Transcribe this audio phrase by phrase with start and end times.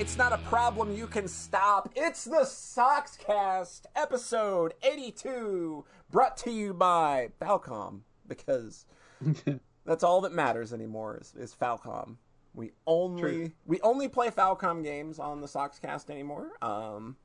[0.00, 1.92] It's not a problem you can stop.
[1.94, 8.86] It's the Soxcast, episode 82, brought to you by Falcom, because
[9.84, 12.16] that's all that matters anymore is, is Falcom.
[12.54, 13.50] We only True.
[13.66, 16.48] we only play Falcom games on the Soxcast anymore.
[16.62, 17.16] Um,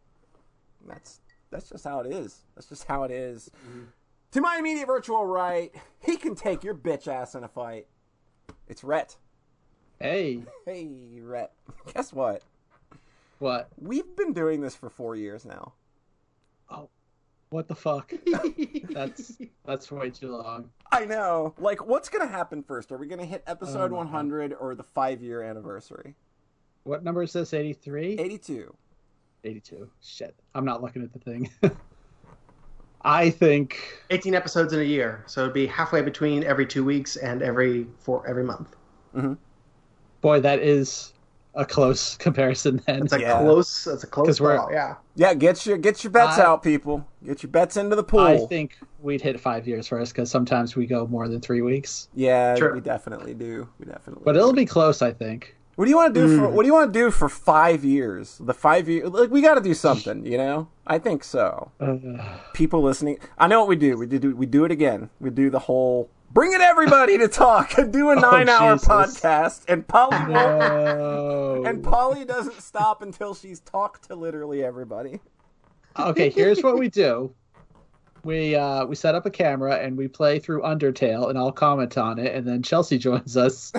[0.86, 2.44] that's that's just how it is.
[2.56, 3.50] That's just how it is.
[4.34, 7.88] To my immediate virtual right, he can take your bitch ass in a fight.
[8.68, 9.16] It's Rhett.
[9.98, 11.54] Hey, Hey, Rhett.
[11.94, 12.44] Guess what?
[13.40, 13.70] What?
[13.78, 15.74] We've been doing this for four years now.
[16.70, 16.90] Oh,
[17.50, 18.14] what the fuck?
[18.90, 20.70] that's that's way too long.
[20.92, 21.54] I know.
[21.58, 22.92] Like, what's gonna happen first?
[22.92, 26.16] Are we gonna hit episode Oh, my 100 or the five year anniversary?
[26.84, 27.54] What number is this?
[27.54, 28.20] 83?
[28.20, 28.76] 82.
[29.44, 29.90] 82.
[30.02, 30.36] Shit.
[30.54, 31.50] I'm not looking at the thing.
[33.02, 37.18] I think 18 episodes in a year, so it'd be halfway between every two weeks
[37.18, 38.76] and every four every month.
[39.16, 39.34] Mm-hmm.
[40.20, 41.14] boy that is
[41.56, 43.04] a close comparison then.
[43.04, 43.40] It's a Yeah.
[43.40, 43.86] close.
[43.86, 44.72] That's a close 'Cause we're- call.
[44.72, 44.96] Yeah.
[45.16, 47.06] Yeah, get your get your bets I- out, people.
[47.26, 48.20] Get your bets into the pool.
[48.20, 52.10] I think we'd hit 5 years first cuz sometimes we go more than 3 weeks.
[52.14, 52.74] yeah, Sure.
[52.74, 53.68] we definitely do.
[53.80, 54.24] We definitely.
[54.26, 54.40] But do.
[54.40, 55.56] it'll be close, I think.
[55.76, 56.48] What do you want to do for?
[56.48, 56.52] Mm.
[56.54, 58.38] What do you want to do for five years?
[58.40, 60.26] The five year, like we got to do something.
[60.26, 61.72] You know, I think so.
[61.82, 61.98] Uh,
[62.54, 63.98] People listening, I know what we do.
[63.98, 64.34] We do.
[64.36, 65.10] We do it again.
[65.20, 67.78] We do the whole bring in everybody to talk.
[67.78, 68.88] And do a nine hour Oh, Jesus.
[68.88, 71.64] podcast, and Polly no.
[71.68, 75.20] and Polly doesn't stop until she's talked to literally everybody.
[75.98, 77.34] okay, here's what we do.
[78.24, 81.96] We uh we set up a camera and we play through Undertale and I'll comment
[81.98, 83.72] on it and then Chelsea joins us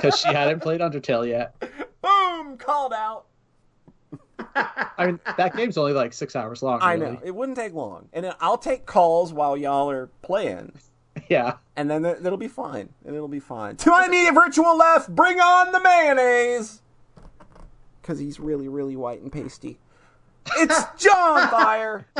[0.00, 1.54] cuz she hadn't played Undertale yet.
[2.00, 2.56] Boom!
[2.56, 3.26] Called out.
[4.56, 6.80] I mean, that game's only like 6 hours long.
[6.80, 7.12] I really.
[7.12, 10.72] know it wouldn't take long, and then I'll take calls while y'all are playing.
[11.30, 11.56] Yeah.
[11.76, 12.88] and then it- it'll be fine.
[13.04, 13.76] And it'll be fine.
[13.76, 16.82] To my immediate virtual left, bring on the mayonnaise.
[18.00, 19.78] Because he's really, really white and pasty.
[20.56, 22.06] It's John Fire.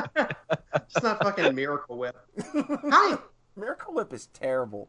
[0.74, 2.16] It's not fucking Miracle Whip.
[2.54, 3.18] Hi.
[3.56, 4.88] Miracle Whip is terrible.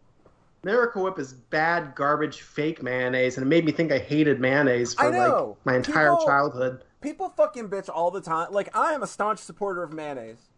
[0.63, 4.94] Miracle Whip is bad, garbage, fake mayonnaise, and it made me think I hated mayonnaise
[4.94, 6.84] for like my entire People- childhood.
[7.02, 8.52] People fucking bitch all the time.
[8.52, 10.49] Like, I am a staunch supporter of mayonnaise.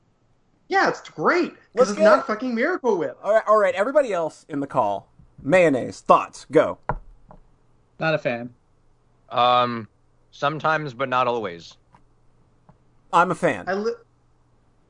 [0.72, 2.26] Yeah, it's great Let's because it's not it.
[2.28, 3.18] fucking Miracle Whip.
[3.22, 3.76] All right, all right.
[3.76, 5.10] Everybody else in the call,
[5.44, 6.46] mayonnaise thoughts.
[6.50, 6.78] Go.
[8.00, 8.54] Not a fan.
[9.30, 9.90] Um,
[10.32, 11.76] sometimes, but not always.
[13.12, 13.66] I'm a fan.
[13.68, 13.92] I li-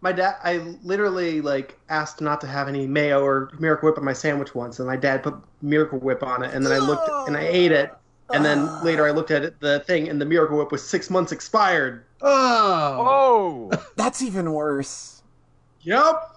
[0.02, 4.06] my dad, I literally like asked not to have any mayo or Miracle Whip on
[4.06, 7.10] my sandwich once, and my dad put Miracle Whip on it, and then I looked
[7.28, 7.92] and I ate it,
[8.32, 11.10] and then later I looked at it, the thing, and the Miracle Whip was six
[11.10, 12.06] months expired.
[12.22, 13.70] Oh.
[13.74, 15.21] Oh, That's even worse.
[15.84, 16.28] Yep,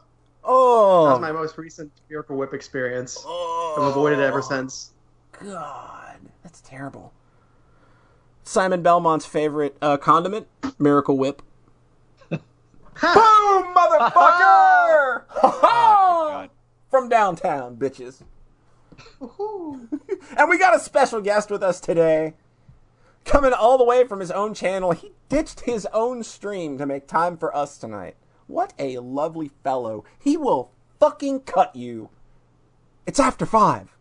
[0.46, 1.04] Oh.
[1.04, 1.10] that Oh.
[1.12, 3.24] was my most recent Miracle Whip experience.
[3.26, 4.92] I've avoided it ever since.
[5.32, 7.12] God, that's terrible.
[8.42, 10.46] Simon Belmont's favorite uh, condiment,
[10.78, 11.42] Miracle Whip.
[12.30, 12.40] Boom,
[13.02, 15.22] motherfucker!
[15.42, 16.50] God.
[16.90, 18.22] From downtown, bitches.
[19.20, 22.34] and we got a special guest with us today.
[23.24, 24.92] Coming all the way from his own channel.
[24.92, 28.14] He ditched his own stream to make time for us tonight.
[28.46, 30.04] What a lovely fellow.
[30.18, 30.70] He will
[31.00, 32.10] fucking cut you.
[33.06, 33.96] It's after five.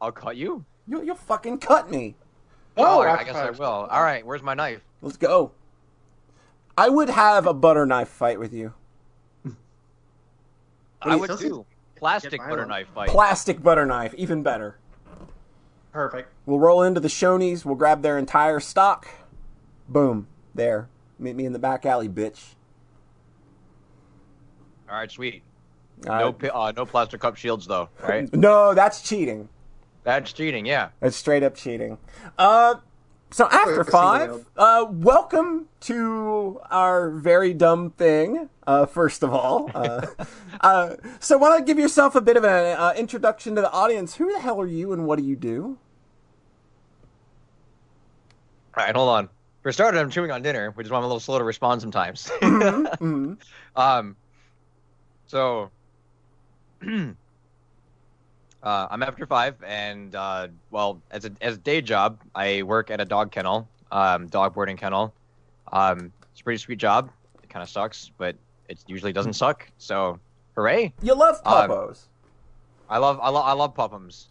[0.00, 0.64] I'll cut you.
[0.86, 2.16] You, you'll fucking cut me.
[2.76, 3.66] Oh, I, I after guess I will.
[3.68, 4.80] All right, where's my knife?
[5.00, 5.52] Let's go.
[6.76, 8.72] I would have a butter knife fight with you.
[11.02, 11.66] I would Chelsea- too.
[11.96, 13.08] Plastic butter knife fight.
[13.10, 14.76] Plastic butter knife, even better.
[15.92, 16.32] Perfect.
[16.46, 17.64] We'll roll into the Shoney's.
[17.64, 19.06] We'll grab their entire stock.
[19.88, 20.26] Boom.
[20.54, 20.88] There.
[21.18, 22.54] Meet me in the back alley, bitch.
[24.92, 25.42] All right, sweet.
[26.06, 27.88] Uh, No, pi- uh, no plastic cup shields though.
[28.02, 28.30] Right?
[28.34, 29.48] no, that's cheating.
[30.04, 30.66] That's cheating.
[30.66, 30.90] Yeah.
[31.00, 31.96] That's straight up cheating.
[32.36, 32.74] Uh,
[33.30, 38.50] so after five, uh, welcome to our very dumb thing.
[38.66, 40.06] Uh, first of all, uh,
[40.60, 44.16] uh, so why don't give yourself a bit of an uh, introduction to the audience?
[44.16, 45.78] Who the hell are you, and what do you do?
[48.76, 49.30] All right, hold on.
[49.62, 51.80] For starters, I'm chewing on dinner, which is why I'm a little slow to respond
[51.80, 52.30] sometimes.
[52.42, 53.38] Mhm.
[53.76, 54.16] Um,
[55.32, 55.70] so,
[56.86, 57.14] uh,
[58.62, 63.00] I'm after five, and uh, well, as a as a day job, I work at
[63.00, 65.14] a dog kennel, um, dog boarding kennel.
[65.72, 67.10] Um, it's a pretty sweet job.
[67.42, 68.36] It kind of sucks, but
[68.68, 69.66] it usually doesn't suck.
[69.78, 70.20] So,
[70.54, 70.92] hooray!
[71.00, 71.94] You love Um.
[72.90, 74.26] I love I love I love puppums,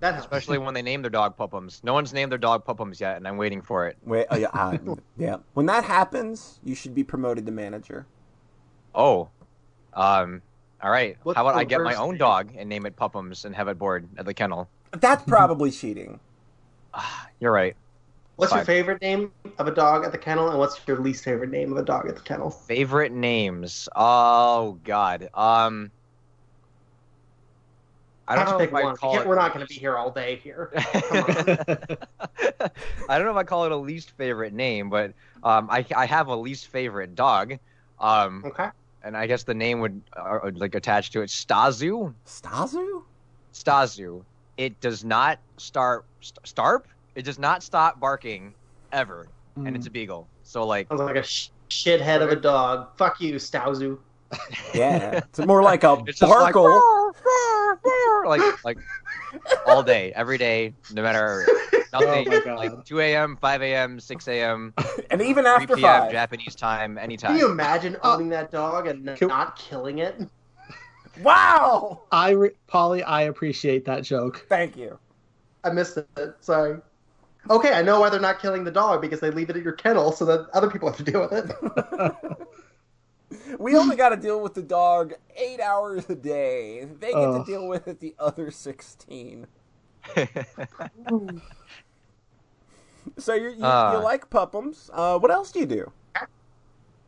[0.00, 0.26] That helps.
[0.26, 1.82] especially when they name their dog puppums.
[1.82, 3.96] No one's named their dog puppums yet, and I'm waiting for it.
[4.04, 4.76] Wait, uh, yeah, uh,
[5.16, 5.36] yeah.
[5.54, 8.04] When that happens, you should be promoted to manager.
[8.94, 9.30] Oh,
[10.00, 10.42] um,
[10.82, 11.16] all right.
[11.22, 12.18] What's How about I get my own name?
[12.18, 14.70] dog and name it Puppums and have it board at the kennel?
[14.92, 16.20] That's probably cheating.
[17.40, 17.76] You're right.
[18.36, 21.50] What's your favorite name of a dog at the kennel, and what's your least favorite
[21.50, 22.50] name of a dog at the kennel?
[22.50, 23.88] Favorite names?
[23.96, 25.28] Oh God.
[25.34, 25.90] Um.
[28.28, 29.26] I don't Have know if I call it.
[29.26, 30.70] We're not going to be here all day here.
[30.76, 31.66] I
[33.08, 36.28] don't know if I call it a least favorite name, but um, I I have
[36.28, 37.56] a least favorite dog.
[37.98, 38.68] Um, Okay.
[39.02, 41.30] And I guess the name would uh, like attach to it.
[41.30, 42.12] Stazu.
[42.26, 43.02] Stazu?
[43.52, 44.22] Stazu.
[44.56, 46.84] It does not start st- starp.
[47.14, 48.54] It does not stop barking
[48.92, 50.28] ever, and it's a beagle.
[50.42, 52.96] So like, Sounds like a sh- shithead of a dog.
[52.96, 53.98] Fuck you, Stauzu.
[54.74, 55.18] Yeah.
[55.28, 56.64] It's more like a it's just like, barkle.
[56.66, 58.78] "Roar, roar, roar," like like
[59.66, 61.46] all day, every day, no matter
[61.92, 62.26] nothing.
[62.28, 62.58] Oh my God.
[62.58, 64.74] like 2 a.m., 5 a.m., 6 a.m.,
[65.10, 66.00] and even 3 after p.m.
[66.02, 66.12] five.
[66.12, 67.32] Japanese time, anytime.
[67.32, 70.16] Can you imagine Uh, owning that dog and can- not killing it?
[71.22, 72.02] Wow!
[72.12, 74.46] I re- Polly, I appreciate that joke.
[74.48, 74.96] Thank you.
[75.64, 76.06] I missed it.
[76.40, 76.78] Sorry.
[77.50, 79.72] Okay, I know why they're not killing the dog because they leave it at your
[79.72, 81.50] kennel so that other people have to deal with it.
[83.58, 86.84] We only got to deal with the dog eight hours a day.
[87.00, 89.46] They get to deal with it the other 16.
[93.16, 93.92] So you're, you, Uh.
[93.96, 94.90] you like puppums.
[94.92, 95.90] Uh, what else do you do?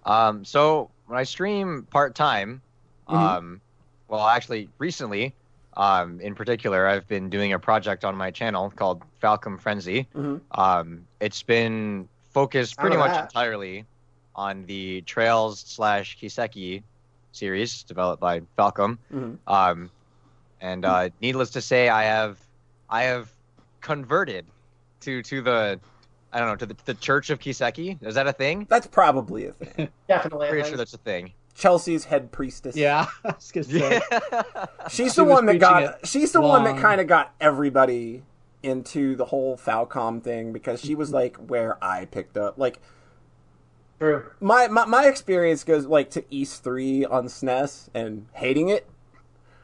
[0.04, 2.62] Um, so when I stream part time,
[3.08, 3.14] Mhm.
[3.16, 3.60] um,
[4.08, 5.34] well, actually, recently,
[5.76, 10.08] um, in particular, I've been doing a project on my channel called Falcom Frenzy.
[10.14, 10.40] Mhm.
[10.52, 13.24] Um, it's been focused pretty much that.
[13.24, 13.84] entirely
[14.34, 16.82] on the Trails slash Kiseki
[17.32, 18.98] series developed by Falcom.
[19.12, 19.38] Mhm.
[19.46, 19.90] Um,
[20.60, 22.38] and uh, needless to say, I have
[22.90, 23.30] I have
[23.80, 24.46] converted
[25.00, 25.80] to to the
[26.32, 28.02] I don't know to the, the Church of Kiseki.
[28.02, 28.66] Is that a thing?
[28.68, 29.88] That's probably a thing.
[30.08, 30.48] Definitely.
[30.48, 31.32] Pretty sure that's a thing.
[31.54, 32.76] Chelsea's head priestess.
[32.76, 33.52] Yeah, I was.
[34.90, 36.06] She's the was one that got.
[36.06, 38.22] She's the one that kind of got everybody
[38.62, 42.58] into the whole Falcom thing because she was like where I picked up.
[42.58, 42.80] Like
[43.98, 44.30] True.
[44.40, 48.86] my my, my experience goes like to Ys Three on SNES and hating it.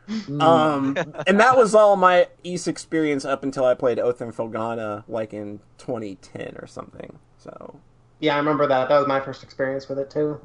[0.08, 0.42] Mm.
[0.42, 5.04] Um, and that was all my Ys experience up until I played Oath and Felghana
[5.08, 7.18] like in 2010 or something.
[7.38, 7.78] So
[8.20, 8.88] Yeah, I remember that.
[8.88, 10.40] That was my first experience with it too.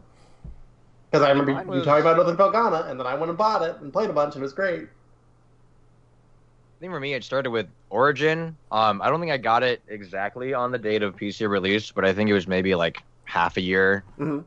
[1.12, 3.30] Because I remember Mine you was- talking about Oath and Felghana, and then I went
[3.30, 4.84] and bought it and played a bunch, and it was great.
[4.84, 8.56] I think for me, it started with Origin.
[8.72, 12.06] Um, I don't think I got it exactly on the date of PC release, but
[12.06, 14.44] I think it was maybe like half a year Mhm.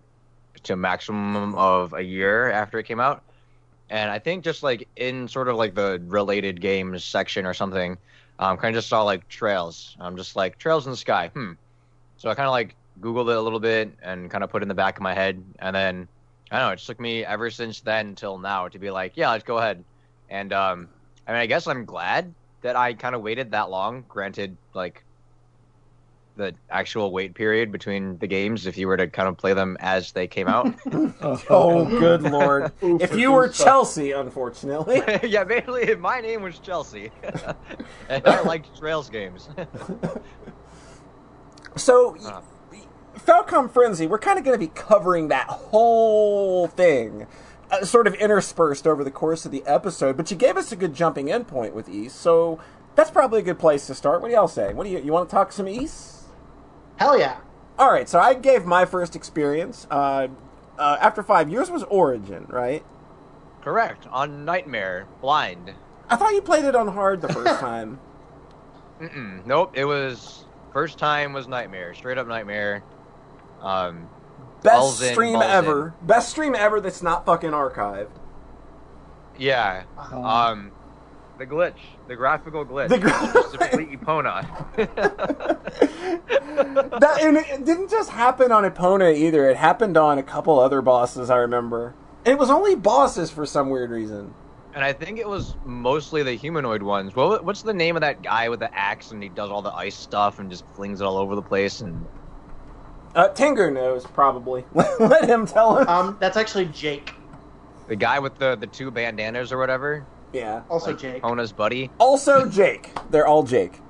[0.64, 3.22] to a maximum of a year after it came out.
[3.94, 7.96] And I think just like in sort of like the related games section or something,
[8.40, 9.96] um, kind of just saw like trails.
[10.00, 11.28] I'm just like trails in the sky.
[11.28, 11.52] Hmm.
[12.16, 14.64] So I kind of like Googled it a little bit and kind of put it
[14.64, 16.08] in the back of my head, and then
[16.50, 16.72] I don't know.
[16.72, 19.84] It took me ever since then till now to be like, yeah, let's go ahead.
[20.28, 20.88] And um,
[21.28, 24.04] I mean, I guess I'm glad that I kind of waited that long.
[24.08, 25.03] Granted, like
[26.36, 29.76] the actual wait period between the games, if you were to kind of play them
[29.80, 30.74] as they came out.
[31.48, 33.48] oh good lord, Oof, if you were.
[33.48, 35.02] Chelsea, unfortunately.
[35.22, 37.10] yeah, basically, my name was Chelsea,
[38.08, 39.48] and I liked Trails games.
[41.76, 42.40] So, Uh.
[43.18, 47.26] Falcom Frenzy, we're kind of going to be covering that whole thing,
[47.70, 50.16] uh, sort of interspersed over the course of the episode.
[50.16, 52.60] But you gave us a good jumping in point with Ys, so
[52.96, 54.20] that's probably a good place to start.
[54.20, 54.74] What do y'all say?
[54.74, 56.13] What do you you want to talk some Ys?
[56.96, 57.38] Hell yeah.
[57.78, 60.28] All right, so I gave my first experience uh,
[60.78, 62.84] uh, after five years was Origin, right?
[63.62, 64.06] Correct.
[64.10, 65.74] On Nightmare, blind.
[66.08, 67.98] I thought you played it on hard the first time.
[69.00, 69.44] Mm-mm.
[69.44, 69.72] Nope.
[69.74, 72.84] It was first time was Nightmare, straight up Nightmare.
[73.60, 74.08] Um,
[74.62, 75.50] Best Balls in, stream balls in.
[75.50, 75.94] ever.
[76.02, 78.10] Best stream ever that's not fucking archived.
[79.38, 79.82] yeah.
[79.98, 80.72] Um, Um,
[81.38, 81.74] the glitch,
[82.08, 84.44] the graphical glitch, The gra- specifically Epona.
[87.00, 89.48] that and it didn't just happen on Epona either.
[89.48, 91.94] It happened on a couple other bosses I remember.
[92.24, 94.32] It was only bosses for some weird reason.
[94.74, 97.14] And I think it was mostly the humanoid ones.
[97.14, 99.72] Well, what's the name of that guy with the axe and he does all the
[99.72, 101.80] ice stuff and just flings it all over the place?
[101.80, 102.04] And
[103.14, 104.64] Uh, Tengu knows probably.
[104.74, 105.88] Let him tell us.
[105.88, 107.12] Um, that's actually Jake.
[107.86, 110.62] the guy with the the two bandanas or whatever, yeah.
[110.68, 111.22] Also like Jake.
[111.22, 112.90] Epona's buddy, Also Jake.
[113.10, 113.80] They're all Jake.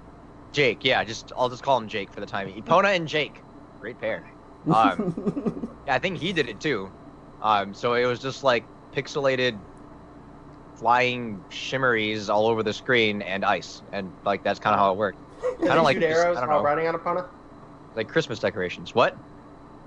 [0.52, 0.84] Jake.
[0.84, 2.48] Yeah, just I'll just call him Jake for the time.
[2.52, 3.40] Epona and Jake,
[3.80, 4.24] great pair.
[4.72, 6.90] Um, yeah, I think he did it too.
[7.42, 9.58] Um, so it was just like pixelated
[10.76, 14.96] flying shimmeries all over the screen and ice, and like that's kind of how it
[14.96, 15.18] worked.
[15.42, 16.64] Does kinda like shoot this- arrows I don't while know.
[16.64, 17.26] riding on Epona?
[17.94, 18.94] Like Christmas decorations.
[18.94, 19.16] What?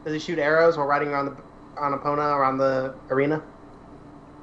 [0.05, 1.35] Does he shoot arrows while riding on the
[1.81, 3.41] on Epona around the arena?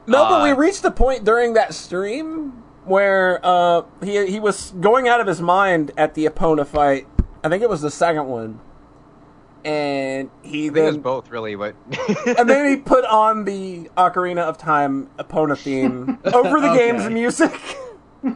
[0.06, 4.72] No, but we Uh, reached the point during that stream where uh, he he was
[4.80, 7.06] going out of his mind at the Epona fight.
[7.42, 8.60] I think it was the second one,
[9.64, 11.74] and he I think it's then both really, but
[12.38, 16.90] and then he put on the Ocarina of Time Epona theme over the Okay.
[16.92, 17.52] game's music.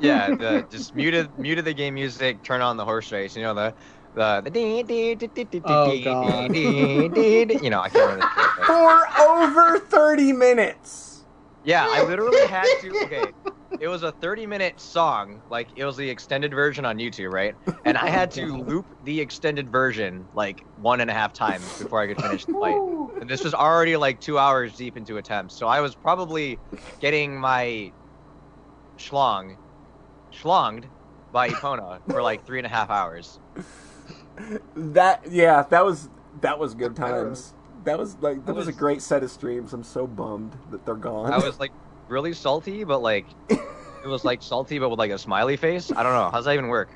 [0.00, 3.36] yeah, the, just muted muted the game music, turn on the horse race.
[3.36, 3.74] You know the
[4.14, 6.52] the the dee- dee- dee- dee- dee- Oh, dee- God.
[6.52, 8.26] dee- dee- dee- you know I can't remember.
[8.34, 11.04] the shit, but- for over 30 minutes.
[11.64, 12.88] Yeah, I literally had to.
[13.08, 13.32] Okay,
[13.80, 15.42] it was a 30 minute song.
[15.50, 17.54] Like it was the extended version on YouTube, right?
[17.84, 22.00] And I had to loop the extended version like one and a half times before
[22.00, 23.20] I could finish the fight.
[23.20, 26.58] And this was already like two hours deep into attempts, so I was probably
[27.00, 27.92] getting my
[28.98, 29.56] schlong,
[30.32, 30.84] schlonged
[31.32, 33.38] by Epona for like three and a half hours.
[34.76, 36.08] That yeah, that was
[36.42, 37.54] that was good times.
[37.88, 39.72] That was like that was, a great set of streams.
[39.72, 41.32] I'm so bummed that they're gone.
[41.32, 41.72] I was like
[42.06, 45.90] really salty, but like it was like salty, but with like a smiley face.
[45.90, 46.28] I don't know.
[46.30, 46.90] How's that even work?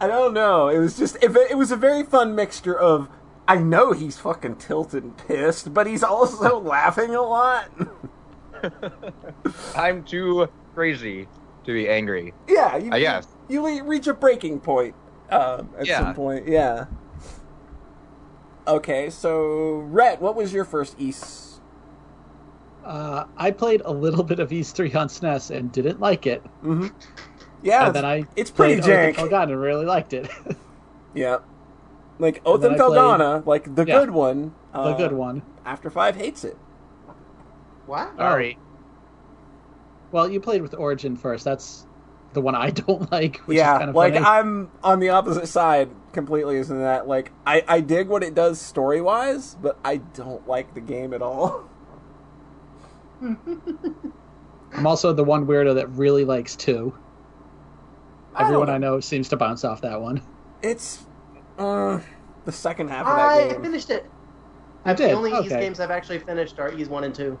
[0.00, 0.68] I don't know.
[0.68, 3.08] It was just it, it was a very fun mixture of
[3.48, 7.68] I know he's fucking tilted and pissed, but he's also laughing a lot.
[9.76, 11.26] I'm too crazy
[11.64, 12.32] to be angry.
[12.46, 13.26] yeah, you, I guess.
[13.48, 14.94] you, you reach a breaking point
[15.30, 15.98] um, at Yeah.
[15.98, 16.46] some point.
[16.46, 16.86] Yeah.
[18.68, 21.60] Okay, so Rhett, what was your first Ys?
[22.84, 26.42] Uh, I played a little bit of Ys 3 on SNES and didn't like it.
[26.62, 26.88] Mm-hmm.
[27.62, 29.22] Yeah, and then I it's pretty played Oath jank.
[29.24, 30.28] of Felghana and really liked it.
[31.14, 31.38] Yeah.
[32.18, 33.98] Like Oath then and I played- like the Yeah.
[34.00, 34.54] good one.
[34.72, 35.42] the uh, good one.
[35.64, 36.56] After Five hates it.
[37.86, 38.10] What?
[38.18, 38.24] Oh.
[38.26, 38.58] All right.
[40.12, 41.44] Well, you played with Origin first.
[41.44, 41.86] That's
[42.34, 43.38] the one I don't like.
[43.46, 44.24] Which yeah, is kind of like funny.
[44.26, 46.56] I'm on the opposite side completely.
[46.56, 50.74] Isn't that like I I dig what it does story wise, but I don't like
[50.74, 51.68] the game at all.
[53.22, 56.92] I'm also the one weirdo that really likes two.
[58.36, 60.22] Everyone don't- I know seems to bounce off that one.
[60.62, 61.04] It's
[61.58, 62.00] uh,
[62.44, 63.62] the second half of that I game.
[63.62, 64.04] finished it.
[64.86, 65.14] You The did?
[65.14, 67.38] only Ys games I've actually finished are Ys 1 and 2.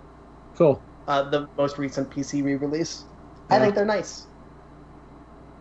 [0.56, 0.82] Cool.
[1.06, 3.04] Uh, the most recent PC re-release.
[3.50, 4.26] I think they're nice.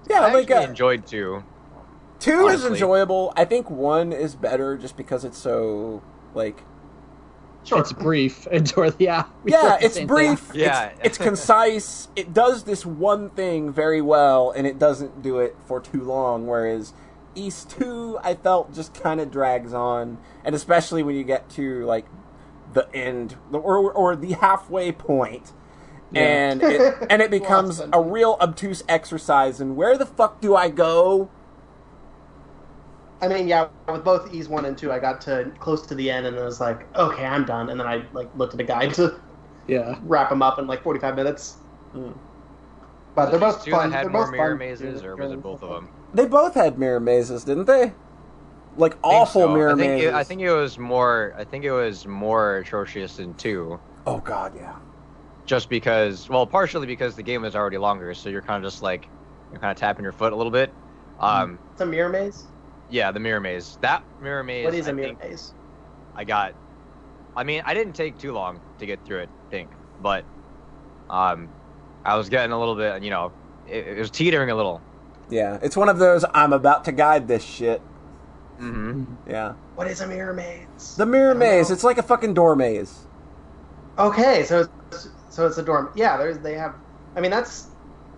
[0.10, 1.44] Yeah, I like actually uh, enjoyed two.
[2.20, 3.34] Two is enjoyable.
[3.36, 6.02] I think one is better just because it's so
[6.34, 6.64] like
[7.64, 7.80] Sure.
[7.80, 8.48] It's brief.
[8.50, 10.40] And or yeah, yeah, it's brief.
[10.40, 10.62] thing.
[10.62, 10.86] Yeah.
[10.86, 12.08] It's, it's concise.
[12.16, 16.48] It does this one thing very well, and it doesn't do it for too long.
[16.48, 16.94] Whereas
[17.36, 21.86] Ys Two, I felt just kind of drags on, and especially when you get to
[21.86, 22.06] like
[22.72, 25.52] the end or or the halfway point,
[26.14, 26.22] Yeah.
[26.22, 29.60] and it, and it becomes Lost a real obtuse exercise.
[29.60, 31.30] in where the fuck do I go?
[33.22, 36.10] I mean, yeah, with both Ys 1 and 2, I got to close to the
[36.12, 37.70] end and I was like, okay, I'm done.
[37.70, 39.20] And then I like looked at a guide to
[39.68, 40.00] Yeah.
[40.02, 41.64] wrap them up in like 45 minutes.
[41.96, 42.20] Mm.
[43.16, 43.90] But they're both two fun.
[43.90, 45.92] that had they're more both mirror fun mazes, or was it both of them?
[46.14, 47.94] They both had mirror mazes, didn't they?
[48.76, 49.48] Like awful so.
[49.48, 50.00] mirror I think mazes.
[50.00, 51.34] It, I think it was more.
[51.38, 53.82] I think it was more atrocious than two.
[54.08, 54.80] Oh god, yeah.
[55.46, 56.28] just because.
[56.30, 59.10] Well, partially because the game was already longer, so you're kind of just like
[59.52, 60.76] you're kind of tapping your foot a little bit.
[61.20, 62.52] Um, It's a mirror maze.
[62.89, 63.77] Yeah, the mirror maze.
[63.82, 64.65] That mirror maze.
[64.65, 65.53] What is I a mirror maze?
[66.15, 66.56] I got.
[67.36, 69.70] I mean, I didn't take too long to get through it, I think,
[70.01, 70.25] but
[71.10, 71.50] um,
[72.03, 73.03] I was getting a little bit.
[73.03, 73.32] You know,
[73.67, 74.82] it, it was teetering a little.
[75.29, 77.82] Yeah, it's one of those I'm about to guide this shit.
[78.60, 79.29] Mm-hmm.
[79.29, 79.53] Yeah.
[79.75, 80.96] What is a mirror maze?
[80.96, 81.74] The mirror maze, know.
[81.74, 83.06] it's like a fucking door maze.
[84.00, 85.91] Okay, so it's, so it's a dorm.
[85.96, 86.75] Yeah, there's they have.
[87.15, 87.67] I mean, that's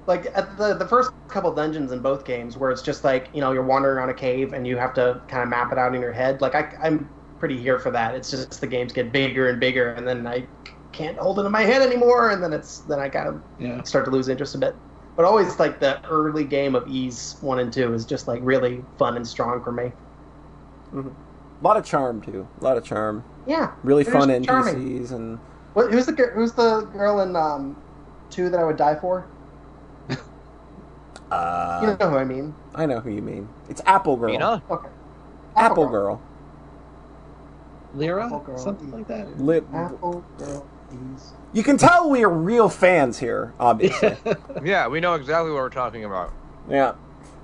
[0.10, 3.42] like at the the first couple dungeons in both games where it's just like you
[3.42, 5.96] know you're wandering around a cave and you have to kind of map it out
[5.96, 6.42] in your head.
[6.42, 8.16] Like I, I'm pretty here for that.
[8.16, 10.48] It's just the games get bigger and bigger, and then I
[10.92, 13.84] can't hold it in my head anymore, and then it's then I kind of Yeah.
[13.84, 14.76] start to lose interest a bit.
[15.16, 18.82] But always like the early game of Ys one and two is just like really
[18.98, 19.92] fun and strong for me.
[20.94, 21.12] Mhm.
[21.62, 22.48] A lot of charm too.
[22.62, 23.24] A lot of charm.
[23.46, 25.12] Yeah, Really fun just charming.
[25.12, 25.40] And
[25.74, 27.76] What, who's the who's the girl in um
[28.32, 29.26] two that I would die for?
[31.32, 32.56] Uh, You know who I mean.
[32.76, 33.50] I know who you mean.
[33.70, 34.30] It's Apple Girl.
[34.32, 34.64] Mina?
[34.70, 34.90] Okay.
[35.56, 36.22] Apple Girl.
[37.94, 38.26] Lyra?
[38.26, 38.58] Apple Girl.
[38.58, 39.40] Something like that?
[39.40, 39.66] Lip.
[39.74, 40.66] Apple Girl.
[40.92, 41.34] Ease.
[41.54, 44.16] You can tell we are real fans here, obviously.
[44.64, 46.32] Yeah, we know exactly what we're talking about.
[46.70, 46.94] Yeah.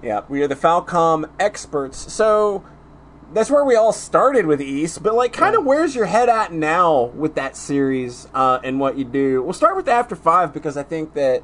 [0.01, 0.21] Yeah.
[0.29, 2.11] We are the Falcom experts.
[2.11, 2.63] So
[3.33, 5.67] that's where we all started with Ys, but like kind of Yeah.
[5.67, 9.41] where's your head at now with that series uh, and what you do?
[9.43, 11.41] We'll start with After Five because I think that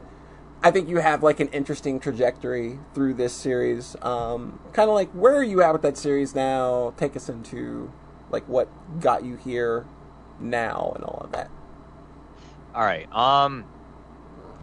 [0.63, 3.95] I think you have like an interesting trajectory through this series.
[4.01, 6.93] Um, kind of like where are you at with that series now?
[6.97, 7.91] Take us into
[8.29, 9.85] like what got you here
[10.39, 11.49] now and all of that.
[12.75, 13.11] All right.
[13.13, 13.65] Um.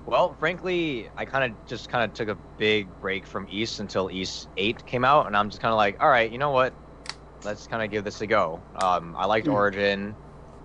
[0.07, 4.11] Well, frankly, I kind of just kind of took a big break from Ys until
[4.11, 6.73] Ys 8 came out, and I'm just kind of like, all right, you know what?
[7.45, 8.63] Let's kind of give this a go.
[8.83, 9.53] Um, I liked Hmm.
[9.53, 10.15] Origin.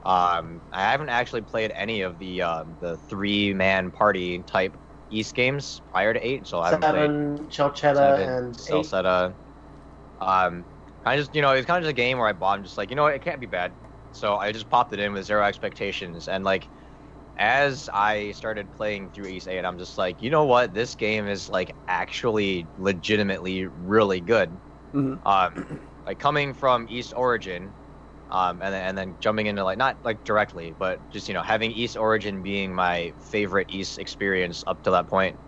[0.05, 4.73] Um, I haven't actually played any of the um, the three man party type
[5.13, 8.93] Ys games prior to 8, so I haven't played Seven, Celceta, seven, and eight.
[10.19, 10.67] Um,
[11.05, 12.57] I just, you know, it's kind of just a game where I bought.
[12.57, 13.77] I'm just like, you know, what, it can't be bad.
[14.11, 16.69] So I just popped it in with zero expectations, and like,
[17.37, 21.27] as I started playing through Ys Eight, I'm just like, you know what, this game
[21.27, 24.61] is like actually legitimately really good.
[24.93, 25.21] Mhm.
[25.25, 25.67] Um,
[26.05, 27.75] like coming from East Origin,
[28.29, 31.41] um, and then and then jumping into like not like directly, but just you know
[31.43, 35.39] having Ys Origin being my favorite Ys experience up to that point.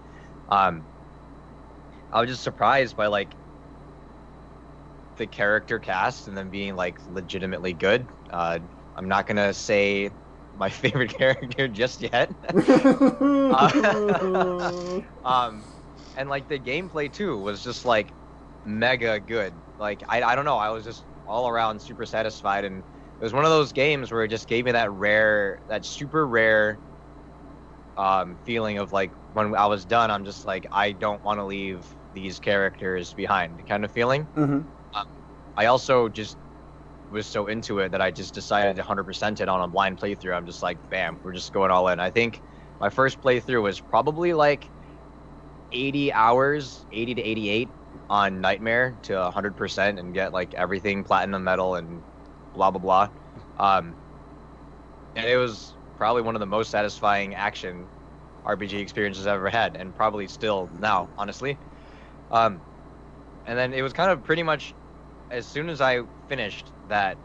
[0.49, 0.85] Um,
[2.11, 3.35] I was just surprised by like
[5.17, 8.07] the character cast and then being like legitimately good.
[8.29, 8.59] Uh,
[8.95, 10.11] I'm not gonna say
[10.53, 12.31] my favorite character just yet.
[15.23, 15.65] um,
[16.15, 18.13] and like the gameplay too was just like
[18.63, 19.61] mega good.
[19.77, 23.33] Like I, I don't know, I was just all around super satisfied, and it was
[23.33, 26.81] one of those games where it just gave me that rare, that super rare
[27.97, 31.45] um, feeling of like when I was done, I'm just like I don't want to
[31.45, 34.29] leave these characters behind, kind of feeling.
[34.35, 34.67] Mhm.
[35.57, 36.37] I also just
[37.09, 40.35] was so into it that I just decided to 100% it on a blind playthrough.
[40.35, 41.99] I'm just like, bam, we're just going all in.
[41.99, 42.41] I think
[42.79, 44.71] my first playthrough was probably like
[45.71, 47.73] 80 hours, 80 to 88
[48.09, 52.05] on Nightmare to 100% and get like everything platinum medal and
[52.53, 53.09] blah blah blah.
[53.57, 53.97] Um,
[55.15, 57.89] and it was probably one of the most satisfying action
[58.45, 61.59] RPG experiences I've ever had, and probably still now, honestly.
[62.31, 62.63] Um,
[63.45, 64.75] and then it was kind of pretty much
[65.31, 67.19] as soon as I finished that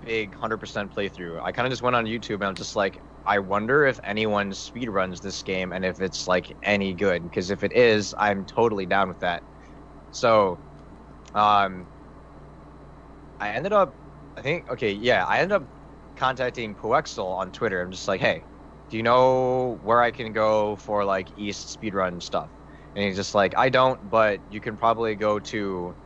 [0.00, 3.38] big 100% playthrough, I kind of just went on YouTube and I'm just like, I
[3.40, 7.24] wonder if anyone speedruns this game and if it's like any good.
[7.24, 9.44] Because if it is, I'm totally down with that.
[10.10, 10.62] So,
[11.34, 11.88] um,
[13.38, 13.96] I ended up,
[14.36, 15.68] I think, okay, yeah, I ended up
[16.16, 17.80] contacting Poexel on Twitter.
[17.82, 18.46] I'm just like, hey,
[18.90, 22.50] do you know where I can go for like Ys speedrun stuff?
[22.94, 25.96] And he's just like, I don't, but you can probably go to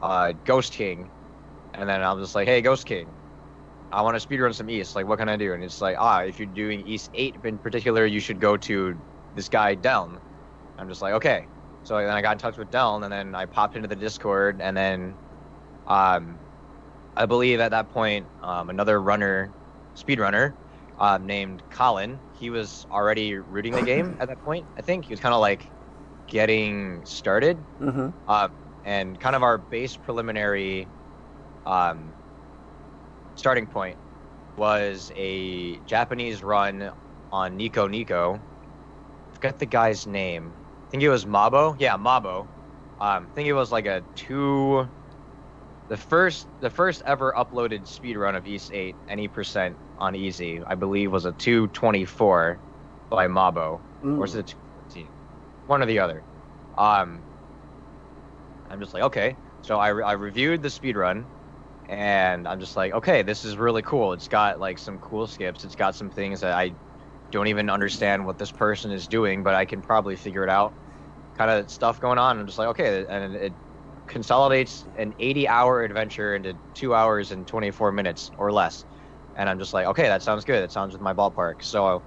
[0.00, 1.12] uh, Ghost King.
[1.74, 3.16] And then I'm just like, hey, Ghost King,
[3.92, 4.94] I want to speedrun some Ys.
[4.96, 5.54] Like, what can I do?
[5.54, 9.02] And it's like, ah, if you're doing Ys 8 in particular, you should go to
[9.34, 10.20] this guy, Deln.
[10.78, 11.48] I'm just like, okay.
[11.84, 14.60] So then I got in touch with Deln, and then I popped into the Discord,
[14.60, 15.16] and then
[15.86, 16.38] um,
[17.16, 19.52] I believe at that point, um, another runner,
[19.96, 20.54] speedrunner,
[20.98, 25.06] um, named Colin, he was already rooting the game at that point, I think.
[25.06, 25.72] He was kind of like
[26.28, 27.58] getting started.
[27.80, 28.14] Mhm.
[28.26, 28.48] Uh,
[28.84, 30.88] and kind of our base preliminary
[31.66, 32.12] um,
[33.34, 33.98] starting point
[34.56, 36.92] was a Japanese run
[37.30, 38.34] on Nico Nico.
[38.36, 40.61] I forget the guy's name.
[40.92, 41.74] I think it was Mabo.
[41.78, 42.50] Yeah, Mabo.
[42.98, 44.90] Um, I think it was like a two.
[45.88, 50.74] The first, the first ever uploaded speedrun of Ys Eight, any percent on Easy, I
[50.76, 52.62] believe, was a 224
[53.10, 53.84] by Mabo
[54.16, 55.12] or was it 214?
[55.66, 56.26] One or the other.
[56.76, 57.26] Um,
[58.68, 59.38] I'm just like, okay.
[59.60, 61.28] So I, re- I reviewed the speedrun,
[61.86, 64.12] and I'm just like, okay, this is really cool.
[64.14, 65.64] It's got like some cool skips.
[65.64, 66.76] It's got some things that I
[67.32, 70.76] don't even understand what this person is doing, but I can probably figure it out.
[71.36, 72.38] Kind of stuff going on.
[72.38, 73.56] I'm just like, okay, and it
[74.06, 78.84] consolidates an 80 hour adventure into two hours and 24 minutes or less.
[79.34, 80.62] And I'm just like, okay, that sounds good.
[80.62, 81.62] That sounds with my ballpark.
[81.62, 82.04] So,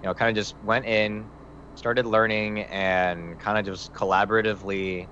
[0.00, 1.32] you know, kind of just went in,
[1.74, 5.08] started learning, and kind of just collaboratively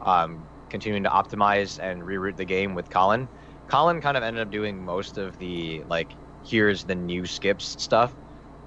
[0.00, 3.28] um, continuing to optimize and reroute the game with Colin.
[3.68, 8.16] Colin kind of ended up doing most of the like, here's the new skips stuff,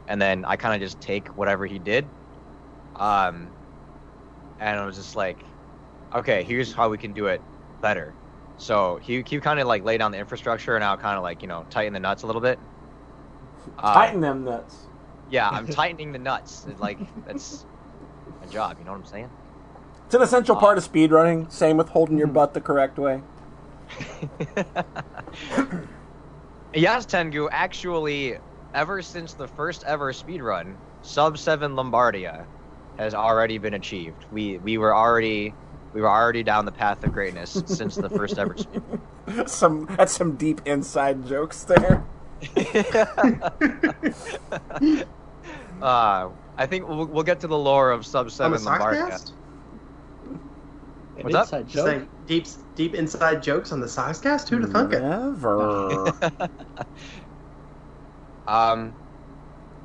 [0.08, 2.12] and then I kind of just take whatever he did.
[2.95, 3.53] Um,
[4.60, 5.38] and I was just like,
[6.13, 7.41] okay, here's how we can do it
[7.82, 8.13] better.
[8.58, 11.41] So he he kind of like laid down the infrastructure, and I'll kind of like
[11.41, 12.58] you know tighten the nuts a little bit.
[13.80, 14.78] Uh, Tighten them nuts.
[15.30, 16.65] Yeah, I'm tightening the nuts.
[16.65, 17.65] It, Like that's
[18.41, 18.78] my job.
[18.80, 19.30] You know what I'm saying?
[20.06, 21.52] It's an essential Uh, part of speedrunning.
[21.52, 23.22] Same with holding your butt the correct way.
[26.74, 28.38] Yes, Tengu, actually,
[28.74, 32.46] ever since the first ever speedrun, sub seven Lombardia
[32.97, 34.25] has already been achieved.
[34.31, 35.53] We we were already
[35.93, 38.81] we were already down the path of greatness since the first ever speed.
[39.47, 42.03] Some that's some deep inside jokes there.
[45.81, 49.10] uh, I think we'll, we'll get to the lore of sub On the seven Lombardia.
[49.10, 49.31] Sockscast?
[51.17, 51.43] An What's up?
[51.45, 51.88] inside Just joke.
[51.88, 54.49] saying, deep, deep inside jokes on the Sockscast?
[54.49, 55.01] Who'd have thunk it?
[55.01, 56.08] Never.
[58.47, 58.93] um,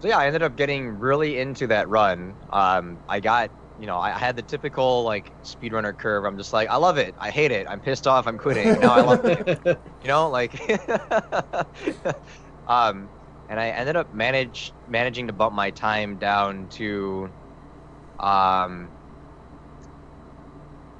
[0.00, 2.38] so yeah, I ended up getting really into that run.
[2.50, 6.24] Um, I got, you know, I had the typical like speedrunner curve.
[6.24, 7.14] I'm just like, I love it.
[7.18, 7.66] I hate it.
[7.68, 8.26] I'm pissed off.
[8.26, 8.80] I'm quitting.
[8.80, 9.82] Now I love it.
[10.02, 10.58] You know, like,
[12.66, 13.10] um,
[13.48, 17.34] and I ended up manage managing to bump my time down to,
[18.18, 18.94] um,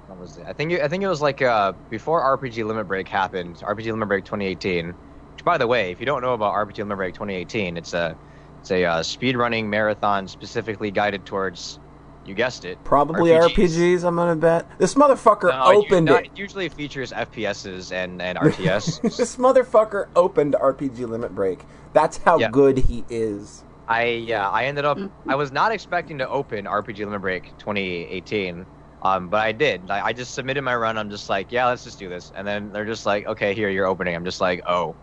[0.06, 0.44] what was it?
[0.46, 3.60] I think it, I think it was like uh before RPG Limit Break happened.
[3.62, 4.88] RPG Limit Break 2018.
[4.88, 8.18] Which, by the way, if you don't know about RPG Limit Break 2018, it's a
[8.60, 11.78] it's a uh, speedrunning marathon specifically guided towards,
[12.26, 13.54] you guessed it, Probably RPGs.
[13.54, 14.04] RPGs.
[14.04, 16.26] I'm gonna bet this motherfucker No, it, opened no, it.
[16.26, 19.00] it usually features FPSs and, and RTS.
[19.16, 21.60] this motherfucker opened RPG Limit Break.
[21.92, 22.50] That's how Yeah.
[22.50, 23.64] good he is.
[23.88, 24.98] I yeah, I ended up.
[25.26, 28.64] I was not expecting to open RPG Limit Break 2018,
[29.02, 29.90] um, but I did.
[29.90, 30.96] I, I just submitted my run.
[30.96, 32.30] I'm just like, yeah, let's just do this.
[32.36, 34.14] And then they're just like, okay, here you're opening.
[34.14, 34.94] I'm just like, oh,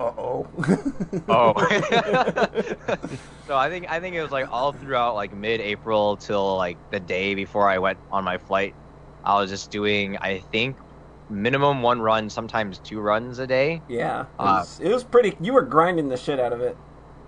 [0.18, 0.50] oh.
[1.28, 1.54] oh.
[3.46, 7.00] so I think I think it was like all throughout like mid-April till like the
[7.00, 8.76] day before I went on my flight.
[9.22, 10.78] I was just doing, I think,
[11.28, 13.82] minimum one run, sometimes two runs a day.
[13.88, 14.22] yeah.
[14.22, 15.36] It Uh, was, it was pretty.
[15.40, 16.76] You were grinding the shit out of it.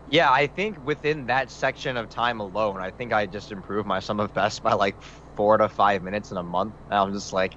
[0.06, 4.00] Yeah, I think within that section of time alone, I think I just improved my
[4.00, 5.00] sum of best by like
[5.36, 6.76] four to five minutes in a month.
[6.88, 7.56] And I'm just like,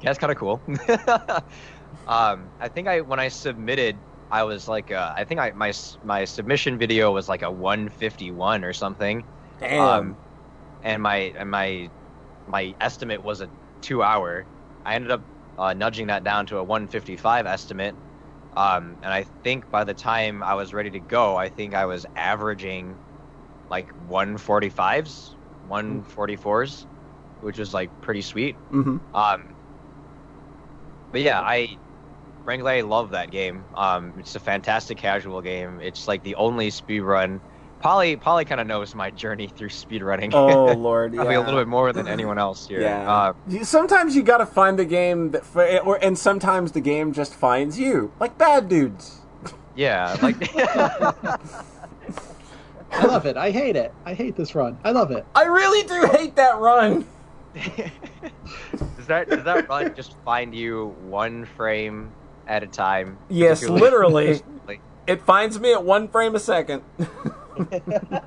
[0.00, 0.64] yeah, that's kind of cool.
[2.06, 5.72] um, I think I when I submitted, I was like, uh, I think I my
[6.02, 9.26] my submission video was like a 151 or something,
[9.58, 9.78] Damn.
[9.78, 10.18] um,
[10.82, 11.92] and my and my
[12.46, 13.50] my estimate was a
[13.82, 14.48] two hour.
[14.84, 15.24] I ended up
[15.58, 17.98] uh, nudging that down to a 155 estimate.
[18.54, 21.86] Um, and I think by the time I was ready to go, I think I
[21.86, 22.98] was averaging
[23.70, 26.86] like 145s, 144s,
[27.40, 28.60] which was like pretty sweet.
[28.70, 29.56] hmm Um,
[31.10, 31.78] but yeah, I
[32.48, 33.62] frankly I love that game.
[33.74, 35.82] Um, it's a fantastic casual game.
[35.82, 37.42] It's like the only speed run.
[37.80, 40.32] Polly Polly kind of knows my journey through speedrunning.
[40.32, 41.16] Oh lord, yeah.
[41.18, 42.80] Probably a little bit more than anyone else here.
[42.80, 43.12] Yeah.
[43.12, 47.12] Uh, You- sometimes you gotta find the game that, f- or and sometimes the game
[47.12, 49.18] just finds you, like bad dudes.
[49.76, 50.16] yeah.
[50.22, 50.36] Like.
[52.90, 53.36] I love it.
[53.36, 53.92] I hate it.
[54.06, 54.78] I hate this run.
[54.84, 55.26] I love it.
[55.34, 57.06] I really do hate that run.
[58.96, 62.10] does that does that run just find you one frame
[62.48, 63.18] at a time?
[63.28, 64.40] Yes, literally.
[65.06, 66.82] It finds me at one frame a second.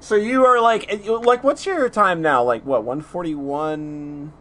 [0.00, 2.42] so you are like, like, what's your time now?
[2.42, 2.84] Like what?
[2.84, 4.32] One forty one.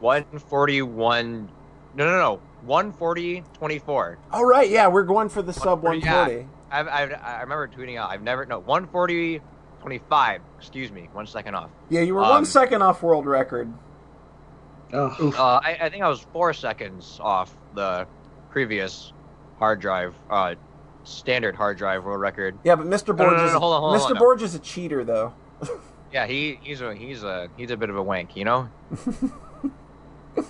[0.00, 1.48] 141.
[1.94, 2.40] No, no, no.
[2.66, 4.18] 140, 24.
[4.32, 6.48] All right, yeah, we're going for the sub one 140, forty.
[6.70, 8.10] I've, I've, I remember tweeting out.
[8.10, 9.40] I've never no 140,
[9.80, 10.40] 25.
[10.58, 11.70] Excuse me, one second off.
[11.88, 13.72] Yeah, you were Um, one second off world record.
[14.92, 18.06] Oh, Uh, I, I think I was four seconds off the
[18.50, 19.12] previous
[19.58, 20.54] hard drive, uh,
[21.04, 22.56] standard hard drive world record.
[22.64, 23.08] Yeah, but Mr.
[23.08, 24.16] No, no, Borge no, is no, hold on, hold on, Mr.
[24.16, 24.44] hold on.
[24.44, 25.34] Is a cheater, though.
[26.12, 28.68] Yeah, he he's a he's a he's a bit of a wank, you know.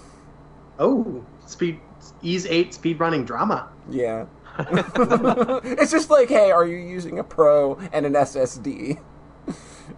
[0.79, 1.81] Oh, speed
[2.23, 3.71] Ys eight speed running drama.
[3.89, 4.27] Yeah.
[4.59, 9.01] it's just like, hey, are you using a Pro and an SSD?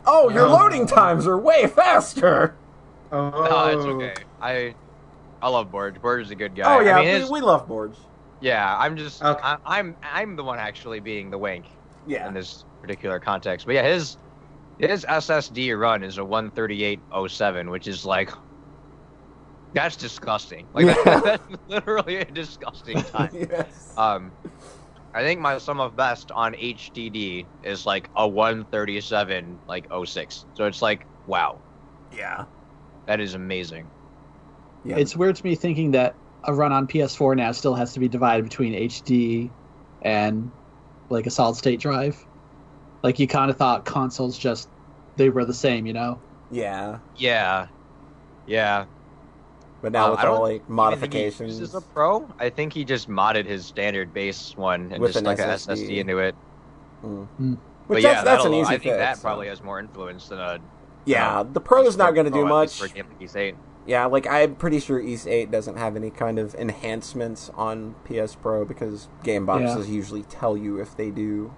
[0.07, 2.55] Oh, your loading times are way faster.
[3.11, 4.25] Oh, No, it's okay.
[4.41, 4.75] I
[5.41, 6.01] I love Borge.
[6.01, 6.77] Borge is a good guy.
[6.77, 7.97] Oh yeah, I mean, we, we love Borge.
[8.41, 8.77] yeah.
[8.79, 9.41] I'm just Okay.
[9.43, 11.67] I, I'm I'm the one actually being the wink.
[12.07, 12.27] Yeah.
[12.27, 13.67] in this particular context.
[13.67, 14.17] But yeah, his
[14.79, 18.31] his SSD run is a 138.07, which is like
[19.75, 20.67] that's disgusting.
[20.73, 21.21] Like Yeah.
[21.25, 23.31] that's literally a disgusting time.
[23.33, 23.93] yes.
[23.97, 24.33] Um,
[25.15, 30.47] I think my sum of best on HDD is like a 137 like 06.
[30.55, 31.61] So it's like wow,
[32.17, 32.45] yeah.
[33.07, 33.87] that is amazing.
[34.89, 34.97] Yeah.
[34.99, 38.09] it's weird to me thinking that a run on PS4 now still has to be
[38.09, 39.51] divided between HD
[40.03, 40.51] and
[41.11, 42.25] like a solid state drive.
[43.03, 44.69] Like you kind of thought consoles just
[45.17, 46.21] they were the same, you know?
[46.51, 46.99] yeah.
[47.17, 47.67] Yeah,
[48.47, 48.87] yeah.
[49.83, 51.61] But now Um, with all like even think he modifications.
[51.61, 52.29] uses a Pro.
[52.39, 55.69] I think he just modded his standard base one and With just an like SSD.
[55.69, 56.35] an SSD into it.
[57.05, 57.27] Mm.
[57.27, 57.55] Hmm.
[57.87, 59.23] But Which yeah, that's, that's an easy I think fix, that so.
[59.23, 60.59] probably has more influence than a.
[61.05, 62.79] Yeah, uh, the is not going to do much.
[62.79, 63.55] for a game like 8.
[63.89, 68.35] Yeah, like I'm pretty sure Ys 8 doesn't have any kind of enhancements on PS
[68.35, 71.55] Pro because game boxes usually tell you if they do.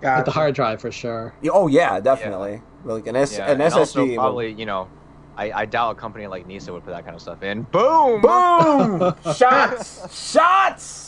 [0.00, 0.18] Gotcha.
[0.18, 1.34] With the hard drive for sure.
[1.52, 2.62] Oh yeah, definitely.
[2.84, 3.76] Like an S Yeah, an SSD.
[3.76, 4.88] also will- probably you know,
[5.36, 7.62] I, I doubt a company like Nisa would put that kind of stuff in.
[7.62, 8.20] Boom!
[8.22, 9.14] Boom!
[9.36, 10.32] Shots!
[10.32, 11.05] Shots!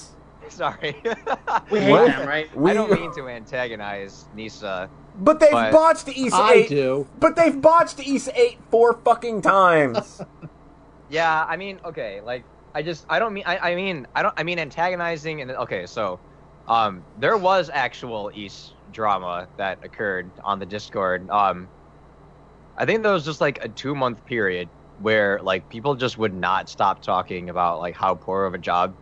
[0.59, 0.97] Sorry.
[1.71, 2.07] we hate What?
[2.09, 2.55] them, right?
[2.57, 4.90] We- I don't mean to antagonize Nisa.
[5.21, 6.68] But they've But- botched Ys I 8.
[6.68, 7.07] do.
[7.21, 10.21] But they've botched Ys 8 four fucking times.
[11.11, 12.44] Yeah, I mean, okay, like
[12.75, 15.87] I just I don't mean I, I mean I don't I mean antagonizing and okay,
[15.87, 16.21] so
[16.66, 21.31] Um, there was actual Ys drama that occurred on the Discord.
[21.31, 21.66] Um,
[22.77, 24.68] I think there was just like a two month period
[25.01, 28.92] where like people just would not stop talking about like how poor of a job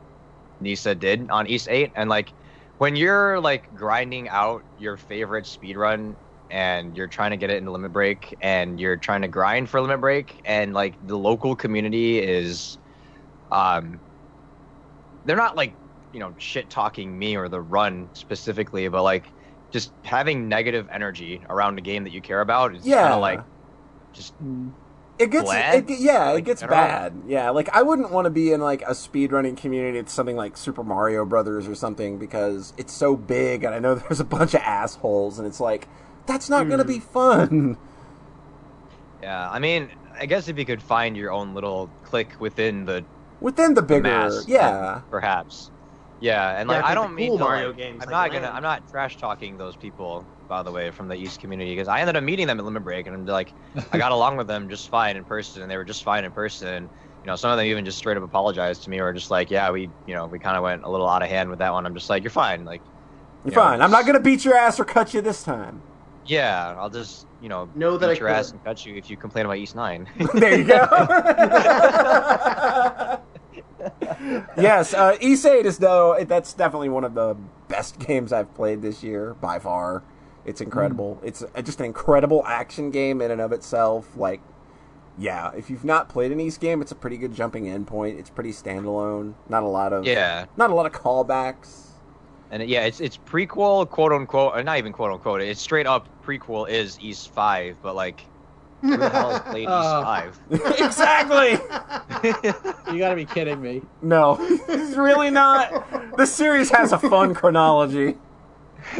[0.61, 2.33] Nisa did on Ys Eight, and like
[2.79, 6.17] when you're like grinding out your favorite speedrun
[6.51, 9.81] and you're trying to get it into limit break and you're trying to grind for
[9.81, 12.79] limit break and like the local community is
[13.51, 14.01] um
[15.25, 15.77] they're not like
[16.13, 19.33] you know shit talking me or the run specifically but like
[19.73, 23.01] just having negative energy around a game that you care about is Yeah.
[23.01, 23.41] kind of like
[24.13, 24.75] just Mm.
[25.19, 25.79] It gets Bland?
[25.79, 26.77] it, get- yeah, it gets general?
[26.79, 27.23] bad.
[27.27, 29.99] Yeah, like I wouldn't want to be in like a speedrunning community.
[29.99, 33.95] It's something like Super Mario Brothers or something because it's so big, and I know
[33.97, 35.89] there's a bunch of assholes, and it's like
[36.27, 36.89] that's not going to Mhm.
[36.89, 37.79] be fun.
[39.23, 43.05] yeah i mean i guess if you could find your own little clique within the
[43.41, 45.71] Within the bigger, mass yeah, perhaps
[46.21, 48.11] yeah and Yeah, like I i don't the mean cool to, Mario like- games, i'm
[48.11, 51.37] like not gonna i'm not trash talking those people by the way from the Ys
[51.37, 53.53] community because i ended up meeting them at limit break and i'm like
[53.93, 56.31] i got along with them just fine in person and they were just fine in
[56.33, 56.89] person
[57.23, 59.51] you know some of them even just straight up apologized to me or just like
[59.51, 61.73] yeah we you know we kind of went a little out of hand with that
[61.73, 62.81] one i'm just like you're fine like
[63.45, 63.81] you're you know, fine.
[63.83, 65.83] I'm not going to beat your ass or cut you this time.
[66.27, 69.11] yeah i'll just you know Know that beat I your ass and cut you if
[69.11, 70.77] you complain about Ys nine there you go.
[74.57, 76.23] yes, uh, Ys Eight is though.
[76.25, 77.37] That's definitely one of the
[77.69, 80.03] best games I've played this year by far.
[80.47, 81.21] It's incredible.
[81.25, 84.17] It's uh, just an incredible action game in and of itself.
[84.17, 84.41] Like,
[85.19, 88.19] yeah, if you've not played an Ys game, it's a pretty good jumping in point.
[88.19, 89.35] It's pretty standalone.
[89.49, 91.83] Not a lot of yeah not a lot of callbacks.
[92.51, 95.41] And it- yeah, it's it's prequel, quote unquote, or not even quote unquote.
[95.41, 98.21] It's straight up prequel is Ys Five, but like,
[98.83, 100.03] who the hell has played Ys Oh.
[100.05, 100.41] Five?
[100.79, 101.59] exactly.
[102.93, 103.83] You gotta be kidding me.
[104.01, 106.17] No, it's really not.
[106.17, 108.17] The series has a fun chronology.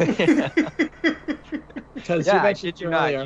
[1.93, 3.11] Because yeah, you I mentioned kid you not.
[3.11, 3.25] You,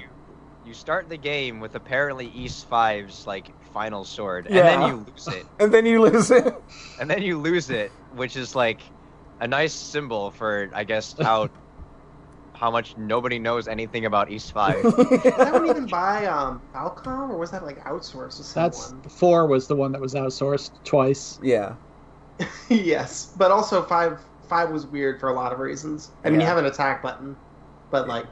[0.64, 5.28] you start the game with apparently Ys 5's like final sword, and then you lose
[5.28, 6.54] it, And then you lose it.
[7.00, 8.82] and then you lose it, which is like
[9.40, 11.50] a nice symbol for I guess how
[12.56, 14.84] how much nobody knows anything about Ys Five.
[14.84, 19.04] Did that one even by um, Falcom, or was that like outsourced to That's someone?
[19.10, 21.40] four was the one that was outsourced twice.
[21.42, 21.76] yeah.
[22.70, 26.12] yes, but also five five was weird for a lot of reasons.
[26.26, 27.38] I mean, you have an attack button,
[27.90, 28.26] but like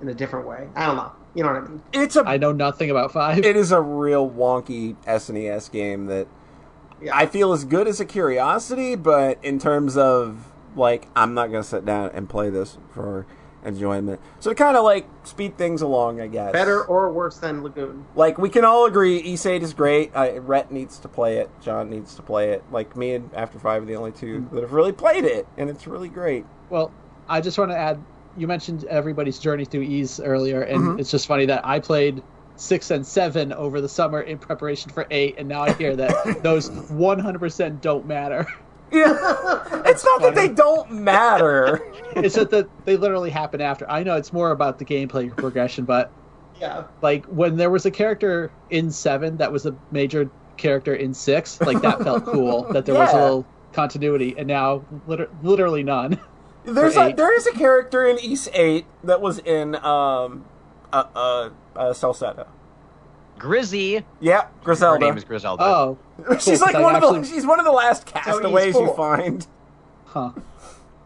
[0.00, 0.66] in a different way.
[0.74, 1.12] I don't know.
[1.34, 1.82] You know what I mean?
[1.92, 3.44] It's a I know nothing about five.
[3.44, 6.26] it is a real wonky SNES game that
[7.02, 7.14] Yeah.
[7.14, 11.62] I feel is good as a curiosity, but in terms of like I'm not gonna
[11.62, 13.26] sit down and play this for
[13.64, 14.20] enjoyment.
[14.38, 16.52] So to kind of like speed things along, I guess.
[16.52, 18.06] Better or worse than Lagoon?
[18.14, 20.14] Like we can all agree, Ys Eight is great.
[20.14, 21.50] I, Rhett needs to play it.
[21.60, 22.64] John needs to play it.
[22.70, 25.68] Like me and After Five are the only two that have really played it, and
[25.68, 26.44] it's really great.
[26.70, 26.92] Well,
[27.28, 28.02] I just want to add.
[28.36, 31.00] You mentioned everybody's journey through Ys earlier, and Mhm.
[31.00, 32.22] it's just funny that I played
[32.56, 36.12] six and seven over the summer in preparation for eight, and now I hear that
[36.42, 38.46] those 100% don't matter.
[38.92, 41.82] Yeah, it's not that they don't matter.
[42.16, 43.88] It's just that they literally happen after.
[43.88, 46.10] I know it's more about the gameplay progression, but
[46.60, 46.84] Yeah.
[47.02, 51.60] like when there was a character in seven that was a major character in six,
[51.60, 56.18] like that felt cool that there was a little continuity, and now liter- literally none.
[56.64, 60.44] There's a, there is a character in Ys Eight that was in um
[60.92, 62.48] uh uh, uh Celceta.
[63.40, 64.04] Grizzy.
[64.20, 65.00] Yeah, Griselda.
[65.04, 65.64] Her name is Griselda.
[65.64, 65.98] Oh,
[66.38, 68.84] she's like I one of the actually- she's one of the last he's castaways you
[68.86, 68.94] cool.
[68.94, 69.46] find.
[70.06, 70.30] huh.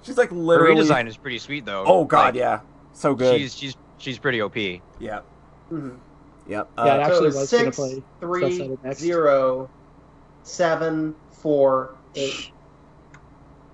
[0.03, 0.77] She's like literally.
[0.77, 1.83] Her redesign is pretty sweet though.
[1.87, 2.61] Oh god, Like, yeah,
[2.93, 3.41] so good.
[3.41, 4.55] She's she's she's pretty OP.
[4.55, 4.81] Yeah,
[5.73, 5.97] Mhm.
[6.47, 6.69] yep.
[6.77, 9.71] Yeah, Uh, I actually so was six, gonna play three, Celceta zero,
[10.43, 12.51] seven, four, eight.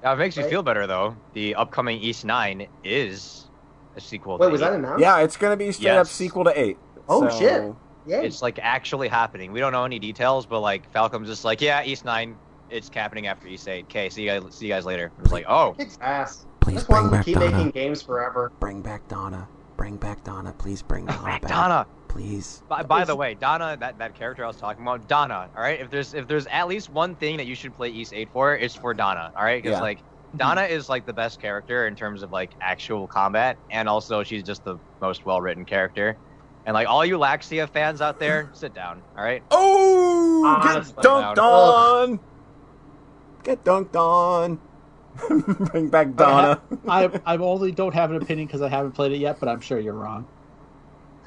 [0.05, 1.17] Now, it makes you feel better though.
[1.33, 3.49] The upcoming Ys Nine is
[3.97, 4.39] a sequel.
[4.39, 4.67] Wait, to was eight.
[4.67, 5.01] that announced?
[5.01, 6.79] yeah, it's gonna be straight up sequel to eight.
[7.09, 7.75] Oh, So- shit.
[8.11, 8.27] Yay.
[8.27, 9.53] It's like actually happening.
[9.53, 12.37] We don't know any details, but like Falcom's just like, yeah, Ys Nine,
[12.69, 13.85] it's happening after Ys Eight.
[13.85, 14.55] Okay, see you guys.
[14.55, 15.07] See you guys later.
[15.19, 16.47] It was like, oh, it's ass.
[16.61, 17.57] Please Just bring want them back to keep Donna.
[17.57, 18.53] making games forever.
[18.61, 19.49] Bring back Donna.
[19.77, 20.53] Bring back Donna.
[20.59, 21.43] Please bring Donna back.
[21.47, 21.87] Donna.
[22.09, 22.63] Please.
[22.69, 25.49] By, by the way, Donna, that, that character I was talking about, Donna.
[25.57, 28.13] All right, if there's if there's at least one thing that you should play Ys
[28.13, 29.33] Eight for, it's for Donna.
[29.37, 29.83] All right, because Yeah.
[29.83, 30.01] like
[30.37, 34.43] Donna is like the best character in terms of like actual combat, and also she's
[34.43, 36.17] just the most well written character.
[36.67, 39.03] And like all you Laxia fans out there, sit down.
[39.17, 39.43] All right.
[39.51, 40.95] Oh, Honestly.
[40.95, 42.11] get dunked Ugh.
[42.11, 42.21] on.
[43.43, 44.61] Get dunked on.
[45.71, 46.61] Bring back Donna.
[46.89, 49.61] I I only don't have an opinion because I haven't played it yet, but I'm
[49.61, 50.27] sure you're wrong.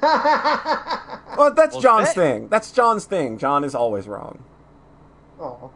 [1.36, 2.48] Well, that's Well, John's that- thing.
[2.48, 3.38] That's John's thing.
[3.38, 4.44] John is always wrong.
[5.40, 5.70] oh.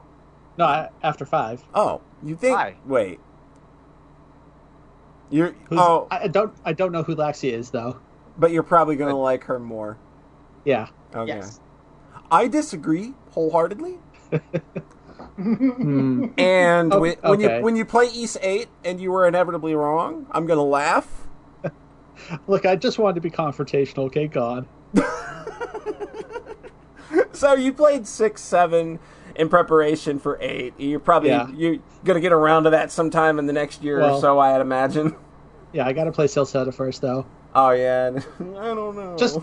[0.57, 1.62] No, I, after five.
[1.75, 2.57] Oh, you think?
[2.57, 2.75] Why?
[2.87, 3.21] Wait.
[5.31, 7.99] You're Who's, oh, I I don't I don't know who Laxia is though.
[8.38, 9.98] But you're probably gonna like her more.
[10.64, 10.88] Yeah.
[11.14, 11.29] Okay.
[11.37, 11.61] Yes.
[12.31, 13.98] I disagree wholeheartedly.
[15.38, 20.27] And Oh, when, when you when you play Ys Eight and you were inevitably wrong,
[20.33, 21.27] I'm gonna laugh.
[22.48, 24.07] Look, I just wanted to be confrontational.
[24.07, 24.66] Okay, God.
[27.33, 28.98] So you played six, seven
[29.37, 30.74] in preparation for eight.
[30.77, 31.48] You're probably Yeah.
[31.55, 35.14] you're gonna get around to that sometime in the next year or so, I'd imagine.
[35.72, 37.27] Yeah, I got to play Celceta first though.
[37.61, 38.42] Oh yeah, I
[38.75, 39.16] don't know.
[39.18, 39.40] Just-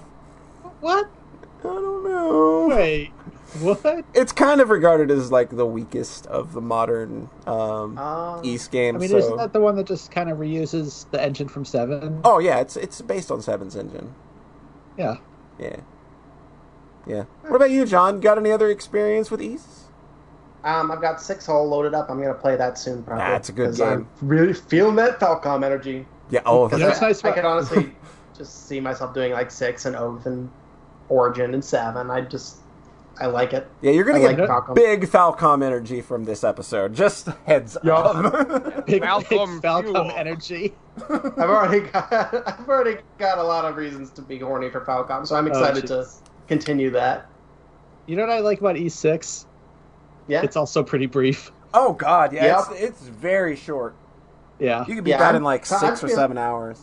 [0.80, 1.10] What?
[1.60, 2.68] I don't know.
[2.70, 3.10] Wait.
[3.60, 4.06] What?
[4.14, 8.96] It's kind of regarded as like the weakest of the modern um, Uh, Ys games.
[8.96, 9.18] I mean, so...
[9.18, 12.22] isn't that the one that just kind of reuses the engine from Seven?
[12.24, 14.14] Oh yeah, it's it's based on Seven's engine.
[14.98, 15.18] Yeah.
[15.60, 15.78] Yeah,
[17.08, 17.24] yeah.
[17.44, 18.20] What about you, John?
[18.20, 19.82] Got any other experience with Ys?
[20.66, 22.10] um, I've got six hole loaded up.
[22.10, 23.04] I'm gonna play that soon.
[23.04, 23.24] Probably.
[23.24, 23.88] That's a good 'cause game.
[24.22, 26.06] I'm really feeling that Falcom energy.
[26.30, 26.42] Yeah.
[26.46, 27.96] Oh, You that's it's nice I about- could honestly
[28.38, 30.50] just see myself doing like six and Oath and
[31.10, 32.10] Origin and seven.
[32.12, 32.58] I just
[33.20, 33.66] I like it.
[33.82, 33.92] yeah.
[33.92, 34.76] You're gonna I get like Falcom.
[34.76, 36.94] big Falcom energy from this episode.
[36.94, 37.94] Just heads Yeah.
[37.94, 38.86] up.
[38.86, 40.74] Big, Falcom big Falcom energy.
[41.10, 45.26] I've already got I've already got a lot of reasons to be horny for Falcom,
[45.26, 46.06] so I'm oh, excited to
[46.48, 47.28] continue that.
[48.06, 49.48] You know what I like about Ys 6?
[50.28, 50.42] Yeah.
[50.44, 51.52] It's also pretty brief.
[51.74, 52.46] oh God, yeah.
[52.46, 52.66] Yep.
[52.72, 53.96] It's, it's very short.
[54.60, 54.86] Yeah.
[54.88, 56.82] You could beat Yeah, that I'm- in like I'm six or feel- seven hours.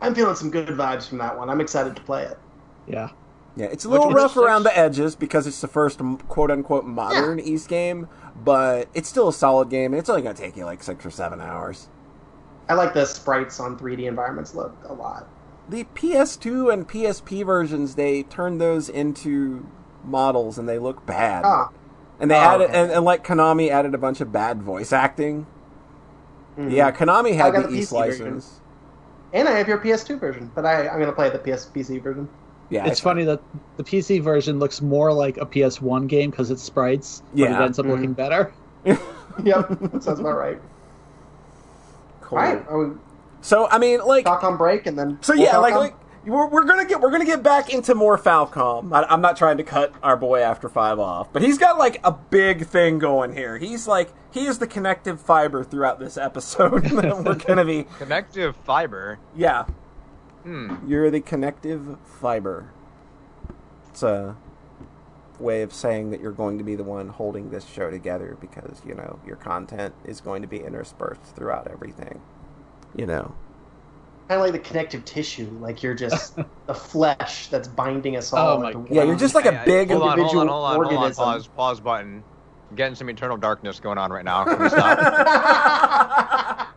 [0.00, 1.48] I'm feeling some good vibes from that one.
[1.48, 2.38] I'm excited to play it.
[2.86, 3.10] Yeah.
[3.56, 4.42] Yeah, it's a little one's rough six?
[4.44, 8.08] around the edges because it's the first quote unquote modern Ys game,
[8.44, 11.06] but it's still a solid game and it's only going to take you like six
[11.06, 11.88] or seven hours.
[12.68, 15.28] I like the sprites on 3D environments look a lot.
[15.68, 19.66] The PS2 and PSP versions, they turned those into
[20.02, 21.44] models and they look bad.
[21.46, 21.70] Ah,
[22.18, 22.82] and they Oh, added, okay.
[22.82, 25.46] and, and like Konami added a bunch of bad voice acting.
[26.58, 26.72] mhm.
[26.72, 28.42] Yeah, Konami had the the Ys PC version.
[29.34, 29.48] License.
[29.48, 32.02] And I have your PS2 version, but I, I'm going to play the PS, PC
[32.02, 32.28] version.
[32.70, 33.40] Yeah, It's funny that
[33.76, 37.60] the PC version looks more like a PS1 game because it's sprites, but Yeah.
[37.60, 38.16] it ends up looking Mhm.
[38.16, 38.52] better.
[39.42, 40.60] Yep, that sounds about right.
[42.20, 42.38] Cool.
[42.38, 42.94] All right, are we
[43.40, 45.18] So I mean, like, talk on break and then.
[45.22, 45.94] So we'll yeah, like, on- like
[46.24, 48.92] we're, we're gonna get we're gonna get back into more Falcom.
[48.94, 52.00] I, I'm not trying to cut our boy after five off, but he's got like
[52.04, 53.58] a big thing going here.
[53.58, 56.84] He's like he is the connective fiber throughout this episode.
[56.84, 59.18] that we're gonna be Connective fiber.
[59.36, 59.64] yeah.
[60.42, 60.76] Hmm.
[60.86, 62.70] You're the connective fiber.
[63.88, 64.36] It's a
[65.38, 68.82] way of saying that you're going to be the one holding this show together because
[68.86, 72.20] you know your content is going to be interspersed throughout everything.
[72.94, 73.34] You know.
[74.28, 78.36] Kind of like the connective tissue, like you're just the flesh that's binding us oh
[78.36, 78.56] all.
[78.58, 78.88] Oh my God.
[78.90, 80.74] Yeah, you're just like a Hey, I- big Hold on, hold on, individual hold on,
[80.74, 80.92] hold on.
[80.94, 81.24] organism.
[81.24, 82.24] Pause, pause button.
[82.70, 84.44] I'm getting some eternal darkness going on right now.
[84.44, 84.98] Can we stop?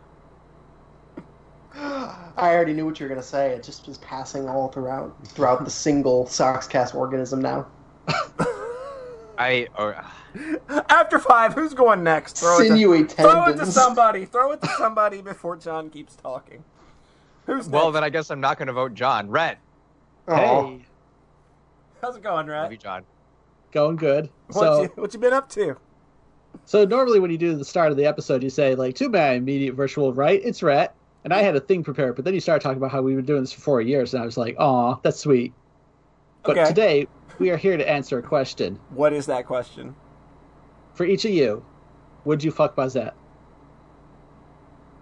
[2.39, 3.51] I already knew what you were gonna say.
[3.51, 7.67] It just was passing all throughout throughout the single Soxcast organism now.
[9.39, 9.67] I.
[9.77, 9.93] Oh,
[10.89, 12.37] After five, who's going next?
[12.39, 14.25] Throw it to- Sinewy Throw it to somebody.
[14.25, 16.63] Throw it to somebody before John keeps talking.
[17.47, 17.93] Who's well, next?
[17.93, 19.29] then I guess I'm not going to vote John.
[19.29, 19.59] Rhett.
[20.27, 20.35] Aw.
[20.35, 20.85] Hey,
[22.01, 22.61] How's it going, Rhett?
[22.63, 22.81] Love you, Rat?
[22.81, 23.05] John.
[23.71, 24.33] going good.
[24.47, 25.77] What So, you what you been up to?
[26.65, 29.31] so normally when you do the start of the episode, you say like, "To my
[29.31, 32.61] immediate virtual right, it's Rhett." And I had a thing prepared, but then you started
[32.63, 34.95] talking about how we've been doing this for four years, and I was like, "Aw,
[35.03, 35.53] that's sweet."
[36.45, 36.65] But Okay.
[36.65, 37.07] today
[37.39, 39.95] we are here to answer a question What is that question?
[40.93, 41.63] for each of you.
[42.25, 43.13] Would you fuck Bowsette?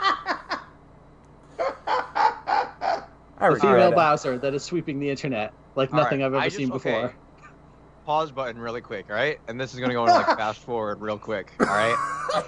[3.40, 3.96] I The female it.
[3.96, 6.92] Bowser that is sweeping the internet like All nothing right, I've ever just- seen okay.
[6.92, 7.16] before.
[8.06, 9.38] Pause button really quick, all right?
[9.50, 12.44] And this is going to go into like fast forward real quick, all right?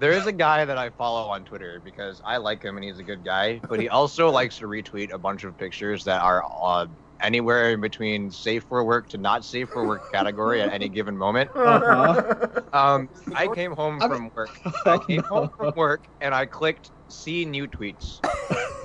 [0.00, 2.98] There is a guy that I follow on Twitter because I like him and he's
[2.98, 6.42] a good guy, but he also likes to retweet a bunch of pictures that are
[6.60, 6.86] uh,
[7.22, 11.16] anywhere in between safe for work to not safe for work category at any given
[11.16, 11.50] moment.
[11.54, 12.62] Uh-huh.
[12.72, 14.50] Um, I came home from work.
[14.86, 18.18] I came home from work and I clicked see new tweets.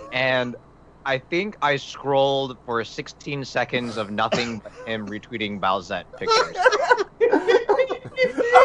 [0.13, 0.55] and
[1.05, 6.57] I think I scrolled for 16 seconds of nothing but him retweeting Bowsette pictures.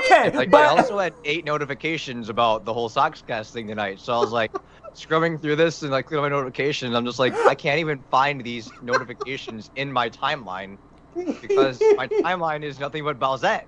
[0.05, 4.01] okay, Like I also had eight notifications about the whole Soxcast thing tonight.
[4.01, 4.53] So I was like
[4.95, 6.95] scrubbing through this and like through my notifications.
[6.95, 10.79] I'm just like I can't even find these notifications in my timeline
[11.43, 13.65] because my timeline is nothing but Bowsette.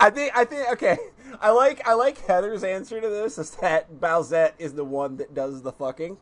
[0.00, 0.96] I think I think okay.
[1.40, 5.34] I like I like Heather's answer to this is that Bowsette is the one that
[5.34, 6.18] does the fucking.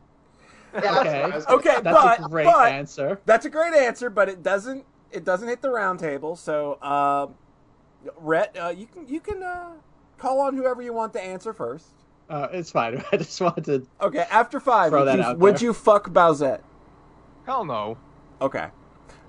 [0.74, 1.22] Yeah, Okay.
[1.22, 3.20] I Okay, That's but a great but answer.
[3.26, 6.36] that's a great answer, but it doesn't it doesn't hit the round table.
[6.36, 7.34] So, um,
[8.16, 9.72] Rhett, uh, you can you can uh,
[10.18, 11.88] call on whoever you want to answer first.
[12.30, 13.04] Uh, it's fine.
[13.12, 13.86] I just wanted to.
[14.00, 15.64] Okay, after five, Throw would, that you, out would there.
[15.64, 16.60] you fuck Bowsette?
[17.44, 17.98] Hell no.
[18.40, 18.68] Okay.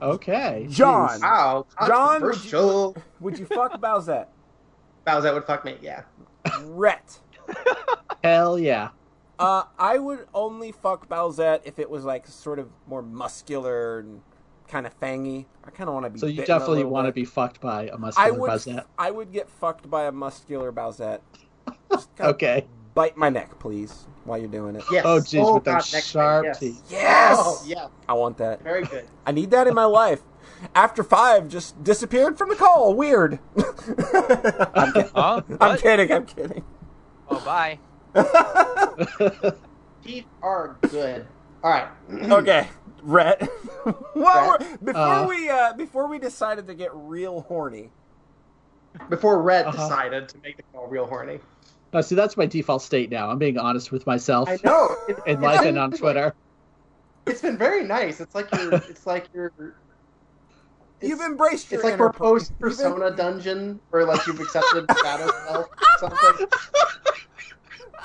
[0.02, 0.68] Okay.
[0.70, 1.10] John.
[1.10, 1.22] jeez.
[1.22, 4.28] Wow, John, would you- Would you fuck Bowsette?
[5.08, 5.78] Bowsette would fuck me.
[5.82, 6.04] Yeah.
[6.64, 7.20] Rhett.
[8.24, 8.90] Hell yeah.
[9.44, 14.22] Uh, I would only fuck Bowsette if it was like sort of more muscular and
[14.70, 15.46] kind of fangy.
[15.66, 16.20] I kind of want to be.
[16.20, 18.50] So you definitely want to be fucked by a muscular would.
[18.52, 18.86] Bowsette.
[18.98, 21.20] I would get fucked by a muscular Bowsette.
[22.20, 22.66] Okay.
[22.96, 24.84] Bite my neck, please, while you're doing it.
[24.92, 25.04] Yes.
[25.06, 26.60] Oh, jeez, with God, those sharp time, yes.
[26.60, 26.82] teeth.
[26.90, 27.38] Yes.
[27.40, 27.88] Oh, yeah.
[28.08, 28.62] I want that.
[28.62, 29.06] Very good.
[29.26, 30.22] I need that in my life.
[30.76, 32.94] After five, just disappeared from the call.
[32.94, 33.40] Weird.
[34.74, 35.42] I'm, kid- Huh?
[35.60, 36.12] I'm kidding.
[36.12, 36.64] I'm kidding.
[37.30, 37.80] Oh, bye.
[40.04, 41.26] Teeth are good.
[41.64, 41.88] All right.
[42.32, 42.68] Okay,
[43.02, 43.48] Rhett.
[44.16, 44.84] well, Rhett?
[44.86, 45.28] before Uh.
[45.28, 47.90] we uh, before we decided to get real horny.
[49.10, 49.78] Before Rhett Uh-huh.
[49.88, 51.40] decided to make the call real horny.
[51.94, 53.30] No, see, that's my default state now.
[53.30, 54.96] I'm being honest with myself I know.
[55.08, 56.34] It, in life and on Twitter.
[57.26, 58.20] It's been very nice.
[58.20, 58.74] It's like you're.
[58.74, 59.52] It's like you're.
[59.58, 64.86] It's, You've embraced your It's like inner we're post persona dungeon, where like you've accepted
[65.04, 66.48] shadow self or something.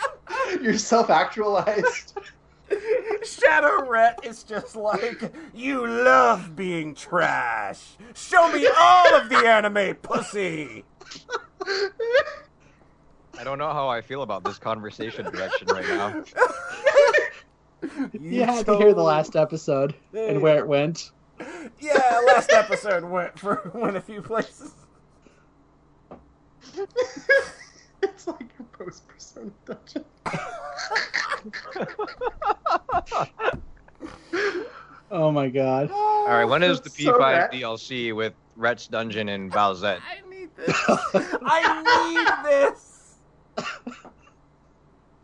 [0.62, 2.16] You're self actualized.
[2.16, 7.96] em- Shadow Rhett is just like you love being trash.
[8.14, 10.84] Show me all of the anime pussy.
[13.38, 16.24] I don't know how I feel about this conversation direction right now.
[18.12, 21.12] You had to hear the last episode and where it went.
[21.80, 24.72] Yeah, last episode went for went a few places.
[28.02, 30.04] it's like your post persona dungeon.
[35.10, 35.90] Oh my god.
[35.90, 37.50] All right, when is the P5 bad.
[37.52, 40.00] DLC with Wretch Dungeon and Bowsette?
[40.06, 40.76] I need this.
[40.84, 42.54] I need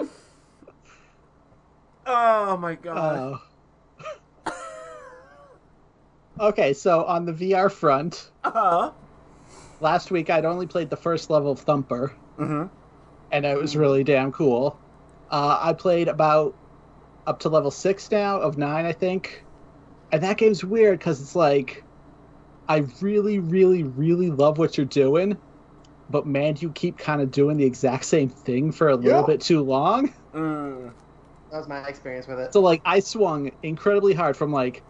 [0.00, 0.08] this.
[2.06, 3.38] Oh my god.
[4.46, 4.52] Oh.
[6.48, 8.90] okay, so on the VR front, Uh-huh.
[9.80, 12.66] last week I'd only played the first level of Thumper, Mm-hmm.
[13.30, 14.82] and it was really damn cool.
[15.30, 16.56] Uh, I played about
[17.26, 19.46] up to level six now of nine, I think.
[20.12, 21.86] And that game's weird because it's like,
[22.68, 25.38] I really, really, really love what you're doing,
[26.10, 29.26] but man, you keep kind of doing the exact same thing for a little Yeah.
[29.26, 30.12] bit too long.
[30.34, 30.94] Mm.
[31.50, 32.52] That was my experience with it.
[32.52, 34.84] So like I swung incredibly hard from like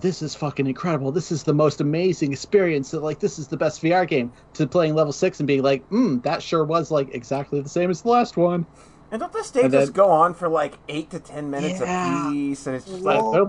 [0.00, 1.12] this is fucking incredible.
[1.12, 2.90] This is the most amazing experience.
[2.90, 5.86] That like this is the best VR game to playing level 6 and being like,
[5.88, 8.66] "Hmm, that sure was like exactly the same as the last one."
[9.10, 12.28] And don't the stages then- go on for like eight to ten minutes Yeah.
[12.28, 12.66] apiece?
[12.66, 13.46] And it's just Like, they're,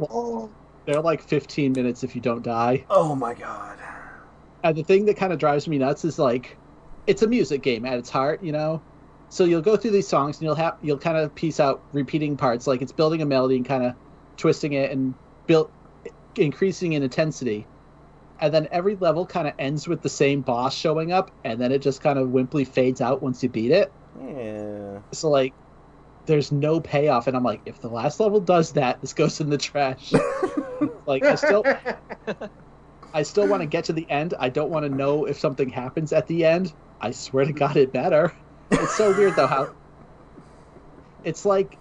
[0.86, 2.86] they're like 15 minutes if you don't die.
[2.90, 3.80] oh my god.
[4.64, 6.58] And the thing that kind of drives me nuts is like
[7.08, 8.82] it's a music game at its heart, you know.
[9.30, 12.38] So you'll go through these songs and you'll have you'll kind of piece out repeating
[12.38, 13.94] parts, like it's building a melody and kind of
[14.38, 15.14] twisting it and
[15.48, 15.72] built
[16.40, 17.66] increasing in intensity.
[18.40, 21.72] And then every level kind of ends with the same boss showing up, and then
[21.72, 23.92] it just kind of wimply fades out once you beat it.
[24.22, 25.00] Yeah.
[25.14, 25.54] So like,
[26.26, 29.50] there's no payoff, and I'm like, if the last level does that, this goes in
[29.50, 30.12] the trash.
[31.06, 31.64] like I still
[33.14, 34.34] I still want to get to the end.
[34.38, 36.74] I don't want to know if something happens at the end.
[37.00, 38.34] I swear to God, it better.
[38.72, 39.74] It's so weird though how
[41.24, 41.78] it's like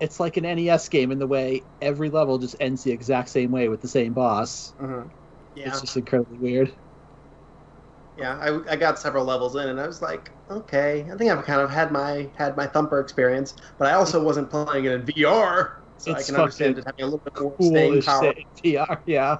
[0.00, 3.50] it's like an NES game in the way every level just ends the exact same
[3.50, 4.74] way with the same boss.
[4.78, 5.06] hmm
[5.54, 6.76] yeah, It's just incredibly weird.
[8.16, 8.36] yeah.
[8.38, 11.60] I, I got several levels in, and I was like, okay, I think I've kind
[11.60, 15.74] of had my had my thumper experience, but I also wasn't playing it in VR,
[15.96, 18.34] so I It's can understand fucking it having a little bit more Cool staying power.
[18.36, 19.38] in VR, yeah.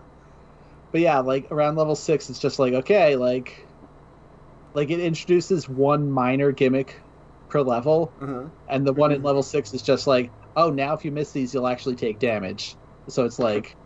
[0.93, 3.69] But yeah, like around level six, it's just like okay, like
[4.75, 7.05] like it introduces one minor gimmick
[7.49, 9.23] per level, hmm and the one in Mhm.
[9.23, 12.79] level six is just like, oh, now if you miss these, you'll actually take damage.
[13.09, 13.77] So it's like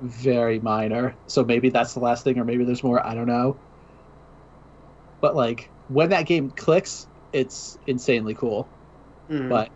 [0.00, 1.18] very minor.
[1.28, 3.04] So maybe that's the last thing, or maybe there's more.
[3.04, 3.60] I don't know.
[5.20, 8.72] But like when that game clicks, it's insanely cool.
[9.28, 9.48] Mhm.
[9.48, 9.72] But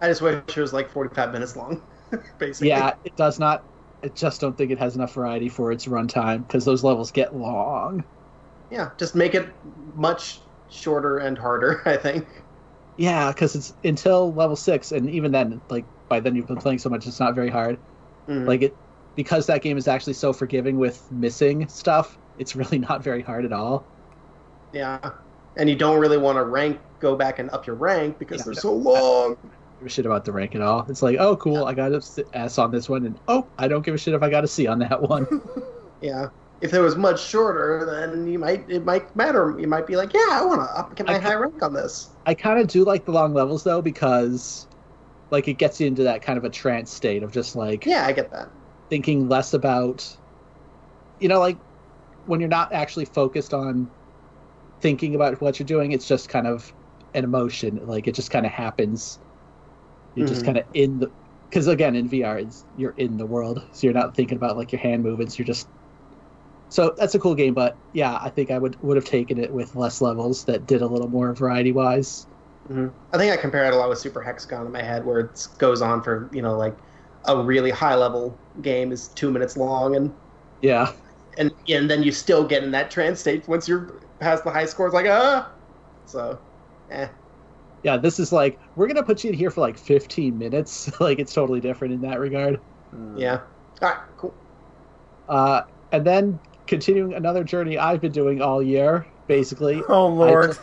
[0.00, 1.84] I just wish it was like 45 minutes long,
[2.38, 2.68] basically.
[2.68, 3.66] yeah, it does not.
[4.02, 7.34] I just don't think it has enough variety for its runtime because those levels get
[7.34, 8.04] long.
[8.70, 12.28] Yeah, just make it much shorter and harder, I think.
[12.96, 16.78] Yeah, because it's until level six, and even then, like by then you've been playing
[16.78, 17.82] so much, it's not very hard.
[18.28, 18.46] Mhm.
[18.46, 18.78] Like it,
[19.14, 22.18] because that game is actually so forgiving with missing stuff.
[22.36, 23.90] It's really not very hard at all.
[24.72, 24.98] yeah.
[25.56, 28.44] And you don't really want to rank, go back and up your rank because Yeah,
[28.46, 29.36] they're so long.
[29.42, 30.86] give a shit about the rank at all.
[30.88, 32.00] It's like, oh, cool, I got a
[32.32, 34.48] S on this one, and oh, I don't give a shit if I got a
[34.48, 35.26] C on that one.
[36.00, 36.28] Yeah.
[36.60, 39.56] If it was much shorter, then you might it might matter.
[39.58, 42.16] You might be like, yeah, I want to get my I high rank on this.
[42.26, 44.68] I kind of do like the long levels though because,
[45.30, 48.06] like, it gets you into that kind of a trance state of just like Yeah,
[48.06, 48.50] I get that.
[48.90, 50.18] thinking less about,
[51.18, 51.60] you know, like
[52.24, 53.92] when you're not actually focused on
[54.82, 55.92] thinking about what you're doing.
[55.92, 56.74] It's just kind of
[57.14, 57.80] an emotion.
[57.86, 59.20] Like it just kind of happens.
[60.14, 60.44] You're just Mhm.
[60.44, 61.12] kind of in the.
[61.50, 64.72] Because again, in VR, it's, you're in the world, so you're not thinking about like
[64.72, 65.38] your hand movements.
[65.38, 65.68] You're just.
[66.70, 69.52] So that's a cool game, but yeah, I think I would would have taken it
[69.52, 72.28] with less levels that did a little more variety wise.
[72.68, 75.18] hmm I think I compare it a lot with Super Hexagon in my head, where
[75.20, 76.78] it goes on for you know like
[77.26, 80.14] a really high level game is two minutes long, and
[80.60, 80.92] Yeah,
[81.38, 84.66] and and then you still get in that trance state once you're past the high
[84.66, 84.92] scores.
[84.92, 85.52] Like ah,
[86.04, 86.40] so
[86.90, 87.08] eh.
[87.82, 87.96] yeah.
[87.96, 90.90] This is like we're gonna put you in here for like 15 minutes.
[91.00, 92.60] like it's totally different in that regard.
[92.94, 93.18] Mm.
[93.20, 93.42] Yeah.
[93.82, 93.98] All right.
[94.16, 94.38] Cool.
[95.28, 95.62] Uh,
[95.92, 96.40] and then
[96.70, 99.82] continuing another journey I've been doing all year, basically.
[99.88, 100.56] Oh lord.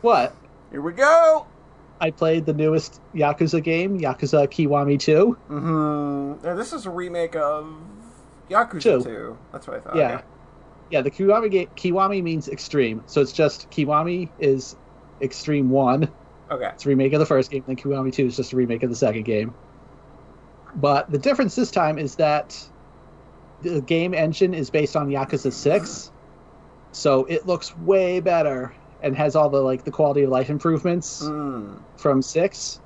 [0.00, 0.34] What?
[0.70, 1.46] Here we go.
[2.00, 5.38] I played the newest Yakuza game, Yakuza Kiwami 2.
[5.50, 6.46] Mm-hmm.
[6.46, 7.72] Now, this is a remake of
[8.50, 9.04] Yakuza Two.
[9.04, 9.38] 2.
[9.52, 9.96] That's what I thought.
[9.96, 10.22] Yeah.
[10.90, 13.02] Yeah, the Kiwami game, Kiwami means extreme.
[13.06, 14.76] So it's just Kiwami is
[15.20, 16.08] Extreme 1.
[16.50, 16.70] Okay.
[16.74, 18.90] It's a remake of the first game, and Kiwami 2 is just a remake of
[18.90, 19.54] the second game.
[20.74, 22.68] But the difference this time is that
[23.60, 26.12] the game engine is based on Yakuza 6.
[26.92, 31.20] So it looks way better and has all the like the quality of life improvements
[31.20, 31.86] Mm.
[31.96, 32.80] from 6.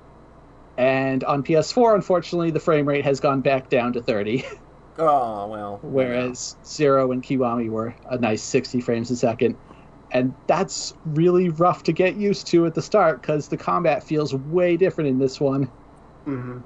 [0.78, 4.44] And on PS4, unfortunately, the frame rate has gone back down to 30,
[4.98, 5.84] Oh well.
[5.86, 9.58] whereas Zero and Kiwami were a nice 60 frames a second.
[10.10, 14.34] And that's really rough to get used to at the start because the combat feels
[14.34, 15.72] way different in this one.
[16.26, 16.60] hmm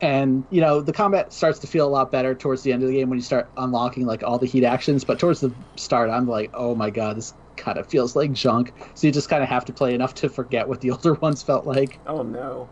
[0.00, 2.88] And, you know, the combat starts to feel a lot better towards the end of
[2.88, 5.04] the game when you start unlocking, like, all the heat actions.
[5.04, 8.72] But towards the start, I'm like, oh my god, this kind of feels like junk.
[8.94, 11.42] So you just kind of have to play enough to forget what the older ones
[11.42, 11.98] felt like.
[12.06, 12.68] Oh no.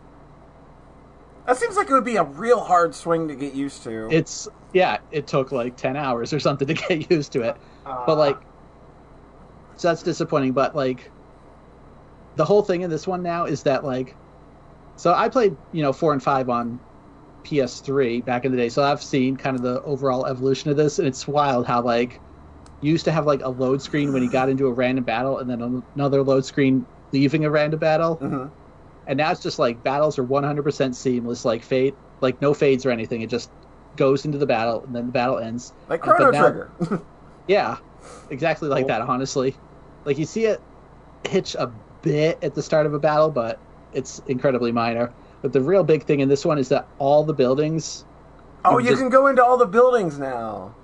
[1.45, 4.07] That seems like it would be a real hard swing to get used to.
[4.11, 7.57] It's, yeah, it took like 10 hours or something to get used to it.
[7.85, 8.37] Uh, But, like,
[9.75, 10.53] so that's disappointing.
[10.53, 11.11] But, like,
[12.35, 14.15] the whole thing in this one now is that, like,
[14.95, 16.79] so I played, you know, 4 and 5 on
[17.49, 20.99] PS3 back in the day, so I've seen kind of the overall evolution of this,
[20.99, 22.19] and it's wild how like
[22.81, 25.39] you used to have like a load screen when you got into a random battle,
[25.39, 28.49] and then another load screen leaving a random battle, Mhm.
[29.07, 32.91] and now it's just like battles are 100% seamless, like fade, like no fades or
[32.91, 33.21] anything.
[33.21, 33.49] It just
[33.95, 35.73] goes into the battle, and then the battle ends.
[35.89, 37.01] Like But Chrono now- Trigger.
[37.47, 37.77] Yeah,
[38.29, 38.87] exactly like Cool.
[38.89, 39.01] that.
[39.01, 39.55] Honestly,
[40.05, 40.61] like you see it
[41.27, 41.71] hitch a
[42.03, 43.57] bit at the start of a battle, but
[43.91, 45.11] it's incredibly minor.
[45.41, 48.05] But the real big thing in this one is that all the buildings
[48.65, 50.75] oh, You you just- can go into all the buildings now.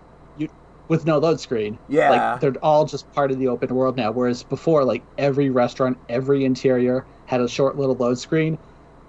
[0.88, 1.80] with no load screen.
[1.89, 2.12] Yeah.
[2.12, 4.12] Like they're all just part of the open world now.
[4.12, 8.60] Whereas before, like every restaurant, every interior had a short little load screen.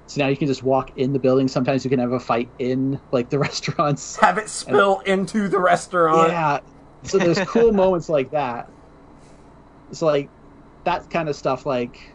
[0.07, 1.49] So now you can just walk in the building.
[1.49, 4.17] Sometimes you can have a fight in like the restaurants.
[4.17, 6.31] Have it spill into the restaurant.
[6.31, 6.61] Yeah.
[7.03, 8.71] So there's cool moments like that.
[9.93, 10.31] So like
[10.85, 12.11] that kind of stuff like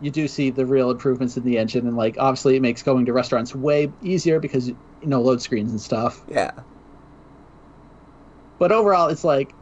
[0.00, 3.06] you do see the real improvements in the engine and like obviously it makes going
[3.06, 6.20] to restaurants way easier because you know load screens and stuff.
[6.28, 6.50] Yeah.
[8.58, 9.52] But overall, it's like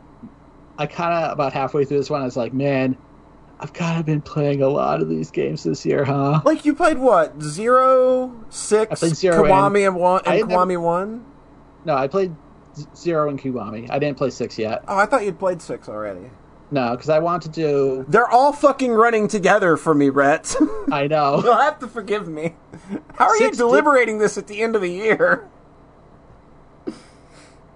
[0.79, 2.97] I kind of about halfway through this one, I was like, man,
[3.61, 6.41] I've kind of been playing a lot of these games this year, huh?
[6.45, 7.41] Like you played what?
[7.43, 11.25] Zero, six, I played Zero Kiwami and, one, I and had never- one.
[11.85, 12.35] No, I played
[12.97, 13.89] Zero and Kiwami.
[13.91, 14.85] I didn't play Six yet.
[14.89, 16.31] Oh, I thought you'd played six already.
[16.75, 18.05] No, because I want to do.
[18.09, 20.57] They're all fucking running together for me, Rhett.
[20.91, 21.41] I know.
[21.45, 22.57] You'll have to forgive me.
[23.15, 25.49] How are Six you did- deliberating this at the end of the year?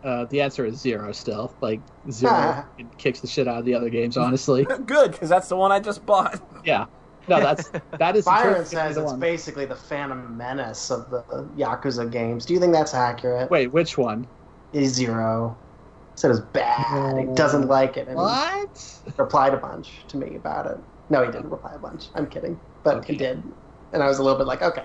[0.02, 1.54] Uh, the answer is zero still.
[1.60, 1.80] Like
[2.10, 4.64] zero it kicks the shit out of the other games, honestly.
[4.64, 6.42] Good, because that's the one I just bought.
[6.64, 6.86] Yeah.
[7.28, 9.20] No, that's that is Byron says it's one.
[9.20, 11.22] basically the Phantom Menace of the
[11.56, 12.46] Yakuza games.
[12.46, 13.48] Do you think that's accurate?
[13.48, 14.26] Wait, which one?
[14.72, 15.56] Is zero.
[16.18, 17.28] Said it was bad.
[17.28, 18.08] He doesn't like it.
[18.08, 19.00] And What?
[19.04, 20.76] he replied a bunch to me about it.
[21.10, 22.08] No, he didn't reply a bunch.
[22.16, 23.12] I'm kidding, but Okay.
[23.12, 23.44] he did,
[23.92, 24.82] and I was a little bit like, okay.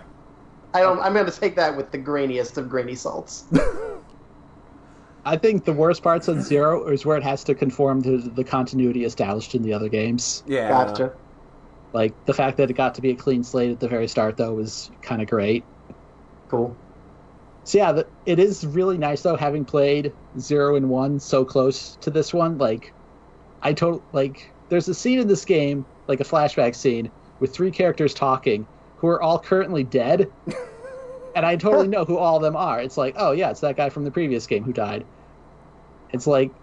[0.75, 0.99] I don't.
[0.99, 3.45] I'm going to take that with the grainiest of grainy salts.
[5.25, 8.43] I think the worst parts on Zero is where it has to conform to the
[8.43, 10.43] continuity established in the other games.
[10.45, 10.69] Yeah.
[10.69, 11.13] Gotcha.
[11.93, 14.37] Like the fact that it got to be a clean slate at the very start,
[14.37, 15.65] though, was kind of great.
[16.49, 16.77] Cool.
[17.63, 21.97] So yeah, the, it is really nice though having played zero and one so close
[21.97, 22.57] to this one.
[22.57, 22.93] Like,
[23.61, 27.71] I total like there's a scene in this game, like a flashback scene, with three
[27.71, 30.29] characters talking who are all currently dead,
[31.35, 32.81] and I totally know who all of them are.
[32.81, 35.07] It's like, oh yeah, it's that guy from the previous game who died.
[36.09, 36.55] It's like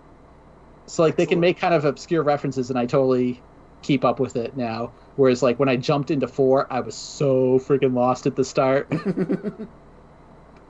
[0.88, 3.44] So like they can make kind of obscure references, and I totally
[3.82, 4.94] keep up with it now.
[5.16, 8.92] Whereas like when I jumped into four, I was so freaking lost at the start.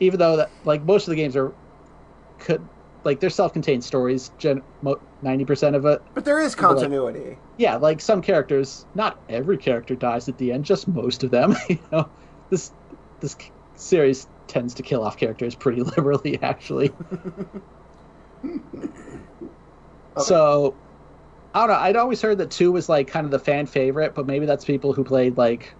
[0.01, 1.55] Even though that like most of the games are
[2.38, 2.68] could
[3.05, 4.30] like they're self-contained stories,
[5.22, 6.01] ninety percent of it.
[6.14, 7.28] But there is continuity.
[7.30, 11.30] Like, yeah, like some characters, not every character dies at the end, just most of
[11.30, 11.57] them.
[11.68, 12.11] you know,
[12.51, 12.72] this
[13.20, 13.36] this
[13.76, 16.90] series tends to kill off characters pretty liberally, actually.
[18.44, 18.88] okay.
[20.18, 20.78] So,
[21.55, 21.82] I don't know.
[21.82, 24.64] I'd always heard that two was like kind of the fan favorite, but maybe that's
[24.64, 25.76] people who played like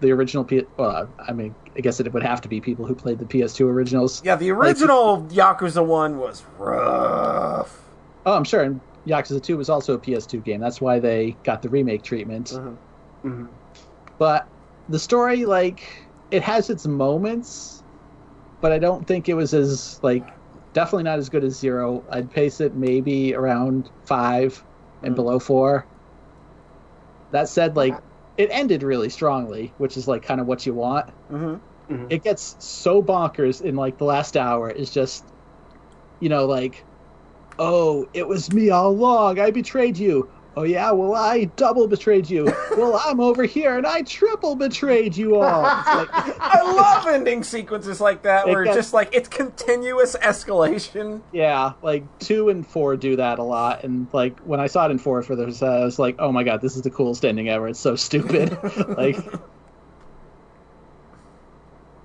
[0.00, 0.44] the original.
[0.44, 3.24] P- well, I mean, I guess it would have to be people who played the
[3.24, 4.22] PS2 originals.
[4.24, 7.82] Yeah, the original like, Yakuza one was rough.
[8.26, 8.62] Oh, I'm sure.
[8.62, 10.60] And Yakuza 2 was also a PS2 game.
[10.60, 12.48] That's why they got the remake treatment.
[12.48, 13.28] Mm-hmm.
[13.28, 13.46] Mm-hmm.
[14.18, 14.46] But
[14.88, 17.82] the story, like, it has its moments,
[18.60, 20.28] but I don't think it was as like
[20.72, 22.04] definitely not as good as zero.
[22.10, 24.62] I'd pace it maybe around five
[25.02, 25.14] and mm-hmm.
[25.14, 25.86] below four.
[27.30, 27.94] That said, like
[28.38, 31.08] it ended really strongly, which is like kind of what you want.
[31.30, 31.92] Mm-hmm.
[31.92, 32.06] Mm-hmm.
[32.08, 34.70] It gets so bonkers in like the last hour.
[34.70, 35.24] Is just,
[36.20, 36.84] you know, like,
[37.58, 39.40] oh, it was me all along.
[39.40, 40.30] I betrayed you.
[40.58, 42.52] Oh yeah, well I double betrayed you.
[42.76, 45.62] well I'm over here and I triple betrayed you all.
[45.62, 51.20] Like, I love ending sequences like that where it's just like it's continuous escalation.
[51.30, 54.90] Yeah, like two and four do that a lot, and like when I saw it
[54.90, 57.48] in four for this, I was like, oh my god, this is the coolest ending
[57.48, 57.68] ever.
[57.68, 58.58] It's so stupid.
[58.98, 59.16] like,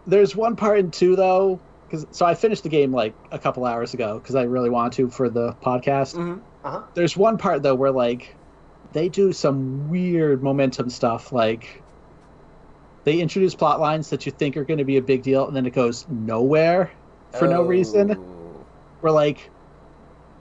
[0.06, 3.66] there's one part in two though, because so I finished the game like a couple
[3.66, 6.14] hours ago because I really wanted to for the podcast.
[6.14, 6.40] Mm-hmm.
[6.64, 6.84] Uh-huh.
[6.94, 8.36] There's one part though where like
[8.94, 11.82] they do some weird momentum stuff like
[13.04, 15.56] they introduce plot lines that you think are going to be a big deal and
[15.56, 16.92] then it goes nowhere
[17.32, 17.52] for oh.
[17.52, 18.66] no reason oh.
[19.02, 19.50] we're like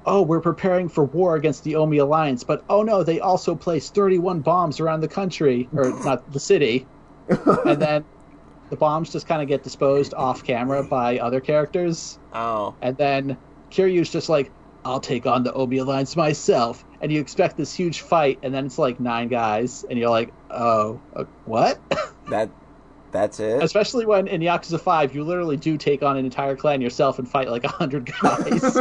[0.06, 3.94] oh we're preparing for war against the omi alliance but oh no they also placed
[3.94, 6.86] 31 bombs around the country or not the city
[7.28, 8.04] and then
[8.70, 13.36] the bombs just kind of get disposed off camera by other characters oh and then
[13.70, 14.50] kiryu's just like
[14.84, 16.84] I'll take on the Omi Alliance myself.
[17.00, 20.32] And you expect this huge fight, and then it's like nine guys, and you're like,
[20.50, 21.80] oh, uh, what?
[22.28, 22.48] that
[23.12, 23.62] that's it.
[23.62, 27.28] Especially when in Yakuza Five, you literally do take on an entire clan yourself and
[27.28, 28.62] fight like a hundred guys.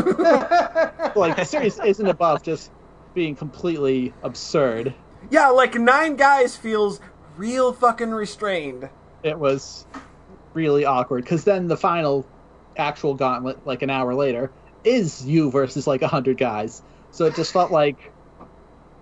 [1.15, 2.71] like the series isn't above just
[3.13, 4.93] being completely absurd.
[5.29, 7.01] Yeah, like nine guys feels
[7.35, 8.89] real fucking restrained.
[9.23, 9.85] It was
[10.53, 12.25] really awkward because then the final
[12.77, 14.51] actual gauntlet, like an hour later,
[14.83, 16.81] is you versus like a hundred guys.
[17.11, 18.11] So it just felt like,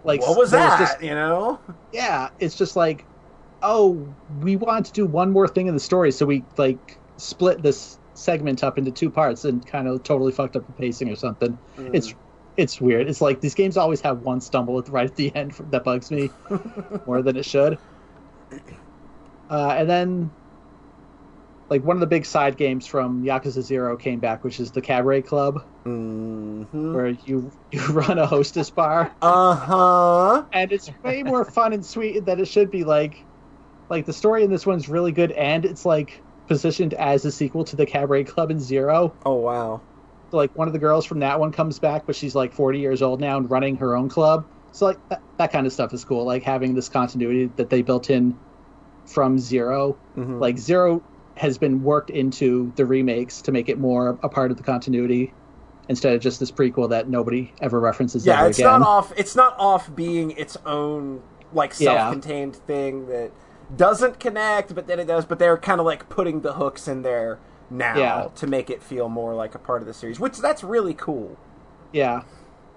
[0.04, 0.80] like what was that?
[0.80, 1.60] Was just, you know?
[1.92, 3.06] Yeah, it's just like,
[3.62, 4.08] oh,
[4.42, 8.00] we want to do one more thing in the story, so we like split this
[8.14, 11.58] segment up into two parts and kind of totally fucked up the pacing or something.
[11.78, 11.92] Mm.
[11.94, 12.16] It's
[12.58, 13.08] it's weird.
[13.08, 15.84] It's like these games always have one stumble at the, right at the end that
[15.84, 16.30] bugs me
[17.06, 17.78] more than it should.
[19.50, 20.32] Uh, and then
[21.70, 24.82] like one of the big side games from Yakuza Zero came back, which is the
[24.82, 26.94] Cabaret Club, mm-hmm.
[26.94, 29.14] where you you run a hostess bar.
[29.22, 30.46] Uh huh.
[30.52, 32.84] And it's way more fun and sweet than it should be.
[32.84, 33.24] Like,
[33.90, 37.64] like the story in this one's really good, and it's like positioned as a sequel
[37.66, 39.14] to the Cabaret Club in Zero.
[39.26, 39.82] Oh wow.
[40.32, 42.80] So, like one of the girls from that one comes back, but she's like 40
[42.80, 44.46] years old now and running her own club.
[44.72, 46.26] So like that, that kind of stuff is cool.
[46.26, 48.38] Like having this continuity that they built in
[49.06, 50.40] from 0 mm-hmm.
[50.40, 51.04] Like Zero
[51.40, 55.34] has been worked into the remakes to make it more a part of the continuity
[55.88, 58.26] instead of just this prequel that nobody ever references.
[58.26, 58.82] Yeah, it's again.
[58.82, 59.14] not off.
[59.16, 61.24] It's not off being its own
[61.54, 62.68] like self-contained yeah.
[62.68, 63.32] thing that
[63.76, 65.24] doesn't connect, but then it does.
[65.24, 68.28] But they're kind of like putting the hooks in there now yeah.
[68.36, 71.38] to make it feel more like a part of the series, which that's really cool.
[71.94, 72.24] Yeah,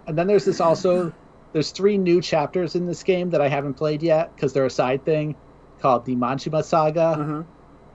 [0.06, 1.12] and then there's this also.
[1.52, 4.70] There's three new chapters in this game that I haven't played yet because they're a
[4.70, 5.34] side thing
[5.80, 7.16] called the Majima Saga.
[7.18, 7.42] Mm-hmm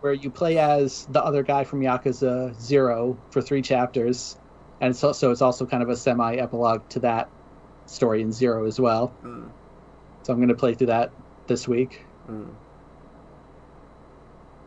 [0.01, 4.37] where you play as the other guy from Yakuza Zero for three chapters,
[4.79, 7.29] and so, so it's also kind of a semi epilogue to that
[7.85, 9.13] story in Zero as well.
[9.23, 9.49] Mm.
[10.23, 11.11] So I'm going to play through that
[11.47, 12.05] this week.
[12.29, 12.53] Mm.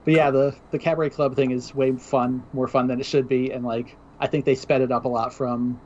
[0.04, 3.28] But yeah, the the cabaret club thing is way fun, more fun than it should
[3.28, 5.80] be, and like I think they sped it up a lot from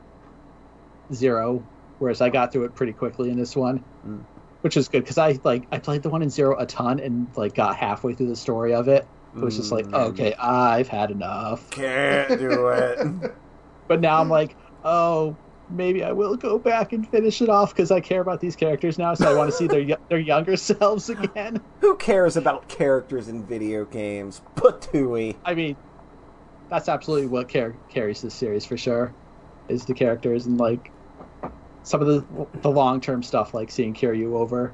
[1.13, 1.65] Zero,
[1.99, 3.85] whereas I got through it pretty quickly in this one.
[4.07, 4.25] Mm
[4.65, 7.27] which is good because I like I played the one in Zero a ton and
[7.37, 9.07] like got halfway through the story of it,
[9.37, 9.95] it was just like, mm.
[9.95, 11.71] okay, I've had enough.
[11.71, 13.33] Can't do it.
[13.89, 15.37] but now I'm like, oh,
[15.71, 18.99] maybe I will go back and finish it off because I care about these characters
[18.99, 21.61] now, so I want to see their their younger selves again.
[21.81, 24.43] Who cares about characters in video games?
[24.57, 25.37] Patooey.
[25.45, 25.77] I mean,
[26.69, 29.13] that's absolutely what car- carries this series for sure,
[29.69, 30.91] is the characters and like
[31.83, 34.73] some of the the long term stuff, like seeing Kiryu over,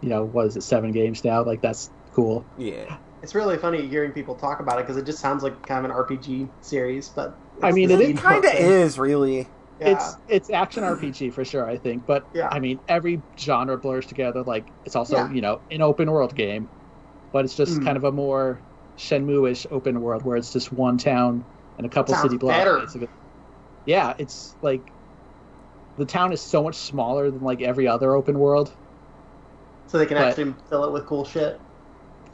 [0.00, 1.42] you know, what is it, seven games now?
[1.44, 2.44] Like that's cool.
[2.58, 2.98] Yeah.
[3.24, 5.90] It's really funny hearing people talk about it because it just sounds like kind of
[5.90, 9.48] an RPG series, but I mean, the it is- speed It kind of is, really.
[9.80, 9.88] Yeah.
[9.92, 12.04] It's it's action RPG for sure, I think.
[12.04, 12.50] But Yeah.
[12.52, 14.42] I mean, every genre blurs together.
[14.42, 15.30] Like it's also Yeah.
[15.32, 16.68] you know an open world game,
[17.32, 17.84] but it's just Mm.
[17.84, 18.58] kind of a more
[18.98, 21.46] Shenmue-ish open world where it's just one town
[21.78, 22.58] and a couple Sounds city blocks.
[22.58, 22.78] better.
[22.78, 23.08] basically.
[23.86, 24.82] Yeah, it's like
[25.96, 28.70] the town is so much smaller than like every other open world.
[29.86, 31.58] so they can but- actually fill it with cool shit.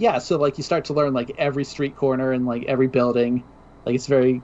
[0.01, 3.45] Yeah, so like you start to learn like every street corner and like every building.
[3.87, 4.43] Like it's very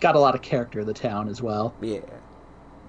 [0.00, 1.74] got a lot of character the town as well.
[1.80, 2.00] Yeah.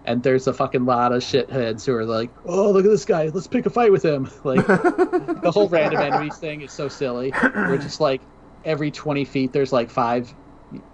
[0.05, 3.25] And there's a fucking lot of shitheads who are like, "Oh, look at this guy!
[3.27, 7.33] Let's pick a fight with him!" Like the whole random enemies thing is so silly.
[7.53, 8.21] We're just like
[8.63, 10.33] every 20 feet there's like five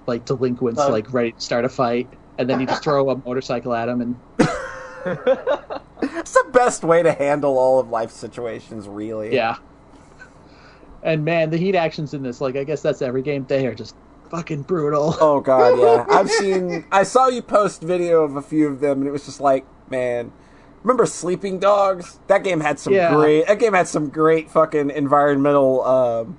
[0.08, 0.90] like delinquents Oh.
[0.92, 4.02] like ready to start a fight, and then you just throw a motorcycle at them,
[4.02, 4.16] and
[6.04, 9.34] It's the best way to handle all of life situations, really.
[9.36, 9.58] yeah.
[11.04, 13.46] And man, the heat actions in this, like I guess that's every game.
[13.48, 13.96] They are just
[14.30, 15.16] fucking brutal.
[15.22, 16.06] Oh god, yeah.
[16.16, 16.86] I've seen.
[16.92, 19.66] I saw you post video of a few of them, and it was just like,
[19.90, 20.32] man.
[20.84, 22.18] Remember Sleeping Dogs?
[22.26, 23.14] That game had some Yeah.
[23.14, 23.46] great.
[23.46, 26.38] That game had some great fucking environmental, um,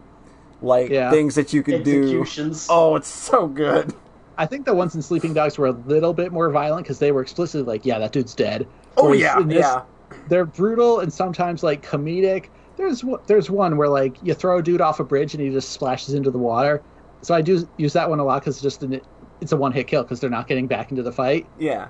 [0.60, 1.10] like Yeah.
[1.12, 2.24] things that you could do.
[2.68, 3.94] Oh, it's so good.
[4.36, 7.12] I think the ones in Sleeping Dogs were a little bit more violent because they
[7.12, 9.82] were explicitly like, "Yeah, that dude's dead." Oh Whereas yeah, this, yeah.
[10.28, 12.46] they're brutal and sometimes like comedic.
[12.76, 15.50] There's one- there's one where like you throw a dude off a bridge and he
[15.50, 16.82] just splashes into the water.
[17.22, 19.00] So I do use that one a lot because it's just an,
[19.40, 21.46] it's a one hit kill because they're not getting back into the fight.
[21.58, 21.88] Yeah.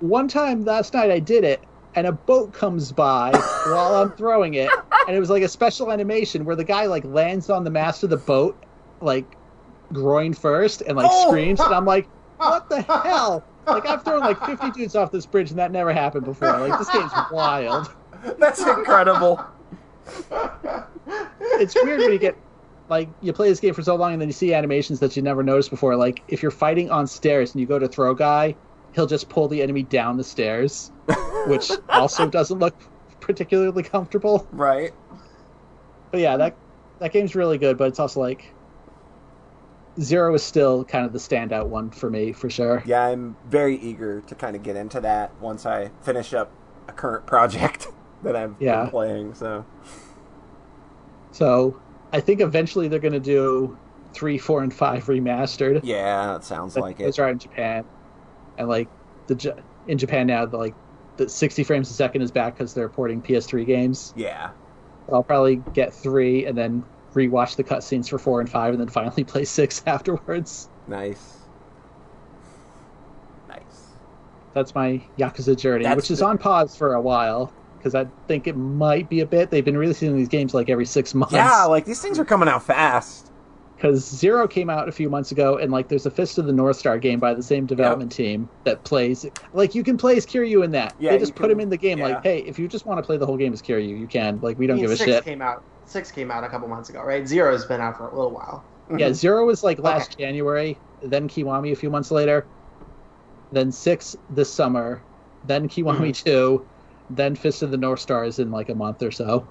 [0.00, 1.60] One time last night I did it
[1.94, 3.30] and a boat comes by
[3.66, 4.70] while I'm throwing it
[5.06, 8.02] and it was like a special animation where the guy like lands on the mast
[8.04, 8.56] of the boat
[9.00, 9.36] like
[9.92, 11.28] groin first and like Oh!
[11.28, 12.08] screams and I'm like
[12.38, 13.44] what the hell?
[13.66, 16.58] Like I've thrown like 50 dudes off this bridge and that never happened before.
[16.58, 17.94] Like this game's wild.
[18.38, 19.42] That's incredible.
[21.60, 22.36] It's weird when you get
[22.88, 25.22] like you play this game for so long and then you see animations that you
[25.22, 25.96] never noticed before.
[25.96, 28.54] Like if you're fighting on stairs and you go to throw guy,
[28.94, 30.92] he'll just pull the enemy down the stairs,
[31.46, 32.74] which also doesn't look
[33.20, 34.46] particularly comfortable.
[34.52, 34.92] right.
[36.10, 36.56] But yeah, that
[37.00, 38.54] that game's really good, but it's also like
[40.00, 42.82] Zero is still kind of the standout one for me for sure.
[42.84, 46.50] Yeah, I'm very eager to kind of get into that once I finish up
[46.88, 47.88] a current project
[48.24, 48.82] that I've Yeah.
[48.82, 49.34] been playing.
[49.34, 49.64] So
[51.32, 51.76] So
[52.12, 53.76] I think eventually they're gonna do
[54.12, 55.80] three, four, and five remastered.
[55.82, 57.22] yeah, it sounds like those it.
[57.22, 57.84] are out in Japan,
[58.58, 58.88] and like
[59.26, 59.54] the
[59.88, 60.74] in Japan now, the like
[61.16, 64.12] the 60 frames a second is back because they're porting PS3 games.
[64.16, 64.50] Yeah.
[65.12, 66.82] I'll probably get three and then
[67.14, 70.68] rewatch the cutscenes for four and five, and then finally play six afterwards.
[70.88, 71.38] Nice.
[73.48, 73.88] Nice.
[74.54, 77.52] That's my Yakuza journey, That's which is the- on pause for a while
[77.84, 79.50] because I think it might be a bit.
[79.50, 81.34] They've been releasing these games like every six months.
[81.34, 83.30] Yeah, like these things are coming out fast.
[83.76, 86.52] because Zero came out a few months ago, and like there's a Fist of the
[86.52, 90.24] North Star game by the same development team that plays like you can play as
[90.24, 90.94] Kiryu in that.
[90.98, 91.98] Yeah, they just put can- him in the game.
[91.98, 92.06] yeah.
[92.06, 94.40] Like, hey, if you just want to play the whole game as Kiryu, you can.
[94.40, 95.24] Like, we don't I mean, give a six shit.
[95.24, 95.62] came out.
[95.84, 97.28] Six came out a couple months ago, right?
[97.28, 98.64] Zero's been out for a little while.
[98.96, 100.24] Yeah, Zero was like last Okay.
[100.24, 102.46] January, then Kiwami a few months later,
[103.52, 105.02] then six this summer,
[105.46, 106.10] then Kiwami Mm-hmm.
[106.24, 106.66] two,
[107.10, 109.46] then Fist of the North Star is in like a month or so.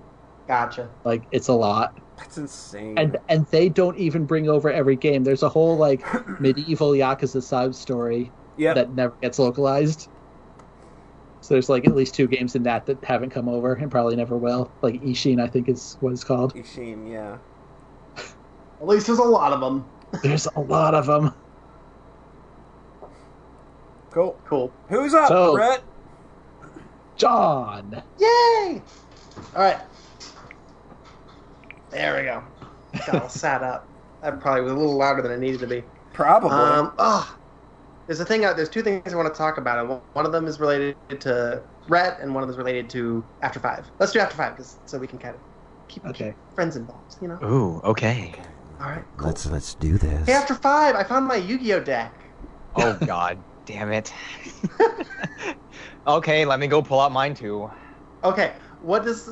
[0.48, 0.90] Gotcha.
[1.06, 1.98] Like, it's a lot.
[2.18, 2.98] That's insane.
[2.98, 5.24] and and they don't even bring over every game.
[5.24, 6.04] There's a whole like
[6.40, 8.76] medieval Yakuza side story yep.
[8.76, 10.10] that never gets localized.
[11.42, 14.16] So there's like at least two games in that that haven't come over and probably
[14.16, 14.72] never will.
[14.82, 16.54] Like Ishin, I think is what it's called.
[16.54, 17.38] Ishin, yeah.
[18.80, 19.86] At least there's a lot of them.
[20.22, 21.34] There's a lot of them.
[24.12, 24.40] Cool.
[24.46, 24.72] Cool.
[24.90, 25.84] Who's up, So- Brett?
[27.16, 28.82] John, Yay!
[29.56, 29.80] All right.
[31.92, 32.44] There we go.
[33.06, 33.88] Got all sat up.
[34.22, 35.84] That probably was a little louder than it needed to be.
[36.14, 36.52] Probably.
[36.52, 37.36] Um, oh,
[38.08, 38.46] there's a thing.
[38.46, 40.04] out There's two things I want to talk about.
[40.14, 43.60] One of them is related to Rhett, and one of them is related to After
[43.60, 43.92] Five.
[44.00, 45.42] Let's do After Five, 'cause- so we can kind of
[45.90, 46.34] keep, Okay.
[46.56, 47.16] friends involved.
[47.22, 47.40] You know.
[47.44, 48.34] Ooh, okay.
[48.80, 49.04] All right.
[49.18, 49.28] Cool.
[49.28, 50.28] let's let's do this.
[50.28, 52.14] Hey, After Five, I found my Yu-Gi-Oh deck.
[52.76, 54.12] Oh God, damn it.
[56.08, 57.70] okay, let me go pull out mine too.
[58.24, 59.30] Okay, what does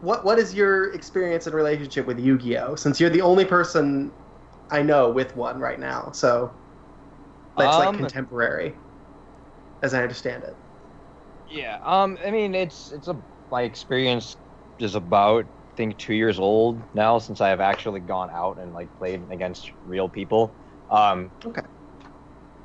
[0.00, 2.76] what what is your experience and relationship with Yu-Gi-Oh?
[2.76, 4.14] Since you're the only person
[4.70, 6.56] I know with one right now, so
[7.56, 8.76] that's like Um, contemporary,
[9.82, 10.58] as I understand it.
[11.46, 11.78] Yeah.
[11.82, 12.18] Um.
[12.24, 13.20] I mean, it's it's a
[13.50, 14.36] my experience
[14.78, 18.72] is about I think two years old now since I have actually gone out and
[18.72, 20.56] like played against real people.
[20.88, 21.32] Um.
[21.44, 21.62] Okay.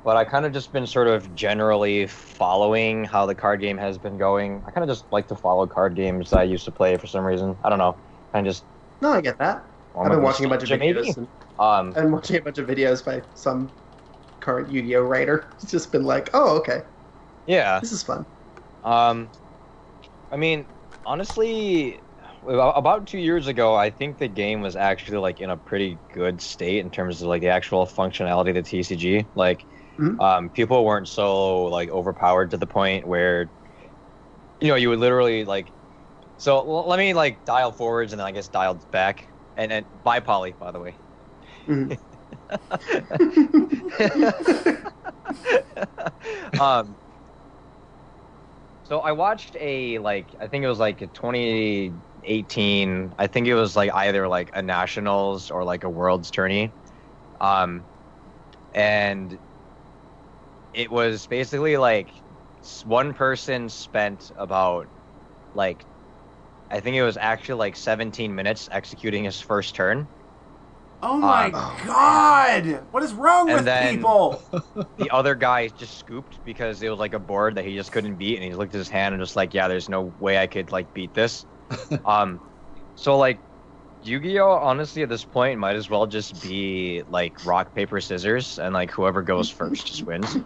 [0.04, 3.98] But I kind of just been sort of generally following how the card game has
[3.98, 4.62] been going.
[4.66, 7.06] I kind of just like to follow card games that I used to play for
[7.06, 7.56] some reason.
[7.62, 7.98] I don't know.
[8.32, 8.64] I just
[9.00, 9.66] No, I get that.
[10.02, 11.16] I've been watching a bunch of videos.
[11.16, 11.28] And,
[11.58, 13.74] Um, watching a bunch of videos by some
[14.40, 15.50] current Yu-Gi-Oh writer.
[15.62, 16.82] It's just been like, oh, okay,
[17.46, 17.80] yeah.
[17.80, 18.26] this is fun.
[18.82, 19.32] Um,
[20.30, 20.68] I mean,
[21.04, 22.00] honestly,
[22.42, 26.00] about about two years ago, I think the game was actually like in a pretty
[26.12, 29.28] good state in terms of like the actual functionality of the TCG.
[29.34, 29.66] Like,
[30.00, 30.20] Mhm.
[30.20, 33.50] um, people weren't so like overpowered to the point where,
[34.60, 35.72] you know, you would literally like.
[36.38, 39.26] So l- let me like dial forwards and then I guess dial back
[39.56, 40.98] and and by Polly, by the way.
[41.68, 41.98] Mhm.
[46.60, 46.96] um,
[48.82, 53.12] so I watched a like I think it was like a 2018.
[53.18, 56.74] I think it was like either like a nationals or like a world's tourney,
[57.40, 57.86] um,
[58.74, 59.38] and
[60.74, 62.08] it was basically like
[62.84, 64.86] one person spent about
[65.54, 65.84] like
[66.70, 70.06] I think it was actually like 17 minutes executing his first turn.
[71.02, 71.52] Oh my Um,
[71.86, 72.86] god!
[72.92, 74.40] What is wrong and with then- people?
[74.98, 78.16] the other guy just scooped because it was like a board that he just couldn't
[78.16, 80.46] beat and he looked at his hand and just like yeah there's no way i
[80.46, 81.46] could like beat this
[82.04, 82.38] um
[82.96, 83.38] so like
[84.02, 88.72] yu-gi-oh honestly at this point might as well just be like rock paper scissors and
[88.74, 90.38] like whoever goes first just wins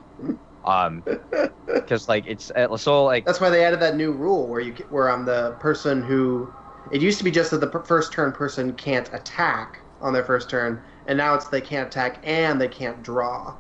[0.65, 1.05] um
[1.87, 4.75] because like it's uh, so like That's why they added that new rule where you
[4.89, 6.55] where I'm the person who.
[6.91, 10.51] It used to be just that the first turn person can't attack on their first
[10.51, 13.57] turn, and now it's they can't attack and they can't draw.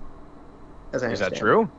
[0.92, 1.70] As I is that true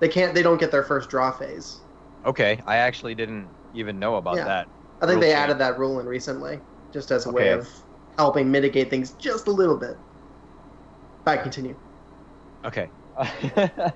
[0.00, 0.34] They can't.
[0.34, 1.84] They don't get their first draw phase.
[2.24, 4.44] okay i actually didn't even know about Yeah.
[4.44, 4.68] that
[5.00, 5.34] I think they change.
[5.34, 6.62] added that rule in recently,
[6.92, 7.68] just as a way of
[8.18, 9.96] helping mitigate things just a little bit.
[11.24, 11.38] Bye.
[11.38, 11.76] Continue.
[12.64, 12.90] Okay.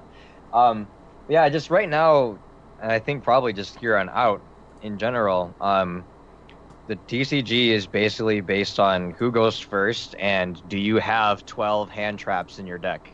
[0.53, 0.89] um,
[1.29, 2.39] yeah, just right now,
[2.79, 4.45] and I think probably just here on out
[4.81, 6.07] in general, um,
[6.87, 12.19] the TCG is basically based on who goes first and do you have 12 hand
[12.19, 13.13] traps in your deck.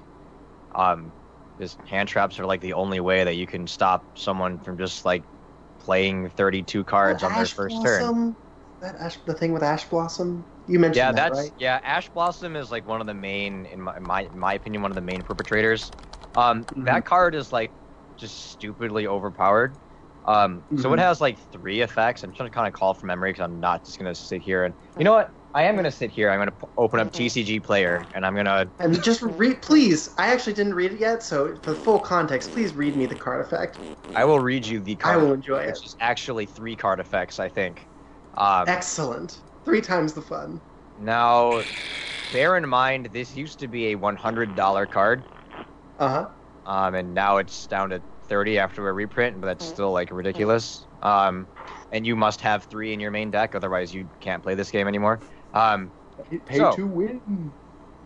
[0.74, 1.12] Um,
[1.56, 5.04] because hand traps are like the only way that you can stop someone from just
[5.04, 5.24] like
[5.78, 8.36] playing 32 cards Oh, on their Ash first turn.
[8.82, 8.98] Blossom?
[8.98, 10.46] That ash, the thing with Ash Blossom.
[10.66, 11.52] You mentioned Yeah, that, that's right?
[11.58, 11.80] yeah.
[11.82, 14.90] Ash Blossom is like one of the main, in my, my in my opinion, one
[14.90, 15.92] of the main perpetrators.
[16.34, 16.84] Um, Mm-hmm.
[16.84, 17.74] that card is like
[18.16, 19.78] just stupidly overpowered.
[20.24, 20.98] Um, so it Mhm.
[20.98, 22.22] has like three effects.
[22.22, 24.64] I'm trying to kind of call from memory because I'm not just gonna sit here
[24.64, 25.32] and you know what?
[25.54, 26.30] I am gonna sit here.
[26.30, 28.70] I'm gonna p- open up TCG Player and I'm gonna.
[28.78, 30.08] And just read, please.
[30.18, 33.40] I actually didn't read it yet, so for full context, please read me the card
[33.44, 33.80] effect.
[34.14, 35.20] I will read you the card.
[35.20, 35.68] I will enjoy it.
[35.70, 37.38] It's is actually three card effects.
[37.38, 37.88] I think.
[38.36, 39.38] Um, Excellent.
[39.64, 40.60] Three times the fun.
[41.00, 41.62] now,
[42.32, 45.22] bear in mind this used to be a $100 card.
[45.98, 46.28] Uh huh.
[46.66, 50.86] um, and now it's down to 30 after a reprint, but that's still like ridiculous.
[51.02, 51.46] Um,
[51.92, 54.88] and you must have three in your main deck, otherwise you can't play this game
[54.88, 55.20] anymore.
[55.54, 55.90] Um,
[56.46, 57.52] Pay So- to win.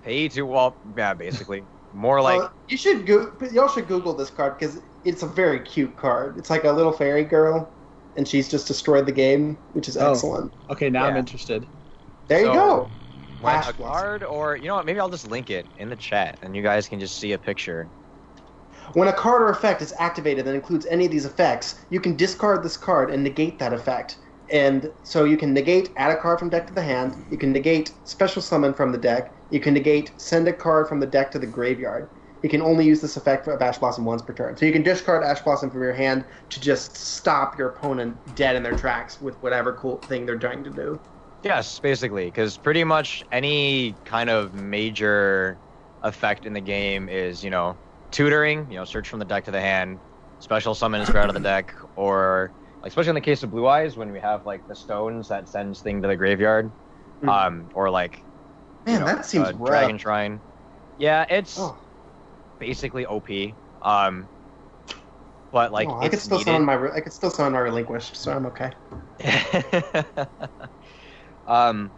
[0.02, 1.62] pay to well, yeah, basically
[1.92, 3.32] more like Uh, you should go.
[3.52, 6.36] Y'all should Google this card because it's a very cute card.
[6.38, 7.68] It's like a little fairy girl,
[8.16, 10.12] and she's just destroyed the game, which is Oh.
[10.12, 10.52] excellent.
[10.70, 11.68] Okay, now I'm interested.
[12.28, 12.90] There you go.
[13.38, 14.86] when Ash a card, or you know what?
[14.86, 17.38] Maybe I'll just link it in the chat, and you guys can just see a
[17.38, 17.90] picture.
[18.94, 22.16] When a card or effect is activated that includes any of these effects, you can
[22.16, 24.18] discard this card and negate that effect.
[24.50, 27.52] And so you can negate add a card from deck to the hand, you can
[27.52, 31.30] negate special summon from the deck, you can negate send a card from the deck
[31.32, 32.10] to the graveyard.
[32.46, 34.56] You can only use this effect for Ash Blossom once per turn.
[34.56, 38.54] So you can discard Ash Blossom from your hand to just stop your opponent dead
[38.54, 41.00] in their tracks with whatever cool thing they're trying to do.
[41.42, 45.58] Yes, basically, because pretty much any kind of major
[46.02, 47.76] effect in the game is, you know,
[48.12, 49.98] tutoring, you know, search from the deck to the hand,
[50.38, 53.66] special summon is out of the deck, or like especially in the case of Blue
[53.66, 56.72] Eyes when we have like the stones that sends thing to the graveyard,
[57.24, 57.28] Mhm.
[57.28, 58.22] um, or like
[58.86, 59.66] Man, you know, that seems uh, rough.
[59.66, 60.40] Dragon Shrine.
[60.96, 61.76] Yeah, it's Oh.
[62.58, 63.56] Basically OP.
[63.82, 64.30] Um,
[65.50, 66.66] but like Oh, I could it's still needed.
[66.66, 68.72] my I could still summon my relinquished, so I'm okay.
[71.46, 71.92] um,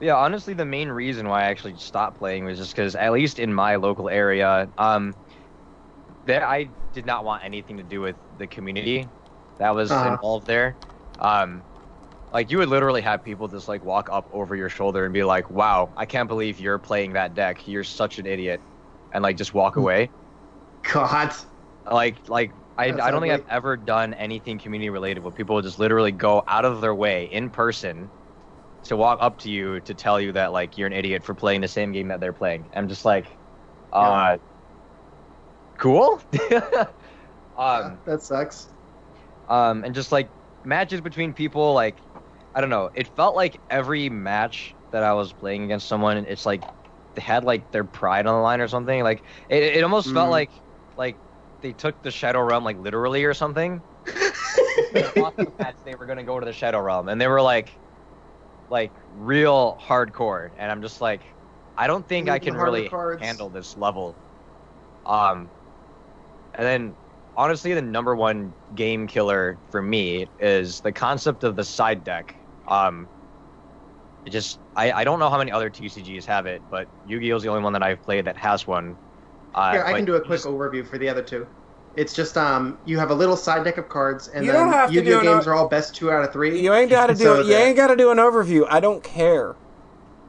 [0.00, 3.38] yeah, honestly, the main reason why I actually stopped playing was just because, at least
[3.38, 5.16] in my local area, um,
[6.24, 9.10] that I did not want anything to do with the community
[9.58, 10.18] that was Uh-huh.
[10.18, 10.78] involved there.
[11.18, 11.64] Um,
[12.32, 15.24] like you would literally have people just like walk up over your shoulder and be
[15.24, 17.66] like, "Wow, I can't believe you're playing that deck.
[17.68, 18.64] You're such an idiot,"
[19.12, 19.78] and like just walk Hmm.
[19.78, 20.12] away.
[20.82, 21.34] God.
[21.90, 23.32] Like, like I, That's I don't think.
[23.32, 26.94] I've ever done anything community related where people would just literally go out of their
[26.94, 28.12] way in person
[28.84, 31.62] to walk up to you to tell you that like you're an idiot for playing
[31.62, 32.70] the same game that they're playing.
[32.74, 33.38] I'm just like,
[33.92, 34.38] uh,
[35.78, 36.20] cool.
[37.56, 38.72] um, that sucks.
[39.46, 40.32] um, and just like
[40.64, 42.02] matches between people, like
[42.54, 42.90] I don't know.
[42.94, 46.64] It felt like every match that I was playing against someone, it's like
[47.18, 49.02] they had like their pride on the line or something.
[49.02, 50.30] Like it, it almost felt Mm.
[50.30, 50.52] like
[50.96, 51.20] like
[51.60, 53.82] they took the Shadow Realm like literally or something.
[54.92, 57.76] They the match, they were gonna go to the Shadow Realm, and they were like,
[58.70, 60.52] like real hardcore.
[60.56, 61.24] And I'm just like,
[61.76, 63.22] I don't think I can really cards.
[63.22, 64.16] handle this level.
[65.04, 65.50] Um,
[66.54, 66.96] and then
[67.36, 72.34] honestly, the number one game killer for me is the concept of the side deck.
[72.66, 73.08] Um,
[74.28, 77.42] it just I, I don't know how many other TCGs have it, but Yu-Gi-Oh is
[77.42, 78.94] the only one that I've played that has one.
[79.54, 81.46] Uh, Here, I can do a quick just- overview for the other two.
[81.96, 84.72] It's just um, you have a little side deck of cards, and You then don't
[84.74, 86.60] have Yu-Gi-Oh do games o- are all best two out of three.
[86.60, 87.40] You ain't got to do So.
[87.40, 88.66] You that- ain't got to do an overview.
[88.70, 89.56] I don't care.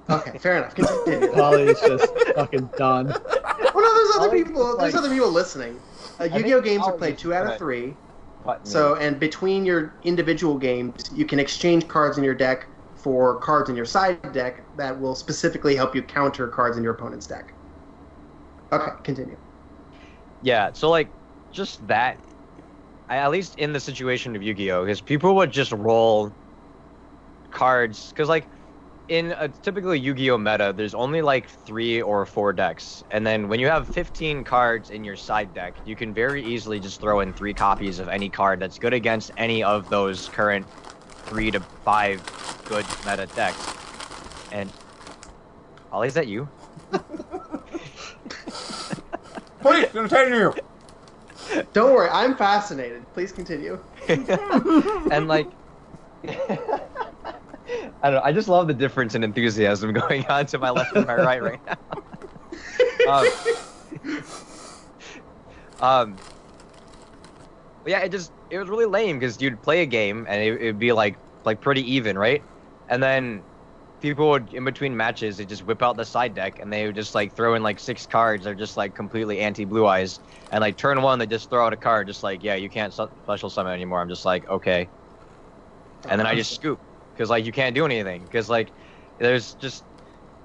[0.10, 0.74] Okay, fair enough.
[0.74, 1.32] Continue.
[1.34, 3.08] Polly's just fucking done.
[3.74, 4.72] well, no, there's other Ollie, people.
[4.72, 5.80] it's There's like- other people listening.
[6.20, 7.94] Uh, Yu-Gi-Oh games are played two out of three.
[8.46, 8.70] Cut me.
[8.72, 12.66] So, and between your individual games, you can exchange cards in your deck
[13.10, 16.94] for cards in your side deck that will specifically help you counter cards in your
[16.94, 17.56] opponent's deck.
[18.72, 19.36] Okay, continue.
[20.44, 21.12] Yeah, so like
[21.52, 22.20] just that
[23.10, 26.32] at least in the situation of Yu-Gi-Oh because people would just roll
[27.50, 28.48] cards cuz like
[29.08, 33.60] in a typical Yu-Gi-Oh meta there's only like 3 or 4 decks and then when
[33.60, 37.34] you have 15 cards in your side deck you can very easily just throw in
[37.34, 40.68] 3 copies of any card that's good against any of those current
[41.30, 43.76] 3 to 5 good meta decks.
[44.52, 44.72] And
[45.92, 46.50] Ollie, is that you?
[49.62, 50.54] Please continue.
[51.74, 53.06] Don't worry, I'm fascinated.
[53.14, 53.80] Please continue.
[54.08, 55.48] and like
[56.28, 56.40] I
[58.04, 61.06] don't know, I just love the difference in enthusiasm going on to my left and
[61.06, 61.78] my right right now.
[63.08, 63.28] Um,
[65.80, 66.18] um
[67.84, 70.62] but yeah, it just it was really lame because you'd play a game and it,
[70.62, 72.46] it'd be like like pretty even, right?
[72.88, 73.46] And then
[74.02, 76.96] people would in between matches they just whip out the side deck and they would
[76.96, 78.46] just like throw in like six cards.
[78.46, 80.20] They're just like completely anti blue eyes.
[80.52, 82.94] And like turn one, they just throw out a card, just like yeah, you can't
[82.94, 84.02] special summon anymore.
[84.02, 84.92] I'm just like okay,
[86.08, 86.82] and then I just scoop
[87.14, 88.74] because like you can't do anything because like
[89.20, 89.86] there's just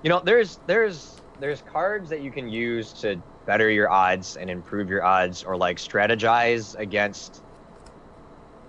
[0.03, 4.51] you know there's there's there's cards that you can use to better your odds and
[4.51, 7.44] improve your odds or like strategize against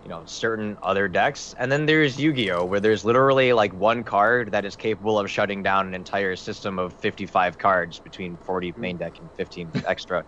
[0.05, 1.55] you know certain other decks.
[1.57, 5.63] And then there's Yu-Gi-Oh where there's literally like one card that is capable of shutting
[5.63, 8.81] down an entire system of 55 cards between 40 hmm.
[8.81, 10.23] main deck and 15 extra.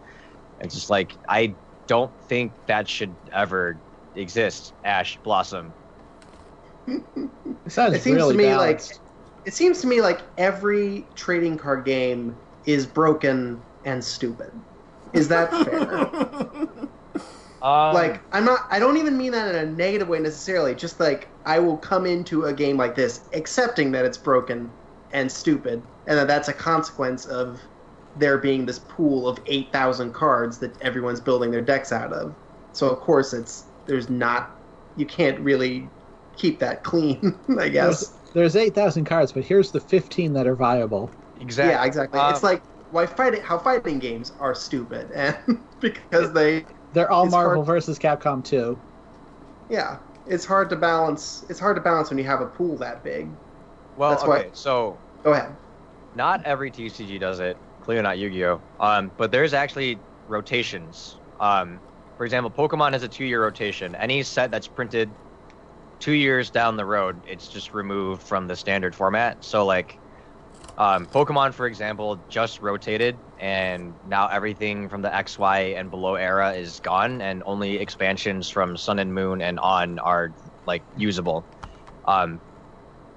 [0.59, 1.55] It's just like I
[1.87, 3.79] don't think that should ever
[4.15, 5.71] exist Ash Blossom.
[6.87, 8.81] It sounds It seems really to me like
[9.45, 14.51] it seems to me like every trading card game is broken and stupid.
[15.13, 16.87] Is that fair?
[17.61, 20.75] um, like I'm not I don't even mean that in a negative way necessarily.
[20.75, 24.73] Just like I will come into a game like this accepting that it's broken
[25.11, 27.61] and stupid and that that's a consequence of
[28.15, 32.35] there being this pool of 8,000 cards that everyone's building their decks out of.
[32.73, 34.51] So of course it's there's not
[34.95, 35.91] you can't really
[36.35, 38.17] keep that clean, I guess.
[38.33, 41.11] There's 8,000 cards, but here's the 15 that are viable.
[41.39, 42.19] exactly Yeah, exactly.
[42.19, 45.37] Um, it's like why fighting how fighting games are stupid and
[45.79, 48.77] because they They're all Marvel hard- versus Capcom 2.
[49.69, 53.03] yeah, it's hard to balance it's hard to balance when you have a pool that
[53.03, 53.29] big.
[53.97, 55.55] well that's okay why- so Go ahead.
[56.15, 57.57] not every TCG does it.
[57.81, 58.61] Clearly not Yu-Gi-Oh.
[58.79, 61.15] Um, but there's actually rotations.
[61.39, 61.79] Um,
[62.17, 63.95] for example, Pokemon has a two-year rotation.
[63.95, 65.09] Any set that's printed
[65.99, 69.43] two years down the road, it's just removed from the standard format.
[69.43, 69.97] So like,
[70.77, 76.15] um, Pokemon, for example, just rotated, and now everything from the X, Y, and below
[76.15, 80.33] era is gone, and only expansions from Sun and Moon and on are
[80.65, 81.47] like usable.
[82.05, 82.41] Um,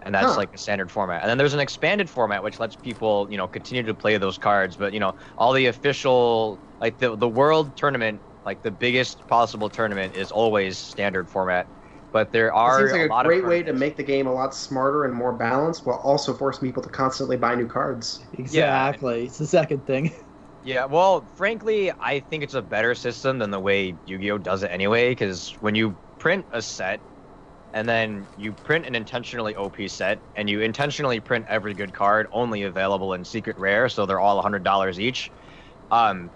[0.03, 0.37] and that's Huh.
[0.37, 1.23] like a standard format.
[1.23, 4.39] And then there's an expanded format which lets people, you know, continue to play those
[4.39, 9.27] cards, but you know, all the official like the the world tournament, like the biggest
[9.29, 11.69] possible tournament is always standard format.
[12.13, 14.03] But there are It are seems like a, lot great of way to make the
[14.03, 17.69] game a lot smarter and more balanced while also forcing people to constantly buy new
[17.69, 18.27] cards.
[18.33, 19.27] Exactly.
[19.27, 20.13] It's the second thing.
[20.63, 24.71] Yeah, well, frankly, I think it's a better system than the way Yu-Gi-Oh does it
[24.71, 25.11] anyway.
[25.11, 27.03] Because when you print a set,
[27.73, 32.29] and then you print an intentionally OP set, and you intentionally print every good card
[32.33, 35.33] only available in secret rare, so they're all hundred dollars each.
[35.91, 36.33] Um,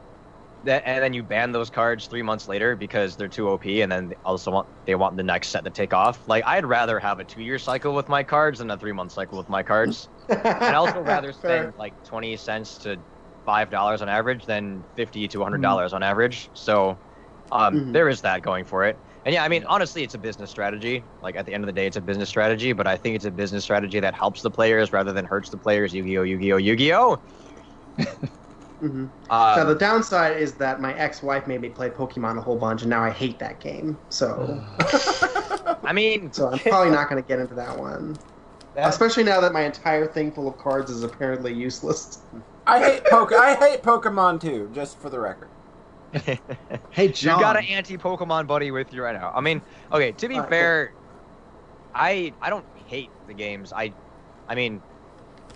[0.68, 4.08] and then you ban those cards three months later because they're too OP, and then
[4.08, 6.22] they also want they want the next set to take off.
[6.26, 9.48] Like I'd rather have a two-year cycle with my cards than a three-month cycle with
[9.48, 10.08] my cards.
[10.66, 13.02] I'd also rather spend like 20 cents to
[13.44, 16.50] five dollars on average than fifty to hundred dollars on average.
[16.54, 17.00] So
[17.52, 17.92] um, Mhm.
[17.92, 19.00] there is that going for it.
[19.24, 21.08] And yeah, I mean, honestly, it's a business strategy.
[21.20, 22.72] Like at the end of the day, it's a business strategy.
[22.72, 25.58] But I think it's a business strategy that helps the players rather than hurts the
[25.58, 25.92] players.
[25.94, 27.22] Yu-Gi-Oh, Yu-Gi-Oh, Yu-Gi-Oh.
[28.89, 32.59] hmm Uh, now the downside is that my ex-wife made me play Pokemon a whole
[32.59, 33.99] bunch, and now I hate that game.
[34.11, 34.62] So,
[35.85, 38.16] I mean, so I'm probably not going to get into that one.
[38.74, 42.24] that- Especially now that my entire thing full of cards is apparently useless.
[42.66, 43.32] I hate Poke.
[43.32, 44.70] I hate Pokemon too.
[44.72, 45.51] Just for the record.
[46.91, 47.39] Hey, John.
[47.39, 49.32] You got an anti-Pokemon buddy with you right now.
[49.35, 49.62] I mean,
[49.93, 50.12] okay.
[50.12, 50.97] To be Alright, fair,
[51.95, 53.72] I I don't hate the games.
[53.72, 53.95] I,
[54.49, 54.82] I mean,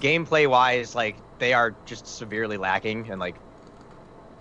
[0.01, 3.37] gameplay wise, like they are just severely lacking in like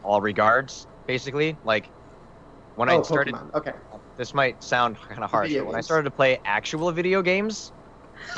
[0.04, 0.88] all regards.
[1.06, 1.90] Basically, like
[2.76, 3.54] when oh, I started, Pokemon.
[3.56, 3.74] Okay.
[4.18, 7.22] this might sound kind of harsh, Video but when I started to play actual video
[7.22, 7.72] games,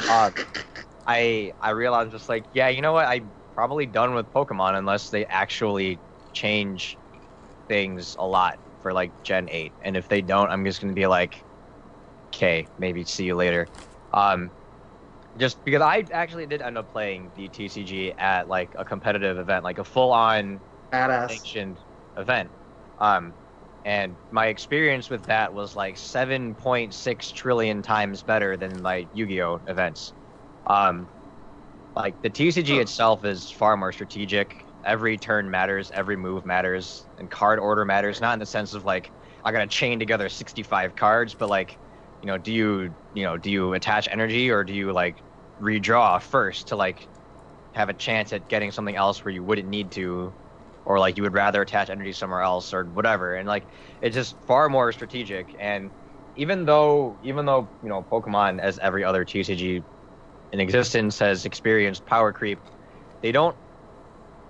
[0.07, 0.31] uh,
[1.07, 3.07] I I realized just like yeah, you know what?
[3.07, 5.99] I'm probably done with Pokemon unless they actually
[6.33, 6.97] change
[7.67, 9.71] things a lot for like Gen 8.
[9.83, 11.43] And if they don't, I'm just gonna be like,
[12.27, 13.67] okay, maybe see you later.
[14.13, 14.49] Um,
[15.39, 19.63] just because I actually did end up playing the TCG at like a competitive event,
[19.63, 20.61] like a full-on
[20.91, 21.31] Badass.
[21.31, 21.79] sanctioned
[22.17, 22.51] event.
[22.97, 23.35] Um,
[23.85, 30.13] and my experience with that was like 7.6 trillion times better than like Yu-Gi-Oh events.
[30.67, 31.09] Um,
[31.95, 34.65] like the TCG itself is far more strategic.
[34.83, 38.21] Every turn matters, every move matters, and card order matters.
[38.21, 39.11] Not in the sense of like
[39.43, 41.79] I gotta chain together 65 cards, but like,
[42.21, 45.23] you know, do you you know do you attach energy or do you like
[45.61, 47.09] redraw first to like
[47.73, 50.35] have a chance at getting something else where you wouldn't need to
[50.85, 53.35] or like you would rather attach energy somewhere else or whatever.
[53.35, 53.67] And like
[54.01, 55.55] it's just far more strategic.
[55.59, 55.91] And
[56.35, 59.85] even though even though you know pokemon as every other tcg
[60.51, 62.61] in existence has experienced power creep
[63.21, 63.57] they don't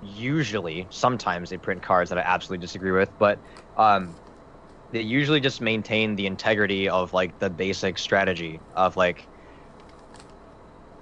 [0.01, 3.41] usually sometimes they print cards that i absolutely disagree with but
[3.75, 4.17] um
[4.91, 9.29] they usually just maintain the integrity of like the basic strategy of like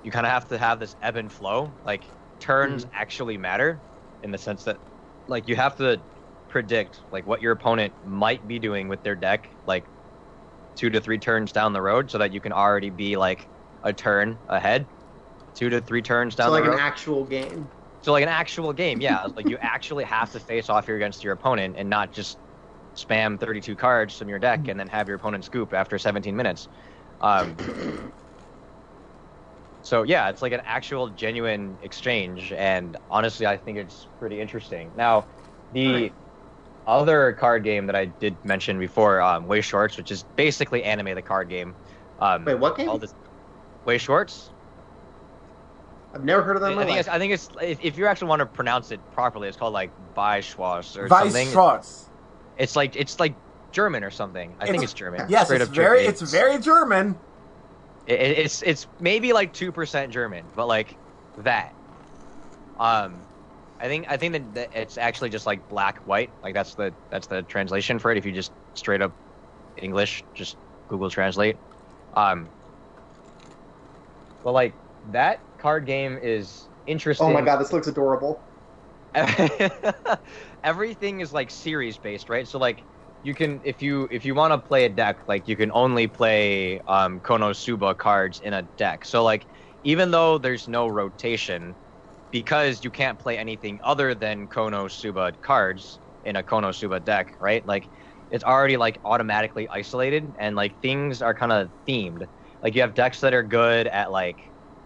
[0.08, 1.70] you kind of have to have this ebb and flow.
[1.84, 2.05] Like
[2.39, 3.84] turns actually matter
[4.24, 4.78] in the sense that
[5.28, 6.01] like you have to
[6.47, 9.84] predict like what your opponent might be doing with their deck like
[10.78, 13.49] two to three turns down the road so that you can already be like
[13.84, 14.88] a turn ahead.
[15.55, 16.64] Two to three turns down the road.
[16.64, 17.70] So like the an actual game.
[17.99, 19.28] so like an actual game yeah.
[19.36, 22.38] Like you actually have to face off here against your opponent and not just
[22.95, 26.70] spam 32 cards from your deck and then have your opponent scoop after 17 minutes.
[27.20, 27.58] Um,
[29.82, 34.91] so yeah it's like an actual genuine exchange and honestly i think it's pretty interesting
[34.97, 35.25] now
[35.74, 36.13] the Right.
[36.86, 41.13] other card game that i did mention before um, way shorts which is basically anime
[41.16, 41.75] the card game
[42.20, 42.89] um, Wait, what game?
[42.89, 43.13] all this
[43.86, 44.49] way shorts
[46.13, 48.08] I've never heard of that I in think, it's, I think it's if, if you
[48.08, 51.47] actually want to pronounce it properly, it's called like Weißschwarz or something.
[51.47, 52.05] Weisschwarz.
[52.58, 53.36] It's like it's like
[53.71, 54.55] German or something.
[54.59, 55.28] I think It's- it's German.
[55.29, 56.09] Yes, Straight it's very, German.
[56.09, 57.16] it's very German.
[58.08, 61.00] It, it- it's it's maybe like two percent German, but like
[61.38, 61.75] that.
[62.78, 63.28] Um,
[63.79, 66.36] I think I think that, that it's actually just like black white.
[66.43, 68.17] Like that's the that's the translation for it.
[68.17, 69.16] If you just straight up
[69.78, 70.58] English, just
[70.88, 71.62] Google Translate.
[72.13, 72.51] Um,
[74.43, 77.28] but like that card game is interesting.
[77.28, 78.43] oh my god, this looks adorable.
[80.63, 82.47] everything is like series based, right?
[82.47, 82.86] So like
[83.28, 86.08] you can if you if you want to play a deck, like you can only
[86.08, 89.04] play um, Konosuba cards in a deck.
[89.05, 89.45] So like
[89.83, 91.75] even though there's no rotation,
[92.32, 97.66] because you can't play anything other than Konosuba cards in a Konosuba deck, right?
[97.66, 97.89] Like
[98.29, 102.28] it's already like automatically isolated and like things are kind of themed.
[102.63, 104.39] Like you have decks that are good at like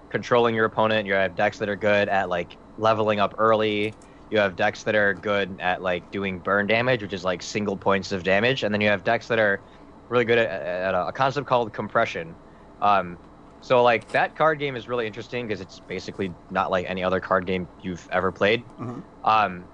[0.09, 1.07] controlling your opponent.
[1.07, 3.97] You have decks that are good at like leveling up early.
[4.31, 7.75] You have decks that are good at like doing burn damage, which is like single
[7.75, 9.59] points of damage, and then you have decks that are
[10.07, 12.33] really good at, at a, a concept called compression.
[12.81, 13.17] Um,
[13.59, 17.19] so like that card game is really interesting because it's basically not like any other
[17.19, 18.63] card game you've ever played.
[18.79, 19.03] Mhm.
[19.25, 19.65] Um,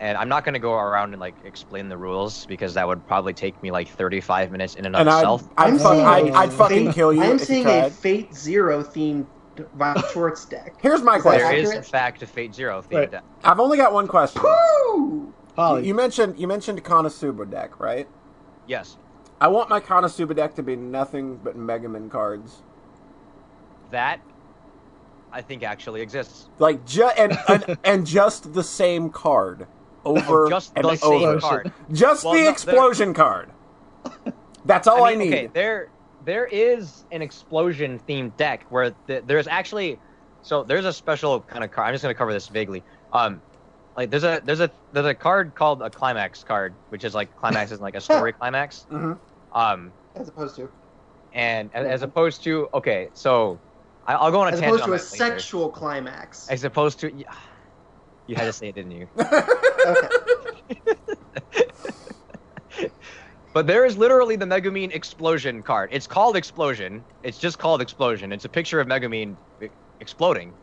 [0.00, 3.06] and I'm not going to go around and like explain the rules because that would
[3.06, 5.48] probably take me like 35 minutes in and of And I'd, itself.
[5.56, 7.68] I'd, I'm fuck, seeing I'd, a I'd fucking Fate- kill you I'm if you seeing
[7.68, 7.88] a.
[7.88, 9.26] Fate Zero themed
[9.76, 10.74] Wild Schwartz deck.
[10.80, 11.54] Here's my Is question.
[11.56, 11.76] is accurate?
[11.76, 13.10] in fact a Fate Zero themed Right.
[13.10, 13.24] deck.
[13.44, 14.42] I've only got one question.
[14.42, 15.32] Woo!
[15.54, 18.08] Polly, You mentioned you mentioned Konosuba deck, right?
[18.66, 18.96] Yes,
[19.40, 22.62] I want my Konosuba deck to be nothing but Megumin cards.
[23.90, 24.20] that
[25.30, 26.48] I think actually exists.
[26.58, 29.66] Like ju- and, and and just the same card
[30.04, 31.40] oh, over Just and the same over.
[31.40, 31.72] card.
[31.90, 33.50] Just Well, the no, there- explosion card.
[34.64, 35.34] That's all I, mean, need.
[35.34, 35.88] Okay, there
[36.24, 39.98] there is an explosion themed deck where th- there's actually
[40.42, 41.88] so there's a special kind of card.
[41.88, 42.82] I'm just going to cover this vaguely.
[43.12, 43.40] Um,
[43.96, 47.34] like there's a there's a there's a card called a climax card, which is like
[47.36, 48.86] climax is like a story climax.
[48.90, 49.18] Mhm.
[49.52, 50.70] Um, As opposed to
[51.32, 53.58] and as, as opposed to okay, so
[54.06, 55.04] I, I'll go on a as tangent opposed to a later.
[55.04, 56.48] sexual climax.
[56.48, 57.12] As opposed to,
[58.26, 59.08] you had to say it, didn't you?
[63.52, 63.60] Okay.
[63.60, 65.90] But there is literally the Megumin explosion card.
[65.92, 67.04] It's called explosion.
[67.22, 68.32] It's just called explosion.
[68.32, 69.68] It's a picture of Megumin e-
[70.00, 70.54] exploding.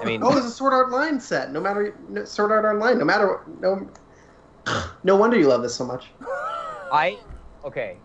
[0.00, 1.52] I mean, Oh, there's a Sword Art Line set.
[1.52, 2.98] No matter no, Sword Art Online.
[2.98, 3.86] No matter no.
[5.02, 6.06] No wonder you love this so much.
[6.92, 7.18] I
[7.64, 7.96] okay.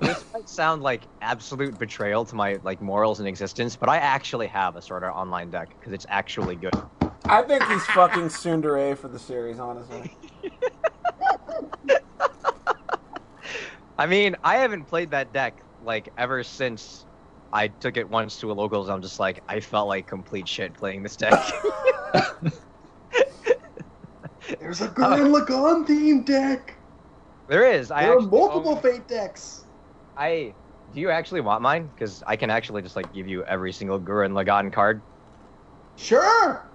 [0.00, 4.46] This might sound like absolute betrayal to my like morals and existence, but I actually
[4.46, 6.74] have a Sword Art Online deck because it's actually good.
[7.24, 10.16] I think he's fucking tsundere for the series, honestly.
[14.00, 17.04] I mean, I haven't played that deck like ever since
[17.52, 18.88] I took it once to a locals.
[18.88, 21.34] I'm just like, I felt like complete shit playing this deck.
[24.58, 26.78] There's a Gurren uh, Lagann theme deck.
[27.46, 27.90] there is.
[27.90, 29.66] I There are um, multiple own- Fate decks.
[30.16, 30.54] I
[30.90, 31.88] do you actually want mine?
[31.88, 35.02] Because I can actually just like give you every single Gurren Lagann card.
[35.98, 36.69] Sure.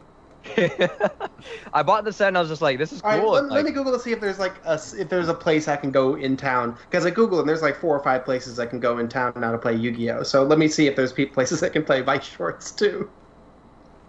[1.73, 3.31] I bought the set and I was just like, this is All right, cool.
[3.31, 5.67] let, It's let me Google to see if there's like a if there's a place
[5.67, 8.59] I can go in town because I Google and there's like four or five places
[8.59, 10.23] I can go in town now to play Yu-Gi-Oh.
[10.23, 13.09] So let me see if there's places I can play Vice Shorts too.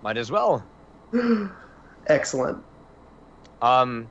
[0.02, 0.64] Might as well.
[2.06, 2.62] Excellent.
[3.62, 4.08] Um,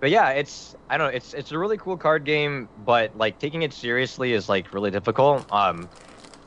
[0.00, 1.16] but yeah, it's I don't know.
[1.16, 4.90] It's it's a really cool card game, but like taking it seriously is like really
[4.90, 5.50] difficult.
[5.52, 5.88] Um,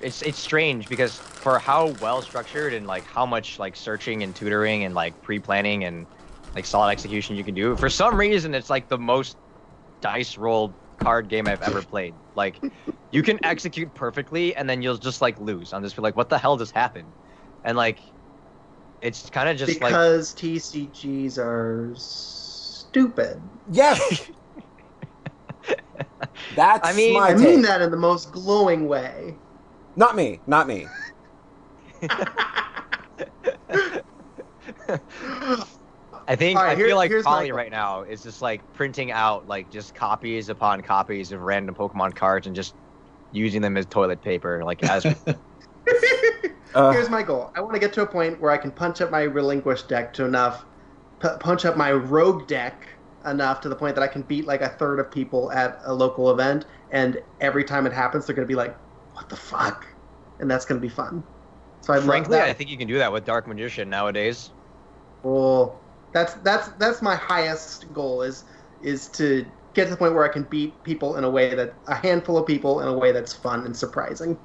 [0.01, 4.35] it's it's strange because for how well structured and like how much like searching and
[4.35, 6.07] tutoring and like pre-planning and
[6.55, 9.37] like solid execution you can do, for some reason it's like the most
[10.01, 12.15] dice rolled card game I've ever played.
[12.35, 12.59] Like
[13.11, 15.73] you can execute perfectly and then you'll just like lose.
[15.73, 17.13] I'm just like, what the hell just happened?
[17.63, 17.99] And like
[19.01, 23.41] it's kind of just like because TCGs are stupid.
[23.69, 24.29] Yes.
[26.55, 29.37] That's I mean- my I mean that in the most glowing way.
[29.95, 30.41] Not me.
[30.45, 30.87] Not me.
[36.27, 38.41] I think All right, I here- feel like here's my Polly right now is just
[38.41, 42.75] like printing out like just copies upon copies of random Pokemon cards and just
[43.31, 45.05] using them as toilet paper, like as
[46.73, 47.51] Uh, Here's my goal.
[47.53, 50.13] I want to get to a point where I can punch up my relinquished deck
[50.13, 50.65] to enough,
[51.21, 52.87] p- punch up my rogue deck
[53.25, 55.93] enough to the point that I can beat like a third of people at a
[55.93, 58.77] local event, and every time it happens, they're going to be like,
[59.21, 59.85] "What the fuck?"
[60.39, 61.23] And that's going to be fun.
[61.81, 62.47] So I love frankly, that.
[62.47, 64.49] I think you can do that with Dark Magician nowadays.
[65.23, 65.83] Well,
[66.13, 68.43] that's that's that's my highest goal is
[68.81, 69.45] is to
[69.75, 72.37] get to the point where I can beat people in a way that a handful
[72.37, 74.39] of people in a way that's fun and surprising.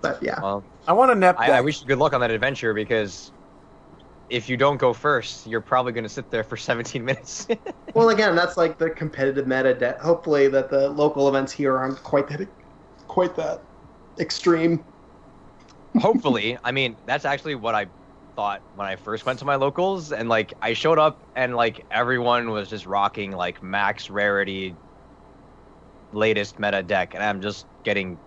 [0.00, 1.50] But yeah, Well, I want to Nep I.
[1.50, 3.32] I wish you good luck on that adventure because
[4.32, 7.46] if you don't go first, you're probably going to sit there for 17 minutes.
[7.94, 9.74] well, again, that's like the competitive meta.
[9.74, 9.98] Debt.
[10.00, 12.48] Hopefully, that the local events here aren't quite that
[13.06, 13.62] quite that
[14.18, 14.82] extreme.
[16.00, 17.86] Hopefully, I mean that's actually what I
[18.34, 21.84] thought when I first went to my locals, and like I showed up and like
[21.90, 24.74] everyone was just rocking like max rarity,
[26.12, 28.18] latest meta deck, and I'm just getting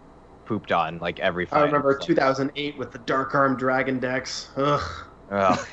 [0.46, 1.62] pooped on like every fight.
[1.62, 4.50] I remember like, 2008 with the Dark Armed Dragon decks.
[4.58, 5.68] Ugh, ugh,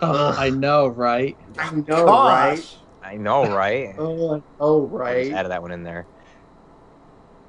[0.00, 0.36] Oh, Ugh.
[0.36, 1.38] I know, right?
[1.58, 2.68] I know, right?
[3.02, 3.96] I know, right?
[3.98, 5.16] Oh, I know, I right?
[5.16, 6.08] just added that one in there.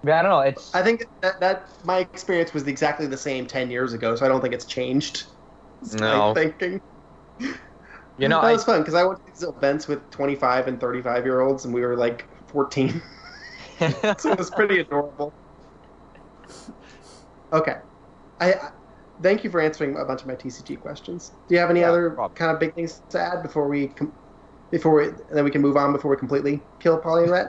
[0.03, 0.39] But I don't know.
[0.41, 4.25] It's I think that, that my experience was exactly the same ten years ago, so
[4.25, 5.23] I don't think it's changed.
[5.81, 6.35] That's No.
[6.35, 6.81] my thinking.
[8.17, 10.79] you know that I, was fun because I went to these events with twenty-five and
[10.79, 13.01] thirty-five year olds, and we were like fourteen,
[14.17, 15.33] so it was pretty adorable.
[17.51, 17.75] Okay,
[18.39, 18.71] I, I
[19.21, 21.33] thank you for answering a bunch of my TCG questions.
[21.47, 22.35] Do you have any Yeah, other problem.
[22.35, 24.17] kind of big things to add before we com-
[24.71, 27.47] before we then we can move on before we completely kill Polly and Rhett?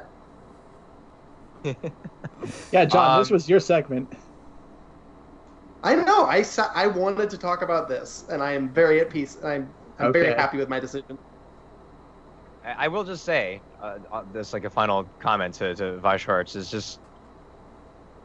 [2.72, 4.14] Yeah, John, Um, this was your segment.
[5.82, 6.24] I know.
[6.26, 9.36] I sa- I wanted to talk about this, and I am very at peace.
[9.42, 11.18] I'm I'm very happy with my decision.
[12.62, 16.24] I I will just say, uh, uh, this like a final comment to to Vice
[16.24, 17.00] Hearts is just,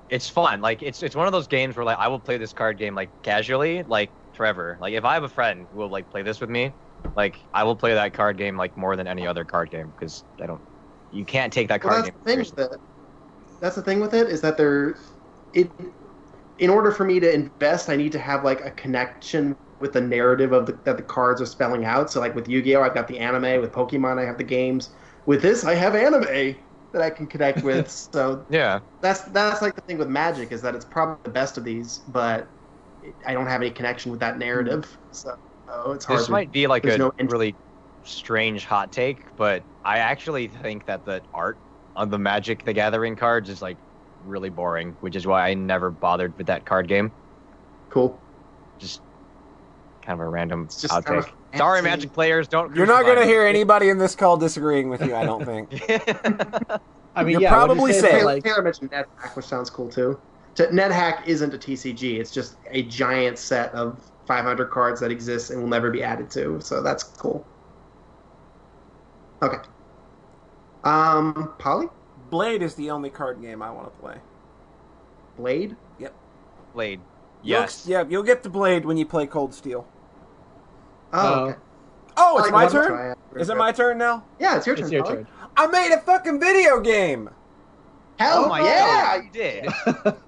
[0.09, 0.61] it's fun.
[0.61, 2.95] Like it's it's one of those games where like I will play this card game
[2.95, 4.77] like casually, like forever.
[4.81, 6.75] Like if I have a friend who will like play this with me,
[7.15, 10.23] like I will play that card game like more than any other card game because
[10.41, 10.61] I don't,
[11.11, 12.81] you can't take that Well, card that's game the thing with it.
[13.61, 14.95] That's the thing with it is that there,
[15.53, 15.71] it,
[16.57, 20.01] in order for me to invest, I need to have like a connection with the
[20.01, 22.11] narrative of the, that the cards are spelling out.
[22.11, 23.61] So like with Yu-Gi-Oh, I've got the anime.
[23.61, 24.95] With Pokemon, I have the games.
[25.25, 26.55] With this, I have anime
[26.95, 27.91] that I can connect with.
[28.13, 31.57] so Yeah, that's that's like the thing with Magic is that it's probably the best
[31.57, 32.49] of these, but
[33.27, 34.85] I don't have any connection with that narrative.
[34.85, 35.13] Hmm.
[35.13, 35.35] So
[35.67, 36.19] Oh, it's hard.
[36.19, 37.55] This to- might be like a no really
[38.03, 41.59] strange hot take, but I actually think that the art
[41.95, 43.77] on the Magic the Gathering cards is like
[44.23, 47.11] really boring, which is why I never bothered with that card game.
[47.89, 48.19] Cool.
[48.79, 49.01] Just
[50.01, 51.33] kind of a random hot kind of take.
[51.57, 51.89] Sorry, fancy.
[51.89, 52.75] Magic players, don't.
[52.75, 55.69] You're not going to hear anybody in this call disagreeing with you, I don't think.
[57.17, 58.11] I mean, You're yeah, what'd you probably say safe.
[58.11, 60.19] Taylor, like Taylor mentioned NetHack, which sounds cool too.
[60.55, 62.19] T- NetHack isn't a TCG.
[62.19, 66.29] It's just a giant set of 500 cards that exists and will never be added
[66.31, 66.59] to.
[66.61, 67.45] So that's cool.
[69.41, 69.57] Okay.
[70.83, 71.87] Um, Polly?
[72.29, 74.17] Blade is the only card game I want to play.
[75.37, 75.75] Blade?
[75.99, 76.13] Yep.
[76.73, 76.99] Blade.
[77.43, 77.85] You'll- Yes.
[77.87, 79.87] yeah, you'll get the Blade when you play Cold Steel.
[81.15, 81.43] Oh, Oh.
[81.45, 81.59] okay.
[82.17, 82.87] Oh, it's I my turn?
[82.87, 83.17] try it.
[83.35, 84.23] Is it my turn now?
[84.39, 84.85] Yeah, it's your turn.
[84.85, 85.15] it's your Polly.
[85.17, 85.27] turn.
[85.57, 87.29] I made a fucking video game!
[88.19, 89.17] Hell Oh my yeah!
[89.17, 90.15] god, you did.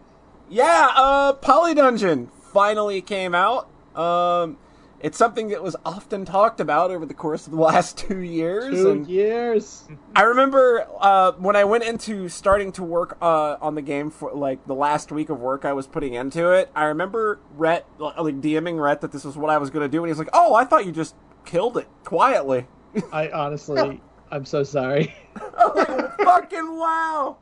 [0.50, 3.68] Yeah, uh, Poly Dungeon finally came out.
[3.96, 4.58] Um,
[5.00, 8.74] it's something that was often talked about over the course of the last two years.
[8.74, 9.88] Two and years.
[10.16, 14.34] I remember uh, when I went into starting to work uh, on the game for
[14.34, 16.72] like the last week of work I was putting into it.
[16.76, 20.04] I remember Rhett like DMing Rhett that this was what I was going to do,
[20.04, 21.16] and he's like, "Oh, I thought you just
[21.46, 22.68] killed it quietly."
[23.12, 24.02] I honestly,
[24.32, 25.16] I'm so sorry.
[25.58, 27.38] I'm "Fucking wow!"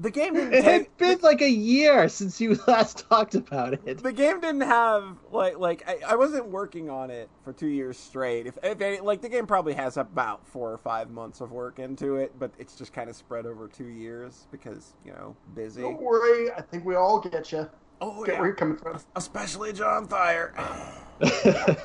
[0.00, 0.64] The game didn't It take.
[0.64, 4.00] had been like a year since you last talked about it.
[4.02, 7.98] the game didn't have like like I, I wasn't working on it for two years
[7.98, 8.46] straight.
[8.46, 11.80] If, if any, like the game probably has about four or five months of work
[11.80, 15.82] into it, but it's just kind of spread over two years because you know busy.
[15.82, 16.52] Don't worry.
[16.52, 17.68] I think we all get you.
[18.00, 19.00] Oh Get yeah, where you're coming from.
[19.16, 20.54] especially John Thayer.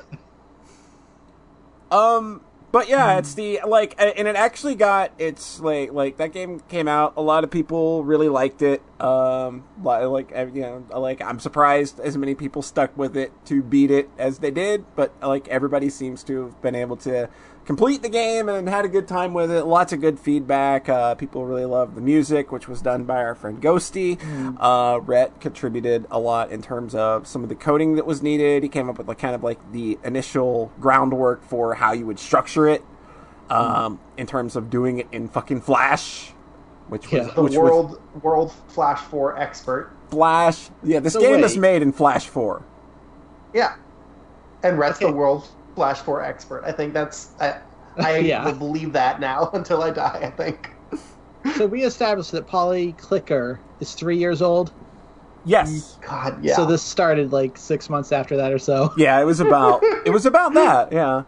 [1.91, 2.41] um,
[2.73, 6.87] but yeah, it's the like, and it actually got it's like like that game came
[6.87, 7.13] out.
[7.17, 8.81] A lot of people really liked it.
[8.99, 13.61] Um, li- like you know, like I'm surprised as many people stuck with it to
[13.61, 14.85] beat it as they did.
[14.95, 17.29] But like everybody seems to have been able to
[17.65, 19.63] complete the game and had a good time with it.
[19.65, 20.89] Lots of good feedback.
[20.89, 24.17] Uh, people really loved the music, which was done by our friend Ghosty.
[24.59, 28.63] Uh, Rhett contributed a lot in terms of some of the coding that was needed.
[28.63, 32.19] He came up with like kind of like the initial groundwork for how you would
[32.19, 32.83] structure it.
[33.49, 36.31] Um, in terms of doing it in fucking Flash,
[36.87, 37.33] which was Yeah.
[37.33, 39.91] The which was world world Flash 4 expert.
[40.09, 40.69] Flash.
[40.81, 42.63] Yeah, this So game is made in Flash Four.
[43.53, 43.75] Yeah.
[44.63, 45.11] And Rhett's Okay.
[45.11, 46.63] the world Flash 4 expert.
[46.65, 47.31] I think that's.
[47.39, 47.59] I,
[47.97, 48.45] I Yeah.
[48.45, 50.71] will believe that now until I die, I think.
[51.55, 54.71] so we established that Polly Clicker is three years old.
[55.45, 55.97] Yes.
[56.07, 56.55] God, yeah.
[56.55, 58.93] So this started like six months after that or so.
[58.97, 60.91] Yeah, it was about it was about that.
[60.93, 61.23] Yeah.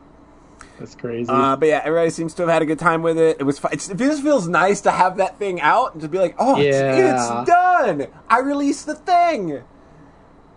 [0.80, 1.30] That's crazy.
[1.30, 3.38] Uh, but yeah, everybody seems to have had a good time with it.
[3.39, 3.59] It was.
[3.59, 6.35] fu- It's, it just feels nice to have that thing out and to be like,
[6.38, 8.07] oh, it's, it's done.
[8.30, 9.63] I released the thing.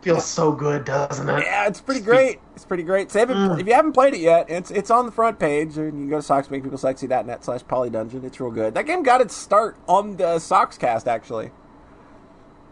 [0.00, 1.42] Feels so good, doesn't it?
[1.44, 2.38] Yeah, it's pretty great.
[2.54, 3.10] It's pretty great.
[3.10, 3.30] So if,
[3.60, 5.76] if you haven't played it yet, it's it's on the front page.
[5.76, 8.22] And you can go to socksmakepeoplesexy.net slash polydungeon.
[8.24, 8.74] It's real good.
[8.74, 11.50] That game got its start on the Sockscast, actually.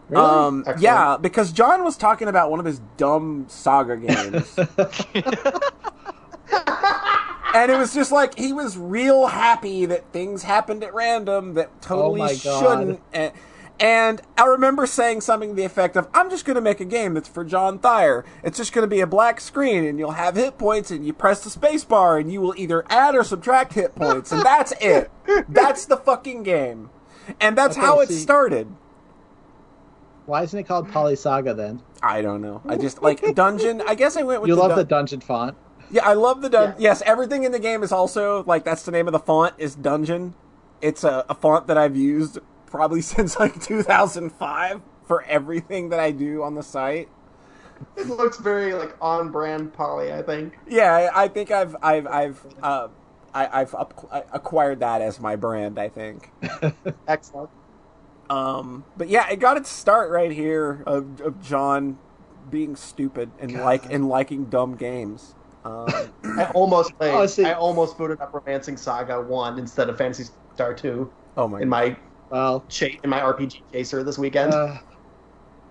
[0.07, 0.23] really?
[0.25, 0.81] Um, Excellent.
[0.81, 4.57] yeah, because John was talking about one of his dumb saga games.
[7.53, 11.81] and it was just like he was real happy that things happened at random that
[11.81, 12.59] totally Oh my God.
[12.79, 13.01] shouldn't.
[13.13, 13.33] And,
[13.79, 16.85] and I remember saying something to the effect of, I'm just going to make a
[16.85, 18.25] game that's for John Thayer.
[18.43, 21.13] It's just going to be a black screen, and you'll have hit points, and you
[21.13, 24.73] press the space bar, and you will either add or subtract hit points, and that's
[24.81, 25.11] it.
[25.47, 26.89] That's the fucking game.
[27.39, 28.67] And that's Okay, how it see- started.
[30.25, 31.81] Why isn't it called Polly Saga then?
[32.03, 32.61] I don't know.
[32.67, 33.81] I just like dungeon.
[33.87, 35.55] I guess I went with You the love dun- the dungeon font.
[35.89, 36.75] Yeah, I love the dungeon.
[36.81, 36.89] Yeah.
[36.89, 39.73] Yes, everything in the game is also like that's the name of the font is
[39.75, 40.33] Dungeon.
[40.81, 46.11] It's a, a font that I've used probably since like 2005 for everything that I
[46.11, 47.09] do on the site.
[47.95, 50.57] It looks very like on brand poly, I think.
[50.67, 52.87] Yeah, I I think I've I've I've uh,
[53.33, 55.77] I, I've up, acquired that as my brand.
[55.77, 56.31] I think.
[57.07, 57.49] Excellent.
[58.29, 61.97] Um, but yeah, it got its start right here of, of John
[62.49, 65.35] being stupid and like and liking dumb games.
[65.63, 65.87] Um,
[66.23, 67.13] I almost played.
[67.13, 71.47] Oh, see- I almost booted up Romancing Saga One instead of Phantasy Star Two oh
[71.47, 71.61] my!
[71.61, 71.95] in my
[72.29, 74.53] Well, cha- in my RPG chaser this weekend.
[74.53, 74.77] uh,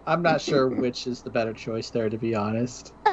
[0.06, 2.92] I'm not sure which is the better choice there, to be honest.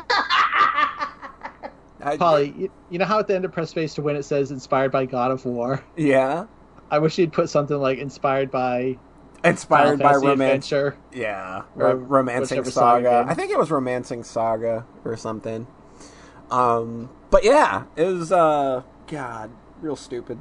[2.01, 4.23] I- Polly, you, you know how at the end of Press Space to Win it
[4.23, 5.83] says inspired by God of War?
[5.95, 6.45] yeah,
[6.91, 8.97] I wish you'd put something like inspired by
[9.43, 10.71] inspired by romance.
[10.71, 10.97] Adventure.
[11.13, 12.71] Yeah, Or Ro- romancing saga.
[12.71, 13.25] saga.
[13.27, 15.65] I think it was romancing saga or something.
[16.51, 19.49] Um, but yeah, it was uh, God,
[19.81, 20.37] real stupid.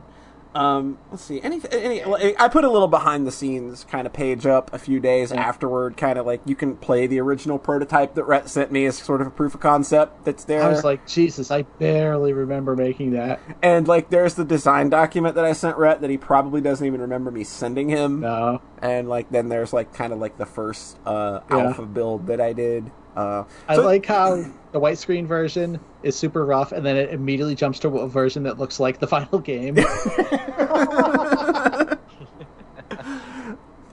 [0.55, 1.41] Um, let's see.
[1.43, 5.01] Any, any, I put a little behind the scenes kind of page up a few
[5.01, 8.85] days afterward, kind of like you can play the original prototype that Rhett sent me
[8.87, 10.63] as sort of a proof of concept that's there.
[10.63, 13.41] I was like, Jesus, I barely remember making that.
[13.63, 17.01] and like there's the design document that I sent Rhett that he probably doesn't even
[17.01, 18.21] remember me sending him.
[18.21, 18.61] No.
[18.83, 21.57] And like then there's like kind of like the first uh, Yeah.
[21.59, 22.91] alpha build that I did.
[23.17, 27.11] Uh, I so- like how the white screen version is super rough, and then it
[27.11, 29.77] immediately jumps to a version that looks like the final game.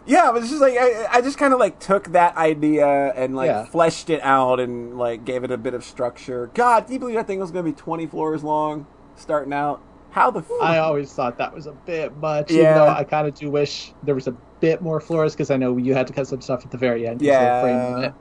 [0.06, 3.36] Yeah, but it's just like I, I just kind of like took that idea and
[3.36, 3.66] like Yeah.
[3.66, 6.50] fleshed it out and like gave it a bit of structure.
[6.56, 9.84] God, do you believe that thing was going to be twenty floors long starting out?
[10.10, 10.40] How the?
[10.40, 12.50] F- I always thought that was a bit much.
[12.50, 12.62] Yeah.
[12.62, 14.32] Even though I kind of do wish there was a
[14.62, 17.06] bit more floors because I know you had to cut some stuff at the very
[17.08, 17.22] end.
[17.22, 18.12] Yeah.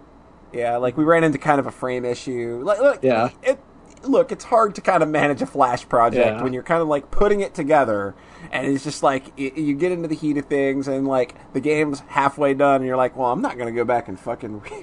[0.53, 2.61] Yeah, like we ran into kind of a frame issue.
[2.65, 3.31] Like, look, Yeah.
[3.43, 3.59] it.
[4.05, 6.43] Look, it's hard to kind of manage a flash project Yeah.
[6.43, 8.15] when you're kind of like putting it together,
[8.53, 11.59] and it's just like y you get into the heat of things, and like the
[11.61, 14.71] game's halfway done, and you're like, well, I'm not gonna go back and fucking re-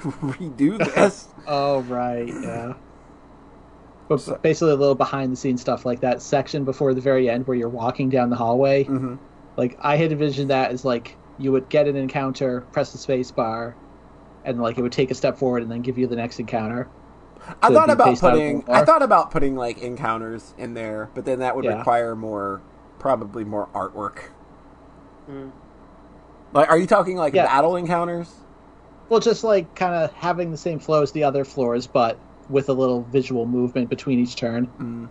[0.49, 1.29] redo this.
[1.47, 2.73] Oh right, yeah.
[4.07, 7.47] But basically, a little behind the scenes stuff like that section before the very end
[7.47, 8.83] where you're walking down the hallway.
[8.83, 9.17] Mhm.
[9.57, 13.31] Like I had envisioned that as like you would get an encounter, press the space
[13.31, 13.75] bar,
[14.45, 16.87] and like it would take a step forward and then give you the next encounter.
[17.61, 18.63] I to thought about based out of putting.
[18.69, 21.77] I thought about putting like encounters in there, but then that would Yeah.
[21.77, 22.61] require more
[22.99, 24.29] probably more artwork.
[25.29, 25.51] Mm.
[26.53, 27.45] Like are you talking like Yeah.
[27.45, 28.33] battle encounters?
[29.09, 32.17] Well, just like kind of having the same flow as the other floors, but
[32.49, 35.09] with a little visual movement between each turn.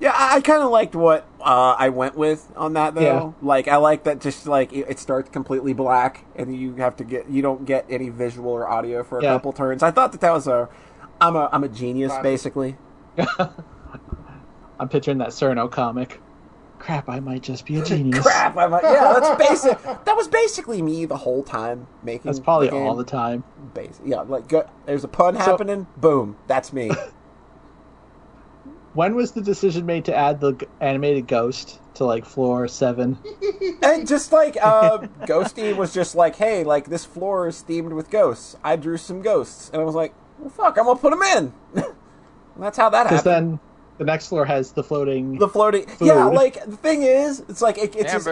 [0.00, 3.00] Yeah, I, I kind of liked what uh, I went with on that though.
[3.02, 3.32] Yeah.
[3.42, 7.04] Like I like that just like it, it starts completely black and you have to
[7.04, 9.32] get you don't get any visual or audio for a Yeah.
[9.34, 9.82] couple turns.
[9.82, 10.68] I thought that that was a
[11.20, 12.22] I'm a I'm a genius Classic.
[12.22, 12.76] basically.
[14.80, 16.20] I'm picturing that Cerno comic.
[16.78, 18.20] Crap, I might just be a genius.
[18.24, 19.82] Crap, I'm a, yeah, that's basic.
[19.82, 22.22] That was basically me the whole time making.
[22.26, 22.86] That's probably the game.
[22.86, 23.42] all the time.
[23.74, 24.00] base.
[24.04, 25.88] Yeah, like go, there's a pun So- happening.
[25.96, 26.92] Boom, that's me.
[28.98, 33.16] When was the decision made to add the animated ghost to like floor seven?
[33.82, 38.10] and just like uh, Ghosty was just like, hey, like this floor is themed with
[38.10, 38.56] ghosts.
[38.64, 41.52] I drew some ghosts, and I was like, well, fuck, I'm gonna put them in.
[41.84, 41.94] and
[42.58, 43.52] that's how that Because happened.
[43.52, 43.60] then
[43.98, 45.38] the next floor has the floating.
[45.38, 46.24] the floating, yeah.
[46.24, 48.24] Like the thing is, it's like it, it's just-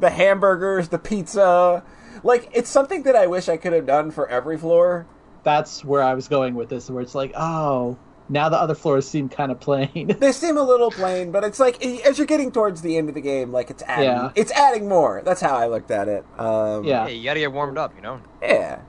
[0.00, 1.84] the hamburgers, the pizza.
[2.24, 5.06] Like it's something that I wish I could have done for every floor.
[5.44, 7.96] That's where I was going with this, where it's like, oh,
[8.28, 10.16] now the other floors seem kind of plain.
[10.18, 13.14] They seem a little plain, but it's like as you're getting towards the end of
[13.14, 14.30] the game, like it's adding, Yeah.
[14.34, 15.22] it's adding more.
[15.24, 16.24] That's how I looked at it.
[16.38, 17.06] Um, yeah.
[17.06, 18.20] Hey, you gotta get warmed up, you know.
[18.42, 18.80] yeah.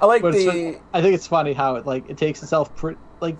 [0.00, 0.78] I like But the.
[0.92, 3.36] I think it's funny how it like it takes itself pre- like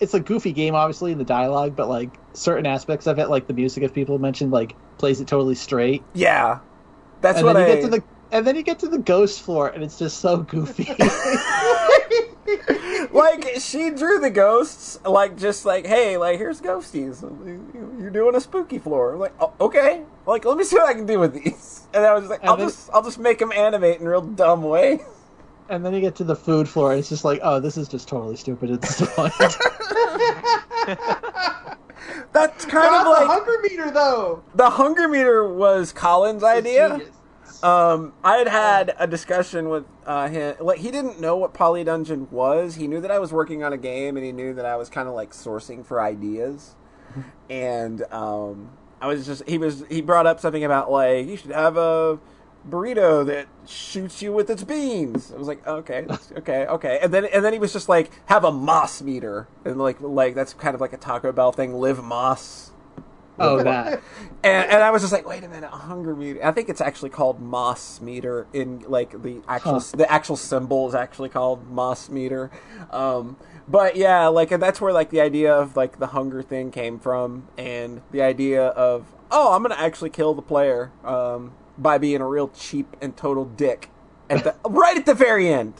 [0.00, 3.46] it's a goofy game, obviously in the dialogue, but like certain aspects of it, like
[3.46, 6.02] the music, as people mentioned, like plays it totally straight.
[6.14, 6.60] Yeah,
[7.20, 7.76] that's and what then you I.
[7.76, 10.38] get to the and then you get to the ghost floor, and it's just so
[10.38, 10.84] goofy.
[13.12, 17.20] like she drew the ghosts, like just like, hey, like here's ghosties.
[18.00, 19.14] You're doing a spooky floor.
[19.14, 20.02] I'm like, oh, okay.
[20.26, 21.82] Like, let me see what I can do with these.
[21.94, 24.20] And I was like, And I'll then- just, I'll just make them animate in real
[24.20, 25.00] dumb way.
[25.70, 27.88] and then you get to the food floor, and it's just like, oh, this is
[27.88, 29.32] just totally stupid at this point.
[32.32, 34.42] That's kind Not of like the hunger meter though.
[34.54, 36.90] the hunger meter was Colin's idea.
[36.98, 37.15] Genius.
[37.62, 40.56] Um, I had had a discussion with uh, him.
[40.60, 42.76] Like, he didn't know what Poly Dungeon was.
[42.76, 44.88] He knew that I was working on a game, and he knew that I was
[44.88, 46.74] kind of like sourcing for ideas.
[47.48, 48.70] And um,
[49.00, 52.18] I was just he was he brought up something about like you should have a
[52.68, 55.32] burrito that shoots you with its beans.
[55.32, 56.06] I was like, okay,
[56.38, 56.98] okay, okay.
[57.02, 60.34] And then and then he was just like, have a más meter, and like like
[60.34, 61.74] that's kind of like a Taco Bell thing.
[61.74, 62.70] Live Más.
[63.38, 64.00] Oh, that.
[64.42, 66.44] And, and I was just like, wait a minute, hunger meter.
[66.44, 68.46] I think it's actually called Más meter.
[68.52, 69.96] In like the actual Huh.
[69.96, 72.50] the actual symbol is actually called Más meter.
[72.90, 73.36] Um,
[73.68, 76.98] but yeah, like and that's where like the idea of like the hunger thing came
[76.98, 82.20] from, and the idea of oh, I'm gonna actually kill the player um, by being
[82.20, 83.90] a real cheap and total dick
[84.30, 85.74] at the right at the very end.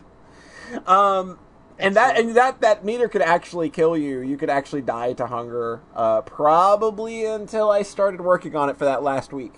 [0.86, 1.38] Um,
[1.78, 4.20] and that and that that meter could actually kill you.
[4.20, 5.80] You could actually die to hunger.
[5.94, 9.54] Uh, probably until I started working on it for that last week.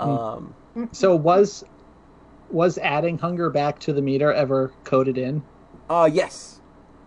[0.00, 0.54] Um,
[0.92, 1.64] So was
[2.50, 5.42] was adding hunger back to the meter ever coded in?
[5.90, 6.60] uh, yes,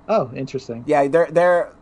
[0.07, 0.83] Oh, interesting.
[0.87, 1.07] yeah.
[1.07, 1.73] They're they're.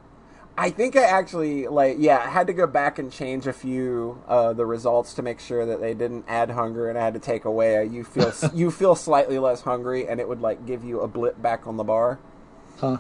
[0.58, 2.20] I think I actually like yeah.
[2.20, 5.66] I had to go back and change a few uh, the results to make sure
[5.66, 8.72] that they didn't add hunger, and I had to take away a you feel you
[8.72, 11.84] feel slightly less hungry, and it would like give you a blip back on the
[11.84, 12.20] bar.
[12.80, 12.98] Huh.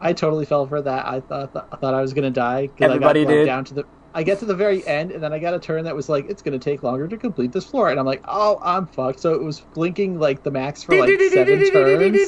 [0.00, 1.06] I totally fell for that.
[1.06, 2.66] I thought I thought I was gonna die.
[2.68, 3.44] 'cause Everybody I got did.
[3.46, 3.84] down to the
[4.14, 6.26] I get to the very end, and then I got a turn that was like,
[6.28, 7.88] it's going to take longer to complete this floor.
[7.88, 9.20] And I'm like, oh, I'm fucked.
[9.20, 12.18] So it was blinking like the max for like seven turns.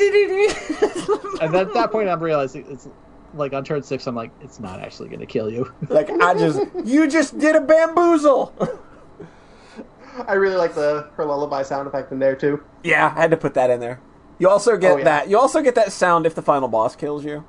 [1.42, 2.86] And then at that point, I'm realizing it's
[3.34, 5.70] like on turn six, I'm like, it's not actually going to kill you.
[5.90, 8.56] Like I just, you just did a bamboozle.
[10.26, 12.62] I really like the her lullaby sound effect in there too.
[12.82, 14.00] yeah, I had to put that in there.
[14.38, 15.04] You also get Oh, yeah.
[15.04, 15.28] that.
[15.28, 17.44] You also get that sound if the final boss kills you.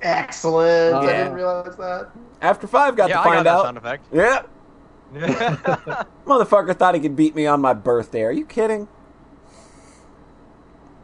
[0.00, 0.94] Excellent.
[0.94, 1.16] Oh, I yeah.
[1.18, 2.10] didn't realize that.
[2.40, 3.64] After five, got yeah, to I got find that out.
[3.64, 4.06] sound effect.
[4.12, 4.42] Yeah,
[6.26, 8.22] motherfucker thought he could beat me on my birthday.
[8.22, 8.88] Are you kidding?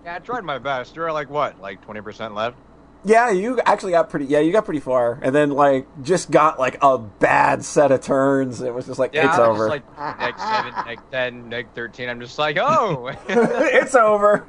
[0.05, 0.97] yeah, I tried my best.
[0.97, 2.57] You're like what, like twenty percent left?
[3.05, 4.25] Yeah, you actually got pretty.
[4.27, 8.01] Yeah, you got pretty far, and then like just got like a bad set of
[8.01, 8.61] turns.
[8.61, 9.69] It was just like Yeah, it's I'm over.
[9.69, 12.09] Just like neg seven, neg ten, neg thirteen.
[12.09, 13.15] I'm just like, oh.
[13.29, 14.47] it's over.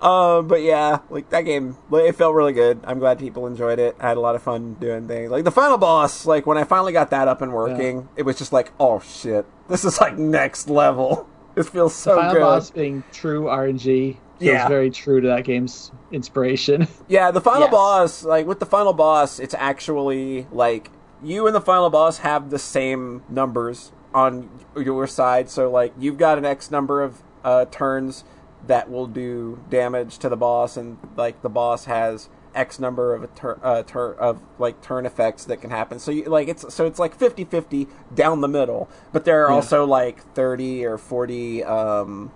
[0.00, 2.80] Um, but yeah, like that game, like, it felt really good.
[2.84, 3.96] I'm glad people enjoyed it.
[4.00, 5.30] I had a lot of fun doing things.
[5.30, 8.36] Like the final boss, like when I finally got that up and working, it was
[8.38, 11.26] just like, oh shit, this is like next level.
[11.56, 12.40] This feels so Final good.
[12.42, 14.68] boss being true RNG feels Yeah.
[14.68, 16.86] very true to that game's inspiration.
[17.08, 17.70] Yeah, the final Yes.
[17.72, 20.92] boss, like with the final boss, it's actually like
[21.24, 25.50] you and the final boss have the same numbers on your side.
[25.50, 28.24] So like you've got an X number of uh, turns
[28.66, 33.22] that will do damage to the boss, and like the boss has X number of
[33.22, 35.98] a tur- uh, tur- of like turn effects that can happen.
[35.98, 39.54] So you like it's so it's like 50-50 down the middle, but there are Yeah.
[39.56, 41.62] also like thirty or forty.
[41.64, 42.32] Um,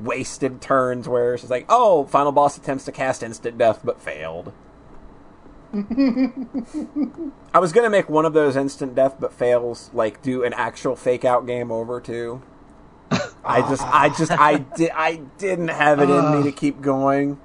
[0.00, 4.00] wasted turns where it's just like, oh, final boss attempts to cast instant death but
[4.00, 4.52] failed.
[7.54, 10.96] I was gonna make one of those instant death but fails, like do an actual
[10.96, 12.42] fake out game over too.
[13.44, 17.40] I just, I just, I did, I didn't have it in me to keep going.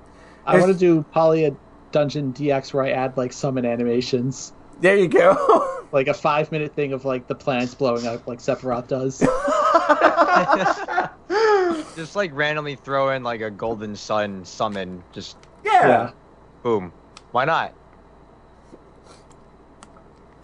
[0.46, 1.56] I want to do Poly
[1.92, 4.54] Dungeon DX where I add like summon animations.
[4.80, 5.74] There you go.
[5.90, 9.20] Like a five minute thing of like the planets blowing up like Sephiroth does.
[11.96, 15.02] just like randomly throw in like a golden sun summon.
[15.14, 15.88] Just yeah.
[15.88, 16.12] yeah.
[16.62, 16.92] boom.
[17.32, 17.74] Why not?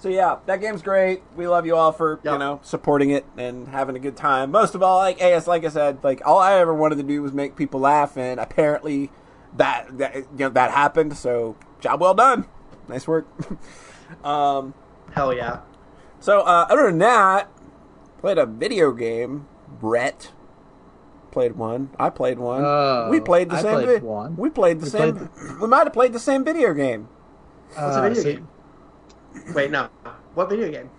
[0.04, 1.24] So yeah, that game's great.
[1.38, 4.52] We love you all for you know supporting it and having a good time.
[4.52, 7.22] Most of all, like AS, like I said, like all I ever wanted to do
[7.22, 9.12] was make people laugh, and apparently
[9.56, 11.16] that that you know that happened.
[11.16, 12.48] So job well done.
[12.90, 13.26] Nice work.
[14.26, 14.74] um,
[15.14, 15.62] Hell yeah.
[16.20, 17.50] so uh, other than that,
[18.20, 19.48] played a video game.
[19.82, 20.34] Rhett
[21.32, 21.92] played one.
[21.98, 22.62] I played one.
[22.66, 23.74] Oh, we played the I same.
[23.86, 24.36] played vi- one.
[24.36, 25.16] We played the We same.
[25.30, 27.08] played We might have played the same video game.
[27.70, 28.48] What's Uh, a video so- game?
[29.54, 29.90] Wait, no.
[30.34, 30.90] What video game?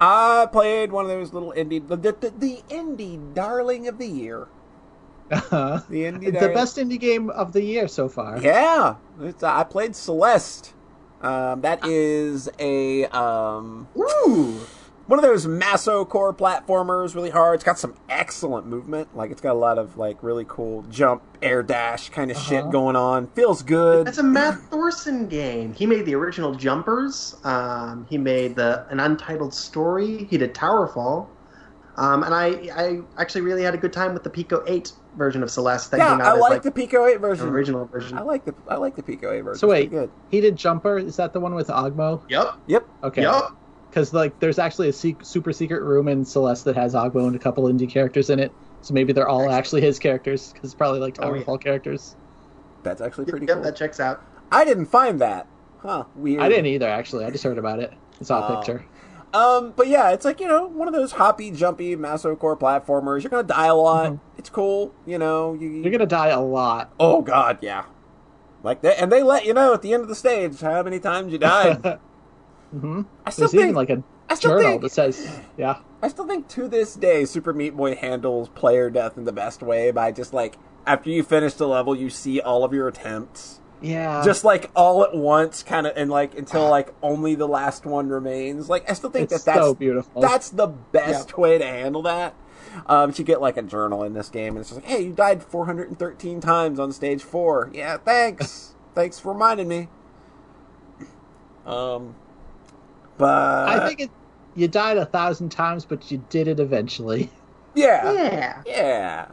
[0.00, 4.48] I played one of those little indie, the, the, the indie darling of the year.
[5.30, 5.80] Uh-huh.
[5.90, 8.40] The indie, the best indie game of the year so far.
[8.40, 10.74] Yeah, it's, uh, I played Celeste.
[11.20, 14.60] Um, that is a um, Ooh.
[15.08, 17.54] One of those masocore platformers, really hard.
[17.56, 19.16] It's got some excellent movement.
[19.16, 22.60] Like it's got a lot of like really cool jump, air dash kind of shit
[22.60, 22.70] Uh-huh.
[22.70, 23.26] going on.
[23.28, 24.06] Feels good.
[24.06, 25.72] That's a Matt Thorson game.
[25.72, 27.36] He made the original Jumpers.
[27.42, 30.24] Um, he made the an Untitled Story.
[30.30, 31.26] He did Towerfall.
[31.96, 35.42] Um, and I, I actually really had a good time with the Pico 8 version
[35.42, 37.48] of Celeste that yeah, came out I as like like the Pico 8 version.
[37.48, 38.16] original version.
[38.16, 39.58] I like the I like the Pico 8 version.
[39.58, 40.10] So wait, pretty good.
[40.30, 40.98] he did Jumper.
[40.98, 42.22] Is that the one with Ogmo?
[42.28, 42.54] Yep.
[42.68, 42.88] Yep.
[43.04, 43.22] Okay.
[43.22, 43.50] Yep.
[43.90, 47.34] Because like, there's actually a sec- super secret room in Celeste that has Ogmo and
[47.34, 48.52] a couple indie characters in it.
[48.82, 50.52] So maybe they're all actually his characters.
[50.52, 51.42] Because probably like Oh, yeah.
[51.42, 52.14] Towerfall characters.
[52.82, 53.64] That's actually pretty Yep, cool.
[53.64, 54.22] that checks out.
[54.52, 55.46] I didn't find that.
[55.80, 56.04] Huh.
[56.16, 56.42] Weird.
[56.42, 56.88] I didn't either.
[56.88, 57.92] Actually, I just heard about it.
[58.20, 58.56] I saw a Oh.
[58.56, 58.84] picture.
[59.34, 63.22] Um, but yeah, it's like you know one of those hoppy, jumpy, masocore platformers.
[63.22, 64.12] You're gonna die a lot.
[64.12, 64.20] Mhm.
[64.38, 65.52] It's cool, you know.
[65.52, 66.90] You, You're gonna die a lot.
[66.98, 67.84] oh god, yeah.
[68.62, 70.98] Like that, and they let you know at the end of the stage how many
[70.98, 71.98] times you died.
[72.70, 75.78] hmm I still There's even think like a I still journal think that says, yeah.
[76.02, 79.62] I still think to this day Super Meat Boy handles player death in the best
[79.62, 83.60] way by just like after you finish the level, you see all of your attempts.
[83.80, 84.24] Yeah.
[84.24, 88.08] just like all at once, kind of, and like until like only the last one
[88.08, 88.68] remains.
[88.68, 90.20] Like I still think it's that that's so beautiful.
[90.20, 92.34] that's the best way to handle that.
[92.86, 95.02] Um, but you get like a journal in this game, and it's just like, hey,
[95.04, 97.70] you died 413 times on stage four.
[97.72, 99.88] Yeah, thanks, thanks for reminding me.
[101.66, 102.14] Um,
[103.18, 104.10] but I think it.
[104.54, 107.30] You died a thousand times, but you did it eventually.
[107.74, 108.62] yeah, Yeah.
[108.66, 109.26] yeah,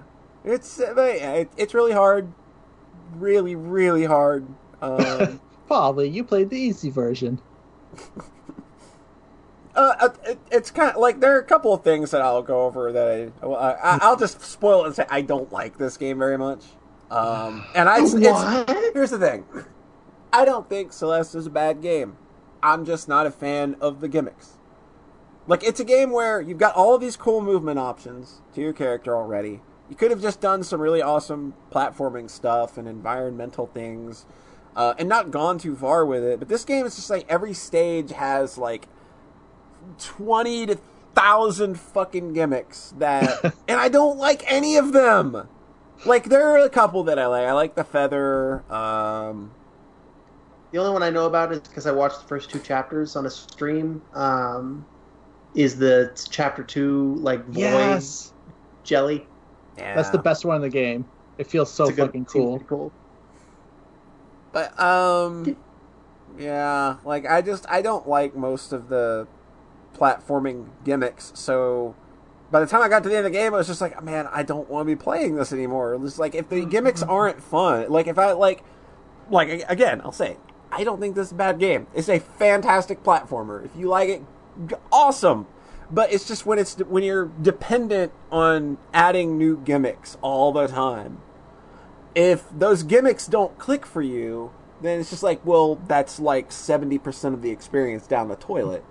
[0.44, 2.32] it's uh, but, yeah, it, it's really hard,
[3.16, 4.46] really, really hard.
[4.82, 7.42] Um, Probably you played the easy version.
[9.76, 12.62] Uh, it, it's kind of like there are a couple of things that I'll go
[12.62, 16.18] over that I, I I'll just spoil it and say I don't like this game
[16.18, 16.64] very much.
[17.12, 18.14] Um, and I it's,
[18.94, 19.44] here's the thing,
[20.32, 22.16] I don't think Celeste is a bad game.
[22.66, 24.54] I'm just not a fan of the gimmicks.
[25.48, 28.74] Like it's a game where you've got all of these cool movement options to your
[28.74, 29.62] character already.
[29.88, 34.26] You could have just done some really awesome platforming stuff and environmental things,
[34.76, 36.40] uh, and not gone too far with it.
[36.40, 38.88] But this game is just like every stage has like
[40.00, 40.80] twenty to
[41.14, 45.48] thousand fucking gimmicks that, and I don't like any of them.
[46.04, 47.48] Like there are a couple that I like.
[47.48, 48.64] I like the feather.
[48.74, 49.52] Um,
[50.76, 53.26] The only one I know about is because I watched the first two chapters on
[53.26, 54.02] a stream.
[54.14, 54.86] Um,
[55.54, 58.34] is the chapter two like void Yes,
[58.84, 59.26] jelly?
[59.78, 59.96] yeah.
[59.96, 61.06] that's the best one in the game.
[61.38, 62.56] It feels so It's a fucking seems cool.
[62.58, 62.92] pretty cool.
[64.52, 65.56] But um,
[66.38, 69.30] yeah, like I just I don't like most of the
[69.98, 71.32] platforming gimmicks.
[71.36, 71.96] So
[72.52, 74.04] by the time I got to the end of the game, I was just like,
[74.04, 75.96] man, I don't want to be playing this anymore.
[76.04, 78.62] It's like if the gimmicks aren't fun, like if I like,
[79.30, 80.36] like again, I'll say,
[80.72, 81.88] I don't think this is a bad game.
[81.94, 83.64] It's a fantastic platformer.
[83.64, 84.24] If you like it,
[84.92, 85.48] awesome.
[85.92, 91.22] But it's just when it's when you're dependent on adding new gimmicks all the time
[92.16, 94.52] if those gimmicks don't click for you,
[94.82, 98.84] then it's just like, well, that's like 70% of the experience down the toilet.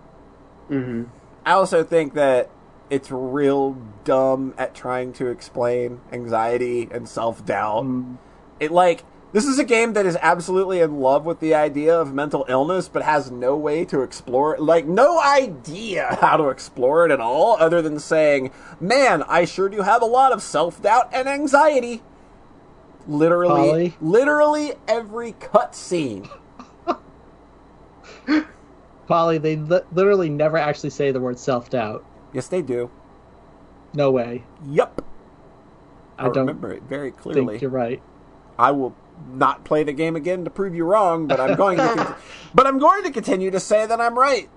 [0.71, 1.05] Mm-hmm.
[1.45, 2.51] I also think that
[2.91, 7.85] it's real dumb at trying to explain anxiety and self doubt.
[7.85, 8.19] Mm,
[8.61, 12.15] It like, this is a game that is absolutely in love with the idea of
[12.15, 14.61] mental illness, but has no way to explore it.
[14.61, 19.69] Like, no idea how to explore it at all, other than saying, man, I sure
[19.69, 22.01] do have a lot of self doubt and anxiety.
[23.09, 23.97] Literally, Polly?
[24.01, 26.31] literally every cutscene.
[29.09, 32.05] Polly, they li- literally never actually say the word self doubt.
[32.33, 32.89] Yes, they do.
[33.95, 34.45] No way.
[34.69, 35.05] Yep.
[36.19, 37.55] I, I, don't remember it very clearly.
[37.55, 38.01] think you're right.
[38.57, 38.95] I will
[39.33, 42.17] not play the game again to prove you wrong, but I'm going to, con-
[42.55, 44.49] but I'm going to continue to say that I'm right.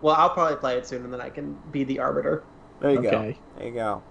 [0.00, 2.44] Well, I'll probably play it soon, and then I can be the arbiter.
[2.80, 3.10] There you Okay.
[3.10, 3.34] go.
[3.58, 4.02] There you go.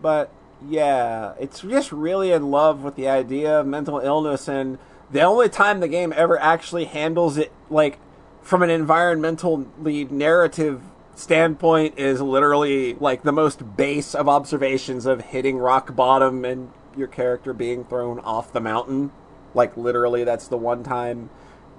[0.00, 0.30] But
[0.66, 4.78] yeah, it's just really in love with the idea of mental illness, and
[5.10, 7.98] the only time the game ever actually handles it, like
[8.42, 10.80] from an environmentally narrative
[11.14, 17.08] standpoint, is literally like the most base of observations of hitting rock bottom and your
[17.08, 19.12] character being thrown off the mountain.
[19.54, 21.30] Like literally, that's the one time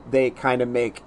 [0.10, 1.04] they kind of make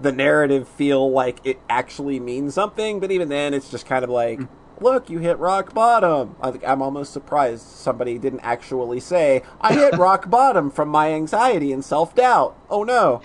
[0.00, 4.10] the narrative feel like it actually means something, but even then, it's just kind of
[4.10, 4.40] like,
[4.80, 6.34] look, you hit rock bottom.
[6.40, 11.12] I think I'm almost surprised somebody didn't actually say, I hit rock bottom from my
[11.12, 12.56] anxiety and self doubt.
[12.70, 13.22] Oh no.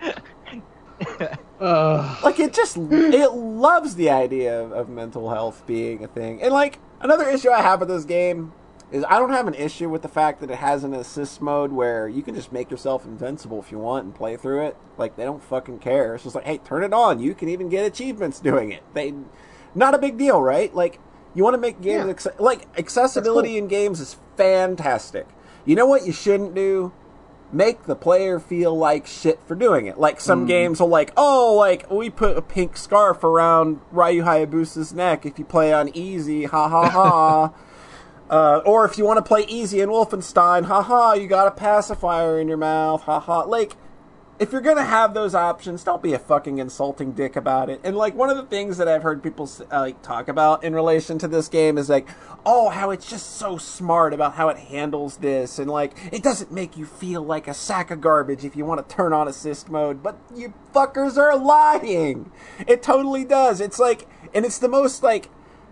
[1.60, 6.42] Uh, Like it just it loves the idea of, of mental health being a thing.
[6.42, 8.52] And like another issue I have with this game
[8.90, 11.72] is I don't have an issue with the fact that it has an assist mode
[11.72, 14.76] where you can just make yourself invincible if you want and play through it.
[14.98, 16.14] Like they don't fucking care.
[16.14, 17.20] It's just like, hey, turn it on.
[17.20, 18.82] You can even get achievements doing it.
[18.94, 19.14] They
[19.74, 20.74] not a big deal, right?
[20.74, 20.98] Like
[21.34, 22.12] you want to make games Yeah.
[22.12, 25.28] acce- like accessibility in games is fantastic.
[25.64, 26.92] You know what you shouldn't do?
[27.52, 29.98] make the player feel like shit for doing it.
[29.98, 30.46] Like some hmm.
[30.46, 35.38] games will like, oh, like we put a pink scarf around Ryu Hayabusa's neck if
[35.38, 37.52] you play on easy, ha ha ha.
[38.30, 41.50] uh, or if you want to play easy in Wolfenstein, ha ha, you got a
[41.50, 43.40] pacifier in your mouth, ha ha.
[43.40, 43.76] Like,
[44.38, 47.78] if you're gonna have those options, don't be a fucking insulting dick about it.
[47.84, 50.74] And like one of the things that I've heard people uh, like talk about in
[50.74, 52.08] relation to this game is like,
[52.46, 56.50] oh, how it's just so smart about how it handles this, and like it doesn't
[56.50, 59.68] make you feel like a sack of garbage if you want to turn on assist
[59.68, 60.02] mode.
[60.02, 62.32] But you fuckers are lying.
[62.66, 63.60] It totally does.
[63.60, 65.28] It's like, and it's the most like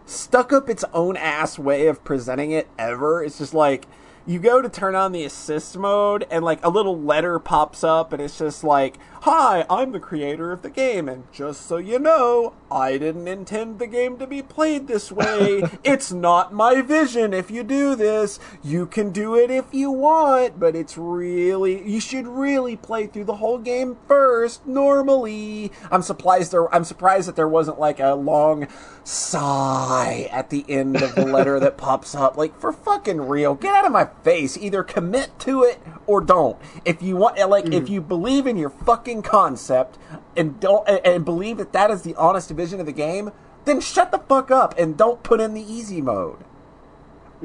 [0.09, 3.22] stuck up its own ass way of presenting it ever.
[3.22, 3.86] It's just like
[4.26, 8.12] you go to turn on the assist mode and like a little letter pops up
[8.12, 8.98] and it's just like,
[9.30, 13.78] "Hi, I'm the creator of the game and just so you know, I didn't intend
[13.78, 15.64] the game to be played this way.
[15.84, 18.40] it's not my vision if you do this.
[18.62, 23.24] You can do it if you want, but it's really you should really play through
[23.24, 28.14] the whole game first normally." I'm surprised there I'm surprised that there wasn't like a
[28.14, 28.66] long
[29.05, 32.38] sigh at the end of the letter that pops up.
[32.38, 34.56] Like for fucking real, get out of my face.
[34.56, 36.59] Either commit to it or don't.
[36.84, 37.88] If you want, like, if mm.
[37.90, 39.99] you believe in your fucking concept
[40.36, 43.32] and don't and, believe that that is the honest vision of the game,
[43.65, 46.45] then shut the fuck up and don't put in the easy mode.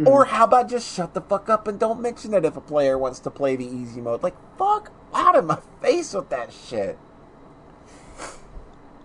[0.07, 2.97] Or how about just shut the fuck up and don't mention it if a player
[2.97, 4.23] wants to play the easy mode?
[4.23, 6.97] Like, fuck out of my face with that shit.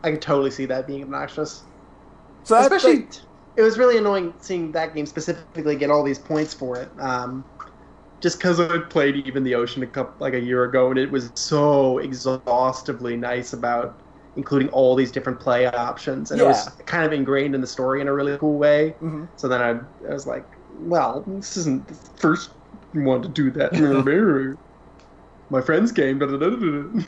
[0.03, 1.63] I could totally see that being obnoxious.
[2.45, 3.15] So Especially, like-
[3.57, 6.89] it was really annoying seeing that game specifically get all these points for it.
[6.99, 7.45] Um,
[8.21, 11.11] just because I played even the ocean a couple like a year ago, and it
[11.11, 14.01] was so exhaustively nice about
[14.37, 18.01] including all these different play options, and it was kind of ingrained in the story
[18.01, 18.91] in a really cool way.
[19.01, 19.71] hmm So then I,
[20.09, 20.47] I was like,
[20.81, 22.51] well, this isn't the first
[22.93, 23.73] one to do that.
[25.51, 26.19] My friend's game.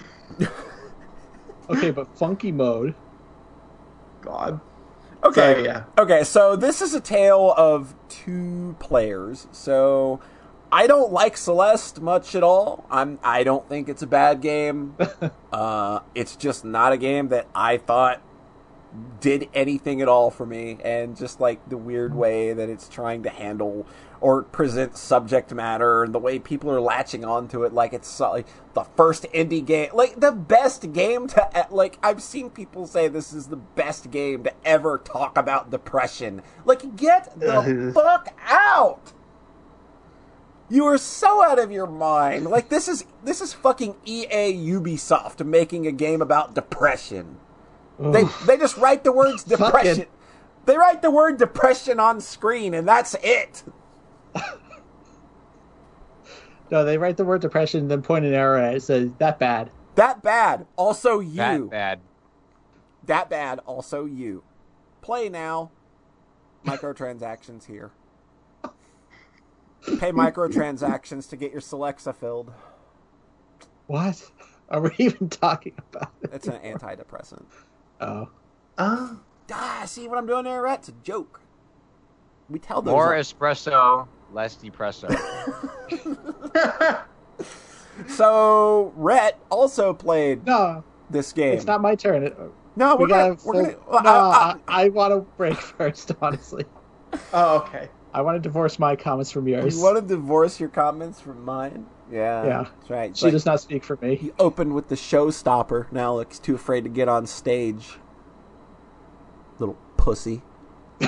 [1.69, 2.95] Okay, but funky mode.
[4.23, 4.61] God.
[5.23, 5.55] Okay.
[5.55, 5.85] So, yeah.
[5.99, 9.47] Okay, so this is a tale of two players.
[9.53, 10.21] So
[10.73, 12.87] I don't like Celeste much at all.
[12.91, 14.97] I'm I don't think it's a bad game.
[15.53, 18.23] uh, it's just not a game that I thought
[19.21, 23.23] did anything at all for me and just like the weird way that it's trying
[23.23, 23.87] to handle
[24.21, 28.47] or present subject matter and the way people are latching onto it like it's like
[28.75, 33.33] the first indie game like the best game to like I've seen people say this
[33.33, 39.13] is the best game to ever talk about depression like get the fuck out
[40.71, 45.45] you are so out of your mind like this is this is fucking EA Ubisoft
[45.45, 47.37] making a game about depression
[47.99, 48.33] they Ugh.
[48.47, 50.07] they just write the words Fucking- depression.
[50.67, 53.63] They write the word depression on screen, and that's it.
[56.71, 58.83] no, they write the word depression, and then point an arrow at it.
[58.83, 59.71] Says that bad.
[59.97, 60.67] That bad.
[60.77, 61.37] Also you.
[61.37, 62.01] That bad.
[63.07, 63.59] That bad.
[63.67, 64.45] Also you.
[65.03, 65.71] Play now.
[66.65, 67.91] Microtransactions here.
[69.87, 72.53] Pay microtransactions to get your Celexa filled.
[73.87, 74.31] What
[74.69, 76.13] are we even talking about?
[76.23, 77.45] It's an antidepressant.
[78.01, 78.29] Oh,
[78.79, 79.15] Uh,
[79.53, 80.79] Ah, see what I'm doing there, Rhett?
[80.81, 81.41] It's a joke.
[82.49, 82.93] We tell those.
[82.93, 85.09] More espresso, less depresso.
[88.09, 91.55] so Rhett also played no, this game.
[91.55, 92.25] it's not my turn.
[92.25, 92.37] It-
[92.77, 93.35] no, we're we gotta.
[93.35, 93.45] gonna.
[93.45, 94.03] We're gonna.
[94.05, 96.13] no, I- I- I, I want to break first.
[96.23, 96.65] Honestly,
[97.33, 97.89] oh, okay.
[98.13, 99.77] I want to divorce my comments from yours.
[99.77, 101.87] You want to divorce your comments from mine?
[102.11, 102.45] Yeah.
[102.45, 102.67] Yeah.
[102.79, 103.11] That's right.
[103.11, 104.17] It's she like does not speak for me.
[104.17, 105.91] He opened with the showstopper.
[105.93, 107.99] Now looks too afraid to get on stage.
[109.59, 110.43] Little pussy.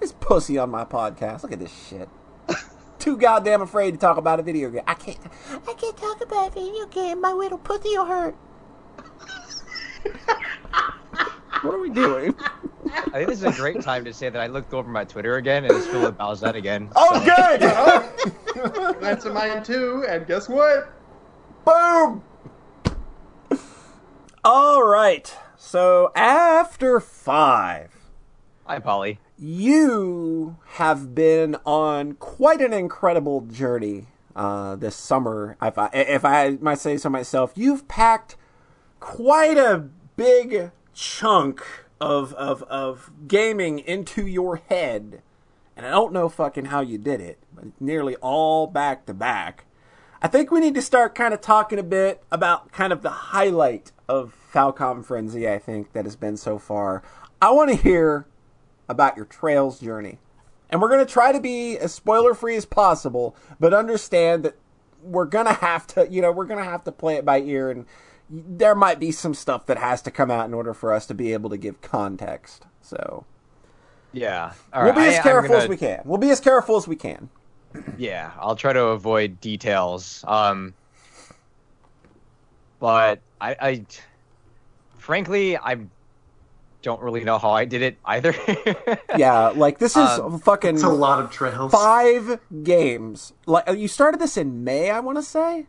[0.00, 1.42] This pussy on my podcast.
[1.42, 2.08] Look at this shit.
[2.98, 4.82] Too goddamn afraid to talk about a video game.
[4.86, 5.18] I can't.
[5.66, 7.20] I can't talk about a video game.
[7.20, 8.36] My little pussy will hurt.
[11.62, 12.34] what are we doing?
[12.92, 15.36] I think this is a great time to say that I looked over my Twitter
[15.36, 16.88] again and it's filled with Bowsette again.
[16.96, 17.62] Oh, good.
[18.60, 20.04] Oh, that's mine too.
[20.08, 20.92] And guess what?
[21.64, 22.22] Boom!
[24.44, 25.32] All right.
[25.56, 27.92] So after five,
[28.66, 29.20] Hi, Polly.
[29.38, 35.56] you have been on quite an incredible journey uh, this summer.
[35.62, 38.36] If I, if I might say so myself, you've packed
[38.98, 41.64] quite a big chunk
[42.00, 45.22] of, of, of gaming into your head.
[45.76, 49.64] And I don't know fucking how you did it, but nearly all back to back.
[50.20, 53.10] I think we need to start kind of talking a bit about kind of the
[53.10, 57.04] highlight of Falcom Frenzy, I think, that has been so far.
[57.40, 58.26] I want to hear
[58.88, 60.18] about your Trails journey.
[60.68, 64.56] And we're going to try to be as spoiler free as possible, but understand that
[65.00, 67.40] we're going to have to, you know, we're going to have to play it by
[67.40, 67.86] ear and
[68.30, 71.14] there might be some stuff that has to come out in order for us to
[71.14, 72.64] be able to give context.
[72.82, 73.24] So,
[74.12, 74.52] Yeah.
[74.72, 75.00] All we'll right.
[75.02, 76.02] be as I- careful gonna- as we can.
[76.04, 77.30] We'll be as careful as we can.
[77.98, 80.24] Yeah, I'll try to avoid details.
[80.26, 80.74] Um,
[82.80, 83.84] but I, I,
[84.98, 85.76] frankly, I
[86.82, 88.34] don't really know how I did it either.
[89.16, 91.72] Yeah, like this is Um, fucking It's a lot of trails.
[91.72, 93.32] five games.
[93.46, 95.66] Like you started this in May, I want to say.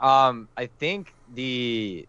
[0.00, 2.08] Um, I think the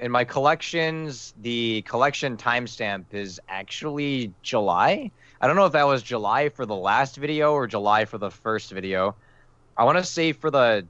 [0.00, 5.12] in my collections, the collection timestamp is actually July.
[5.40, 8.30] I don't know if that was July for the last video or July for the
[8.30, 9.16] first video.
[9.76, 10.88] I want to say for the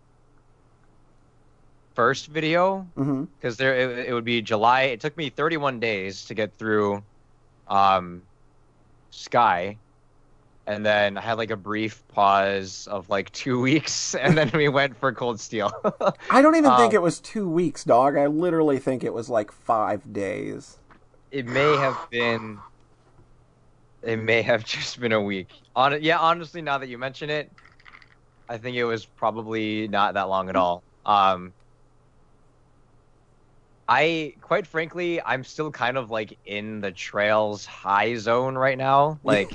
[1.94, 3.24] first video Mm-hmm.
[3.24, 4.82] because there it, it would be July.
[4.82, 7.02] It took me 31 days to get through
[7.68, 8.22] um,
[9.10, 9.78] Sky,
[10.70, 14.68] and then I had like a brief pause of like two weeks, and then we
[14.68, 15.72] went for Cold Steel.
[16.30, 18.16] I don't even think Um, it was two weeks, dog.
[18.16, 20.78] I literally think it was like five days.
[21.32, 22.58] it may have been.
[24.02, 25.48] It may have just been a week.
[25.74, 27.50] On yeah, honestly, now that you mention it,
[28.48, 30.82] I think it was probably not that long at all.
[31.04, 31.52] Um,
[33.88, 39.18] I quite frankly, I'm still kind of like in the trails high zone right now.
[39.24, 39.50] Like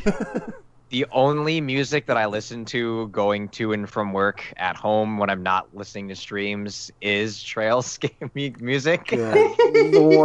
[0.95, 5.29] the only music that I listen to going to and from work at home when
[5.29, 9.11] I'm not listening to streams is trails game music.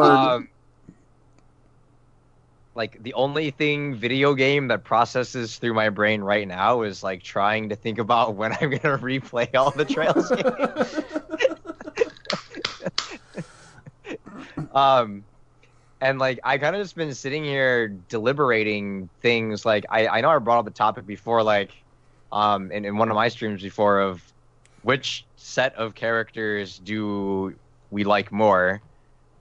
[0.00, 0.48] Um,
[2.76, 7.24] like the only thing video game that processes through my brain right now is like
[7.24, 11.00] trying to think about when I'm gonna replay all the Trails games.
[14.72, 15.24] um,
[16.00, 19.64] and like I kind of just been sitting here deliberating things.
[19.64, 21.72] Like I, I know I brought up the topic before, like
[22.32, 24.22] um, in, in one of my streams before of
[24.82, 27.54] which set of characters do
[27.90, 28.80] we like more?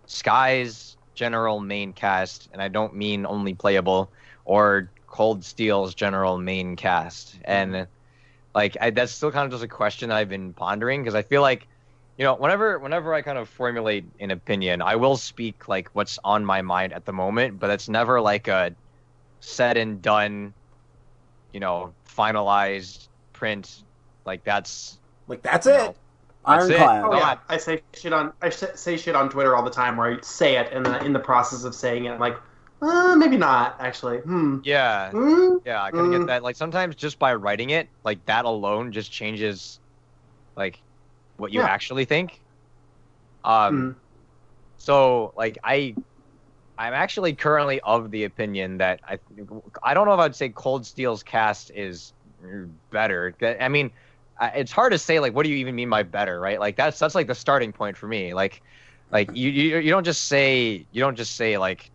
[0.06, 4.10] Sky's general main cast, and I don't mean only playable,
[4.46, 7.38] or Cold Steel's general main cast.
[7.46, 7.88] And
[8.54, 11.22] like I, that's still kind of just a question that I've been pondering because I
[11.22, 11.68] feel like
[12.20, 16.20] you know whenever whenever I kind of formulate an opinion, I will speak like what's
[16.24, 18.76] on my mind at the moment, but it's never like a
[19.40, 20.54] said and done,
[21.54, 23.74] you know, finalized print.
[24.26, 25.92] Like that's Like that's No.
[25.92, 25.98] it.
[26.46, 26.76] That's it.
[26.76, 27.06] Ironclad.
[27.06, 27.20] Oh Yeah.
[27.20, 30.22] yeah, I say shit on I say shit on Twitter all the time where I
[30.22, 32.38] say it and then in the process of saying it, I'm like,
[32.82, 34.18] uh, maybe not actually.
[34.18, 34.60] Hmm.
[34.66, 35.12] yeah.
[35.12, 35.56] Hmm?
[35.66, 36.20] Yeah, I kind of Mm.
[36.20, 36.44] get that.
[36.44, 39.80] Like sometimes just by writing it, like that alone just changes,
[40.58, 40.82] like,
[41.40, 41.68] what you Yeah.
[41.68, 42.40] actually think.
[43.44, 43.78] Um.
[43.78, 43.92] Hmm.
[44.78, 45.96] So like I,
[46.78, 49.20] I'm actually currently of the opinion that I,
[49.84, 52.14] I don't know if I'd say Cold Steel's cast is
[52.92, 53.34] better.
[53.60, 53.92] I mean,
[54.42, 56.60] it's hard to say like what do you even mean by better, right?
[56.60, 58.34] Like that's that's like the starting point for me.
[58.34, 58.62] Like,
[59.12, 61.92] like you you, you don't just say you don't just say like.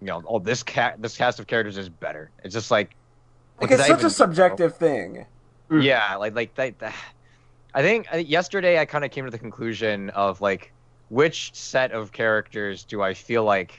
[0.00, 2.30] You know, oh, this cat, this cast of characters is better.
[2.42, 2.94] It's just like,
[3.58, 5.24] Like it's such even a subjective thing.
[5.70, 5.82] Mm.
[5.82, 6.78] Yeah, like like that.
[6.80, 6.94] that-
[7.74, 10.72] I think yesterday I kind of came to the conclusion of like
[11.08, 13.74] which set of characters do I feel like.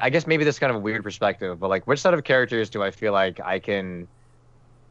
[0.00, 2.24] I guess maybe this is kind of a weird perspective, but like which set of
[2.24, 4.08] characters do I feel like I can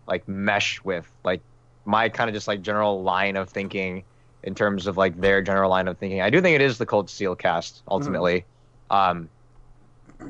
[0.08, 1.42] like mesh with like
[1.86, 4.04] my kind of just like general line of thinking
[4.44, 6.22] in terms of like their general line of thinking.
[6.22, 8.46] I do think it is the Cold Steel cast ultimately.
[8.92, 9.30] Um,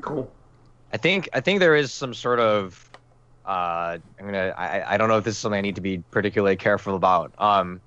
[0.00, 0.30] Cool.
[0.92, 2.90] I think I think there is some sort of
[3.46, 5.98] uh, I'm gonna I, I don't know if this is something I need to be
[6.10, 7.32] particularly careful about.
[7.38, 7.80] Um,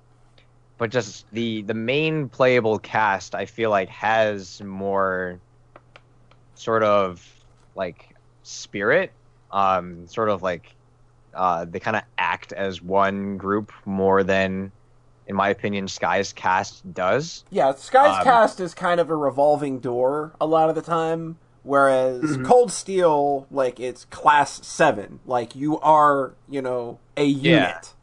[0.78, 5.40] but just the the main playable cast I feel like has more
[6.54, 7.26] sort of
[7.74, 9.12] like spirit.
[9.50, 10.74] Um, sort of like
[11.34, 14.70] uh, they kind of act as one group more than,
[15.26, 17.44] in my opinion, Sky's cast does.
[17.50, 21.38] Yeah, Sky's Um, cast is kind of a revolving door a lot of the time,
[21.68, 22.46] whereas Mhm.
[22.46, 27.94] Cold Steel, like it's class seven, like you are, you know, a unit.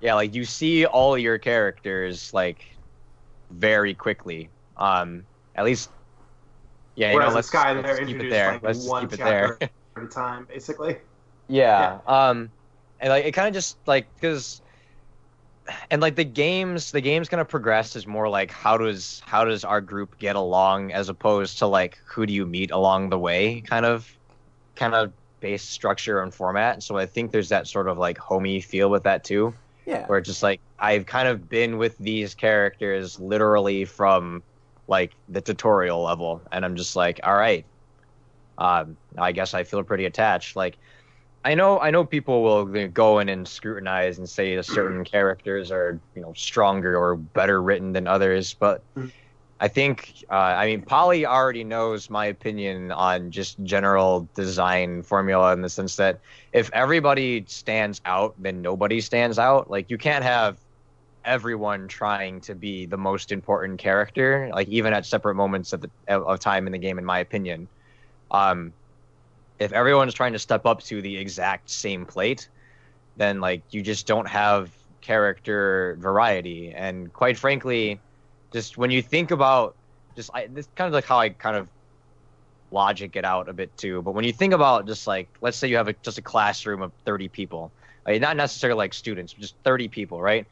[0.00, 2.64] yeah like you see all your characters like
[3.50, 5.24] very quickly um
[5.54, 5.90] at least
[6.96, 9.22] yeah you know let's, Sky, let's they're keep it there like let's one keep it
[9.22, 10.96] there chapter at a time, basically.
[11.48, 12.50] yeah um
[13.00, 14.60] and like it kind of just like because
[15.90, 19.44] and like the games the games kind of progress is more like how does how
[19.44, 23.18] does our group get along as opposed to like who do you meet along the
[23.18, 24.10] way kind of
[24.76, 28.60] kind of base structure and format so i think there's that sort of like homey
[28.60, 29.52] feel with that too
[29.86, 30.06] Yeah.
[30.06, 34.42] where it's just like I've kind of been with these characters literally from
[34.88, 37.64] like the tutorial level, and I'm just like, all right,
[38.58, 40.54] um, I guess I feel pretty attached.
[40.56, 40.78] Like,
[41.44, 45.70] I know I know people will go in and scrutinize and say that certain characters
[45.70, 49.12] are you know stronger or better written than others, but Mhm.
[49.60, 55.52] I think uh, I mean Polly already knows my opinion on just general design formula
[55.52, 56.20] in the sense that
[56.52, 59.70] if everybody stands out, then nobody stands out.
[59.70, 60.58] Like you can't have
[61.24, 65.90] everyone trying to be the most important character, like even at separate moments of, the,
[66.08, 67.68] of time in the game, in my opinion.
[68.30, 68.72] Um,
[69.58, 72.48] if everyone's trying to step up to the exact same plate,
[73.16, 74.70] then like you just don't have
[75.00, 76.72] character variety.
[76.72, 78.00] And quite frankly,
[78.52, 79.74] just when you think about
[80.16, 81.68] just I, this kind of like how I kind of
[82.70, 84.02] logic it out a bit too.
[84.02, 86.82] But when you think about just like let's say you have a, just a classroom
[86.82, 87.70] of 30 people,
[88.06, 90.46] like, not necessarily like students, but just 30 people, right?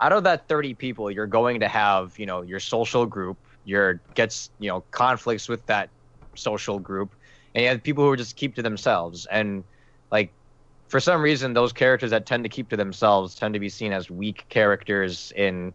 [0.00, 4.00] Out of that 30 people, you're going to have you know your social group, your
[4.14, 5.88] gets you know conflicts with that
[6.34, 7.14] social group,
[7.56, 9.64] and you have people who just keep to themselves and
[10.12, 10.30] like
[10.88, 13.92] for some reason those characters that tend to keep to themselves tend to be seen
[13.92, 15.72] as weak characters in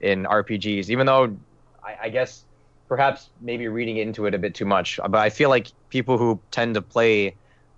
[0.00, 1.36] in RPGs, even though
[1.84, 2.44] I, I guess
[2.88, 4.98] perhaps maybe reading into it a bit too much.
[4.98, 7.36] But I feel like people who tend to play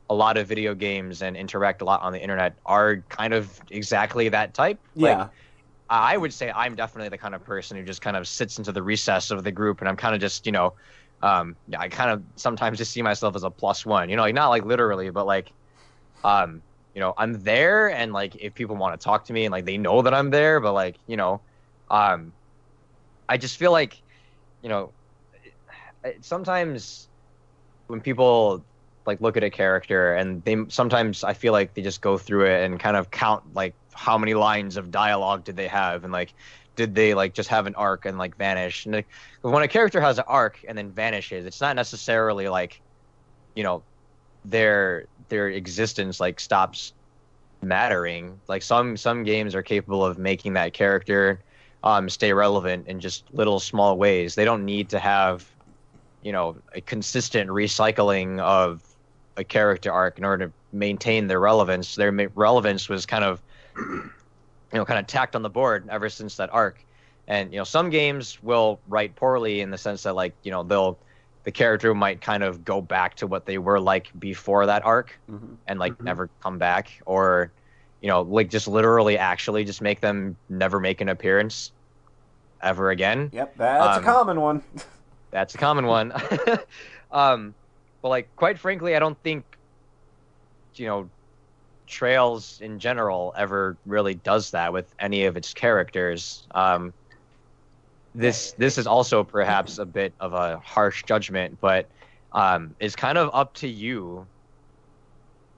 [0.08, 3.60] a lot of video games and interact a lot on the internet are kind of
[3.70, 4.78] exactly that type.
[4.94, 5.18] Yeah.
[5.18, 5.30] Like,
[5.90, 8.72] I would say I'm definitely the kind of person who just kind of sits into
[8.72, 10.72] the recess of the group, and I'm kind of just you know,
[11.22, 14.08] um, I kind of sometimes just see myself as a plus one.
[14.08, 15.52] You know, like not like literally, but like,
[16.24, 16.62] um,
[16.94, 19.64] you know, I'm there, and like if people want to talk to me, and like
[19.64, 21.40] they know that I'm there, but like you know,
[21.90, 22.32] um,
[23.28, 24.02] I just feel like,
[24.62, 24.90] you know,
[26.20, 27.08] sometimes
[27.86, 28.64] when people
[29.06, 32.46] like look at a character and they sometimes I feel like they just go through
[32.46, 36.12] it and kind of count like how many lines of dialogue did they have and
[36.12, 36.34] like
[36.82, 38.86] did they like just have an arc and like vanish?
[38.86, 39.06] And like,
[39.42, 42.80] when a character has an arc and then vanishes it's not necessarily like
[43.54, 43.82] you know
[44.44, 46.92] their their existence like stops
[47.62, 48.40] mattering.
[48.48, 51.40] Like some some games are capable of making that character
[51.84, 54.34] um stay relevant in just little small ways.
[54.34, 55.48] They don't need to have
[56.22, 58.82] you know a consistent recycling of
[59.36, 61.94] a character arc in order to maintain their relevance.
[61.94, 63.40] Their relevance was kind of
[64.72, 66.84] you know kind of tacked on the board ever since that arc
[67.28, 70.62] and you know some games will write poorly in the sense that like you know
[70.62, 70.98] they'll
[71.44, 75.18] the character might kind of go back to what they were like before that arc
[75.30, 75.58] Mhm.
[75.66, 76.04] and like Mhm.
[76.04, 77.52] never come back or
[78.00, 81.72] you know like just literally actually just make them never make an appearance
[82.62, 84.62] ever again Yep, that's Um, a common one.
[85.32, 86.12] that's a common one
[87.10, 87.54] um
[88.02, 89.44] but like quite frankly i don't think
[90.76, 91.10] you know
[91.92, 96.92] trails in general ever really does that with any of its characters um
[98.14, 101.86] this this is also perhaps a bit of a harsh judgment but
[102.32, 104.26] um it's kind of up to you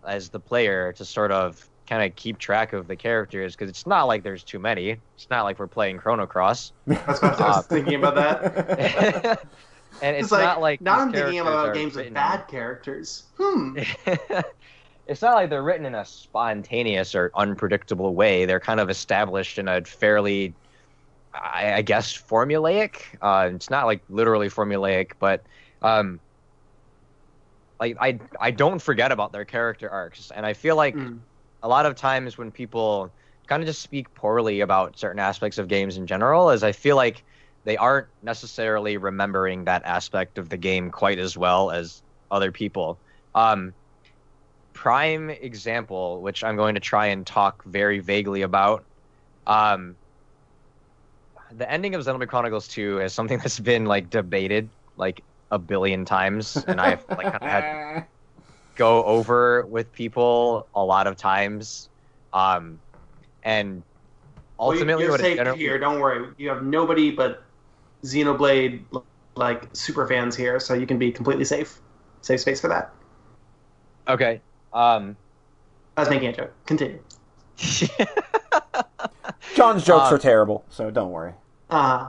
[0.06, 3.86] as the player to sort of kind of keep track of the characters because it's
[3.86, 7.48] not like there's too many it's not like we're playing chrono cross That's what I
[7.48, 9.46] was thinking about that.
[10.02, 13.24] and it's, It's, like, not like now I'm thinking about games with bad characters.
[13.38, 13.78] Hmm.
[15.06, 18.46] it's not like they're written in a spontaneous or unpredictable way.
[18.46, 20.56] They're kind of established in a fairly,
[21.34, 22.96] I, I guess, formulaic.
[23.20, 25.46] Uh, it's not like literally formulaic, but
[25.82, 26.20] um,
[27.80, 31.24] like I I don't forget about their character arcs, and I feel like Mm.
[31.62, 33.14] a lot of times when people
[33.48, 36.96] kind of just speak poorly about certain aspects of games in general is I feel
[36.96, 37.24] like
[37.64, 43.00] they aren't necessarily remembering that aspect of the game quite as well as other people.
[43.34, 43.74] Um,
[44.74, 48.84] prime example, which I'm going to try and talk very vaguely about.
[49.46, 49.96] Um,
[51.52, 56.04] the ending of Xenoblade Chronicles 2 is something that's been like debated like a billion
[56.04, 58.06] times, and I've like kind of had
[58.74, 61.88] go over with people a lot of times.
[62.32, 62.80] Um,
[63.42, 63.84] and
[64.58, 65.78] ultimately, well, what you're safe gener- here.
[65.78, 66.34] Don't worry.
[66.36, 67.44] You have nobody but
[68.04, 68.84] Xenoblade
[69.36, 71.80] like super fans here, so you can be completely safe.
[72.22, 72.92] Safe space for that.
[74.08, 74.42] okay.
[74.74, 75.16] Um,
[75.96, 76.52] I was making a joke.
[76.66, 76.98] Continue.
[79.54, 81.32] John's jokes Um, are terrible, so don't worry.
[81.70, 82.08] Uh,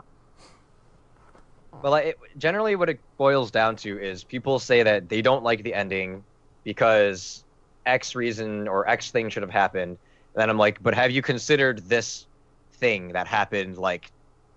[1.83, 5.61] Well, it, generally, what it boils down to is people say that they don't like
[5.61, 6.23] the ending
[6.63, 7.43] because
[7.85, 9.91] X reason or X thing should have happened.
[10.33, 12.25] And then I'm like, but have you considered this
[12.73, 14.11] thing that happened like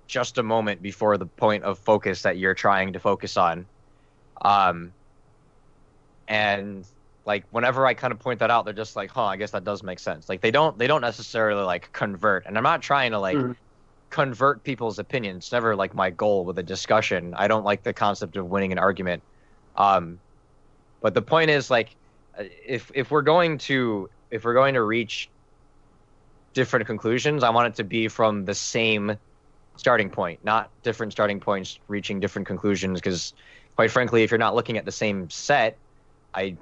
[0.06, 3.66] just a moment before the point of focus that you're trying to focus on?
[4.40, 4.92] Um,
[6.28, 6.86] and
[7.28, 9.64] like whenever I kind of point that out, they're just like, huh, I guess that
[9.64, 10.28] does make sense.
[10.30, 12.46] Like they don't they don't necessarily like convert.
[12.46, 13.54] And I'm not trying to like Mhm.
[14.10, 15.46] convert people's opinions.
[15.46, 17.34] It's never like my goal with a discussion.
[17.34, 19.24] I don't like the concept of winning an argument.
[19.76, 20.20] Um,
[21.02, 21.96] but the point is like,
[22.38, 25.30] uh, if if we're going to if we're going to reach
[26.54, 29.16] different conclusions, I want it to be from the same
[29.76, 33.00] starting point, not different starting points reaching different conclusions.
[33.00, 33.34] Because
[33.76, 35.80] quite frankly, if you're not looking at the same set,
[36.34, 36.58] I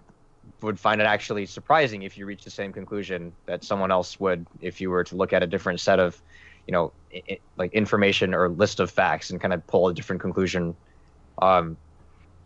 [0.62, 4.46] would find it actually surprising if you reach the same conclusion that someone else would
[4.60, 6.20] if you were to look at a different set of
[6.66, 9.94] you know i i like information or list of facts and kind of pull a
[9.94, 10.74] different conclusion
[11.42, 11.76] um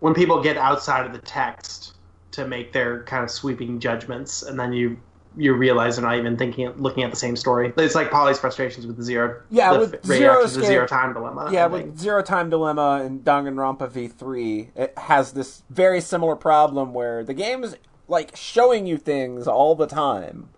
[0.01, 1.95] when people get outside of the text
[2.33, 4.97] to make their kind of sweeping judgments, and then you
[5.37, 7.73] you realize they're not even thinking, looking at the same story.
[7.77, 9.43] It's like Polly's frustrations with the zero.
[9.51, 11.51] Yeah, the with f- Zero reactions to Escape- zero time dilemma.
[11.53, 11.99] Yeah, with.
[11.99, 17.63] Zero Time Dilemma and Danganronpa V3, it has this very similar problem where the game
[17.63, 17.77] is
[18.11, 20.51] like showing you things all the time.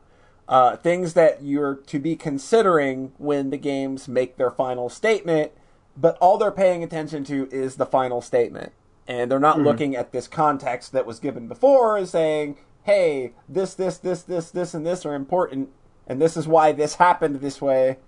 [0.48, 5.52] Uh, things that you're to be considering when the games make their final statement,
[5.96, 8.72] but all they're paying attention to is the final statement.
[9.06, 13.74] And they're not looking at this context that was given before as saying, hey, this,
[13.74, 15.68] this, this, this, this, and this are important,
[16.06, 17.98] and this is why this happened this way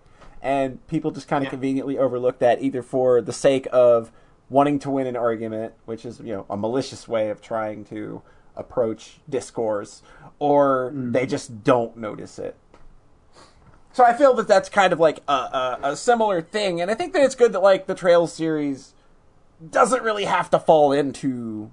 [0.42, 1.50] and people just kind of Yeah.
[1.50, 4.12] conveniently overlook that either for the sake of
[4.50, 8.20] wanting to win an argument, which is you know a malicious way of trying to
[8.56, 10.02] approach discourse,
[10.38, 12.56] or they just don't notice it.
[13.92, 16.94] So I feel that that's kind of like a, a, a similar thing, and I
[16.94, 18.92] think that it's good that like the Trails series
[19.70, 21.70] doesn't really have to fall into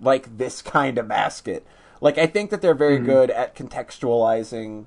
[0.00, 1.66] like this kind of basket.
[2.00, 4.86] Like I think that they're very good at contextualizing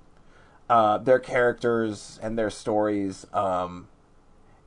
[0.70, 3.90] uh, their characters and their stories um,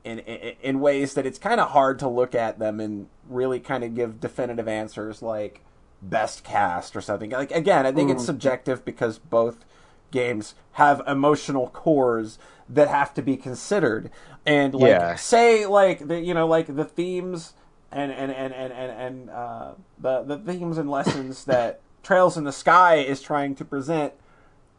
[0.03, 3.59] in, in in ways that it's kind of hard to look at them and really
[3.59, 5.61] kind of give definitive answers like
[6.01, 7.31] best cast or something.
[7.31, 8.27] Like again, I think it's Mm.
[8.27, 9.65] subjective because both
[10.11, 12.37] games have emotional cores
[12.69, 14.09] that have to be considered.
[14.45, 15.15] And like Yeah.
[15.15, 17.53] say like the you know like the themes
[17.91, 22.43] and and and and and, and uh, the the themes and lessons that Trails in
[22.43, 24.13] the Sky is trying to present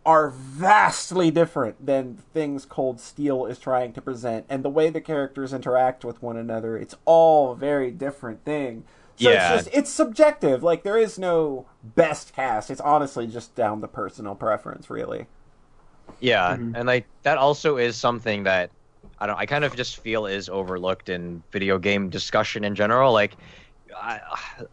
[0.04, 5.00] are vastly different than things Cold Steel is trying to present, and the way the
[5.00, 8.84] characters interact with one another, it's all a very different thing.
[9.16, 9.54] So Yeah.
[9.54, 10.62] it's just it's subjective.
[10.62, 12.70] Like there is no best cast.
[12.70, 15.26] It's honestly just down to personal preference, really.
[16.20, 16.72] Yeah, Mhm.
[16.76, 18.70] and like that also is something that
[19.18, 19.36] I don't.
[19.38, 23.12] I kind of just feel is overlooked in video game discussion in general.
[23.12, 23.36] Like,
[23.96, 24.20] I,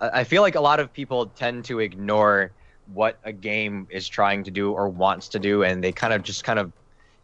[0.02, 2.52] I feel like a lot of people tend to ignore
[2.94, 6.24] what a game is trying to do or wants to do, and they kind of
[6.24, 6.74] just kind of.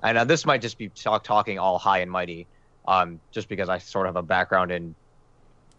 [0.01, 2.47] I know this might just be talk, talking all high and mighty,
[2.87, 4.95] um, just because I sort of have a background in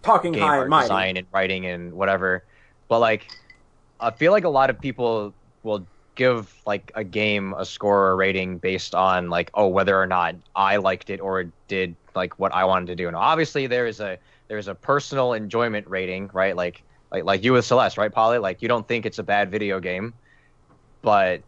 [0.02, 2.44] Talking game high art and design and writing and whatever.
[2.88, 3.26] But like,
[3.98, 5.86] I feel like a lot of people will
[6.16, 10.06] give like a game a score or a rating based on like, oh, whether or
[10.06, 13.08] not I liked it or it did like what I wanted to do.
[13.08, 14.18] And obviously, there is a
[14.48, 16.56] there is a personal enjoyment rating, right?
[16.56, 16.82] Like
[17.12, 18.38] like like you with Celeste, right, Polly?
[18.38, 20.14] Like you don't think it's a bad video game,
[21.02, 21.42] but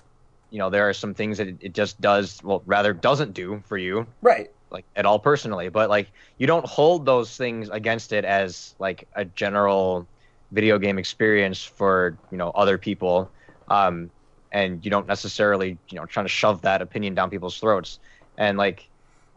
[0.51, 3.63] you know there are some things that it, it just does well rather doesn't do
[3.67, 4.49] for you Right.
[4.73, 9.09] Like at all personally but like you don't hold those things against it as like
[9.15, 10.09] a general
[10.51, 13.33] video game experience for you know other people
[13.69, 14.11] um
[14.53, 17.99] and you don't necessarily you know trying to shove that opinion down people's throats.
[18.37, 18.89] And like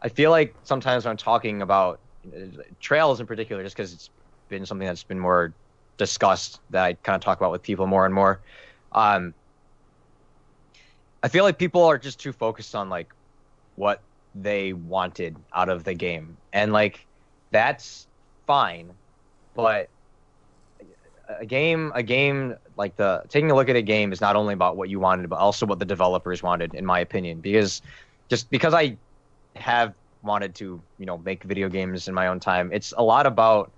[0.02, 4.10] i feel like sometimes when i'm talking about uh, trails in particular just because it's
[4.48, 5.54] been something that's been more
[5.98, 8.42] discussed that i kind of talk about with people more and more
[8.92, 9.34] um
[11.22, 13.08] i feel like people are just too focused on like
[13.74, 14.02] what
[14.42, 16.36] they wanted out of the game.
[16.52, 17.06] And like
[17.50, 18.06] that's
[18.46, 18.92] fine
[19.54, 19.88] but
[21.40, 24.54] a game a game like the taking a look at a game is not only
[24.54, 27.40] about what you wanted but also what the developers wanted in my opinion.
[27.40, 27.82] Because
[28.28, 28.96] just because i
[29.56, 33.26] have wanted to you know make video games in my own time it's a lot
[33.26, 33.70] about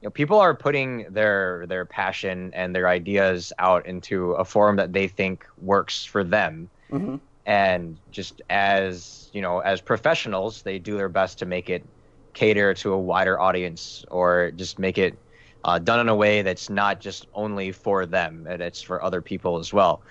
[0.00, 4.76] you know people are putting their their passion and their ideas out into a form
[4.76, 6.68] that they think works for them.
[6.90, 7.16] Hmm
[7.46, 11.88] and just as you know as professionals they do their best to make it
[12.34, 15.18] cater to a wider audience or just make it
[15.64, 19.22] uh, done in a way that's not just only for them and it's for other
[19.22, 20.02] people as well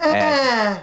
[0.00, 0.80] Eh,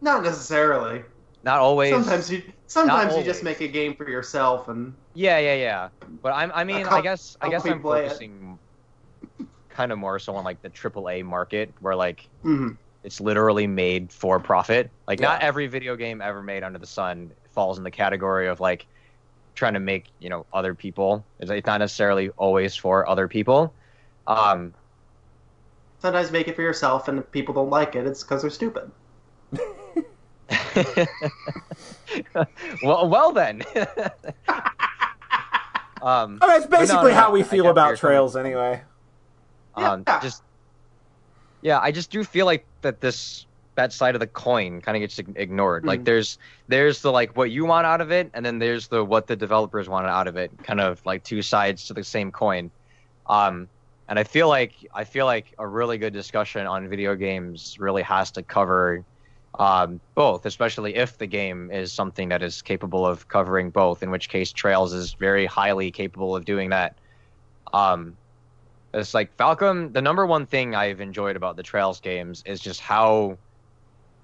[0.00, 1.04] not necessarily.
[1.44, 5.54] not always Sometimes you sometimes you just make a game for yourself and yeah yeah
[5.54, 5.88] yeah
[6.22, 8.08] but i'm i mean i guess i guess i'm play it.
[8.08, 8.58] focusing
[9.70, 12.76] kind of more so on like the AAA market where like mhm.
[13.02, 14.90] It's literally made for profit.
[15.06, 18.60] Like not every video game ever made under the sun falls in the category of
[18.60, 18.86] like
[19.54, 21.26] trying to make you know other people.
[21.38, 23.74] It's, it's not necessarily always for other people.
[24.26, 24.74] Um,
[26.00, 28.90] sometimes make it for yourself and if people don't like it, it's because they're stupid.
[32.82, 33.62] well, well then.
[36.02, 37.96] um, I mean, it's But no, basically no, how we I feel get about you're
[37.96, 38.82] Trails, anyway.
[39.74, 40.20] um, Yeah.
[40.20, 40.42] just
[41.62, 43.46] yeah, I just do feel like that this
[43.76, 45.84] that side of the coin kind of gets ig- ignored.
[45.84, 46.04] Like Mhm.
[46.04, 49.26] there's there's the like what you want out of it, and then there's the what
[49.28, 50.50] the developers want out of it.
[50.64, 52.70] Kind of like two sides to the same coin.
[53.26, 53.68] Um,
[54.08, 58.02] and I feel like I feel like a really good discussion on video games really
[58.02, 59.04] has to cover
[59.58, 64.02] um, both, especially if the game is something that is capable of covering both.
[64.02, 66.96] In which case, Trails is very highly capable of doing that.
[67.72, 68.16] Um,
[68.94, 69.92] it's like Falcom.
[69.92, 73.36] The number one thing I've enjoyed about the Trails games is just how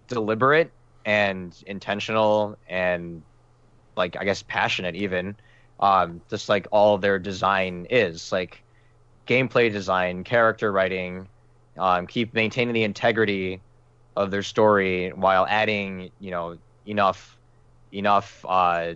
[0.09, 0.71] deliberate
[1.05, 3.23] and intentional and
[3.97, 5.37] like I guess passionate even.
[5.81, 8.63] Um, just like all their design is like
[9.27, 11.29] gameplay design, character writing,
[11.79, 13.61] um, keep maintaining the integrity
[14.17, 17.37] of their story while adding you know enough
[17.93, 18.95] enough uh,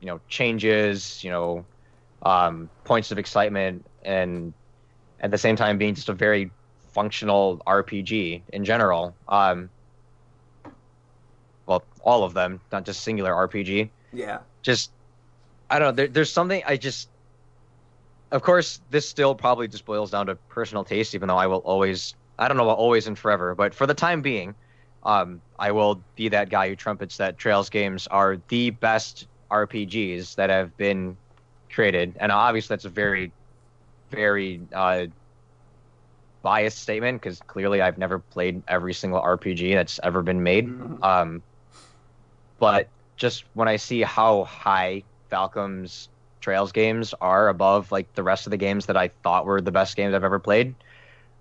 [0.00, 1.64] you know changes, you know
[2.22, 4.52] um, points of excitement and
[5.20, 6.50] at the same time being just a very
[6.92, 9.14] functional RPG in general.
[9.28, 9.70] Um,
[11.66, 13.90] well, all of them, not just singular RPG.
[14.12, 14.38] Yeah.
[14.62, 14.90] Just,
[15.70, 15.92] I don't know.
[15.92, 17.08] There, there's something I just.
[18.32, 21.58] Of course, this still probably just boils down to personal taste, even though I will
[21.58, 22.14] always.
[22.38, 24.54] I don't know about always and forever, but for the time being,
[25.02, 30.36] um, I will be that guy who trumpets that Trails games are the best RPGs
[30.36, 31.16] that have been
[31.70, 32.16] created.
[32.18, 33.32] And obviously, that's a very,
[34.10, 35.06] very uh,
[36.42, 40.68] biased statement because clearly I've never played every single RPG that's ever been made.
[40.68, 41.04] Mhm.
[41.04, 41.42] Um,
[42.58, 46.08] but just when I see how high Falcom's
[46.40, 49.70] Trails games are above like the rest of the games that I thought were the
[49.70, 50.74] best games I've ever played,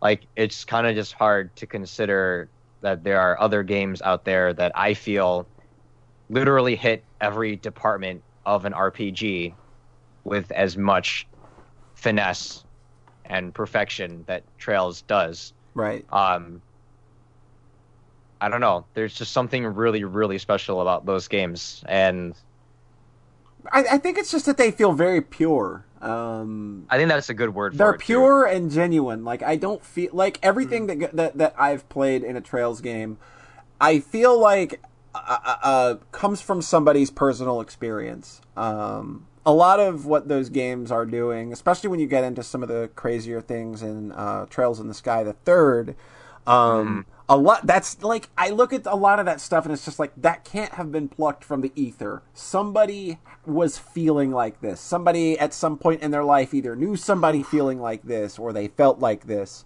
[0.01, 2.49] like it's kind of just hard to consider
[2.81, 5.47] that there are other games out there that I feel
[6.29, 9.53] literally hit every department of an RPG
[10.25, 11.27] with as much
[11.99, 12.63] finesse
[13.25, 15.53] and perfection that Trails does.
[15.73, 16.05] Right.
[16.11, 16.61] Um,
[18.41, 18.85] I don't know.
[18.93, 22.33] There's just something really, really special about those games, and
[23.71, 25.85] I, I think it's just that they feel very pure.
[26.01, 27.77] Um, I think that's a good word.
[27.77, 28.05] they're for it, too.
[28.05, 29.25] pure and genuine.
[29.25, 33.17] Like I don't feel like everything that that that I've played in a Trails game.
[33.81, 34.81] I feel like
[35.13, 38.41] uh, uh, uh, comes from somebody's personal experience.
[38.55, 42.61] Um, a lot of what those games are doing, especially when you get into some
[42.63, 45.95] of the crazier things in uh, Trails in the Sky, the third.
[46.45, 47.67] Um, A lot.
[47.67, 50.43] That's like I look at a lot of that stuff, and it's just like that
[50.43, 52.23] can't have been plucked from the ether.
[52.33, 54.81] Somebody was feeling like this.
[54.81, 58.67] Somebody at some point in their life either knew somebody feeling like this, or they
[58.67, 59.63] felt like this,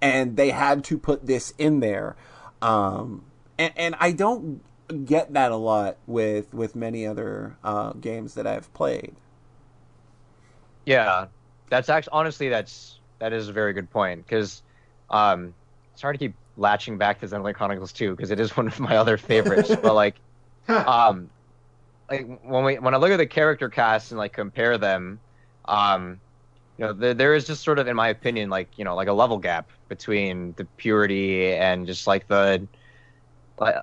[0.00, 2.16] and they had to put this in there.
[2.62, 3.24] Um,
[3.58, 8.46] and, and I don't get that a lot with with many other uh, games that
[8.46, 9.14] I've played.
[10.84, 11.26] Yeah,
[11.68, 14.62] that's actually honestly that's that is a very good point because
[15.10, 15.54] um,
[15.92, 18.80] it's hard to keep latching back to Xenoblade Chronicles 2 because it is one of
[18.80, 19.74] my other favorites.
[19.82, 20.16] but like,
[20.68, 21.30] um,
[22.10, 25.20] like when we when I look at the character cast and like compare them,
[25.66, 26.20] um,
[26.78, 29.08] you know, there, there is just sort of, in my opinion, like you know, like
[29.08, 32.66] a level gap between the purity and just like the,
[33.58, 33.74] like,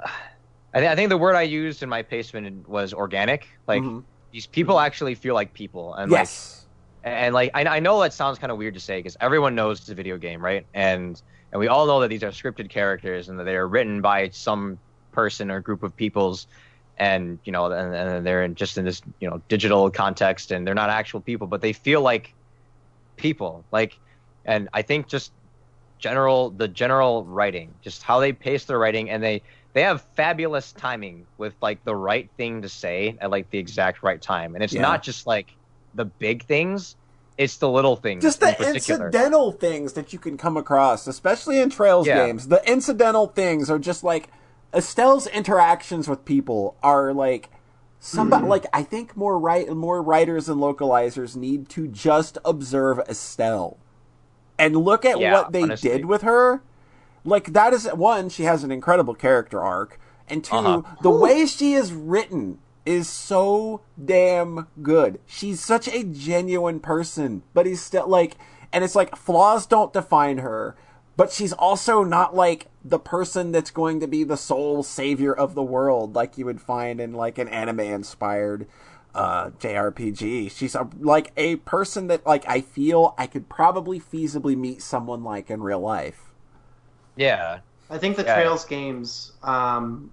[0.73, 3.47] I, th- I think the word I used in my pacement was organic.
[3.67, 4.05] Like Mhm.
[4.31, 6.35] these people actually feel like people, and like
[7.03, 9.79] and like I, I know that sounds kind of weird to say because everyone knows
[9.79, 10.65] it's a video game, right?
[10.73, 11.21] And
[11.51, 14.29] and we all know that these are scripted characters and that they are written by
[14.29, 14.79] some
[15.13, 16.47] person or group of peoples,
[16.97, 20.67] and you know, and, and they're in, just in this you know digital context, and
[20.67, 22.35] they're not actual people, but they feel like
[23.17, 23.65] people.
[23.71, 23.93] Like,
[24.45, 25.33] and I think just
[25.99, 29.43] general the general writing, just how they pace their writing, and they
[29.73, 34.03] they have fabulous timing with like the right thing to say at like the exact
[34.03, 34.81] right time, and it's Yeah.
[34.81, 35.47] not just like
[35.93, 36.95] the big things;
[37.37, 38.21] it's the little things.
[38.23, 39.07] just the particular.
[39.07, 42.25] incidental things that you can come across, especially in Trails Yeah.
[42.25, 42.47] games.
[42.47, 44.29] The incidental things are just like
[44.73, 47.49] Estelle's interactions with people are like
[47.99, 48.49] somebody mm-hmm.
[48.51, 53.77] like I think more right more writers and localizers need to just observe Estelle
[54.57, 55.89] and look at Yeah, what they honestly.
[55.89, 56.61] did with her.
[57.25, 60.81] Like that is one, she has an incredible character arc, and 2 Uh-huh.
[61.01, 65.19] the way she is written is so damn good.
[65.25, 68.35] She's such a genuine person, but he's still like,
[68.73, 70.75] and it's like flaws don't define her,
[71.17, 75.53] but she's also not like the person that's going to be the sole savior of
[75.53, 78.65] the world like you would find in like an anime inspired
[79.13, 80.49] uh JRPG.
[80.51, 85.23] She's a, like a person that like I feel I could probably feasibly meet someone
[85.23, 86.28] like in real life.
[87.15, 87.59] Yeah,
[87.89, 88.35] I think the Yeah.
[88.35, 89.31] Trails games.
[89.43, 90.11] Um,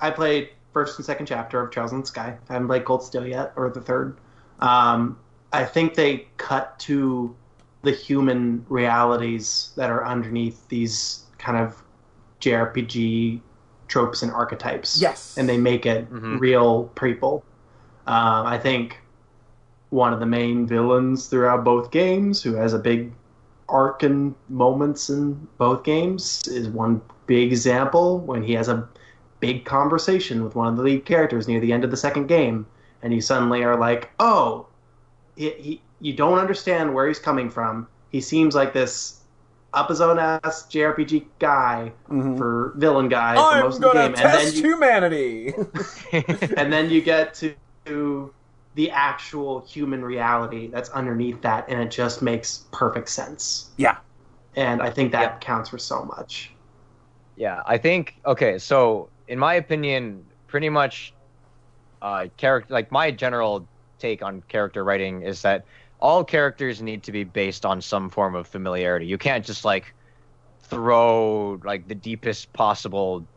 [0.00, 2.36] I played first and second chapter of Trails in the Sky.
[2.48, 4.16] I haven't played Cold Steel yet, or the third.
[4.60, 5.18] Um,
[5.52, 7.34] I think they cut to
[7.82, 11.82] the human realities that are underneath these kind of
[12.40, 13.40] JRPG
[13.88, 15.00] tropes and archetypes.
[15.00, 15.36] Yes.
[15.36, 16.40] and they make it Mhm.
[16.40, 17.44] real people.
[18.06, 18.98] Um, I think
[19.90, 23.12] one of the main villains throughout both games, who has a big
[23.72, 28.86] arc and moments in both games, is one big example when he has a
[29.40, 32.66] big conversation with one of the lead characters near the end of the second game,
[33.02, 34.66] and you suddenly are like, "Oh,
[35.36, 37.88] he, he, you don't understand where he's coming from.
[38.10, 39.18] He seems like this."
[39.74, 42.36] Up his own ass JRPG guy Mhm.
[42.36, 45.54] for villain guy for I'm most of the gonna game, and then you, humanity.
[46.58, 47.32] and then you get
[47.86, 48.34] to
[48.74, 53.72] the actual human reality that's underneath that, and it just makes perfect sense.
[53.76, 53.98] yeah.
[54.56, 55.42] And I think that Yep.
[55.42, 56.56] counts for so much.
[57.36, 58.58] Yeah, I think okay.
[58.58, 61.14] So, in my opinion, pretty much,
[62.02, 63.68] uh, character like my general
[64.00, 65.66] take on character writing is that
[66.00, 69.06] all characters need to be based on some form of familiarity.
[69.06, 69.94] You can't just like
[70.64, 73.28] throw like the deepest possible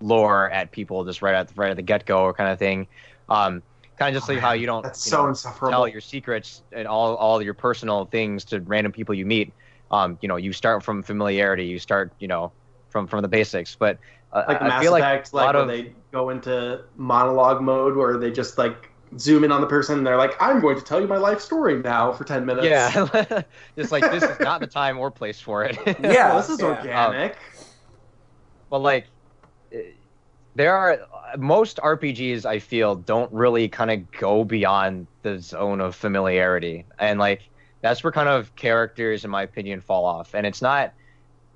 [0.00, 2.58] lore at people just right at the, right at the get go or kind of
[2.58, 2.88] thing.
[3.28, 3.62] Um,
[3.98, 5.70] kind of just Oh, like how you don't That's you so know, insufferable.
[5.70, 9.54] tell your secrets and all all your personal things to random people you meet.
[9.90, 11.66] Um, you know, you start from familiarity.
[11.66, 12.54] You start, you know,
[12.88, 13.76] from from the basics.
[13.76, 13.98] But
[14.32, 16.30] uh, like the I Mass feel like Effect, a like lot where of they go
[16.30, 19.98] into monologue mode, where they just like zoom in on the person.
[19.98, 22.66] And they're like, "I'm going to tell you my life story now for ten minutes."
[22.66, 23.06] yeah,
[23.78, 25.76] just like this is not the time or place for it.
[25.98, 26.32] Yeah.
[26.32, 27.14] Oh, this is yeah.
[27.14, 27.38] organic.
[28.70, 29.10] but like
[29.72, 29.92] eh,
[30.54, 30.98] there are
[31.36, 37.18] most RPGs I feel don't really kind of go beyond the zone of familiarity, and
[37.18, 37.42] like
[37.82, 40.34] that's where kind of characters, in my opinion, fall off.
[40.34, 40.92] And it's not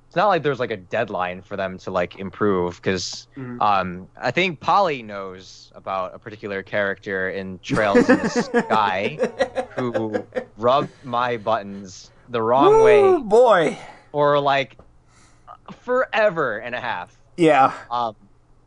[0.09, 3.61] it's not like there's like a deadline for them to like improve because Mhm.
[3.61, 9.19] um, I think Polly knows about a particular character in Trails in the Sky
[9.77, 10.25] who
[10.57, 13.79] rubbed my buttons the wrong Woo, way boy.
[14.13, 14.77] or like
[15.73, 17.17] forever and a half.
[17.37, 17.73] Yeah.
[17.91, 18.17] Um,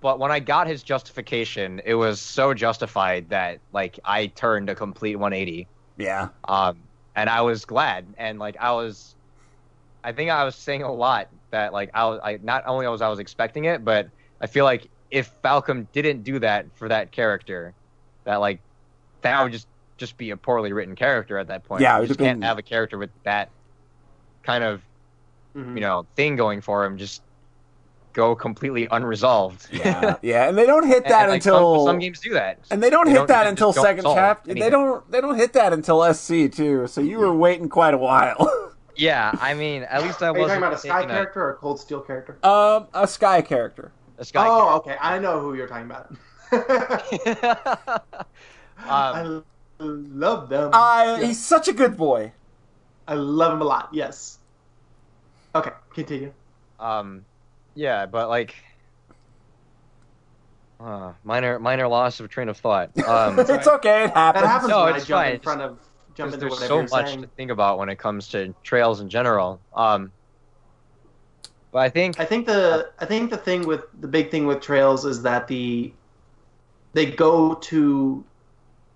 [0.01, 4.75] but when I got his justification, it was so justified that like I turned a
[4.75, 5.67] complete 180.
[5.97, 6.29] Yeah.
[6.47, 6.77] Um,
[7.15, 9.15] and I was glad, and like I was,
[10.03, 13.01] I think I was saying a lot that like I was, I not only was
[13.01, 14.09] I was expecting it, but
[14.39, 17.73] I feel like if Falcom didn't do that for that character,
[18.23, 18.59] that like
[19.21, 19.67] that would just
[19.97, 21.81] just be a poorly written character at that point.
[21.81, 23.49] Yeah, you just have can't have a character with that
[24.43, 24.81] kind of
[25.55, 25.75] Mhm.
[25.75, 27.21] you know thing going for him just
[28.13, 29.67] go completely unresolved.
[29.71, 30.15] Yeah.
[30.21, 30.47] yeah.
[30.49, 32.59] And they don't hit And, that like, some- until some, games do that.
[32.71, 34.53] And they don't They hit don't- that until second solve chapter.
[34.53, 35.09] They don't.
[35.11, 36.87] They don't hit that until SC too.
[36.87, 38.67] So you were waiting quite a while.
[38.97, 41.41] Yeah, I mean, at least I Are you wasn't talking about a Sky taking character
[41.41, 42.37] or a Cold Steel character?
[42.45, 43.91] um, a Sky character.
[44.17, 44.45] a, a Sky.
[44.45, 44.97] oh, okay.
[44.99, 46.11] I know who you're talking about.
[46.11, 46.57] um,
[48.89, 49.41] I
[49.79, 50.69] love them.
[50.73, 51.25] Uh, Yeah.
[51.25, 52.33] he's such a good boy.
[53.07, 53.89] I love him a lot.
[53.93, 54.37] Yes.
[55.55, 56.33] Okay, continue.
[56.79, 57.25] um,
[57.75, 58.55] yeah, but like,
[60.79, 62.91] uh, minor minor loss of train of thought.
[63.07, 64.05] Um, it's okay.
[64.05, 64.41] It happens.
[64.43, 65.33] That happens No, when I it's jump fine.
[65.35, 65.79] in front of
[66.15, 67.21] jump into there's so much saying.
[67.21, 69.59] to think about when it comes to trails in general.
[69.75, 70.11] Um,
[71.71, 74.59] but I think I think the I think the thing with the big thing with
[74.61, 75.93] trails is that the
[76.93, 78.23] they go to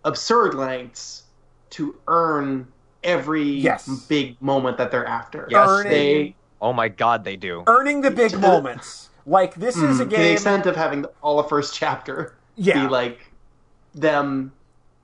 [0.04, 1.24] absurd lengths
[1.72, 2.68] to earn
[3.04, 3.88] every Yes.
[4.08, 5.48] big moment that they're after.
[5.50, 7.64] Yes, Earning- They oh my god, they do.
[7.68, 9.10] earning the big moments.
[9.26, 10.10] Like this is a game.
[10.10, 10.34] to the game.
[10.34, 12.84] extent of having all the first chapter Yeah.
[12.84, 13.32] be like
[13.96, 14.52] them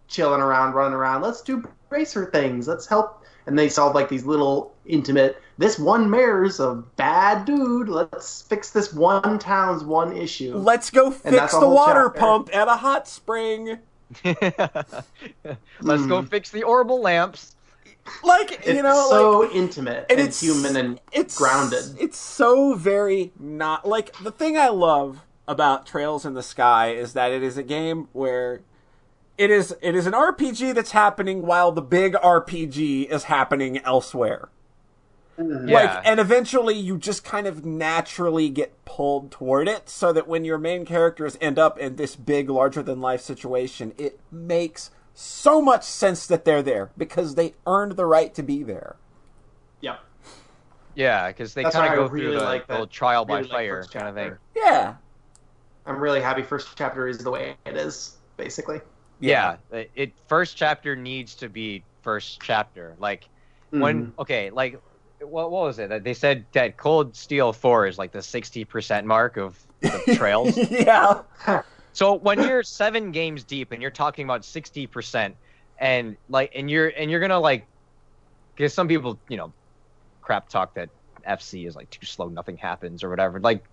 [0.07, 1.21] chilling around, running around.
[1.21, 2.67] Let's do bracer things.
[2.67, 3.17] Let's help.
[3.47, 5.41] And they solve like these little intimate.
[5.57, 7.89] This one mayor's a bad dude.
[7.89, 10.55] Let's fix this one town's one issue.
[10.55, 12.19] Let's go fix the water chapter.
[12.19, 13.79] pump at a hot spring.
[14.23, 16.27] Let's go Mm.
[16.29, 17.55] fix the orbital lamps.
[18.23, 21.83] Like it's you know, so like intimate and and, it's human and it's grounded.
[21.99, 27.13] It's so very not like the thing I love about Trails in the Sky is
[27.13, 28.61] that it is a game where
[29.37, 34.49] it is it is an RPG that's happening while the big RPG is happening elsewhere.
[35.37, 35.69] Mm-hmm.
[35.69, 35.75] Yeah.
[35.75, 40.45] Like, and eventually you just kind of naturally get pulled toward it, so that when
[40.45, 45.61] your main characters end up in this big, larger than life situation, it makes so
[45.61, 48.95] much sense that they're there because they earned the right to be there.
[49.81, 49.99] Yep.
[50.95, 53.41] Yeah, because they kind of I go through really the like that- whole trial by
[53.41, 54.37] like fire first kind of thing.
[54.55, 54.95] Yeah.
[55.85, 58.81] I'm really happy first chapter is the way it is, basically.
[59.19, 62.95] Yeah, it, it first chapter needs to be first chapter.
[62.99, 63.27] Like
[63.69, 64.11] when Mhm.
[64.19, 64.79] okay, like
[65.19, 65.89] what what was it?
[65.89, 70.15] that They said that Cold Steel Four is like the sixty percent mark of the
[70.17, 70.57] trails.
[70.69, 71.21] yeah.
[71.93, 75.35] so when you're seven games deep and you're talking about sixty percent,
[75.79, 77.65] and like and you're and you're gonna like,
[78.55, 79.51] because some people you know,
[80.21, 80.89] crap talk that
[81.27, 83.39] FC is like too slow, nothing happens or whatever.
[83.39, 83.63] Like,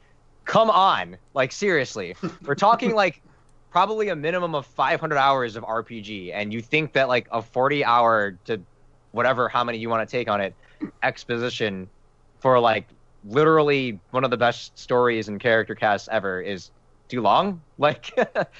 [0.45, 3.23] come on, like seriously, we're talking like
[3.71, 7.85] probably a minimum of 500 hours of RPG, and you think that like a 40
[7.85, 8.61] hour to
[9.13, 10.55] whatever how many you want to take on it
[11.03, 11.89] exposition
[12.41, 12.87] for like
[13.25, 16.71] literally one of the best stories and character casts ever is
[17.09, 17.63] too long?
[17.81, 18.11] Like,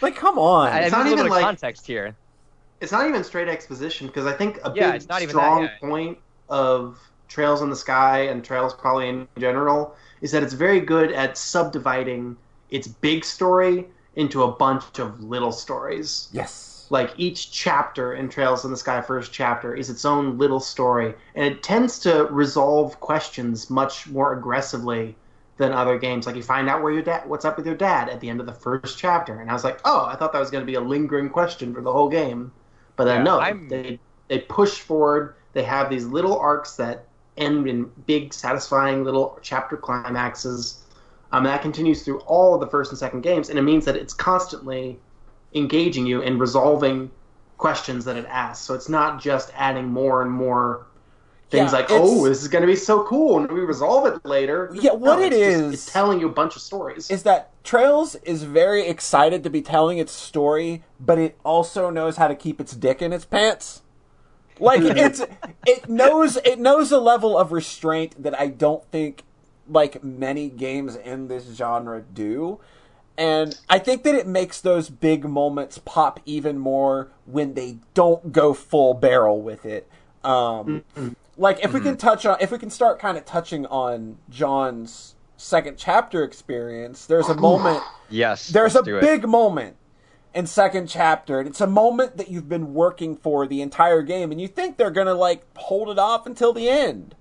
[0.01, 0.69] Like, come on.
[0.69, 2.15] I It's need not even like- context here.
[2.81, 5.43] it's not even straight exposition because I think a Yeah, big it's not even that,
[5.43, 5.71] strong yeah.
[5.81, 6.19] point
[6.49, 11.11] of Trails in the Sky and Trails probably in general is that it's very good
[11.13, 12.37] at subdividing
[12.71, 16.29] its big story into a bunch of little stories.
[16.33, 16.87] yes.
[16.91, 21.13] Like each chapter in Trails in the Sky first chapter is its own little story
[21.35, 25.17] and it tends to resolve questions much more aggressively
[25.59, 26.27] than other games.
[26.27, 28.41] Like you find out where your dad what's up with your dad at the end
[28.41, 30.67] of the first chapter and I was like, "Oh, I thought that was going to
[30.67, 32.53] be a lingering question for the whole game."
[32.97, 35.35] But then Yeah, no, I'm- they they push forward.
[35.53, 37.07] They have these little arcs that
[37.37, 40.85] end in big, satisfying little chapter climaxes.
[41.33, 43.97] Um, that continues through all of the first and second games, and it means that
[43.97, 44.99] it's constantly
[45.55, 47.11] engaging you and resolving
[47.59, 48.65] questions that it asks.
[48.65, 50.87] So it's not just adding more and more
[51.51, 54.25] things Yeah, like, "Oh, this is going to be so cool," and we resolve it
[54.25, 54.71] later.
[54.75, 57.11] Yeah, what No, it it's just- it's telling you a bunch of stories.
[57.11, 62.17] Is that Trails is very excited to be telling its story, but it also knows
[62.17, 63.83] how to keep its dick in its pants.
[64.61, 65.23] Like it's
[65.67, 69.23] it knows it knows a level of restraint that I don't think
[69.69, 72.59] like many games in this genre do.
[73.17, 78.33] And I think that it makes those big moments pop even more when they don't
[78.33, 79.89] go full barrel with it.
[80.23, 80.85] Um,
[81.39, 85.15] like if we can touch on if we can start kind of touching on John's
[85.37, 88.49] second chapter experience, there's a moment Yes.
[88.49, 89.01] there's a let's it.
[89.01, 89.77] big moment
[90.35, 94.31] in second chapter and it's a moment that you've been working for the entire game
[94.31, 97.15] and you think they're gonna like hold it off until the end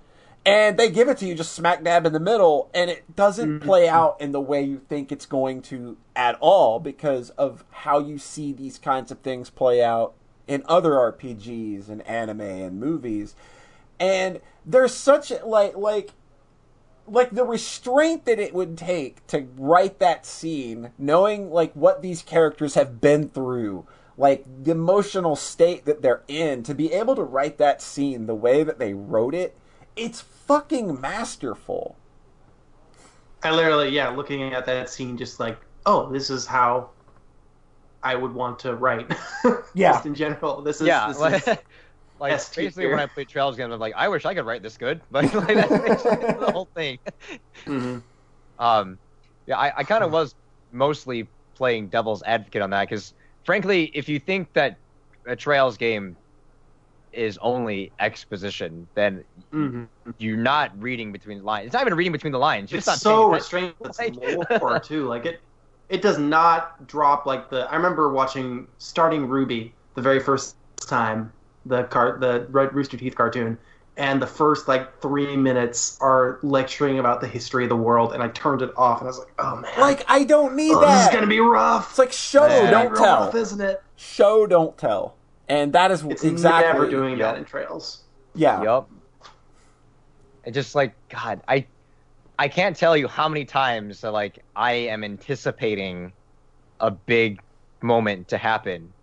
[0.46, 3.60] and they give it to you just smack dab in the middle and it doesn't
[3.62, 8.00] play out in the way you think it's going to at all because of how
[8.00, 10.14] you see these kinds of things play out
[10.48, 13.36] in other rpgs and anime and movies
[14.00, 16.12] and there's such like like
[17.08, 22.22] like the restraint that it would take to write that scene knowing like what these
[22.22, 23.86] characters have been through
[24.18, 28.36] like the emotional state that they're in to be able to write that scene the
[28.36, 29.58] way that they wrote it
[29.96, 31.96] it's fucking masterful
[33.44, 36.90] I literally, yeah, looking at that scene, just like, oh, this is how
[38.02, 39.12] I would want to write.
[39.74, 39.94] Yeah.
[39.94, 41.08] just in general, this is Yeah.
[41.14, 41.58] This is,
[42.20, 42.66] like S tier.
[42.66, 45.02] basically when I play Trails games, I'm like, I wish I could write this good,
[45.12, 47.00] but like that's the whole thing.
[47.66, 48.02] Mhm.
[48.60, 48.98] Um,
[49.46, 50.36] yeah, I, I kind of was
[50.72, 53.14] mostly playing devil's advocate on that because,
[53.46, 54.78] frankly, if you think that
[55.26, 56.16] a Trails game
[57.14, 59.24] is only exposition, then
[59.54, 59.88] Mhm.
[60.20, 61.66] you're not reading between the lines.
[61.68, 62.72] It's not even reading between the lines.
[62.72, 63.74] You're It's just not so restrained.
[63.82, 65.08] It's Like- lore too.
[65.08, 65.40] Like it,
[65.90, 67.70] it does not drop like the.
[67.72, 71.32] I remember watching starting RWBY the very first time
[71.68, 73.58] the car the Red Rooster Teeth cartoon,
[73.98, 78.22] and the first like three minutes are lecturing about the history of the world, and
[78.24, 80.82] I turned it off, and I was like, oh man, like i don't need oh,
[80.82, 81.90] this is gonna be rough.
[81.92, 82.72] it's like show Man.
[82.72, 83.82] don't tell rough, isn't it?
[83.96, 85.16] show don't tell
[85.50, 87.20] and that is It's exactly never doing Yep.
[87.20, 88.04] that in Trails.
[88.36, 88.90] yeah Yup.
[90.46, 91.66] It just like God, I
[92.40, 96.14] I can't tell you how many times that like I am anticipating
[96.80, 97.42] a big
[97.82, 98.94] moment to happen,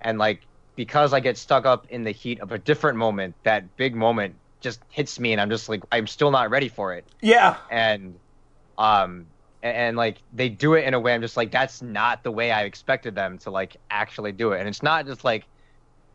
[0.00, 0.40] and like
[0.76, 4.36] because I get stuck up in the heat of a different moment, that big moment
[4.60, 8.18] just hits me, and I'm just like I'm still not ready for it, yeah and
[8.78, 9.28] um
[9.62, 12.32] and, and like they do it in a way I'm just like that's not the
[12.32, 15.46] way I expected them to like actually do it, and it's not just like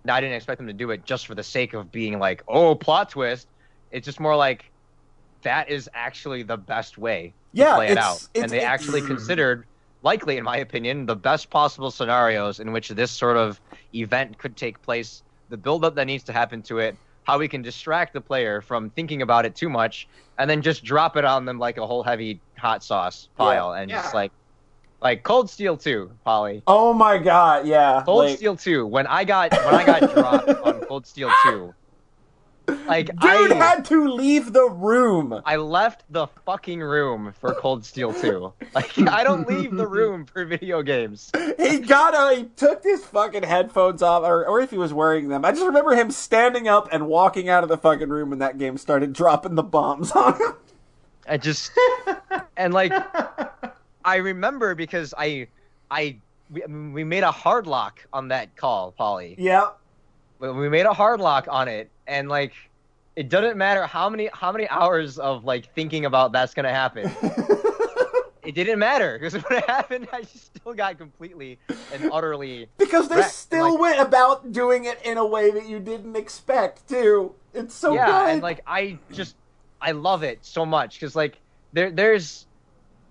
[0.07, 2.75] I didn't expect them to do it just for the sake of being like, oh,
[2.75, 3.47] plot twist.
[3.91, 4.71] It's just more like
[5.43, 8.21] that is actually the best way to Yeah, play it out.
[8.35, 9.65] and they actually considered,
[10.03, 13.59] likely in my opinion, the best possible scenarios in which this sort of
[13.93, 17.47] event could take place, the build up that needs to happen to it, how we
[17.47, 20.07] can distract the player from thinking about it too much,
[20.37, 23.89] and then just drop it on them like a whole heavy hot sauce pile and
[23.89, 24.01] Yeah.
[24.01, 24.31] just like
[24.99, 26.63] like Cold Steel 2, Polly.
[26.65, 28.87] oh my god yeah Cold like- Steel 2.
[28.87, 31.73] When I got when I got dropped on Cold Steel 2,
[32.87, 37.85] like dude I had to leave the room I left the fucking room for Cold
[37.85, 38.53] Steel 2.
[38.73, 41.31] Like I don't leave the room for video games.
[41.57, 45.29] he got a, he took his fucking headphones off, or, or if he was wearing
[45.29, 45.45] them.
[45.45, 48.57] I just remember him standing up and walking out of the fucking room when that
[48.57, 50.53] game started dropping the bombs on him.
[51.27, 51.71] I just
[52.57, 52.93] and like
[54.05, 55.47] I remember because I
[55.89, 56.17] I
[56.51, 59.35] we, we made a hard lock on that call, Polly.
[59.37, 59.69] yeah.
[60.39, 62.53] we made a hard lock on it and like
[63.15, 67.11] it doesn't matter how many how many hours of like thinking about that's gonna happen
[68.43, 71.59] it didn't matter because when it happened i just still got completely
[71.93, 75.67] and utterly because they Wrecked, still like- went about doing it in a way that
[75.67, 77.33] you didn't expect, too.
[77.53, 78.29] It's so yeah good.
[78.33, 79.35] and like i just
[79.81, 81.39] i love it so much because like
[81.73, 82.45] there there's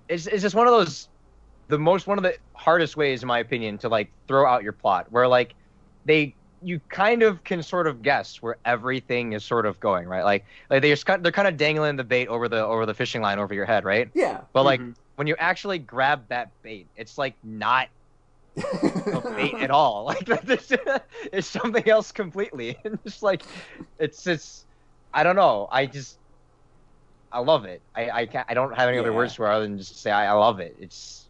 [0.09, 1.09] it's, it's just one of those
[1.69, 4.73] the most one of the hardest ways in my opinion to like throw out your
[4.73, 5.55] plot where like
[6.05, 6.35] they
[6.67, 10.25] you kind of can sort of guess where everything is sort of going right?
[10.25, 12.95] Like like they're just kind they're kind of dangling the bait over the over the
[12.95, 14.11] fishing line over your head right?
[14.15, 14.43] Yeah.
[14.53, 14.95] but like Mhm.
[15.17, 17.89] when you actually grab that bait it's like not
[19.13, 20.05] a bait at all.
[20.07, 20.73] Like this
[21.33, 22.77] it's something else completely.
[22.85, 23.43] And just like
[23.99, 24.67] it's it's
[25.13, 25.69] i don't know.
[25.71, 26.19] I just
[27.33, 27.83] i love it.
[27.95, 30.11] I i can't i don't have any other words for it other than just say
[30.11, 30.77] I, I love it.
[30.79, 31.29] It's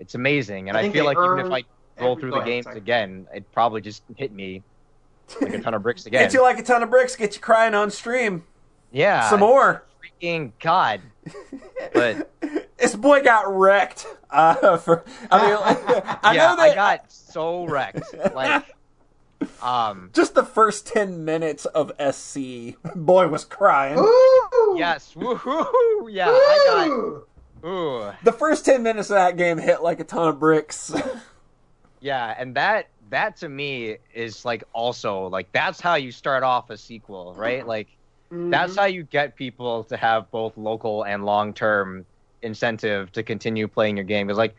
[0.00, 0.68] it's amazing.
[0.68, 1.64] And I i, feel they like even if i
[2.00, 2.76] roll through the ahead, games sorry.
[2.78, 4.62] again it'd probably just hit me
[5.40, 7.40] like a ton of bricks again Get you like a ton of bricks, get you
[7.40, 8.44] crying on stream.
[8.90, 9.84] yeah Some more.
[10.22, 11.00] freaking god
[11.94, 12.30] but
[12.76, 14.06] This boy got wrecked.
[14.30, 18.02] Uh, for I mean, like, I yeah know that i got so wrecked
[18.34, 18.64] like
[19.62, 23.98] um just the first ten minutes of SC, boy was crying.
[23.98, 24.74] Ooh!
[24.78, 26.08] Yes, woohoo!
[26.10, 26.86] Yeah, I
[27.62, 27.68] got.
[27.68, 30.92] Ooh, The first ten minutes of that game hit like a ton of bricks.
[32.02, 36.70] Yeah, and that that to me is like also like that's how you start off
[36.70, 37.66] a sequel, right?
[37.66, 37.88] Like
[38.50, 38.76] that's Mhm.
[38.76, 42.06] how you get people to have both local and long term
[42.42, 44.26] incentive to continue playing your game.
[44.26, 44.56] Because like,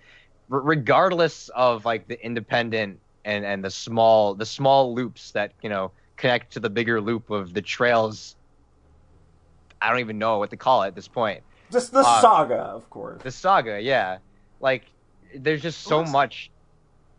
[0.51, 5.69] r- regardless of like the independent and and the small the small loops that you
[5.69, 8.35] know connect to the bigger loop of the trails
[9.81, 11.43] I don't even know what to call it at this point.
[11.71, 13.21] Just the Uh, saga, of course.
[13.23, 14.19] The saga, yeah.
[14.59, 14.85] Like
[15.35, 16.51] there's just so much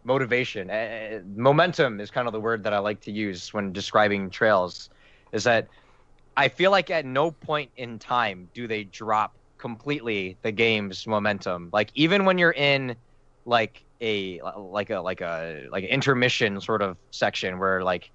[0.04, 0.70] motivation.
[0.70, 4.90] Uh, momentum is kind of the word that I like to use when describing trails.
[5.32, 5.68] Is that
[6.36, 11.70] I feel like at no point in time do they drop completely the game's momentum.
[11.72, 12.96] Like even when you're in
[13.46, 18.10] like a like a like a like an intermission sort of section where like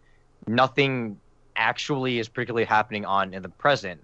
[0.48, 1.20] nothing
[1.56, 4.02] actually is particularly happening on in the present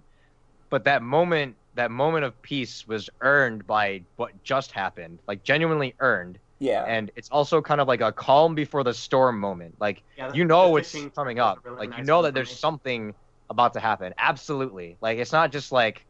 [0.70, 5.94] but that moment that moment of peace was earned by what just happened like genuinely
[6.00, 6.84] earned Yeah.
[6.86, 9.74] and it's also kind of like a calm before the storm moment.
[9.78, 11.58] Like Yeah, you know it's coming up.
[11.64, 13.14] really like you know that there's something
[13.50, 14.14] about to happen.
[14.18, 14.98] Absolutely.
[15.00, 16.04] Like it's not just like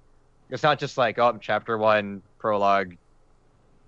[0.50, 2.94] it's not just like oh chapter one prologue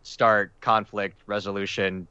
[0.03, 2.09] start conflict resolution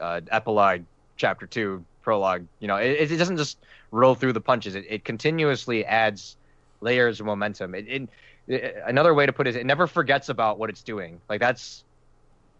[0.00, 0.82] uh, epilogue
[1.16, 2.46] chapter two prologue.
[2.60, 3.58] You know it, it doesn't just
[3.90, 4.74] roll through the punches.
[4.74, 6.36] It, it continuously adds
[6.80, 7.74] layers of momentum.
[7.74, 8.02] It, it,
[8.48, 11.20] it- another way to put it is it never forgets about what it's doing.
[11.28, 11.84] Like that's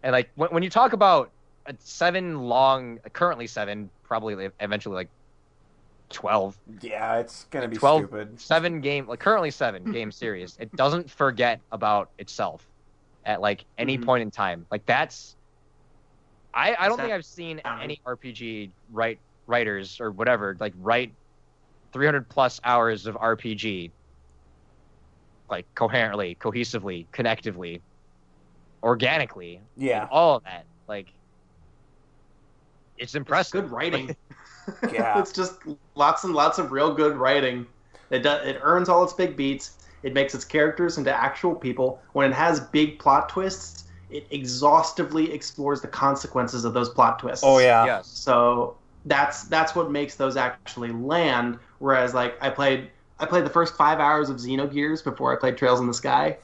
[0.03, 1.31] and like when, when you talk about
[1.67, 5.11] a seven long currently seven probably eventually like
[6.11, 8.41] 12 yeah, it's gonna be 12 stupid.
[8.41, 12.67] seven game like currently seven game series it doesn't forget about itself
[13.25, 14.05] at like any Mhm.
[14.05, 15.37] point in time like that's
[16.55, 21.15] i i don't think i've seen any rpg write writers or whatever like write
[21.93, 23.93] 300 plus hours of rpg
[25.49, 27.83] like coherently cohesively connectively
[28.83, 30.09] organically Yeah.
[30.11, 31.07] all of that like
[32.97, 34.17] it's It's impressive good writing.
[34.93, 35.19] Yeah.
[35.19, 35.55] it's just
[35.95, 37.67] lots and lots of real good writing.
[38.11, 39.79] It does, it earns all its big beats.
[40.03, 42.01] It makes its characters into actual people.
[42.13, 47.45] When it has big plot twists, it exhaustively explores the consequences of those plot twists.
[47.45, 47.85] Oh yeah.
[47.85, 48.77] yes So
[49.07, 51.59] that's that's what makes those actually land.
[51.79, 55.57] Whereas like I played I played the first five hours of Xenogears before I played
[55.57, 56.37] Trails in the Sky,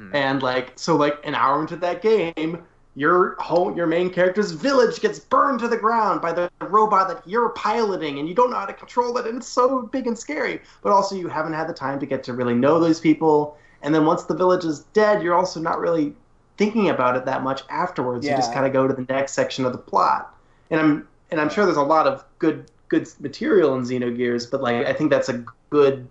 [0.00, 0.16] Hmm.
[0.16, 2.62] and like so like an hour into that game,
[2.94, 7.28] your whole your main character's village gets burned to the ground by the robot that
[7.28, 10.18] you're piloting, and you don't know how to control it, and it's so big and
[10.18, 10.62] scary.
[10.82, 13.94] But also you haven't had the time to get to really know those people, and
[13.94, 16.14] then once the village is dead, you're also not really
[16.56, 18.24] thinking about it that much afterwards.
[18.26, 20.34] You just kind of go to the next section of the plot,
[20.70, 24.62] and I'm and I'm sure there's a lot of good good material in Xenogears, but
[24.62, 26.08] like I think that's a good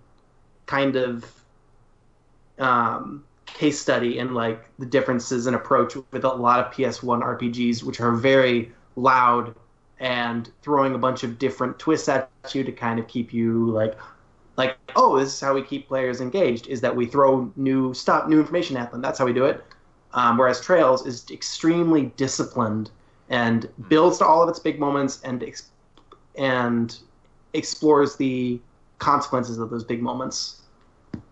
[0.66, 1.24] kind of
[2.60, 3.24] um,
[3.54, 8.00] case study in like the differences in approach with a lot of PS1 RPGs, which
[8.00, 9.54] are very loud
[9.98, 13.96] and throwing a bunch of different twists at you to kind of keep you like
[14.56, 18.28] like oh this is how we keep players engaged is that we throw new stuff
[18.28, 19.00] new information at them.
[19.00, 19.62] That's how we do it.
[20.12, 22.90] Um, whereas trails is extremely disciplined
[23.28, 25.70] and builds to all of its big moments and ex-
[26.36, 26.98] and
[27.52, 28.60] explores the
[28.98, 30.59] consequences of those big moments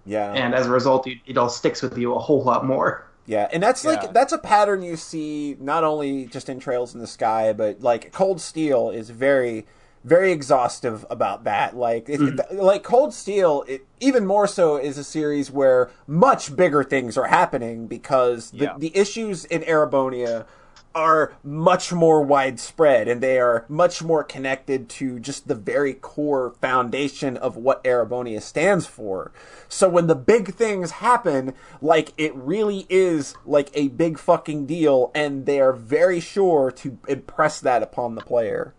[0.09, 0.33] Yeah.
[0.33, 3.47] and as a result it, it all sticks with you a whole lot more Yeah,
[3.53, 3.91] and that's Yeah.
[3.91, 7.83] like that's a pattern you see not only just in Trails in the Sky, but
[7.83, 9.67] like Cold Steel is very
[10.05, 11.77] very exhaustive about that.
[11.77, 12.59] Like it, mm-hmm.
[12.59, 17.27] like Cold Steel, it, even more so is a series where much bigger things are
[17.27, 18.75] happening because the, Yeah.
[18.79, 20.47] the issues in Erebonia
[20.95, 26.55] are much more widespread and they are much more connected to just the very core
[26.61, 29.31] foundation of what Erebonia stands for.
[29.69, 35.11] So when the big things happen, like it really is like a big fucking deal
[35.15, 38.75] and they are very sure to impress that upon the player.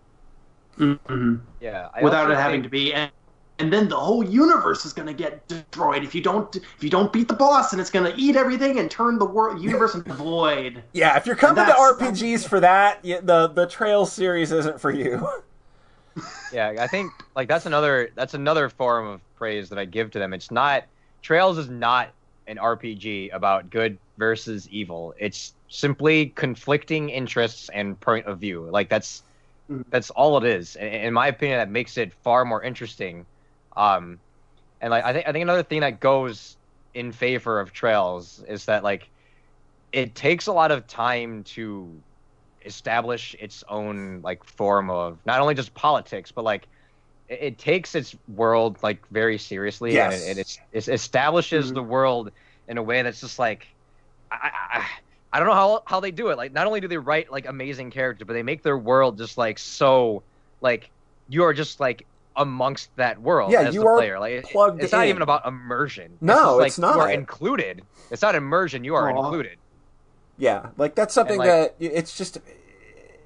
[0.77, 1.35] mm-hmm.
[1.61, 2.93] yeah I without it having think- to be
[3.59, 6.83] and, and then the whole universe is going to get destroyed if you don't if
[6.83, 9.61] you don't beat the boss and it's going to eat everything and turn the world
[9.61, 14.11] universe into void Yeah, if you're coming to That's- RPGs for that, the the Trails
[14.11, 15.27] series isn't for you.
[16.51, 20.19] Yeah, I think like that's another that's another form of praise that I give to
[20.19, 20.33] them.
[20.33, 20.83] It's not
[21.21, 22.09] Trails is not
[22.47, 25.13] an RPG about good versus evil.
[25.17, 28.67] It's simply conflicting interests and point of view.
[28.69, 29.23] Like that's
[29.71, 29.85] Mhm.
[29.91, 30.75] that's all it is.
[30.75, 33.25] In, in my opinion, that makes it far more interesting.
[33.79, 34.21] Um,
[34.81, 36.57] and like I think I think another thing that goes
[36.93, 39.09] in favor of Trails is that like
[39.91, 42.03] it takes a lot of time to
[42.65, 46.67] establish its own like form of not only just politics but like
[47.29, 50.13] it, it takes its world like very seriously Yes.
[50.13, 51.75] and it, it, it's- it establishes Mhm.
[51.75, 52.31] the world
[52.67, 53.67] in a way that's just like
[54.31, 54.87] I, I,
[55.33, 57.47] I don't know how how they do it like not only do they write like
[57.47, 60.25] amazing characters but they make their world just like so
[60.61, 60.91] like
[61.27, 62.07] you are just like
[62.39, 64.19] amongst that world Yeah, as you the are player.
[64.19, 65.09] Like plugged it's not in.
[65.09, 66.17] even about immersion.
[66.21, 67.83] No, just, like, it's you are included.
[68.09, 69.23] It's not immersion you are Aw.
[69.25, 69.57] included.
[70.37, 72.39] Yeah, like that's something like- that it's just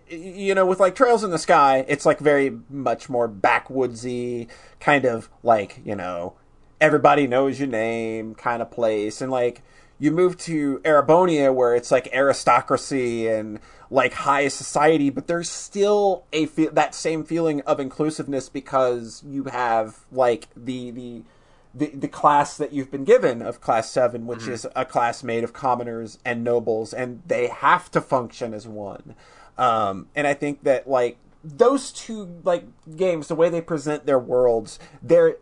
[0.09, 4.47] you know with like Trails in the Sky, it's like very much more backwoodsy
[4.79, 6.33] kind of like, you know,
[6.81, 9.61] everybody knows your name kind of place, and like
[10.03, 13.57] you move to Erebonia where it's like aristocracy and
[13.89, 19.45] like high society, but there's still a fe- that same feeling of inclusiveness because you
[19.45, 21.23] have like the the
[21.73, 25.43] the, the class that you've been given of class 7 which is a class made
[25.43, 29.15] of commoners and nobles and they have to function as one.
[29.57, 32.65] Um, and i think that like those two like
[32.95, 35.37] games the way they present their worlds they're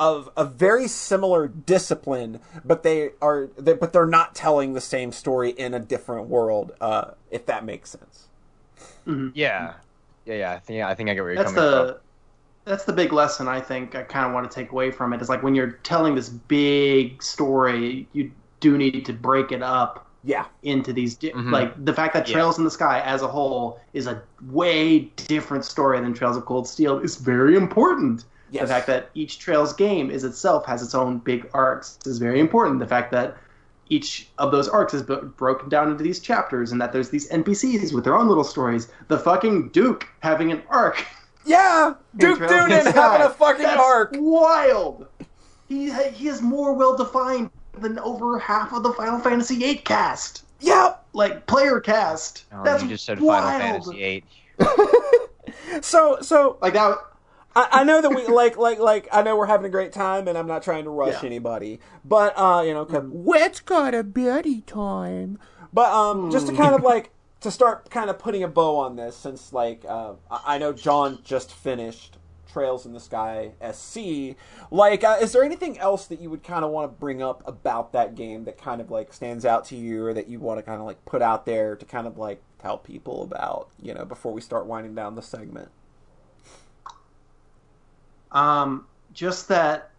[0.00, 5.10] of a very similar discipline but they are they, but they're not telling the same
[5.12, 8.28] story in a different world uh, if that makes sense
[9.06, 9.74] Yeah,
[10.26, 10.52] yeah, yeah.
[10.52, 12.00] I think I think I get where you're That's coming the from.
[12.64, 15.22] that's the big lesson I think I kind of want to take away from it
[15.22, 18.30] is like when you're telling this big story, you
[18.60, 21.52] do need to break it up yeah into these di- Mhm.
[21.52, 22.34] like the fact that Yeah.
[22.34, 24.20] Trails in the Sky as a whole is a
[24.50, 28.24] way different story than Trails of Cold Steel is very important.
[28.50, 28.62] Yes.
[28.62, 32.40] The fact that each Trails game is itself has its own big arcs is very
[32.40, 32.78] important.
[32.78, 33.36] The fact that
[33.90, 37.28] each of those arcs is bo- broken down into these chapters and that there's these
[37.30, 38.88] NPCs with their own little stories.
[39.08, 41.04] The fucking Duke having an arc.
[41.46, 45.06] yeah duke Trails Dunan having a fucking That's arc Wild.
[45.68, 50.44] He he is more well defined than over half of the Final Fantasy VIII cast,
[50.60, 52.44] yep like player cast.
[52.52, 53.44] Oh, That's you just said wild.
[53.44, 54.24] Final Fantasy
[54.58, 55.80] VIII.
[55.82, 56.98] so so Like that.
[57.58, 60.28] I, I know that we like like like I know we're having a great time
[60.28, 61.26] and I'm not trying to rush Yeah.
[61.26, 65.38] anybody, but uh, you know, 'cause what's got a bitty time?
[65.72, 68.96] But um, just to kind of like to start kind of putting a bow on
[68.96, 72.16] this, since like uh, I I know John just finished
[72.50, 74.34] Trails in the Sky SC.
[74.70, 77.42] Like, uh, is there anything else that you would kind of want to bring up
[77.46, 80.58] about that game that kind of like stands out to you, or that you want
[80.58, 83.92] to kind of like put out there to kind of like tell people about, you
[83.94, 85.68] know, before we start winding down the segment?
[88.32, 89.90] Um, just that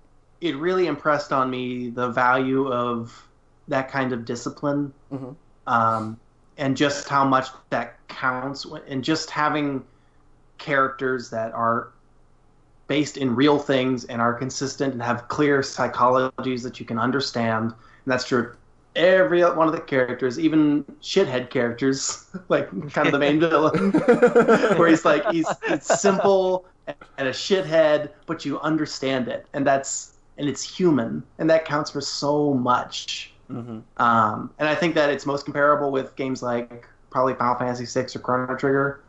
[0.41, 3.27] it really impressed on me the value of
[3.67, 5.35] that kind of discipline, Mhm.
[5.67, 6.17] um,
[6.57, 9.83] and just how much that counts, and just having
[10.57, 11.89] characters that are
[12.87, 17.65] based in real things and are consistent and have clear psychologies that you can understand.
[17.65, 17.73] And
[18.07, 18.53] that's true.
[18.95, 23.91] Every one of the characters, even shithead characters, like kind of the main villain,
[24.77, 26.65] where he's like he's it's simple
[27.17, 31.91] and a shithead, but you understand it, and that's and it's human, and that counts
[31.91, 33.33] for so much.
[33.51, 33.79] Mm-hmm.
[34.01, 38.07] Um, and I think that it's most comparable with games like probably Final Fantasy VI
[38.15, 39.01] or Chrono Trigger,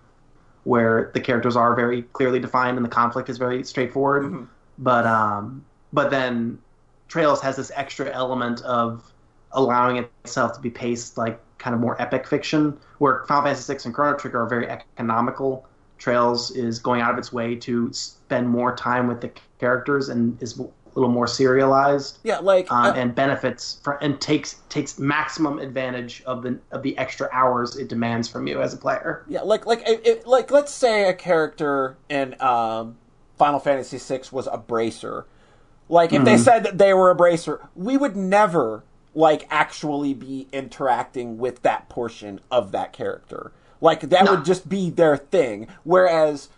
[0.65, 4.25] where the characters are very clearly defined and the conflict is very straightforward.
[4.25, 4.47] Mhm.
[4.79, 6.59] But um, but then
[7.09, 9.13] Trails has this extra element of
[9.53, 13.81] allowing itself to be paced like kind of more epic fiction, where Final Fantasy VI
[13.85, 15.67] and Chrono Trigger are very economical.
[16.01, 19.31] Trails is going out of its way to spend more time with the
[19.61, 24.21] characters and is a little more serialized Yeah, like um, uh, and benefits from, and
[24.21, 28.73] takes takes maximum advantage of the of the extra hours it demands from you as
[28.75, 29.25] a player.
[29.29, 32.97] Yeah, like like it, it- like let's say a character in um,
[33.37, 35.27] Final Fantasy VI was a bracer.
[35.89, 40.47] Like if they said that they were a bracer, we would never like actually be
[40.53, 43.53] interacting with that portion of that character.
[43.81, 44.35] Like that No.
[44.35, 45.69] would just be their thing.
[45.85, 46.49] Whereas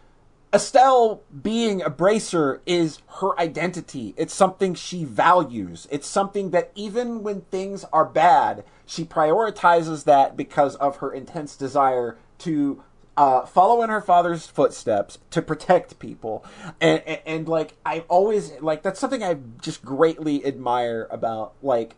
[0.55, 4.13] Estelle being a bracer is her identity.
[4.19, 5.89] It's something she values.
[5.91, 11.57] It's something that even when things are bad, she prioritizes that because of her intense
[11.57, 12.83] desire to
[13.17, 16.45] uh, follow in her father's footsteps to protect people.
[16.81, 21.95] And, and, and like I always like that's something I just greatly admire about like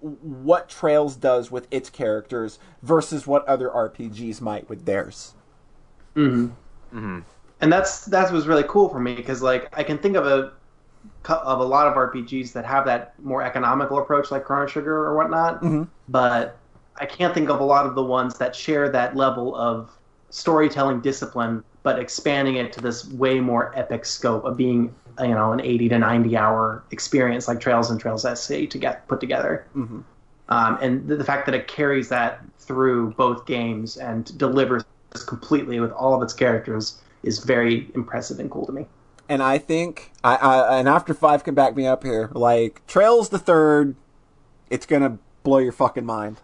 [0.00, 5.34] what Trails does with its characters versus what other RPGs might with theirs.
[6.14, 6.48] hmm
[7.60, 10.52] and that's that was really cool for me because like I can think of a
[11.28, 15.16] of a lot of RPGs that have that more economical approach like Chrono Trigger or
[15.16, 15.88] whatnot, Mhm.
[16.08, 16.56] but
[16.96, 19.90] I can't think of a lot of the ones that share that level of
[20.30, 25.52] storytelling discipline, but expanding it to this way more epic scope of being you know
[25.52, 29.66] an 80 to 90 hour experience like Trails and Trails SC to get put together.
[29.76, 30.02] Mhm.
[30.50, 34.84] Um, and the, the fact that it carries that through both games and delivers
[35.26, 38.86] completely with all of its characters is very impressive and cool to me.
[39.28, 42.30] and I think I, I and after five can back me up here.
[42.32, 43.94] Like Trails the third,
[44.70, 46.40] it's gonna blow your fucking mind.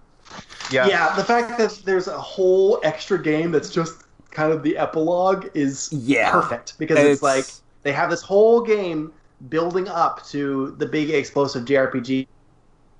[0.70, 0.86] Yeah.
[0.86, 5.48] Yeah, the fact that there's a whole extra game that's just kind of the epilogue
[5.54, 6.30] is Yeah.
[6.32, 7.44] perfect because it's, like
[7.84, 9.12] they have this whole game
[9.48, 12.26] building up to the big explosive JRPG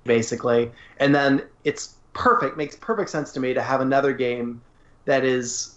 [0.05, 4.61] basically and then it's perfect makes perfect sense to me to have another game
[5.05, 5.71] that is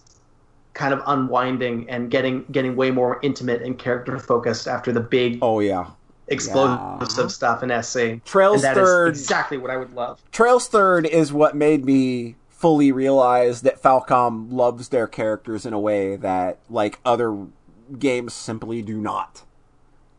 [0.75, 5.39] kind of unwinding and getting getting way more intimate and character focused after the big
[5.43, 5.87] oh yeah,
[6.29, 7.27] explosive Yeah.
[7.27, 8.25] stuff in SC.
[8.25, 9.09] Trails and that is third.
[9.09, 10.23] exactly what I would love.
[10.31, 15.81] Trails third is what made me fully realize that Falcom loves their characters in a
[15.81, 17.47] way that like other
[17.99, 19.45] games simply do not.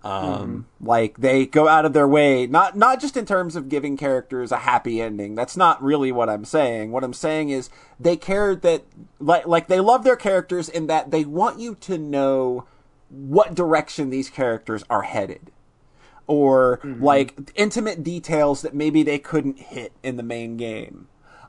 [0.01, 3.97] Um, like they go out of their way, not not just in terms of giving
[3.97, 5.35] characters a happy ending.
[5.35, 6.91] That's not really what I'm saying.
[6.91, 8.85] What I'm saying is they care that
[9.19, 12.65] like like they love their characters in that they want you to know
[13.09, 15.51] what direction these characters are headed
[16.27, 21.07] or like intimate details that maybe they couldn't hit in the main game.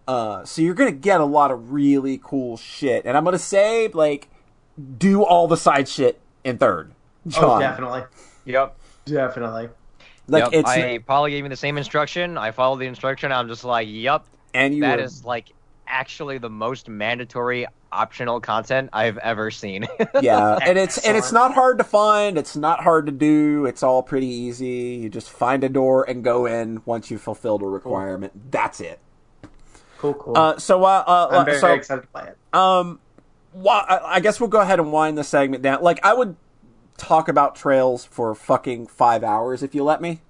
[0.08, 3.88] Uh, so you're gonna get a lot of really cool shit, and I'm gonna say
[3.88, 4.29] like
[4.98, 6.92] do all the side shit in third.
[7.36, 8.02] Oh, definitely,
[8.46, 8.76] Yep.
[9.04, 9.68] definitely.
[10.26, 10.52] Like yep.
[10.52, 12.38] it's I probably gave me the same instruction.
[12.38, 13.32] I followed the instruction.
[13.32, 15.52] I'm just like, yep, and you that were- is like
[15.86, 19.86] actually the most mandatory optional content I've ever seen.
[20.22, 22.38] yeah, and it's and it's not hard to find.
[22.38, 23.66] It's not hard to do.
[23.66, 25.00] It's all pretty easy.
[25.02, 28.52] You just find a door and go in once you've fulfilled a requirement.
[28.52, 29.00] That's it.
[29.98, 30.36] Cool, cool.
[30.38, 32.38] Uh, so uh, uh, I'm very, so very excited to play it.
[32.54, 33.09] Um, well,
[33.54, 35.82] I I guess we'll go ahead and wind the segment down.
[35.82, 36.36] Like, I would
[36.96, 40.20] talk about trails for fucking five hours if you let me.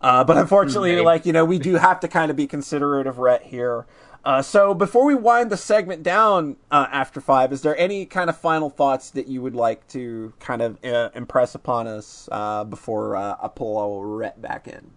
[0.00, 1.04] Uh, but unfortunately, Maybe.
[1.04, 3.86] like, you know, we do have to kind of be considerate of Rhett here.
[4.24, 8.28] Uh, so before we wind the segment down uh, after five, is there any kind
[8.28, 12.64] of final thoughts that you would like to kind of uh, impress upon us uh,
[12.64, 14.90] before uh, I pull Rhett back in?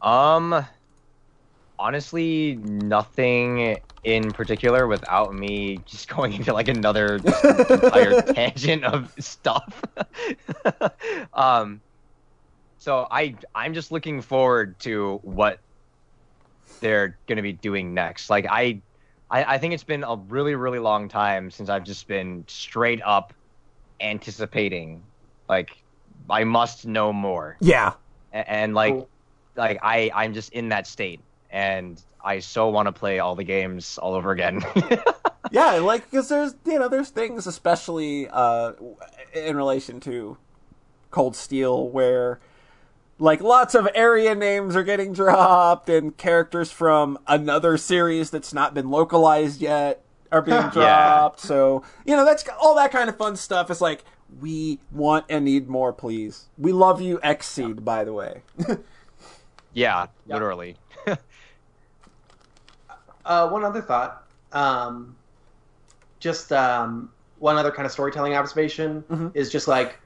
[0.00, 0.64] Um,
[1.78, 7.16] honestly, nothing in particular without me just going into like another
[7.70, 9.82] entire tangent of stuff.
[11.32, 11.82] um,
[12.78, 15.60] so I I'm just looking forward to what
[16.80, 18.30] they're gonna be doing next.
[18.30, 18.82] Like I.
[19.32, 23.00] I, I think it's been a really, really long time since I've just been straight
[23.04, 23.32] up
[24.00, 25.04] anticipating,
[25.48, 25.70] like,
[26.28, 27.92] I must know more Yeah.
[28.32, 29.08] A- and like Cool.
[29.56, 33.44] like i i'm just in that state and i so want to play all the
[33.44, 34.62] games all over again
[35.50, 38.72] yeah, like because there's you know there's things especially uh,
[39.34, 40.36] in relation to
[41.10, 42.38] Cold Steel where
[43.18, 48.74] like lots of area names are getting dropped and characters from another series that's not
[48.74, 50.70] been localized yet are being Yeah.
[50.70, 51.40] dropped.
[51.40, 53.70] So you know that's all that kind of fun stuff.
[53.70, 54.04] Is like
[54.40, 56.46] we want and need more, please.
[56.56, 58.42] We love you, Xseed, by the way.
[59.72, 60.34] yeah Yeah.
[60.34, 60.76] literally
[63.30, 64.24] Uh, one other thought.
[64.50, 65.14] Um,
[66.18, 69.30] just um, one other kind of storytelling observation Mhm.
[69.34, 70.00] is just like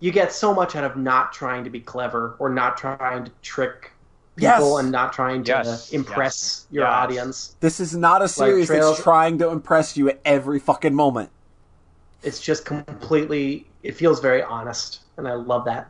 [0.00, 3.30] you get so much out of not trying to be clever or not trying to
[3.42, 3.92] trick
[4.34, 4.78] people Yes.
[4.80, 6.92] and not trying to Yes, impress yes, your yes.
[6.92, 7.56] audience.
[7.60, 11.30] This is not a series Trails- that's trying to impress you at every fucking moment.
[12.24, 13.68] It's just completely.
[13.84, 15.86] It feels very honest, and I love that.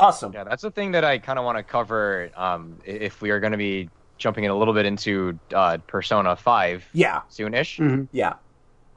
[0.00, 0.32] Awesome.
[0.32, 3.38] yeah that's the thing that i kind of want to cover um if we are
[3.38, 7.22] going to be jumping in a little bit into uh persona 5 Yeah.
[7.30, 8.08] soonish Mhm.
[8.12, 8.34] Yeah.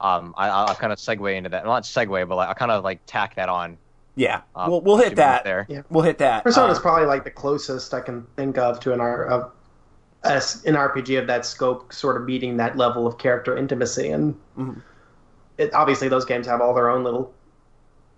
[0.00, 2.84] um I, i'll kind of segue into that not segue but like, i'll kind of
[2.84, 3.78] like tack that on
[4.14, 4.42] Yeah.
[4.54, 5.44] uh, we'll we'll hit that.
[5.44, 5.82] there Yeah.
[5.90, 6.44] We'll hit that.
[6.44, 9.52] Persona's Uh, probably like the closest I can think of to an R of
[10.24, 14.10] as an RPG of that scope, sort of meeting that level of character intimacy.
[14.10, 14.82] And Mhm.
[15.58, 17.32] it, obviously, those games have all their own little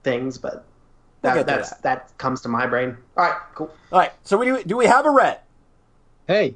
[0.03, 0.65] things, but
[1.23, 2.97] We'll that that's, that comes to my brain.
[3.19, 3.71] All right, cool.
[3.93, 4.13] All right.
[4.25, 5.45] So we do, do we have a Rhett?
[6.27, 6.55] Hey,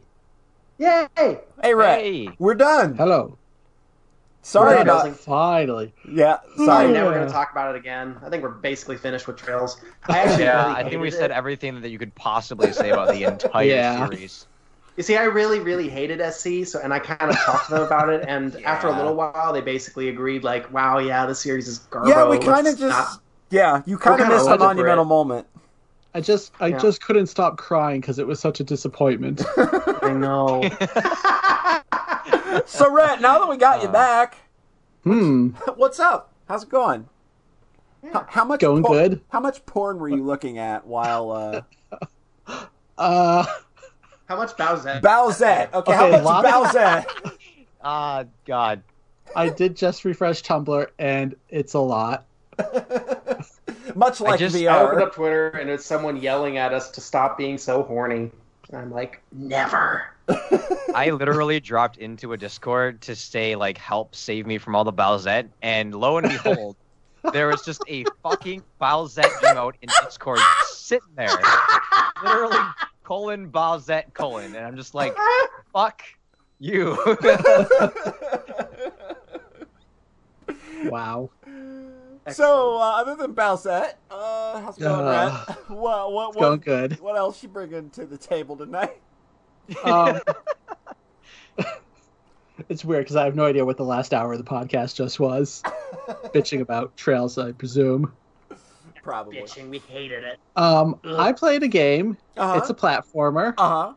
[0.78, 1.06] Yay!
[1.16, 2.00] Hey, Rhett.
[2.00, 2.28] Hey.
[2.38, 2.94] We're done.
[2.96, 3.38] hello.
[4.42, 5.04] Sorry We're about.
[5.04, 5.14] done.
[5.14, 5.94] Finally.
[6.10, 6.38] Yeah.
[6.58, 6.92] I'm Sorry.
[6.92, 7.14] never Yeah.
[7.16, 8.16] going to talk about it again.
[8.24, 9.80] I think we're basically finished with Trails.
[10.08, 11.34] I actually yeah really i think we hated said it.
[11.34, 14.06] everything that you could possibly say about the entire Yeah.
[14.08, 14.46] series
[14.96, 17.82] You see, I really, really hated SC, so and I kind of talked to them
[17.82, 21.66] about it, and after a little while, they basically agreed, like, "Wow, yeah, the series
[21.66, 23.20] is garbage." Yeah, we kind of just.
[23.50, 24.66] Yeah, you kind of missed a over it.
[24.66, 25.48] monumental moment.
[26.14, 26.78] I just I Yeah.
[26.78, 29.42] just couldn't stop crying because it was such a disappointment.
[30.02, 30.62] I know.
[32.66, 33.92] So, Rhett, now that we got you Uh.
[33.92, 34.36] back,
[35.02, 35.48] hmm.
[35.76, 36.32] what's up?
[36.48, 37.08] How's it going?
[38.12, 39.20] How, how much Going por- good.
[39.28, 41.62] How much porn were you looking at while uh,
[42.96, 43.44] Uh
[44.26, 45.00] How much Bowsette?
[45.02, 45.72] Bowsette?
[45.74, 47.06] Okay, how much lots- Bowsette?
[47.82, 48.82] ah god
[49.34, 52.24] I did just refresh Tumblr and it's a lot.
[53.94, 57.36] much like just- I opened up Twitter and it's someone yelling at us to stop
[57.38, 58.30] being so horny.
[58.70, 60.06] And I'm like, never.
[60.94, 64.92] I literally dropped into a Discord to say like help save me from all the
[64.92, 66.76] Bowsette, and lo and behold,
[67.32, 71.28] there was just a fucking Bowsette emote in Discord sitting there.
[72.24, 72.56] Literally
[73.02, 74.56] colon Bowsette colon.
[74.56, 75.14] And I'm just like,
[75.72, 76.02] fuck
[76.58, 76.96] you.
[80.84, 81.30] Wow.
[82.32, 85.58] So, uh, other than Bowsette, uh, Uh, how's it going, Uh, Brett?
[85.70, 87.00] What, what, It's going what, good.
[87.00, 89.00] what else you bringing to the table tonight?
[89.84, 90.20] Um,
[92.68, 95.18] it's weird because I have no idea what the last hour of the podcast just
[95.18, 95.62] was.
[96.34, 98.12] Bitching about trails, I presume.
[99.02, 99.38] Probably.
[99.38, 100.38] Bitching, we hated it.
[100.56, 101.14] Um, Ugh.
[101.18, 102.16] I played a game.
[102.36, 102.58] Uh-huh.
[102.58, 103.54] It's a platformer.
[103.58, 103.94] uh-huh.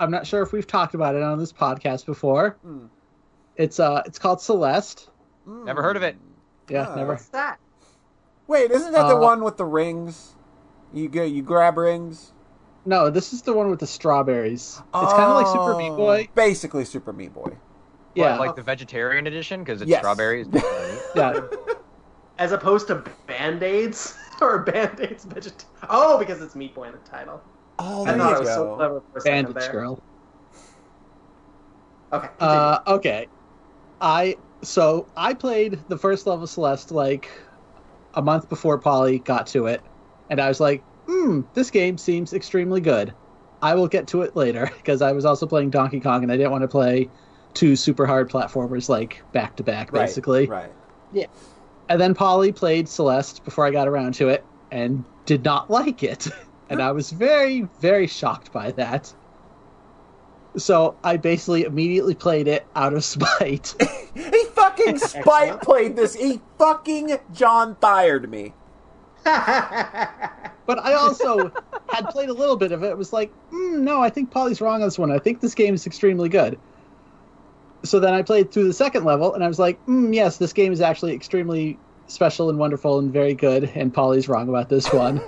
[0.00, 2.56] I'm not sure if we've talked about it on this podcast before.
[2.66, 2.88] Mm.
[3.56, 5.10] It's uh, it's called Celeste.
[5.46, 5.64] Mm.
[5.66, 6.16] Never heard of it.
[6.68, 6.94] Yeah, Ah.
[6.94, 7.12] never.
[7.12, 7.58] What's that?
[8.46, 10.34] Wait, isn't that the Uh, one with the rings?
[10.92, 12.32] You go, you grab rings.
[12.84, 14.82] No, this is the one with the strawberries.
[14.94, 16.28] It's kind of like Super Meat Oh, Boy.
[16.34, 17.56] Basically, Super Meat Boy.
[18.14, 20.00] Yeah, What, like the vegetarian edition because it's Yes.
[20.00, 20.48] strawberries.
[21.14, 21.40] yeah.
[22.38, 25.64] As opposed to Band Aids or Band Aids veget.
[25.88, 27.40] Oh, because it's Meat Boy in the title.
[27.78, 28.76] Oh, I there thought you it was so go.
[28.76, 29.72] clever for a second Bandage there.
[29.72, 30.02] Girl.
[32.12, 32.28] Okay.
[32.40, 33.26] Uh, okay.
[34.00, 37.30] I so I played the first level of Celeste like
[38.14, 39.82] a month before Polly got to it,
[40.30, 43.14] and I was like, "Hmm, this game seems extremely good.
[43.62, 46.36] I will get to it later because I was also playing Donkey Kong and I
[46.36, 47.08] didn't want to play
[47.54, 50.46] two super hard platformers like back to back, Right, basically.
[50.46, 50.70] Right.
[51.12, 51.26] Yeah.
[51.88, 56.02] And then Polly played Celeste before I got around to it and did not like
[56.02, 56.28] it.
[56.68, 59.14] and I was very, very shocked by that.
[60.56, 63.74] So I basically immediately played it out of spite.
[64.14, 66.14] He fucking spite played this.
[66.14, 68.52] He fucking John fired me.
[69.24, 71.52] but I also
[71.88, 72.88] had played a little bit of it.
[72.88, 75.12] It was like, mm, no, I think Polly's wrong on this one.
[75.12, 76.58] I think this game is extremely good.
[77.84, 80.52] So then I played through the second level, and I was like, mm, yes, this
[80.52, 83.70] game is actually extremely special and wonderful and very good.
[83.74, 85.20] And Polly's wrong about this one.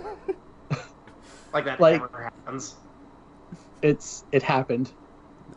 [1.53, 2.75] like that Like- never happens.
[3.83, 4.91] it's it happened.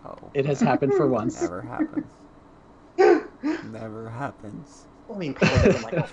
[0.07, 0.31] No.
[0.33, 1.41] It has happened for once.
[1.41, 2.05] Never happens.
[3.65, 4.85] Never happens.
[5.13, 6.09] I mean, like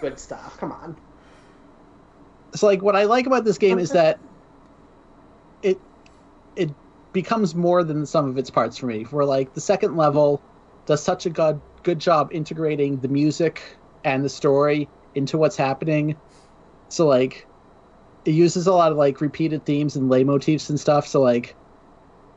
[0.00, 0.56] good stuff.
[0.58, 0.96] Come on.
[2.54, 4.18] so like what I like about this game is that
[5.62, 5.80] it
[6.56, 6.70] it
[7.12, 9.04] becomes more than some of its parts for me.
[9.04, 10.42] Where like the second level
[10.86, 13.62] does such a good good job integrating the music
[14.04, 16.16] and the story into what's happening.
[16.90, 17.46] So like
[18.24, 21.06] it uses a lot of like repeated themes and leitmotifs and stuff.
[21.06, 21.57] So like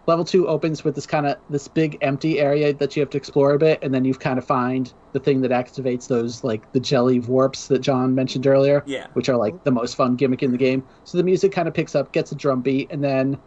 [0.07, 3.17] level two opens with this kind of this big empty area that you have to
[3.17, 6.71] explore a bit, and then you kind of find the thing that activates those like
[6.71, 9.07] the jelly warps that John mentioned earlier Yeah.
[9.13, 10.87] which are like the most fun gimmick in the game.
[11.03, 13.41] So the music kind of picks up, gets a drum beat, and then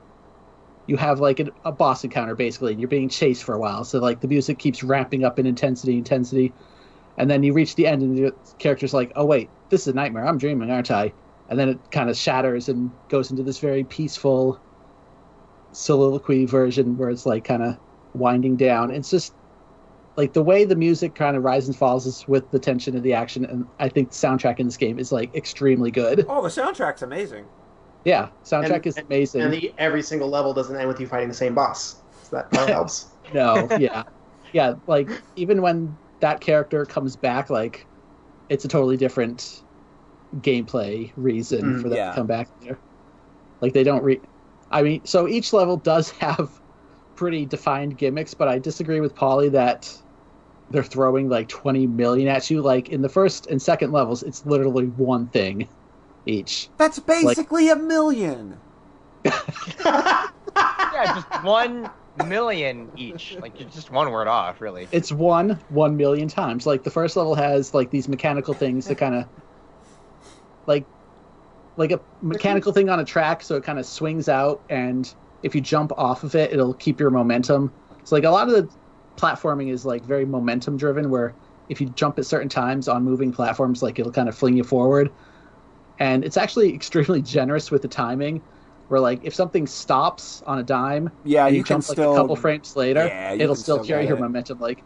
[0.86, 3.84] you have like a, a boss encounter basically, and you're being chased for a while.
[3.84, 6.56] So like the music keeps ramping up in intensity, intensity,
[7.16, 9.92] and then you reach the end, and the character's like, "Oh wait, this is a
[9.94, 10.26] nightmare.
[10.26, 11.14] I'm dreaming, aren't I?"
[11.48, 14.63] And then it kind of shatters and goes into this very peaceful
[15.74, 17.76] soliloquy version where it's like kind of
[18.14, 18.90] winding down.
[18.90, 19.34] It's just
[20.16, 23.02] like the way the music kind of rises and falls is with the tension of
[23.02, 26.24] the action, and I think the soundtrack in this game is like extremely good.
[26.28, 27.44] Oh, the soundtrack's amazing.
[28.04, 29.40] Yeah, soundtrack And- is amazing.
[29.42, 31.96] And the, every single level doesn't end with you fighting the same boss.
[32.22, 33.06] So that probably helps.
[33.34, 34.04] no, yeah,
[34.52, 34.74] yeah.
[34.86, 37.86] Like even when that character comes back, like
[38.50, 39.62] it's a totally different
[40.40, 42.10] gameplay reason Mm, for them yeah.
[42.10, 42.78] to come back there.
[43.60, 44.20] Like they don't re.
[44.74, 46.50] I mean, so each level does have
[47.14, 49.90] pretty defined gimmicks, but I disagree with Polly that
[50.70, 52.60] they're throwing like 20 million at you.
[52.60, 55.68] Like in the first and second levels, it's literally one thing
[56.26, 56.68] each.
[56.76, 58.58] That's basically a million.
[59.24, 60.26] yeah,
[61.04, 61.88] just one
[62.26, 63.36] million each.
[63.40, 64.88] Like you're just one word off, really.
[64.90, 66.66] It's one one million times.
[66.66, 69.26] Like the first level has like these mechanical things that kind of
[70.66, 70.84] like
[71.76, 75.12] like a mechanical thing on a track, so it kind of swings out, and
[75.42, 77.74] if you jump off of it, it'll keep your momentum.
[78.04, 78.70] So like a lot of the
[79.16, 81.36] platforming is like very momentum driven, where
[81.68, 84.64] if you jump at certain times on moving platforms, like it'll kind of fling you
[84.64, 85.14] forward.
[85.98, 88.42] And it's actually extremely generous with the timing,
[88.88, 91.96] where like if something stops on a dime, Yeah, and you, you, can jump like
[91.96, 92.12] still.
[92.12, 94.20] a couple frames later, Yeah, it'll still still carry your it.
[94.20, 94.58] momentum.
[94.58, 94.84] Like,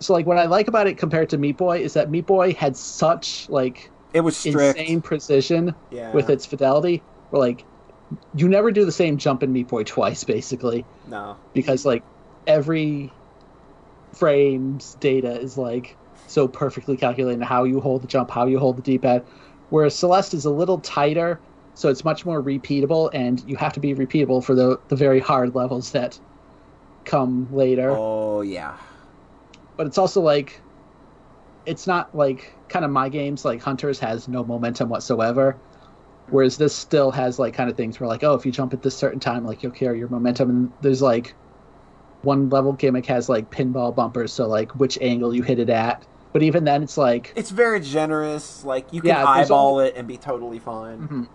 [0.00, 2.54] so like what I like about it compared to Meat Boy is that Meat Boy
[2.54, 4.78] had such like It was strict.
[4.78, 6.12] insane precision yeah.
[6.12, 7.02] with its fidelity.
[7.30, 7.64] Where like
[8.34, 11.36] you never do the same jump in Meat Boy twice, basically, No.
[11.52, 12.02] because like
[12.46, 13.12] every
[14.14, 15.96] frame's data is like
[16.26, 19.24] so perfectly calculated how you hold the jump, how you hold the D-pad.
[19.70, 21.38] Whereas Celeste is a little tighter,
[21.74, 25.20] so it's much more repeatable, and you have to be repeatable for the the very
[25.20, 26.18] hard levels that
[27.04, 27.90] come later.
[27.90, 28.76] Oh yeah.
[29.76, 30.60] But it's also like
[31.68, 35.60] it's not like kind of my games like Hunters has no momentum whatsoever.
[36.30, 38.82] Whereas this still has like kind of things where like, oh, if you jump at
[38.82, 41.34] this certain time, like you'll carry your momentum and there's like
[42.22, 46.06] one level gimmick has like pinball bumpers, so like which angle you hit it at
[46.32, 48.64] But even then, it's like It's very generous.
[48.64, 50.98] Like you can Yeah, eyeball it and be totally fine.
[51.08, 51.28] Mhm.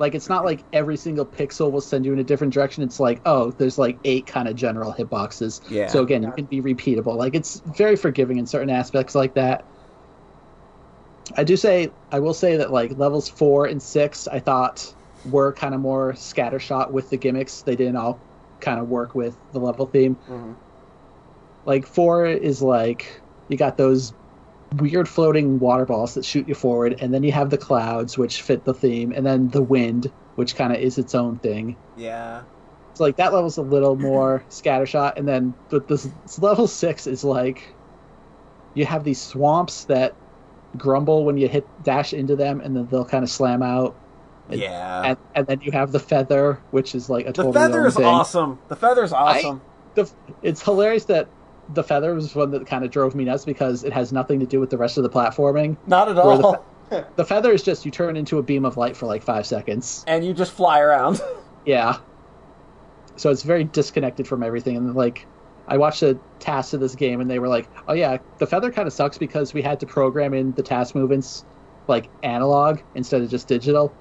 [0.00, 2.82] Like it's not like every single pixel will send you in a different direction.
[2.82, 5.60] It's like oh, there's like eight kind of general hitboxes.
[5.70, 5.86] Yeah.
[5.86, 7.16] So again, you can be repeatable.
[7.16, 9.64] Like it's very forgiving in certain aspects like that.
[11.36, 14.92] I do say I will say that like levels four and six I thought
[15.30, 17.60] were kind of more scattershot with the gimmicks.
[17.60, 18.18] They didn't all
[18.60, 20.16] kind of work with the level theme.
[20.28, 20.54] Mhm.
[21.66, 24.14] Like four is like you got those
[24.76, 28.42] weird floating water balls that shoot you forward, and then you have the clouds which
[28.42, 31.76] fit the theme, and then the wind which kind of is its own thing.
[31.96, 32.42] Yeah.
[32.94, 37.06] So like that level's a little more scattershot, and then but this, this level six
[37.06, 37.74] is like
[38.74, 40.14] you have these swamps that
[40.76, 43.96] grumble when you hit dash into them, and then they'll kind of slam out.
[44.48, 45.02] And- Yeah.
[45.04, 47.86] And, and then you have the feather, which is like a totally the totally feather
[47.88, 48.04] is thing.
[48.04, 48.58] awesome.
[48.68, 49.60] The feather's awesome.
[49.94, 50.08] The,
[50.42, 51.28] it's hilarious that
[51.74, 54.46] the feather was one that kind of drove me nuts because it has nothing to
[54.46, 55.76] do with the rest of the platforming.
[55.86, 56.66] Not at Where the all.
[57.16, 60.04] The feather is just you turn into a beam of light for like five seconds.
[60.08, 61.20] and you just fly around.
[61.66, 61.98] Yeah.
[63.16, 64.76] So it's very disconnected from everything.
[64.76, 65.26] And like,
[65.68, 68.72] I watched the TASes of this game, and they were like, "Oh yeah, the feather
[68.72, 71.44] kind of sucks because we had to program in the TAS movements
[71.86, 73.92] like analog instead of just digital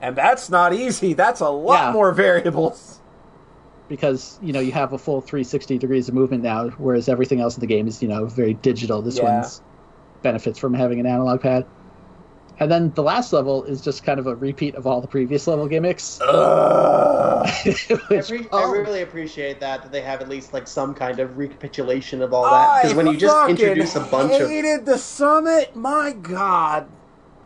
[0.00, 1.12] and that's not easy.
[1.14, 1.92] That's a lot Yeah.
[1.92, 3.00] more variables.
[3.92, 7.56] Because you know you have a full 360 degrees of movement now, whereas everything else
[7.56, 9.02] in the game is you know very digital.
[9.02, 9.40] This Yeah.
[9.40, 9.60] one's
[10.22, 11.66] benefits from having an analog pad."
[12.58, 15.46] And then the last level is just kind of a repeat of all the previous
[15.46, 16.18] level gimmicks.
[16.22, 17.46] Ugh.
[17.46, 18.70] I, re- oh.
[18.70, 22.32] I really appreciate that that they have at least like some kind of recapitulation of
[22.32, 22.82] all that.
[22.82, 25.76] Because when you just fucking introduce a bunch of hated the summit.
[25.76, 26.88] My God.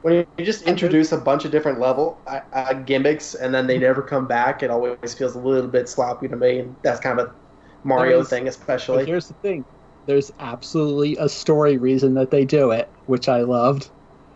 [0.06, 3.76] When you just introduce a bunch of different level uh, uh, gimmicks and then they
[3.76, 6.60] never come back, it always feels a little bit sloppy to me.
[6.60, 7.34] And that's kind of a
[7.82, 9.04] Mario There's- thing, But especially.
[9.04, 9.64] here's the thing:
[10.06, 13.90] there's absolutely a story reason that they do it, which I loved.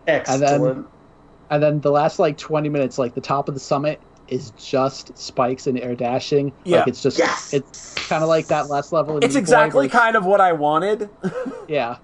[0.07, 0.87] Excellent.
[1.49, 5.17] And then the last like 20 minutes, like the top of the summit, is just
[5.17, 6.51] spikes and air dashing.
[6.65, 6.79] Yeah.
[6.79, 7.53] Like it's just Yes!
[7.53, 9.15] it's kind of like that last level.
[9.17, 11.09] In It's Meat exactly where it's- kind of what I wanted.
[11.69, 11.97] yeah.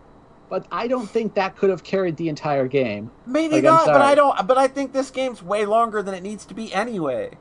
[0.50, 3.11] But I don't think that could have carried the entire game.
[3.26, 4.01] Maybe Like, not, but.
[4.01, 4.48] I don't.
[4.48, 7.32] But I think this game's way longer than it needs to be anyway.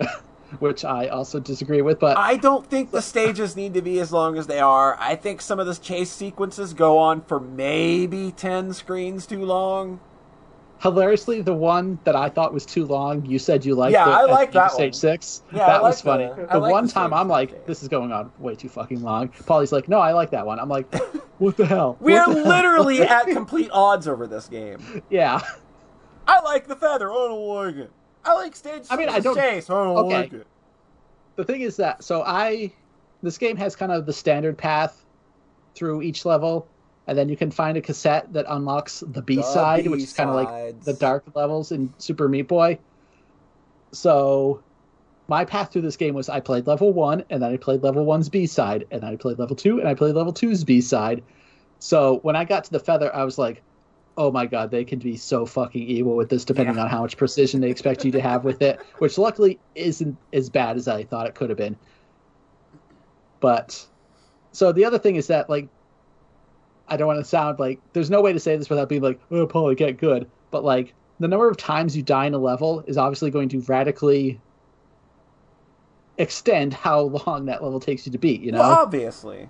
[0.58, 1.98] which I also disagree with.
[1.98, 4.96] But I don't think the stages need to be as long as they are.
[4.98, 10.00] I think some of the chase sequences go on for maybe ten screens too long.
[10.80, 13.92] Hilariously, the one that I thought was too long, you said you liked.
[13.92, 14.70] Yeah, I like the end of that one.
[14.74, 15.42] Stage six.
[15.52, 16.26] Yeah, I that like was funny.
[16.26, 18.68] the- I The like one the time I'm like, this is going on way too
[18.68, 19.28] fucking long.
[19.46, 20.58] Polly's like, no, I like that one.
[20.60, 20.92] I'm like,
[21.38, 21.96] what the hell?
[22.00, 25.02] We are What hell?" literally at complete odds over this game.
[25.10, 25.40] yeah.
[26.28, 27.10] I like the feather.
[27.10, 27.90] I don't like it.
[28.24, 28.84] I like stage.
[28.90, 29.70] I mean, I don't- chase.
[29.70, 30.16] I don't okay.
[30.16, 30.46] like it.
[31.36, 32.72] The thing is that so I,
[33.22, 35.04] this game has kind of the standard path
[35.74, 36.66] through each level,
[37.06, 40.28] and then you can find a cassette that unlocks the B side, which is kind
[40.28, 42.78] of like the dark levels in Super Meat Boy.
[43.92, 44.62] So,
[45.28, 48.04] my path through this game was I played level one, and then I played level
[48.04, 50.80] one's B side, and then I played level two, and I played level two's B
[50.80, 51.22] side.
[51.78, 53.62] So when I got to the feather, I was like,
[54.16, 56.82] "Oh my god, they can be so fucking evil with this, depending Yeah.
[56.82, 60.50] on how much precision they expect you to have with it." Which luckily isn't as
[60.50, 61.76] bad as I thought it could have been.
[63.40, 63.86] But
[64.52, 65.68] so the other thing is that like
[66.88, 69.20] I don't want to sound like there's no way to say this without being like,
[69.30, 70.28] oh, Paul, get good.
[70.50, 73.60] But like the number of times you die in a level is obviously going to
[73.62, 74.40] radically
[76.18, 78.40] extend how long that level takes you to beat.
[78.40, 78.60] You know?
[78.60, 79.48] Well, obviously.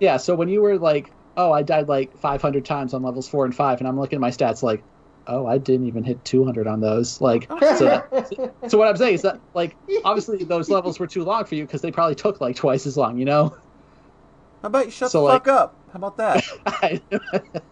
[0.00, 0.16] Yeah.
[0.16, 3.54] So when you were like, oh, I died like 500 times on levels four and
[3.54, 4.82] five, and I'm looking at my stats like,
[5.28, 7.20] oh, I didn't even hit 200 on those.
[7.20, 11.24] Like, so that, so what I'm saying is that like obviously those levels were too
[11.24, 13.18] long for you because they probably took like twice as long.
[13.18, 13.56] You know?
[14.62, 15.76] How about you shut So, the like- fuck up?
[15.92, 17.02] How about that?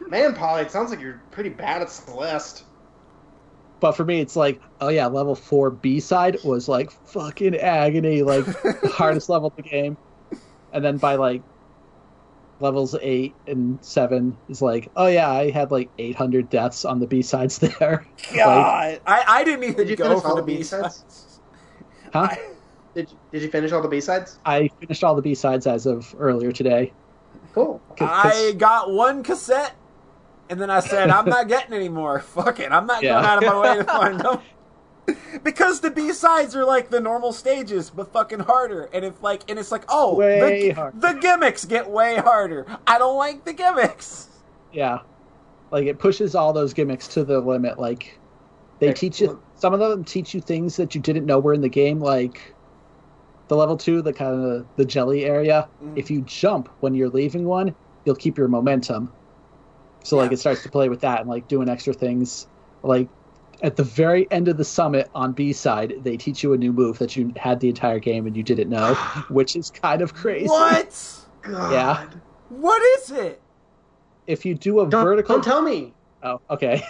[0.08, 2.64] Man, Polly, it sounds like you're pretty bad at Celeste.
[3.80, 8.22] But for me, it's like, oh yeah, level four B side was like fucking agony,
[8.22, 9.96] like the hardest level of the game.
[10.72, 11.42] And then by like
[12.60, 17.06] levels eight and seven is like, oh yeah, I had like 800 deaths on the
[17.06, 18.06] B sides there.
[18.34, 20.96] God, I, I didn't even Did you go finish for all the the B B-sides?
[20.96, 21.40] sides.
[22.12, 22.36] Huh?
[22.94, 24.38] Did you, did you finish all the B sides?
[24.44, 26.92] I finished all the B sides as of earlier today.
[27.52, 27.80] Cool.
[27.96, 29.74] 'Cause- I got one cassette,
[30.48, 32.20] and then I said, I'm not getting any more.
[32.36, 33.14] Fuck it, I'm not Yeah.
[33.14, 34.38] going out of my way to find them.
[35.42, 38.88] Because the B sides are like the normal stages, but fucking harder.
[38.92, 42.64] And if like, and it's like, oh, Way the, the gimmicks get way harder.
[42.86, 44.28] I don't like the gimmicks.
[44.72, 44.98] Yeah.
[45.72, 47.78] Like it pushes all those gimmicks to the limit.
[47.78, 48.18] Like
[48.78, 51.60] they teach you some of them teach you things that you didn't know were in
[51.60, 52.54] the game, like
[53.50, 55.68] the level two, the kind of the jelly area.
[55.84, 55.98] Mhm.
[55.98, 59.12] If you jump when you're leaving one, you'll keep your momentum.
[60.04, 62.46] So like it starts to play with that and like doing extra things.
[62.84, 63.08] Like
[63.62, 66.72] at the very end of the summit on B side, they teach you a new
[66.72, 68.94] move that you had the entire game and you didn't know,
[69.30, 70.46] which is kind of crazy.
[70.46, 71.16] What?
[71.42, 71.72] God.
[71.72, 72.06] Yeah.
[72.50, 73.40] What is it?
[74.28, 75.92] If you do a Don't, vertical, don't tell me.
[76.22, 76.84] oh, okay,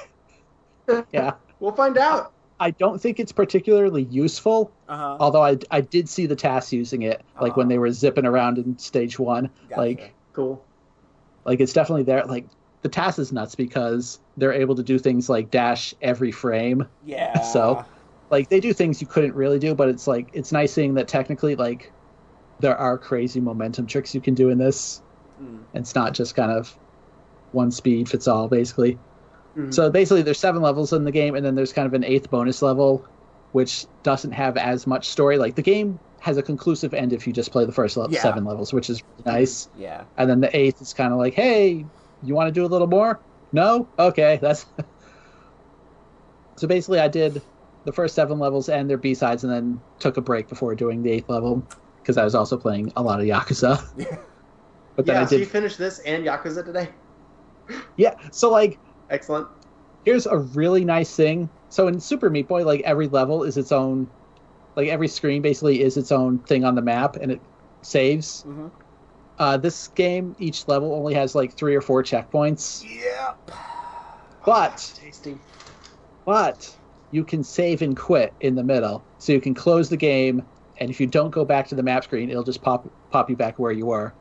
[1.11, 1.33] yeah.
[1.61, 2.33] We'll find out.
[2.61, 4.71] I don't think it's particularly useful.
[4.89, 5.17] Uh huh.
[5.19, 7.71] Although I, I did see the TAS using it, like when Ah.
[7.71, 9.51] they were zipping around in stage one.
[9.77, 10.63] Like Cool.
[11.45, 12.25] like it's definitely there.
[12.27, 12.47] Like
[12.83, 16.87] the TAS is nuts because they're able to do things like dash every frame.
[17.05, 17.41] yeah.
[17.53, 17.85] So
[18.31, 21.09] like they do things you couldn't really do, but it's like it's nice seeing that
[21.09, 21.91] technically like
[22.61, 25.01] there are crazy momentum tricks you can do in this.
[25.43, 25.61] Mm.
[25.75, 26.77] It's not just kind of
[27.53, 28.99] one speed fits all basically.
[29.57, 29.73] Mhm.
[29.75, 32.31] So basically there's seven levels in the game and then there's kind of an eighth
[32.31, 33.05] bonus level
[33.53, 35.37] which doesn't have as much story.
[35.39, 38.21] Like the game has a conclusive end if you just play the first Yeah.
[38.21, 39.69] seven levels, which is really nice.
[39.77, 40.05] Yeah.
[40.19, 41.85] And then the eighth is kind of like, hey,
[42.23, 43.19] you want to do a little more?
[43.53, 43.89] No?
[43.99, 44.67] Okay, that's.
[46.57, 47.43] so basically, I did
[47.85, 51.03] the first seven levels and their B sides, and then took a break before doing
[51.03, 51.67] the eighth level
[52.03, 53.83] because I was also playing a lot of Yakuza.
[54.97, 56.91] but then yeah, I so you did, finished this and Yakuza today?
[57.97, 58.15] yeah.
[58.31, 58.79] So like,
[59.11, 59.49] Excellent.
[60.05, 61.51] here's a really nice thing.
[61.69, 64.11] So in Super Meat Boy, like every level is its own,
[64.77, 67.43] like every screen basically is its own thing on the map, and it
[67.83, 68.43] saves.
[68.43, 68.69] hmm
[69.39, 73.51] Uh, this game, each level only has like three or four checkpoints, Yep.
[74.45, 75.41] but Tasty.
[76.25, 76.77] but
[77.11, 80.43] you can save and quit in the middle, so you can close the game,
[80.79, 83.37] and if you don't go back to the map screen, it'll just pop pop you
[83.37, 84.15] back where you were.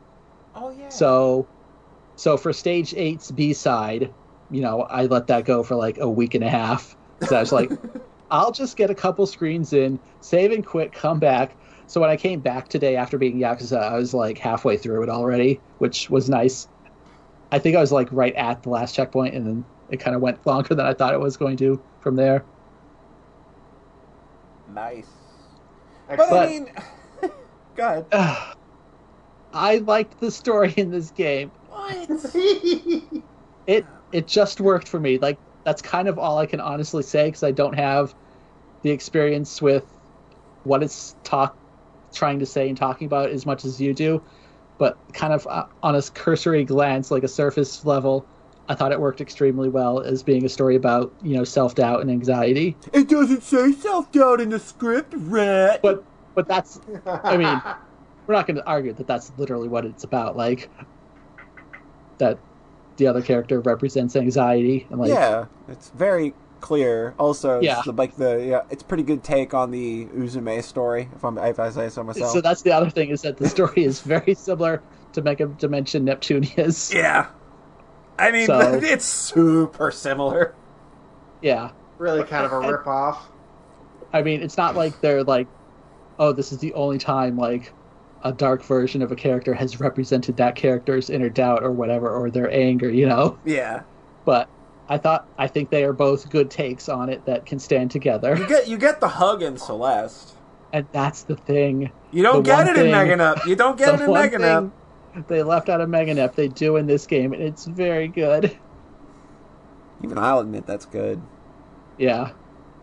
[0.54, 0.88] Oh yeah.
[0.90, 1.48] So,
[2.16, 4.14] so for stage eight's B side,
[4.50, 6.96] you know, I let that go for like a week and a half.
[7.26, 7.70] So I was like,
[8.30, 11.56] I'll just get a couple screens in, save and quit, come back.
[11.86, 15.08] So when I came back today after being Yakuza, I was like halfway through it
[15.08, 16.68] already, which was nice.
[17.50, 20.22] I think I was like right at the last checkpoint, and then it kind of
[20.22, 22.44] went longer than I thought it was going to from there.
[24.72, 25.08] nice.
[26.08, 26.42] But, Excellent.
[26.42, 27.32] I mean,
[27.74, 28.54] go ahead.
[29.52, 31.50] I liked the story in this game.
[31.68, 32.08] What?
[33.66, 35.18] it it just worked for me.
[35.18, 38.14] Like that's kind of all I can honestly say because I don't have
[38.82, 39.84] the experience with
[40.64, 41.56] what it's talk
[42.12, 44.22] trying to say and talking about as much as you do.
[44.78, 48.26] But kind of uh, on a cursory glance, like a surface level,
[48.68, 52.00] I thought it worked extremely well as being a story about you know self doubt
[52.00, 52.76] and anxiety.
[52.92, 55.80] It doesn't say self doubt in the script, Rat.
[55.82, 56.02] But
[56.34, 57.60] but that's I mean,
[58.26, 60.36] we're not going to argue that that's literally what it's about.
[60.36, 60.70] Like
[62.18, 62.38] that
[63.00, 67.14] the other character represents anxiety and like yeah, it's very clear.
[67.18, 67.82] Also, it's Yeah.
[67.84, 71.08] the- like the yeah, it's pretty good take on the Uzume story.
[71.16, 72.32] If I'm if I say so myself.
[72.32, 74.80] So that's the other thing is that the story is very similar
[75.14, 76.92] to Mega Dimension Neptunia's.
[76.94, 77.26] yeah.
[78.18, 80.54] I mean, So- it's super similar.
[81.42, 81.70] Yeah.
[81.98, 83.28] really kind of a rip off.
[84.12, 85.46] I mean, it's not like they're like,
[86.18, 87.72] oh, this is the only time like
[88.22, 92.30] a dark version of a character has represented that character's inner doubt or whatever or
[92.30, 93.38] their anger, you know.
[93.44, 93.82] Yeah,
[94.24, 94.48] But
[94.88, 98.36] I thought I think they are both good takes on it that can stand together.
[98.36, 100.34] you get you get the hug in Celeste.
[100.72, 101.90] and that's the thing.
[102.10, 103.46] You don't get it in thing- Meganep.
[103.46, 104.70] You don't get it in Meganep.
[105.28, 108.56] they left out of Meganep they do in this game, and it's very good.
[110.02, 111.20] Even I'll admit that's good.
[111.98, 112.30] Yeah.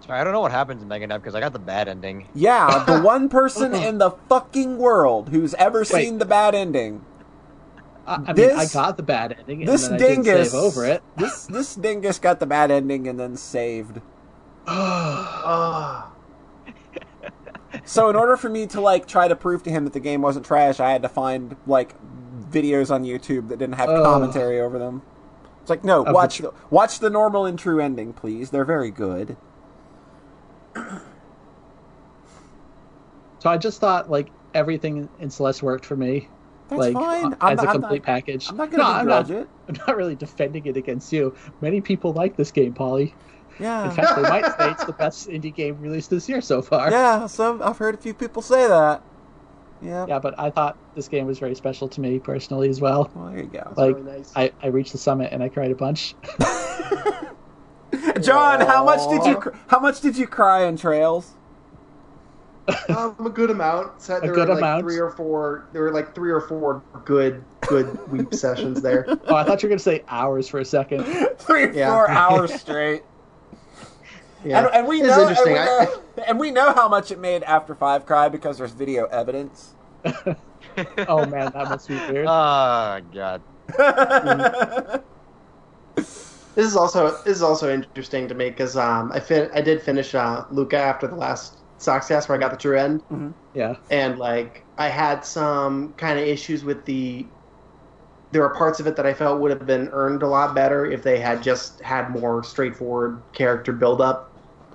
[0.08, 2.30] Sorry, I don't know what happens in Meganep because I got the bad ending.
[2.34, 5.88] Yeah, the one person in the fucking world who's ever Wait.
[5.88, 7.04] seen the bad ending.
[8.06, 10.62] I, I mean, I got the bad ending, and This then I didn't dingus save
[10.62, 11.04] over it.
[11.18, 14.02] This this dingus got the bad ending and then saved.
[17.86, 20.22] So in order for me to like try to prove to him that the game
[20.22, 21.96] wasn't trash, I had to find like
[22.50, 24.04] videos on YouTube that didn't have Ugh.
[24.04, 25.02] commentary over them.
[25.62, 28.50] It's like no, Of watch the, watch the normal and true ending, please.
[28.50, 29.38] They're very good.
[33.40, 36.28] So I just thought like everything in Celeste worked for me.
[36.70, 37.34] That's like fine.
[37.34, 38.50] uh, I'm as not, a I'm complete not- package.
[38.50, 39.48] I'm not no, gonna I'm not, it.
[39.70, 41.36] I'm not really defending it against you.
[41.62, 43.14] Many people like this game, Polly.
[43.60, 43.86] Yeah.
[43.86, 46.92] In fact, they might say it's the best indie game released this year so far.
[46.92, 47.26] yeah.
[47.28, 49.02] Some I've heard a few people say that.
[49.82, 50.06] Yeah.
[50.10, 53.12] Yeah, but I thought this game was very special to me personally as well.
[53.14, 53.62] Well, there you go.
[53.66, 54.34] that's Like, really nice.
[54.36, 56.16] I, I reached the summit and I cried a bunch.
[58.22, 61.34] John, how much did you how much did you cry in Trails?
[62.90, 64.02] um, a good amount.
[64.02, 64.84] So there good were like amount?
[64.84, 65.66] three or four.
[65.72, 69.06] There were like three or four good, good weep sessions there.
[69.28, 71.06] Oh, I thought you were going to say hours for a second.
[71.40, 71.92] Three Yeah.
[71.92, 73.04] four hours straight.
[74.44, 75.58] Yeah, And, and we It's know, and we interesting.
[75.58, 79.06] I- know, and we know how much it made After Five cry because there's video
[79.06, 79.74] evidence.
[81.08, 82.28] Oh man, that must be weird.
[82.30, 83.42] Oh god.
[86.58, 89.82] This is also this is also interesting to me because um, I fin- I did
[89.82, 93.04] finish uh, Luca after the last Soxcast where I got the true end,
[93.54, 93.76] Yeah.
[93.90, 97.34] and like I had some kind of issues with the.
[98.32, 100.86] There were parts of it that I felt would have been earned a lot better
[100.86, 104.34] if they had just had more straightforward character build up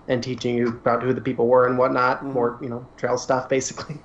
[0.08, 2.22] and teaching you about who the people were and whatnot.
[2.22, 2.32] Mhm.
[2.34, 4.04] More you know trail stuff basically.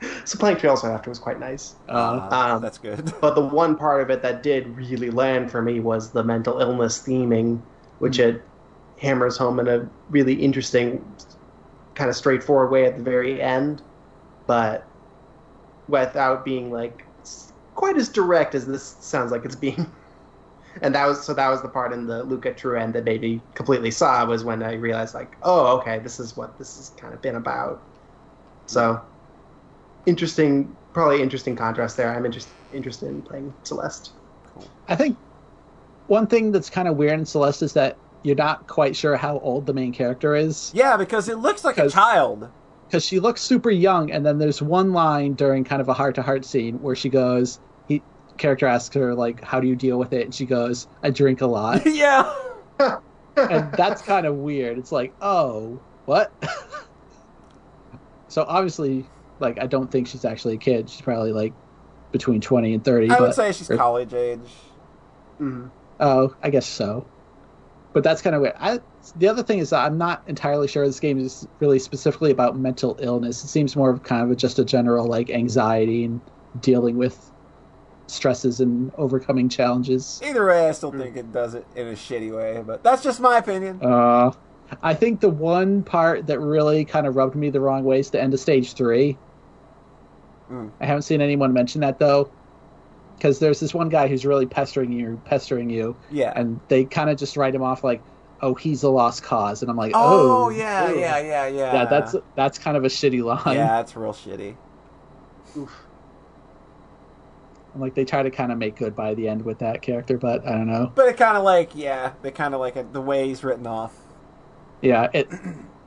[0.24, 1.74] so playing Trails after was quite nice.
[1.88, 3.12] Uh, Um, that's good.
[3.20, 6.60] But the one part of it that did really land for me was the mental
[6.60, 7.60] illness theming,
[7.98, 8.42] which it
[8.98, 11.04] hammers home in a really interesting,
[11.94, 13.82] kind of straightforward way at the very end,
[14.46, 14.86] but
[15.88, 17.06] without being like
[17.74, 19.90] quite as direct as this sounds like it's being.
[20.82, 23.22] And that was so that was the part in the Luca True End that made
[23.22, 26.90] me completely saw was when I realized like, oh, okay, this is what this has
[26.90, 27.88] kind of been about.
[28.66, 29.02] So
[30.10, 32.10] interesting, probably interesting contrast there.
[32.14, 34.10] I'm interest, interested in playing Celeste.
[34.88, 35.16] I think
[36.08, 39.38] one thing that's kind of weird in Celeste is that you're not quite sure how
[39.38, 42.50] old the main character is Yeah, because it looks like a child.
[42.86, 46.16] because she looks super young, and then there's one line during kind of a heart
[46.16, 48.02] to heart scene where she goes, he
[48.36, 51.40] character asks her like, "How do you deal with it?" and she goes, "I drink
[51.40, 52.30] a lot," yeah.
[53.36, 54.76] and that's kind of weird.
[54.76, 56.32] It's like, oh, what?
[58.28, 59.06] so obviously,
[59.40, 60.88] like, I don't think she's actually a kid.
[60.90, 61.52] She's probably like
[62.12, 63.06] between twenty and thirty.
[63.10, 64.40] I but would say she's or- college age.
[65.40, 65.70] Mhm.
[66.00, 67.06] Oh, I guess so.
[67.92, 68.54] But that's kind of weird.
[68.58, 68.78] I,
[69.16, 72.56] the other thing is that I'm not entirely sure this game is really specifically about
[72.56, 73.42] mental illness.
[73.42, 76.20] It seems more of kind of a, just a general like anxiety and
[76.60, 77.30] dealing with
[78.06, 80.20] stresses and overcoming challenges.
[80.24, 81.02] Either way, I still Mm.
[81.02, 83.80] think it does it in a shitty way, but that's just my opinion.
[83.82, 84.32] Uh,
[84.82, 88.10] I think the one part that really kind of rubbed me the wrong way is
[88.10, 89.16] the end of stage three.
[90.50, 90.70] Mm.
[90.80, 92.30] I haven't seen anyone mention that though,
[93.16, 96.32] because there's this one guy who's really pestering you, pestering you, Yeah.
[96.34, 98.02] and they kind of just write him off like,
[98.42, 101.72] "Oh, he's a lost cause," and I'm like, oh, "Oh, yeah, ew." yeah, yeah, yeah.
[101.74, 103.56] yeah." That's that's kind of a shitty line.
[103.56, 104.56] yeah, that's real shitty.
[105.56, 105.86] Oof.
[107.74, 110.18] I'm like they try to kind of make good by the end with that character,
[110.18, 110.90] but I don't know.
[110.94, 113.66] But it kind of like, yeah, they kind of like it, the way he's written
[113.66, 113.96] off.
[114.82, 115.28] Yeah, it.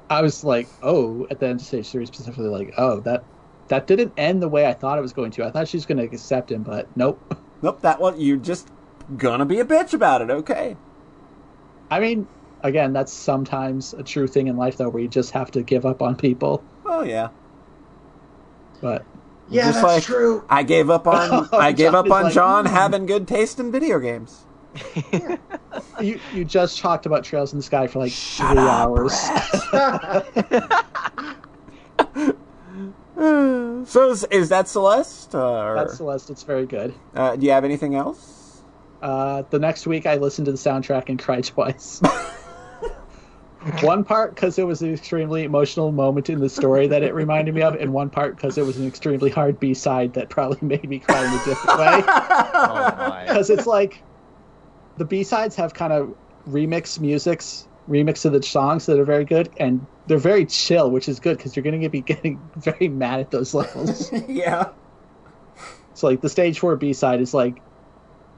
[0.09, 3.23] I was like, "Oh," at the end of stage three specifically, like, "Oh, that."
[3.69, 5.45] That didn't end the way I thought it was going to.
[5.45, 7.19] I thought she was going to accept him, but nope.
[7.61, 8.67] Nope, that one you're just
[9.17, 10.29] gonna be a bitch about it.
[10.29, 10.75] Okay.
[11.89, 12.27] I mean,
[12.61, 15.85] again, that's sometimes a true thing in life, though, where you just have to give
[15.85, 16.61] up on people.
[16.85, 17.29] Oh yeah.
[18.81, 19.05] But
[19.49, 20.43] Yeah, Just that's like- true.
[20.49, 23.59] I gave up on I gave John up on like, John "Hmm." having good taste
[23.61, 24.45] in video games.
[26.01, 29.13] you you just talked about Trails in the Sky for like three hours.
[33.15, 35.35] so is, is that Celeste?
[35.35, 36.29] Uh, or, That's Celeste.
[36.29, 36.93] It's very good.
[37.15, 38.61] uh, do you have anything else?
[39.01, 42.01] Uh, the next week, I listened to the soundtrack and cried twice.
[43.81, 47.55] one part because it was an extremely emotional moment in the story that it reminded
[47.55, 50.57] me of, and one part because it was an extremely hard B side that probably
[50.67, 52.03] made me cry in a different way.
[52.07, 53.23] Oh.
[53.25, 54.01] Because it's like
[54.97, 56.13] the B sides have kind of
[56.49, 61.07] remix musics, remix of the songs that are very good, and they're very chill, which
[61.09, 64.11] is good because you're going to be getting very mad at those levels.
[64.27, 64.69] yeah.
[65.93, 67.61] So like the stage four B side is like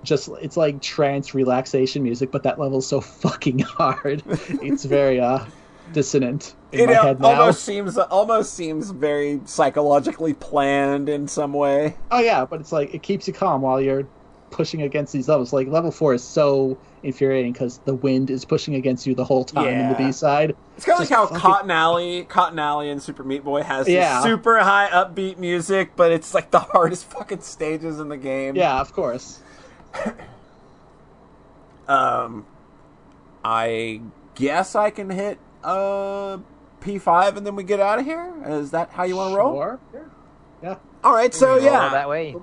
[0.04, 4.24] just it's like trance relaxation music, but that level's so fucking hard.
[4.62, 5.46] it's very uh
[5.94, 7.16] dissonant in It now.
[7.22, 11.96] almost seems almost seems very psychologically planned in some way.
[12.12, 14.08] Oh yeah, but it's like it keeps you calm while you're
[14.56, 15.52] pushing against these levels.
[15.54, 19.44] Like level four is so infuriating because the wind is pushing against you the whole
[19.44, 20.56] time in the B side.
[20.78, 23.86] It's kind of like how fucking- Cotton Alley, Cotton Alley, and Super Meat Boy has
[23.86, 24.24] this Yeah.
[24.24, 28.56] super high upbeat music, but it's like the hardest fucking stages in the game.
[28.56, 29.40] Yeah, of course.
[31.88, 32.46] Um,
[33.44, 34.02] I
[34.34, 36.38] guess I can hit uh
[36.82, 38.34] P5 and then we get out of here.
[38.48, 39.54] Is that how you want to roll?
[39.54, 40.80] Sure.
[41.04, 42.36] All right, so yeah, that way.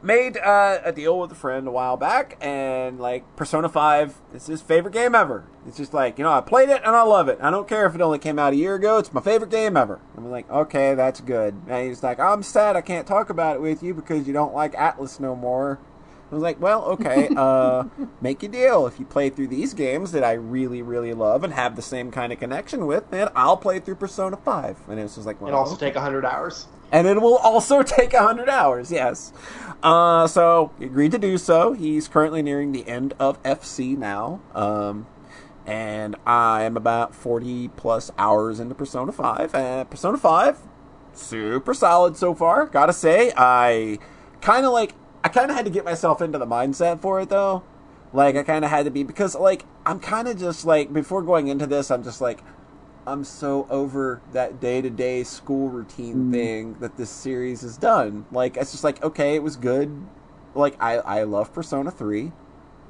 [0.00, 4.46] Made uh, a deal with a friend a while back, and like Persona Five is
[4.46, 5.44] his favorite game ever.
[5.66, 7.38] It's just like you know, I played it and I love it.
[7.42, 8.98] I don't care if it only came out a year ago.
[8.98, 10.00] It's my favorite game ever.
[10.16, 11.60] I'm like, okay, that's good.
[11.66, 14.54] And he's like, I'm sad I can't talk about it with you because you don't
[14.54, 15.80] like Atlus no more.
[16.30, 17.84] I was like, well, okay, uh,
[18.20, 18.86] make a deal.
[18.86, 22.12] If you play through these games that I really, really love and have the same
[22.12, 24.88] kind of connection with, then I'll play through Persona 5.
[24.88, 25.86] And it was just like, well, It also okay.
[25.86, 26.68] take hundred hours.
[26.90, 29.32] And it will also take 100 hours, yes.
[29.82, 31.72] Uh, so, he agreed to do so.
[31.72, 34.40] He's currently nearing the end of FC now.
[34.54, 35.06] Um,
[35.66, 39.54] and I am about 40 plus hours into Persona 5.
[39.54, 40.58] And Persona 5,
[41.12, 42.66] super solid so far.
[42.66, 43.98] Gotta say, I
[44.40, 47.28] kind of like, I kind of had to get myself into the mindset for it
[47.28, 47.62] though.
[48.12, 51.22] Like I kind of had to be because like I'm kind of just like before
[51.22, 52.40] going into this, I'm just like
[53.08, 56.30] I'm so over that day to day school routine Mm.
[56.32, 58.26] thing that this series has done.
[58.30, 59.90] Like it's just like okay, it was good.
[60.54, 62.32] Like I I love Persona Three.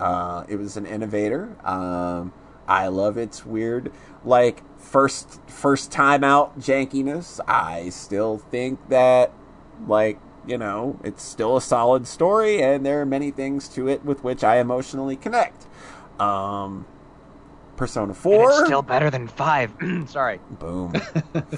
[0.00, 1.56] Uh, it was an innovator.
[1.64, 2.32] Um,
[2.66, 3.92] I love its weird
[4.24, 7.38] like first first time out jankiness.
[7.46, 9.32] I still think that
[9.86, 14.04] like you know it's still a solid story and there are many things to it
[14.04, 15.66] with which I emotionally connect.
[16.18, 16.86] Um,
[17.78, 18.50] Persona And Four.
[18.50, 19.72] it's still better than five.
[20.08, 20.40] Sorry.
[20.50, 20.92] Boom.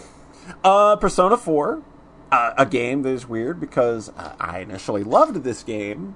[0.64, 1.82] uh, Persona 4,
[2.30, 6.14] uh, a game that is weird because uh, I initially loved this game.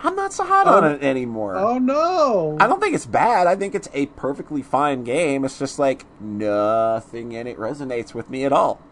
[0.00, 0.90] I'm not so hot on Oh.
[0.90, 1.56] it anymore.
[1.56, 2.58] Oh no!
[2.60, 3.46] I don't think it's bad.
[3.46, 5.46] I think it's a perfectly fine game.
[5.46, 8.82] It's just like nothing in it resonates with me at all.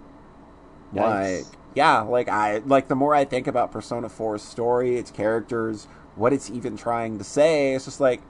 [0.94, 5.86] Like, yeah, like I like the more I think about Persona 4's story, its characters,
[6.16, 8.22] what it's even trying to say, it's just like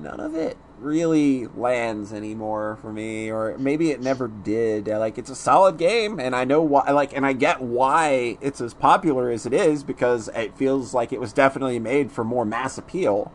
[0.00, 4.86] none of it really lands anymore for me or maybe it never did.
[4.88, 8.60] Like it's a solid game and i know why like and i get why it's
[8.60, 12.44] as popular as it is because it feels like it was definitely made for more
[12.44, 13.32] mass appeal.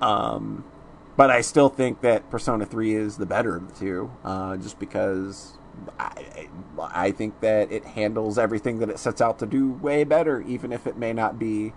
[0.00, 0.64] Um
[1.16, 4.78] but i still think that persona 3 is the better of the two uh just
[4.78, 5.58] because
[5.98, 6.48] I,
[6.78, 10.72] I think that it handles everything that it sets out to do way better, even
[10.72, 11.72] if it may not be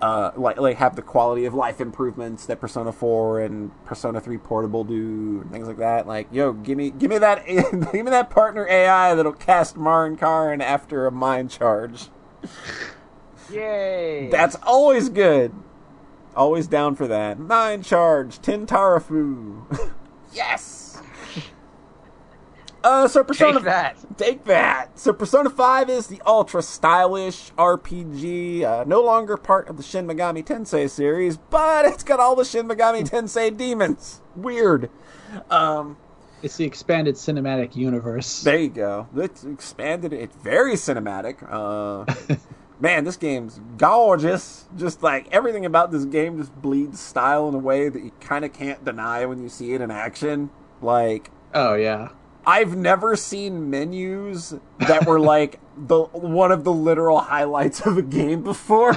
[0.00, 4.38] uh, like like have the quality of life improvements that Persona 4 and Persona 3
[4.38, 6.06] Portable do, and things like that.
[6.06, 10.16] Like, yo, give me give me that give me that partner AI that'll cast Marin
[10.16, 12.08] Karin after a mind charge.
[13.50, 14.28] Yay!
[14.30, 15.52] That's always good.
[16.36, 17.38] Always down for that.
[17.38, 19.92] Mind charge, Tentarafoo.
[20.32, 20.87] yes.
[22.84, 23.96] Uh, so Persona Take that.
[24.18, 24.98] Take that!
[24.98, 30.06] So Persona 5 is the ultra stylish RPG, uh, no longer part of the Shin
[30.06, 34.20] Megami Tensei series, but it's got all the Shin Megami Tensei demons.
[34.36, 34.90] Weird.
[35.50, 35.96] Um,
[36.42, 38.42] It's the expanded cinematic universe.
[38.44, 39.08] there you go.
[39.16, 40.12] It's expanded.
[40.12, 41.36] It's very cinematic.
[41.50, 42.36] Uh,
[42.80, 44.66] man, this game's gorgeous.
[44.76, 48.44] Just like everything about this game just bleeds style in a way that you kind
[48.44, 50.50] of can't deny when you see it in action.
[50.80, 52.10] Like, Oh yeah.
[52.48, 58.02] I've never seen menus that were like the one of the literal highlights of a
[58.02, 58.96] game before.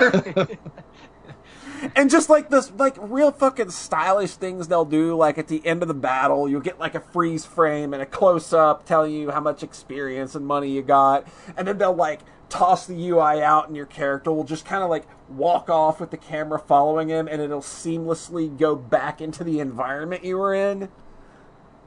[1.95, 5.81] and just like this like real fucking stylish things they'll do like at the end
[5.81, 9.31] of the battle you'll get like a freeze frame and a close up telling you
[9.31, 13.67] how much experience and money you got and then they'll like toss the UI out
[13.67, 17.27] and your character will just kind of like walk off with the camera following him
[17.27, 20.88] and it'll seamlessly go back into the environment you were in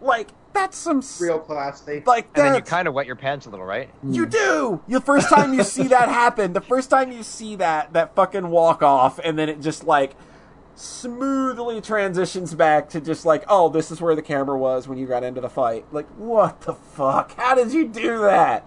[0.05, 2.03] like that's some s- Real classy.
[2.07, 3.91] like And then you kind of wet your pants a little, right?
[4.05, 4.81] you do.
[4.87, 8.49] The first time you see that happen, the first time you see that that fucking
[8.49, 10.15] walk off, and then it just like
[10.77, 15.07] smoothly transitions back to just like, oh, this is where the camera was when you
[15.07, 15.85] got into the fight.
[15.93, 17.35] Like, what the fuck?
[17.37, 18.63] How did you do that?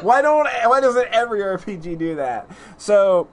[0.00, 0.46] Why don't?
[0.66, 2.50] Why doesn't every RPG do that?
[2.76, 3.28] So,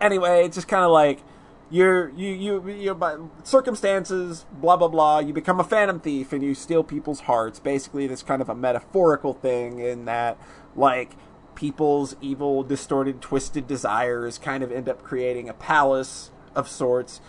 [0.00, 1.22] anyway, it's just kind of like
[1.70, 6.42] you're you you you by circumstances blah blah blah you become a phantom thief and
[6.42, 7.60] you steal people's hearts.
[7.60, 10.36] Basically this kind of a metaphorical thing in that
[10.74, 11.12] like
[11.54, 17.20] people's evil distorted twisted desires kind of end up creating a palace of sorts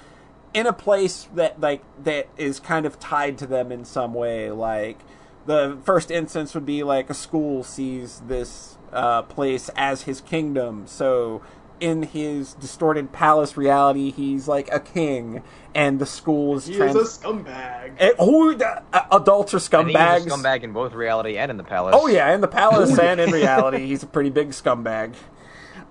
[0.54, 4.52] in a place that like that is kind of tied to them in some way.
[4.52, 5.00] Like
[5.46, 10.88] the first instance would be like a school sees this uh, place as his kingdom.
[10.88, 11.42] So
[11.82, 15.44] in his distorted palace reality he's like a king
[15.76, 17.94] and the school is He trans- is a scumbag.
[17.98, 21.38] Eh, oh, the- uh, adults are I think he's scumbags a scumbag in both reality
[21.38, 21.96] and in the palace.
[21.98, 25.14] Oh yeah, in the palace and in reality, he's a pretty big scumbag.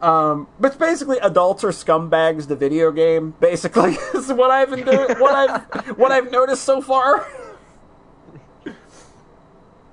[0.03, 2.49] Um, but it's basically adults are scumbags.
[2.49, 5.19] The video game, basically, is what I've been doing.
[5.19, 7.27] What I've what I've noticed so far.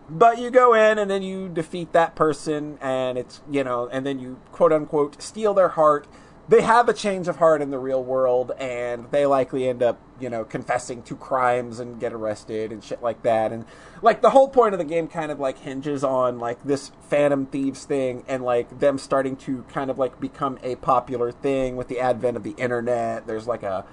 [0.10, 4.06] But you go in and then you defeat that person, and it's you know, and
[4.06, 6.08] then you quote unquote steal their heart.
[6.50, 10.00] They have a change of heart in the real world, and they likely end up
[10.18, 13.52] you know confessing to crimes and get arrested and shit like that.
[13.52, 13.66] And
[14.02, 17.46] like the whole point of the game kind of like hinges on like this Phantom
[17.46, 21.90] Thieves thing and like them starting to kind of like become a popular thing with
[21.90, 23.28] the advent of the internet.
[23.28, 23.86] There's like a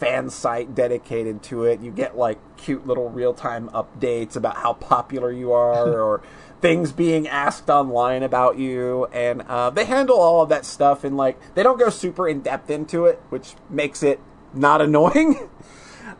[0.00, 1.80] fan site dedicated to it.
[1.80, 6.22] You get like cute little real time updates about how popular you are or
[6.62, 9.04] things being asked online about you.
[9.12, 12.40] And uh, they handle all of that stuff and like they don't go super in
[12.40, 14.18] depth into it, which makes it
[14.54, 15.50] not annoying.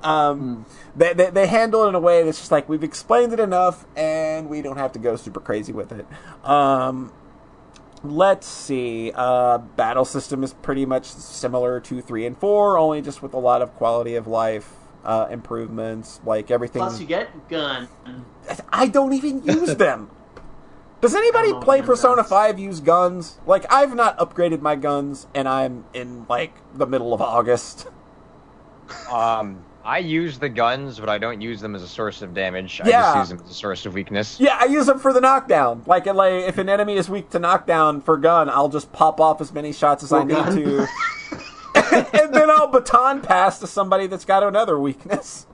[0.03, 3.41] um, they, they, they handle it in a way that's just like we've explained it
[3.41, 6.07] enough and we don't have to go super crazy with it.
[6.45, 7.13] Um,
[8.03, 9.13] let's see.
[9.15, 13.39] Uh, battle system is pretty much similar to three and four, only just with a
[13.39, 14.73] lot of quality of life
[15.05, 16.21] uh, improvements.
[16.25, 16.81] Like everything.
[16.83, 17.89] Plus, you get gun.
[18.73, 20.11] I don't even use them.
[21.01, 23.39] Does anybody play Persona that's- 5 use guns?
[23.47, 27.87] Like, I've not upgraded my guns, and I'm in, like, the middle of August.
[29.11, 32.81] Um, I use the guns, but I don't use them as a source of damage.
[32.85, 33.01] I Yeah.
[33.03, 34.39] just use them as a source of weakness.
[34.39, 35.83] Yeah, I use them for the knockdown.
[35.87, 39.41] Like, like if an enemy is weak to knockdown for gun, I'll just pop off
[39.41, 40.87] as many shots as I For need to.
[42.23, 45.47] and then I'll baton pass to somebody that's got another weakness.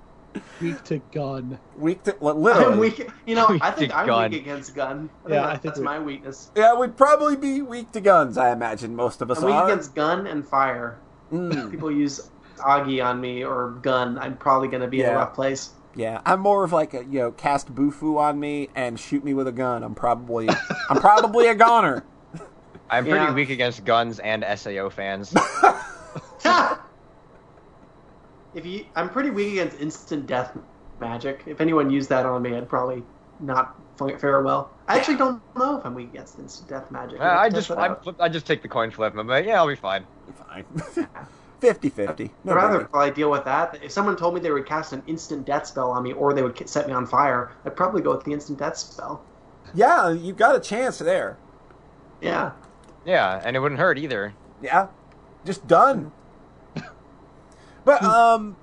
[0.61, 1.59] Weak to gun.
[1.79, 2.73] Weak to, li- literally.
[2.73, 3.11] I'm weak.
[3.27, 4.31] You know, Weak I think I'm gun.
[4.31, 5.09] weak against gun.
[5.25, 6.51] I think Yeah, that- I think that's my weakness.
[6.55, 9.71] Yeah, we'd probably be weak to guns, I imagine most of us I'm weak are.
[9.71, 10.99] against gun and fire.
[11.33, 11.71] Mm.
[11.71, 14.19] People use Agi on me or gun.
[14.19, 15.71] I'm probably going to be in a rough place.
[15.95, 19.33] Yeah, I'm more of like a you know cast bufu on me and shoot me
[19.33, 19.83] with a gun.
[19.83, 20.49] I'm probably
[20.91, 22.05] I'm probably a goner.
[22.91, 23.33] I'm pretty Yeah.
[23.33, 25.35] weak against guns and SAO fans.
[28.55, 30.57] if you, I'm pretty weak against instant death
[31.01, 31.43] magic.
[31.47, 33.03] If anyone used that on me, I'd probably
[33.41, 34.73] not f- fare well.
[34.89, 37.21] I actually don't know if I'm weak against instant death magic.
[37.21, 39.15] Uh, I just I, I just take the coin flip.
[39.17, 40.07] I'm like, yeah, I'll be fine.
[40.27, 41.09] Be Fine,
[41.61, 42.31] 50-50.
[42.45, 43.79] No I'd rather probably deal with that.
[43.83, 46.43] If someone told me they would cast an instant death spell on me or they
[46.43, 49.25] would set me on fire, I'd probably go with the instant death spell.
[49.75, 51.39] yeah, you've got a chance there.
[52.21, 52.53] Yeah.
[53.05, 54.35] Yeah, and it wouldn't hurt either.
[54.63, 54.89] Yeah,
[55.45, 56.13] just done.
[57.85, 58.57] but um,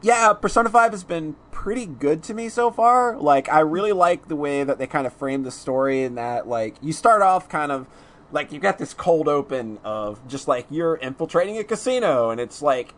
[0.00, 3.16] yeah, Persona Five has been pretty good to me so far.
[3.16, 6.46] Like, I really like the way that they kind of frame the story, and that
[6.46, 7.86] like you start off kind of
[8.32, 12.62] like you've got this cold open of just like you're infiltrating a casino, and it's
[12.62, 12.94] like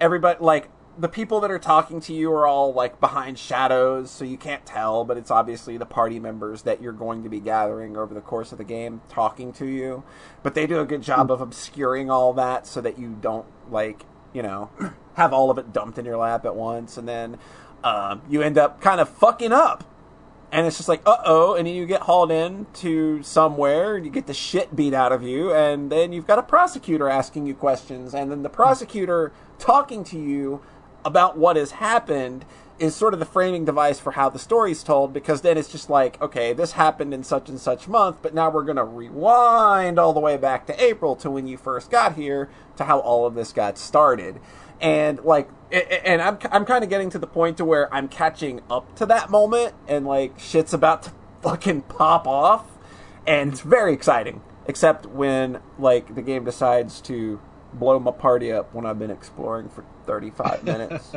[0.00, 0.68] everybody like
[0.98, 4.66] the people that are talking to you are all like behind shadows, so you can't
[4.66, 8.20] tell, but it's obviously the party members that you're going to be gathering over the
[8.20, 10.02] course of the game talking to you.
[10.42, 14.04] But they do a good job of obscuring all that so that you don't like,
[14.32, 14.70] you know,
[15.14, 17.38] have all of it dumped in your lap at once, and then
[17.84, 19.84] um, you end up kind of fucking up.
[20.50, 24.06] And it's just like, uh oh, and then you get hauled in to somewhere, and
[24.06, 27.46] you get the shit beat out of you, and then you've got a prosecutor asking
[27.46, 30.62] you questions, and then the prosecutor talking to you
[31.04, 32.44] about what has happened
[32.78, 35.90] is sort of the framing device for how the story's told because then it's just
[35.90, 39.98] like okay this happened in such and such month but now we're going to rewind
[39.98, 43.26] all the way back to april to when you first got here to how all
[43.26, 44.38] of this got started
[44.80, 48.60] and like and i'm, I'm kind of getting to the point to where i'm catching
[48.70, 52.66] up to that moment and like shit's about to fucking pop off
[53.26, 57.40] and it's very exciting except when like the game decides to
[57.72, 61.12] blow my party up when i've been exploring for 35 minutes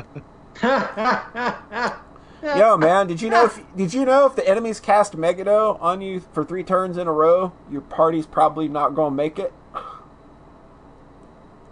[2.43, 6.01] Yo, man, did you know if did you know if the enemies cast Megido on
[6.01, 9.53] you for three turns in a row, your party's probably not gonna make it?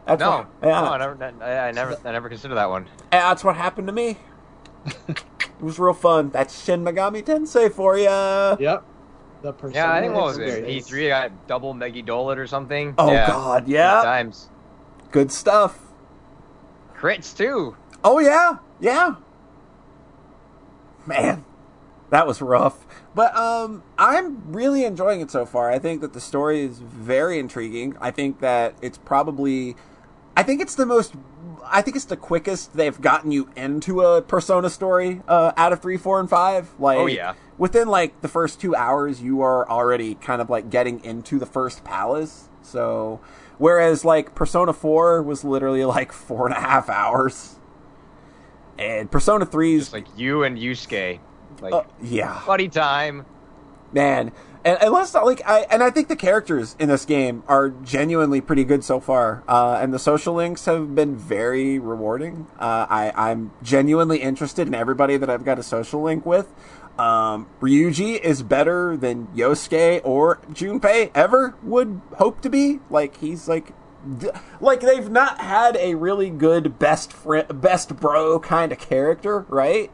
[0.10, 2.88] That's No, what, yeah, no, I never, I, I never, I never considered that one.
[3.12, 4.18] that's what happened to me.
[5.08, 5.24] it
[5.62, 6.30] was real fun.
[6.32, 8.04] That's Shin Megami Tensei for you.
[8.06, 8.84] Yep.
[9.42, 10.48] The Persona Yeah, I think what was it?
[10.48, 10.90] experience.
[10.90, 12.96] E3 got double Megidola or something.
[12.98, 14.50] Oh yeah, God, Good yeah, times.
[15.12, 15.80] good stuff.
[16.98, 17.76] Crits too.
[18.04, 19.16] Oh yeah, yeah.
[21.06, 21.46] Man,
[22.10, 22.86] that was rough.
[23.16, 25.72] But um I'm really enjoying it so far.
[25.72, 27.96] I think that the story is very intriguing.
[28.02, 29.76] I think that it's probably
[30.40, 31.16] I think it's the most
[31.66, 35.82] I think it's the quickest they've gotten you into a Persona story uh, out of
[35.82, 36.80] 3, 4 and 5.
[36.80, 37.34] Like Oh, yeah.
[37.58, 41.46] within like the first 2 hours you are already kind of like getting into the
[41.46, 42.48] first palace.
[42.62, 43.20] So
[43.58, 47.60] whereas like Persona 4 was literally like four and a half hours.
[48.78, 51.20] And Persona 3's Just like you and Yusuke.
[51.60, 53.26] Like, uh, yeah, buddy time.
[53.92, 54.32] man.
[54.66, 57.70] And, and let's not like I and I think the characters in this game are
[57.70, 59.44] genuinely pretty good so far.
[59.48, 62.48] Uh, and the social links have been very rewarding.
[62.60, 66.54] Uh, I I'm genuinely interested in everybody that I've got a social link with.
[67.00, 72.80] Um, Ryuji is better than Yosuke or Junpei ever would hope to be.
[72.90, 73.74] Like he's like
[74.60, 79.92] like they've not had a really good best friend, best bro kind of character, right?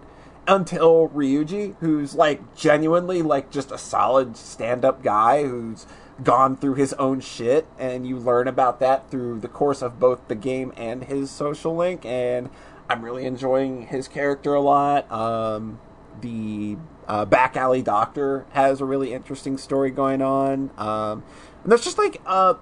[0.47, 5.87] Until Ryuji, who's like genuinely like just a solid stand-up guy who's
[6.23, 10.27] gone through his own shit, and you learn about that through the course of both
[10.27, 12.49] the game and his social link, and
[12.87, 15.11] I'm really enjoying his character a lot.
[15.11, 15.79] Um,
[16.21, 21.23] the uh, back alley doctor has a really interesting story going on, um,
[21.63, 22.53] and there's just like uh,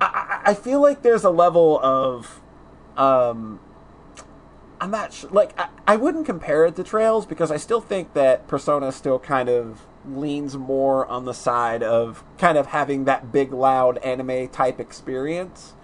[0.00, 2.40] I I feel like there's a level of
[2.96, 3.60] um
[4.82, 5.30] I'm not sure.
[5.30, 9.20] Like, I, I wouldn't compare it to Trails because I still think that Persona still
[9.20, 14.48] kind of leans more on the side of kind of having that big, loud anime
[14.48, 15.74] type experience.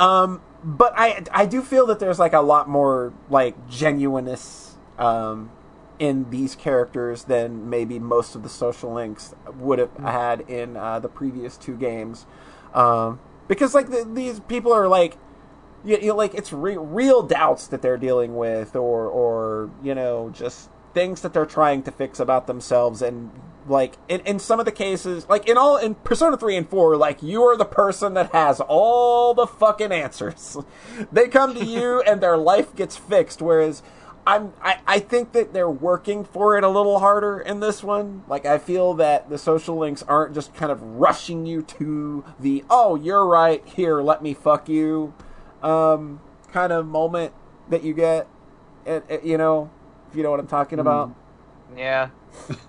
[0.00, 5.50] Um, but I I do feel that there's like a lot more like genuineness um,
[5.98, 10.98] in these characters than maybe most of the social links would have had in uh,
[10.98, 12.24] the previous two games.
[12.72, 15.18] Um, because like the, these people are like
[15.84, 19.94] you, you know, like it's re- real doubts that they're dealing with or or you
[19.94, 23.30] know just things that they're trying to fix about themselves and
[23.68, 26.96] like in, in some of the cases like in all in persona 3 and 4
[26.96, 30.56] like you are the person that has all the fucking answers
[31.12, 33.82] they come to you and their life gets fixed whereas
[34.26, 38.24] I'm I, I think that they're working for it a little harder in this one.
[38.26, 42.64] Like I feel that the social links aren't just kind of rushing you to the
[42.68, 45.14] oh you're right here let me fuck you
[45.62, 46.20] um,
[46.52, 47.32] kind of moment
[47.70, 48.26] that you get.
[48.84, 49.70] It, it, you know
[50.10, 51.14] if you know what I'm talking about.
[51.76, 52.10] Yeah.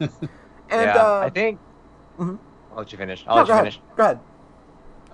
[0.70, 0.98] And yeah.
[0.98, 1.60] uh, I think.
[2.20, 2.38] Mhm.
[2.72, 3.24] I'll let you finish.
[3.26, 3.74] I'll no, let go you ahead.
[3.74, 3.80] finish.
[3.96, 4.20] Go ahead.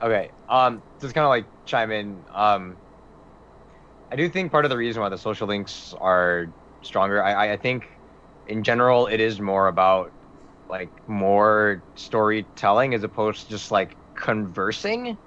[0.01, 0.31] Okay.
[0.49, 2.17] Um, just kind of like chime in.
[2.33, 2.75] Um,
[4.11, 6.47] I do think part of the reason why the social links are
[6.81, 7.85] stronger, I, I- I think,
[8.47, 10.11] in general, it is more about
[10.69, 15.17] like more storytelling as opposed to just like conversing.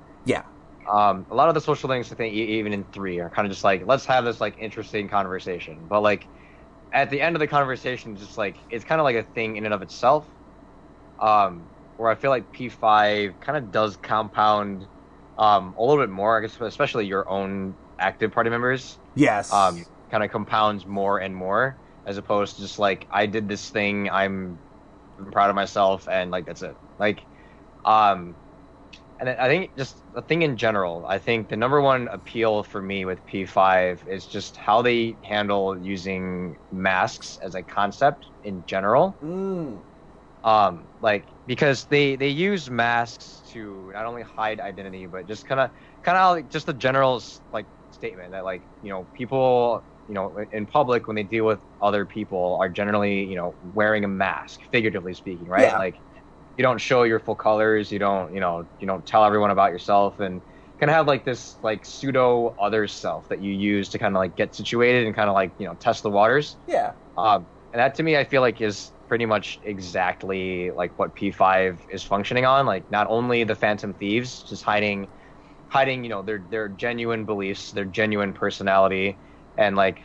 [0.93, 3.53] Um, a lot of the social links, I think, even in three, are kind of
[3.53, 6.29] just like let's have this like interesting conversation, but like
[6.93, 9.65] at the end of the conversation, just like it's kind of like a thing in
[9.67, 10.29] and of itself.
[11.19, 14.89] Um, where I feel like P5 kind of does compound
[15.39, 19.51] um, a little bit more, I guess, especially your own active party members, Yes.
[19.51, 23.71] um, kind of compounds more and more, as opposed to just like I did this
[23.71, 24.61] thing, I'm,
[25.19, 26.77] I'm proud of myself, and like that's it.
[26.99, 27.27] Like,
[27.85, 28.37] um,
[29.21, 31.07] and I think just a thing in general.
[31.07, 35.79] I think the number one appeal for me with P5 is just how they handle
[35.81, 39.85] using masks as a concept in general Mm.
[40.45, 45.61] um like because they they use masks to not only hide identity but just kind
[45.61, 45.71] of
[46.03, 47.23] kind of like just the general
[47.53, 51.61] like statement that like you know people you know in public when they deal with
[51.81, 55.79] other people are generally you know wearing a mask figuratively speaking right Yeah.
[55.79, 55.97] like
[56.57, 59.73] you don't show your full colors you don't you know you don't tell everyone about
[59.73, 60.43] yourself and
[60.79, 64.21] kind of have like this like pseudo other self that you use to kind of
[64.21, 66.95] like get situated and kind of like you know test the waters Yeah.
[67.17, 71.81] um, and that to me, I feel like is pretty much exactly like what P5
[71.89, 72.67] is functioning on.
[72.67, 75.09] Like not only the Phantom Thieves, just hiding,
[75.69, 79.21] hiding, you know, their their genuine beliefs, their genuine personality,
[79.57, 80.01] and like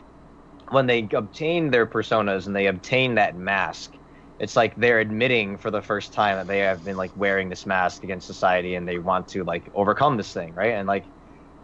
[0.70, 3.94] when they obtain their personas and they obtain that mask,
[4.42, 7.66] it's like they're admitting for the first time that they have been like wearing this
[7.66, 10.74] mask against society and they want to like overcome this thing, right?
[10.74, 11.08] And like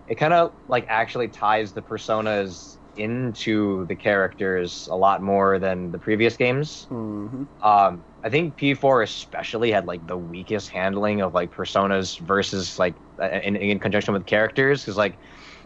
[0.06, 5.92] it kind of like actually ties the personas into the characters a lot more than
[5.92, 6.88] the previous games.
[6.90, 12.78] hmm Um, I think P4 especially had like the weakest handling of like personas versus
[12.78, 15.18] like in, in conjunction with characters because like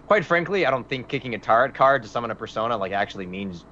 [0.06, 3.26] quite frankly I don't think kicking a tarot card to summon a persona like actually
[3.26, 3.66] means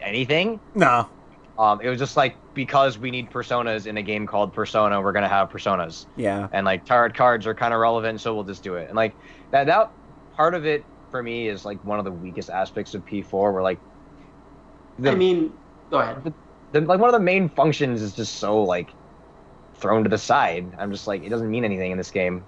[0.00, 0.60] anything.
[0.74, 1.10] No.
[1.58, 5.12] Um, it was just like because we need personas in a game called Persona, we're
[5.12, 6.48] gonna have personas Yeah.
[6.52, 8.88] and like tarot cards are kind of relevant, so we'll just do it.
[8.88, 9.14] And like
[9.50, 9.90] that that
[10.34, 13.62] part of it for me is like one of the weakest aspects of P4, where
[13.62, 13.78] like
[14.98, 15.52] the, I mean,
[15.90, 16.34] go ahead.
[16.72, 18.88] the, like one of the main functions is just so like
[19.74, 20.74] thrown to the side.
[20.78, 22.44] I'm just like it doesn't mean anything in this game.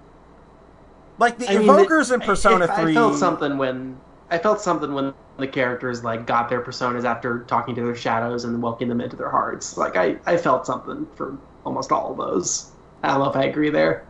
[1.19, 2.91] Like the I mean, evokers in Persona I, Three.
[2.91, 3.97] I felt something when
[4.29, 8.45] I felt something when the characters like got their personas after talking to their shadows
[8.45, 9.77] and welcoming them into their hearts.
[9.77, 12.73] Like I, I felt something for almost all of those.
[13.03, 14.09] I don't know if I agree there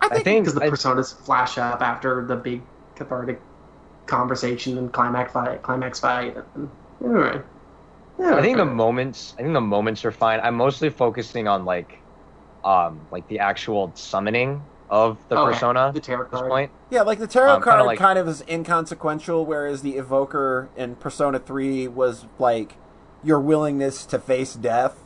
[0.00, 0.24] I I think.
[0.24, 3.46] think because the I- personas flash up after the big cathartic
[4.06, 5.62] conversation and climax fight.
[5.62, 6.36] Climax fight.
[6.54, 6.70] And,
[7.02, 7.44] all right.
[8.18, 10.40] Yeah, I think the moments I think the moments are fine.
[10.40, 12.02] I'm mostly focusing on like
[12.64, 16.50] um like the actual summoning of the Okay, persona the tarot at this card.
[16.50, 16.70] point.
[16.90, 20.96] Yeah, like the tarot Um, card like- kind of is inconsequential, whereas the evoker in
[20.96, 22.76] Persona Three was like
[23.24, 25.02] your willingness to face death.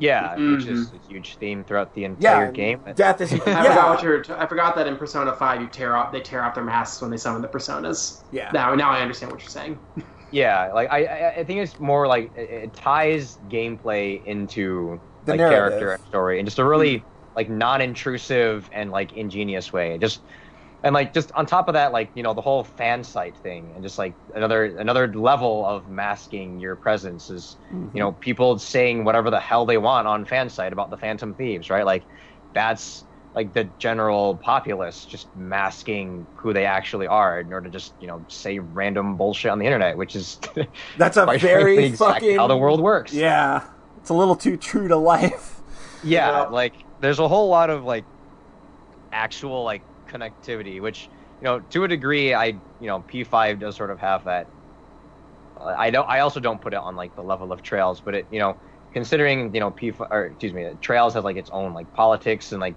[0.00, 0.94] Yeah, which is Mhm.
[0.94, 2.80] a huge theme throughout the Yeah, entire game.
[2.94, 3.32] death is.
[3.46, 4.22] I yeah, forgot what you're.
[4.38, 6.12] I forgot that in Persona Five, you tear off.
[6.12, 8.22] They tear off their masks when they summon the personas.
[8.30, 8.50] yeah.
[8.52, 9.78] Now, now I understand what you're saying.
[10.30, 15.32] Yeah, like I, I, I think it's more like it, it ties gameplay into The
[15.32, 15.78] like narrative.
[15.78, 17.02] character and story and just a really
[17.38, 19.98] like non-intrusive and like ingenious way.
[19.98, 20.24] Just
[20.84, 23.72] and like just on top of that, like you know the whole fan site thing,
[23.74, 27.96] and just like another another level of masking your presence is Mm-hmm.
[27.96, 31.34] you know people saying whatever the hell they want on fan site about the Phantom
[31.34, 31.86] Thieves, right?
[31.86, 32.06] Like
[32.54, 37.94] that's like the general populace just masking who they actually are in order to just
[38.00, 40.38] you know say random bullshit on the internet, which is
[40.96, 43.12] That's a very frankly exactly fucking how the world works.
[43.12, 43.64] Yeah,
[43.96, 45.62] it's a little too true to life.
[46.02, 46.46] Yeah, Yeah.
[46.46, 48.06] like there's a whole lot of like
[49.12, 51.10] actual like connectivity, which
[51.40, 52.46] you know to a degree I
[52.78, 54.48] you know P5 does sort of have that.
[55.60, 56.08] Uh, I don't.
[56.08, 58.58] I also don't put it on like the level of Trails, but it you know
[58.92, 62.60] considering you know P5 or excuse me, Trails has like its own like politics and
[62.60, 62.76] like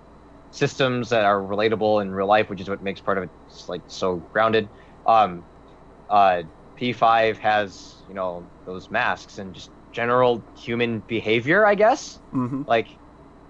[0.51, 3.31] systems that are relatable in real life, which is what makes part of it
[3.67, 4.71] like so grounded.
[5.05, 5.45] Um,
[6.09, 6.43] uh,
[6.75, 12.61] P5 has you know those masks and just general human behavior, I guess Mm-hmm.
[12.67, 12.89] like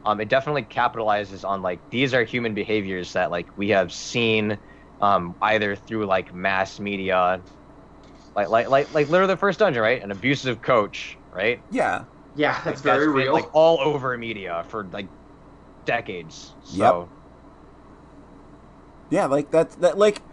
[0.06, 4.60] um it definitely capitalizes on like these are human behaviors that like we have seen
[5.00, 7.46] um either through like mass media.
[8.36, 10.02] Like like like like literally the first dungeon right?
[10.04, 11.64] An abusive coach right?
[11.70, 13.34] Yeah, Yeah, that's Like, very been, real.
[13.34, 15.12] like all over media for like
[15.86, 16.56] decades.
[16.62, 17.14] So
[19.10, 19.72] yeah, like that.
[19.82, 20.24] That like,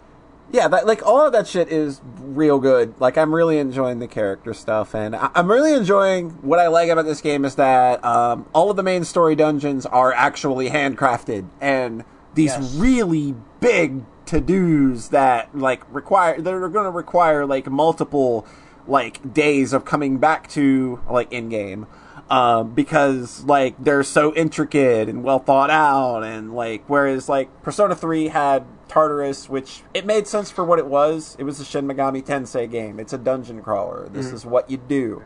[0.51, 2.95] yeah, that like all of that shit is real good.
[3.01, 6.89] Like I'm really enjoying the character stuff, and I- I'm really enjoying what I like
[6.91, 11.47] about this game is that um, all of the main story dungeons are actually handcrafted,
[11.61, 12.05] and
[12.35, 12.75] these Yes.
[12.77, 18.47] really big to dos that like require that are going to require like multiple
[18.87, 21.87] like days of coming back to like in game
[22.31, 27.95] um, because like they're so intricate and well thought out and like whereas like persona
[27.95, 31.37] 3 had tartarus which it made sense for what it was.
[31.39, 32.99] It was a shin megami tensei game.
[32.99, 34.09] It's a dungeon crawler.
[34.09, 35.23] This is what you do.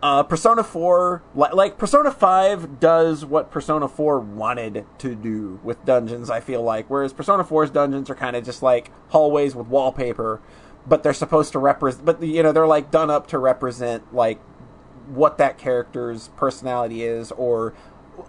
[0.00, 5.84] Uh, persona 4 li- like persona 5 does what persona 4 wanted to do with
[5.84, 6.88] dungeons i feel like.
[6.88, 10.40] Whereas persona 4's dungeons are kind of just like hallways with wallpaper
[10.86, 14.38] but they're supposed to represent but you know they're like done up to represent like
[15.08, 17.74] what that character's personality is or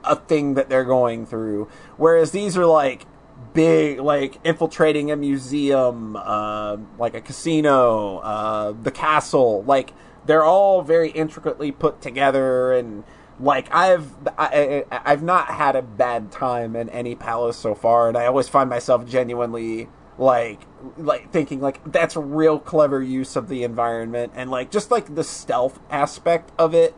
[0.03, 1.67] a thing that they're going through.
[1.98, 3.06] Whereas these are like
[3.53, 9.64] big, like infiltrating a museum, uh, like a casino, uh, the castle.
[9.64, 9.93] Like
[10.26, 13.03] they're all very intricately put together and.
[13.42, 18.09] Like I've I, I, I've not had a bad time in any palace so far,
[18.09, 19.88] and I always find myself genuinely
[20.19, 20.59] like
[20.98, 25.16] like thinking like that's a real clever use of the environment and like just like
[25.16, 26.93] the stealth aspect of it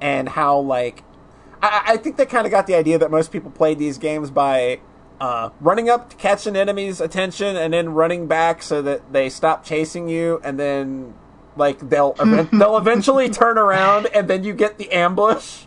[0.00, 1.02] and how like
[1.60, 4.30] I, I think they kind of got the idea that most people played these games
[4.30, 4.80] by
[5.20, 9.28] uh, running up to catch an enemy's attention and then running back so that they
[9.28, 11.14] stop chasing you and then
[11.56, 12.12] like they'll
[12.52, 15.66] they'll eventually turn around and then you get the ambush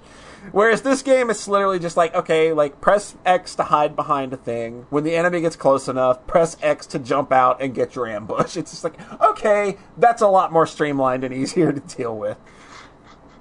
[0.52, 4.38] Whereas this game is literally just like, okay, like press X to hide behind a
[4.38, 4.86] thing.
[4.90, 8.56] When the enemy gets close enough, press X to jump out and get your ambush.
[8.68, 12.38] It's just like, okay, that's a lot more streamlined and easier to deal with.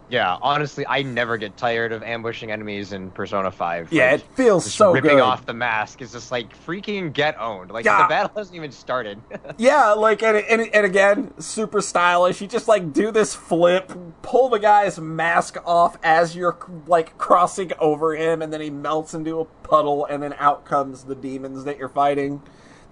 [0.08, 4.26] Yeah honestly i never get tired of ambushing enemies in persona 5 Yeah, Like, it
[4.36, 5.20] feels so ripping good.
[5.20, 8.02] off the mask is just like freaking get owned like Yeah.
[8.02, 9.20] the battle hasn't even started
[9.58, 12.40] Yeah, like and, and and again, super stylish.
[12.40, 17.72] You just like do this flip, pull the guy's mask off as you're like crossing
[17.78, 21.64] over him, and then he melts into a puddle, and then out comes the demons
[21.64, 22.42] that you're fighting.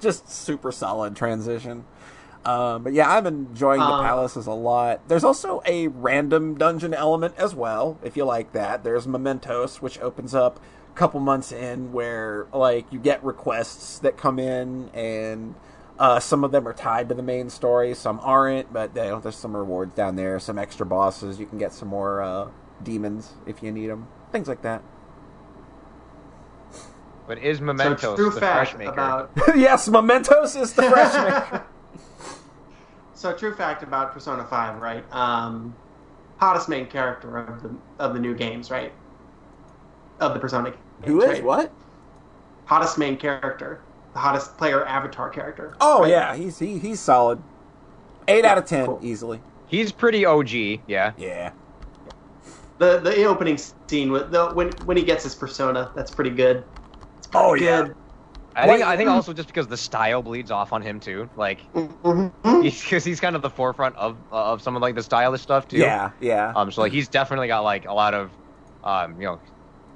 [0.01, 1.85] Just super solid transition.
[2.45, 5.01] Um, but yeah, I'm enjoying the Uh, palaces a lot.
[5.09, 8.85] There's also a random dungeon element as well, if you like that.
[8.85, 10.61] There's Mementos, which opens up
[10.95, 15.55] a couple months in, where like you get requests that come in, and
[15.99, 18.73] uh, some of them are tied to the main story, some aren't.
[18.73, 21.41] But they, there's some rewards down there, some extra bosses.
[21.41, 22.49] You can get some more uh,
[22.83, 24.83] demons if you need them, things like that.
[27.27, 31.65] but is So mementos true the fresh maker about yes, Mementos is the fresh maker.
[33.15, 35.05] so true fact about Persona Five, right?
[35.13, 35.79] Um,
[36.41, 38.95] hottest main character of the of the new games, right?
[40.19, 41.43] Of the Persona games, Who is right?
[41.43, 41.73] what?
[42.67, 45.77] Hottest main character, the hottest player avatar character.
[45.81, 46.11] Oh right?
[46.11, 47.43] yeah, he's he, he's solid.
[48.29, 49.01] Eight Yeah, out of ten cool.
[49.01, 49.41] easily.
[49.67, 51.53] he's pretty og yeah Yeah.
[52.79, 56.65] The the opening scene with the when when he gets his persona, that's pretty good.
[57.19, 57.89] It's pretty Oh, yeah.
[58.55, 58.63] Good.
[58.63, 61.61] I think I think also just because the style bleeds off on him too, like
[61.73, 65.79] because he's kind of the forefront of of some of like the stylish stuff too.
[65.79, 66.53] Yeah, yeah.
[66.55, 66.71] Um.
[66.71, 68.31] So like he's definitely got like a lot of,
[68.83, 69.21] um.
[69.21, 69.41] You know,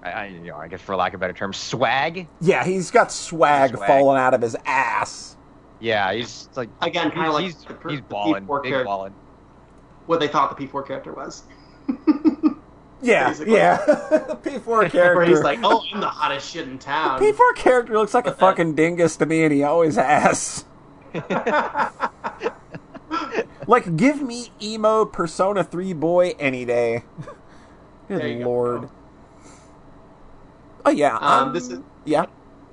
[0.03, 2.27] I, I you know I guess for lack of a better term, swag.
[2.41, 3.87] yeah, he's got swag, Swag.
[3.87, 5.37] falling out of his ass.
[5.81, 8.71] Yeah, he's like Again, kind of like he's the per- he's the balling, P4 big
[8.73, 9.15] character- balling.
[10.07, 11.45] what they thought the P4 character was.
[13.01, 13.55] Yeah, Basically.
[13.55, 13.77] yeah.
[13.87, 15.15] the P4 character.
[15.17, 18.31] Where he's like, "Oh, I'm the hottest shit in town." P4 character looks like a
[18.31, 20.65] that- fucking dingus to me, and he always has.
[23.67, 27.05] Like, give me emo Persona 3 boy any day.
[28.09, 28.45] Good There you go.
[28.47, 28.89] lord.
[30.87, 31.17] Oh yeah.
[31.17, 32.25] Um, um, this is- yeah.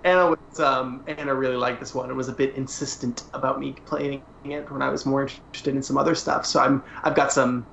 [0.06, 3.74] Anna was um, Anna really liked this one It was a bit insistent about me
[3.86, 6.46] playing it when I was more interested in some other stuff.
[6.46, 7.66] So I'm I've got some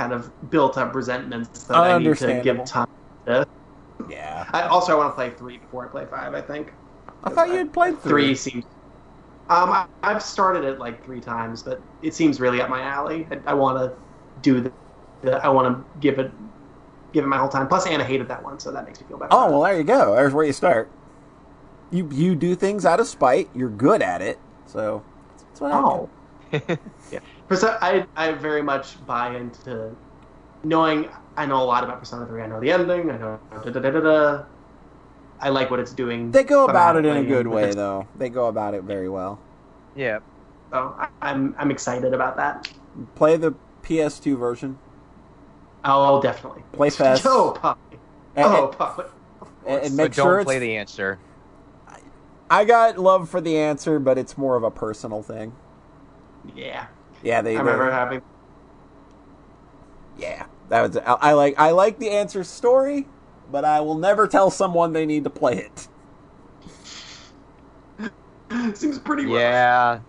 [0.00, 2.88] kind of built up resentments that I need to give time.
[3.26, 3.46] To.
[4.08, 4.48] Yeah.
[4.50, 6.32] I, also, I want to play three before I play five.
[6.32, 6.72] I think
[7.22, 8.34] I thought you had played three three.
[8.34, 8.64] seems.
[9.50, 13.26] Um, I, I've started it like three times, but it seems really up my alley.
[13.30, 13.94] I, I want to
[14.40, 14.72] do the,
[15.20, 15.32] the.
[15.44, 16.30] I want to give it,
[17.12, 17.68] give it my whole time.
[17.68, 19.34] Plus, Anna hated that one, so that makes me feel better.
[19.34, 20.14] Oh well, there you go.
[20.14, 20.88] There's where you start.
[21.90, 23.50] You you do things out of spite.
[23.54, 25.02] You're good at it, so
[25.48, 26.08] that's what I Oh.
[27.50, 27.54] do.
[27.54, 27.72] yeah.
[27.72, 29.94] Perso- I I very much buy into
[30.64, 32.42] knowing I know a lot about Persona 3.
[32.42, 33.10] I know the ending.
[33.10, 34.44] I know da da da da da.
[35.40, 36.30] I like what it's doing.
[36.30, 38.06] They go about it in a good way, though.
[38.16, 39.38] They go about it very well.
[39.96, 40.18] Yeah.
[40.70, 42.70] So I, I'm I'm excited about that.
[43.14, 44.78] Play the PS2 version.
[45.84, 46.62] Oh, definitely.
[46.72, 47.24] Play fast.
[47.26, 47.98] Oh, Poppy.
[48.36, 49.02] And- Oh, and- Poppy.
[49.66, 50.44] and, and But make don't sure it's.
[50.44, 51.18] play the answer.
[52.50, 55.54] I got love for the answer, but it's more of a personal thing.
[56.54, 56.86] Yeah.
[57.22, 57.56] Yeah, they.
[57.56, 58.22] I remember they- having.
[60.18, 60.96] yeah, that was.
[60.96, 61.58] I, I like.
[61.58, 63.06] I like the answer story,
[63.50, 65.88] but I will never tell someone they need to play it.
[68.76, 69.34] Seems pretty rough.
[69.40, 70.00] Yeah.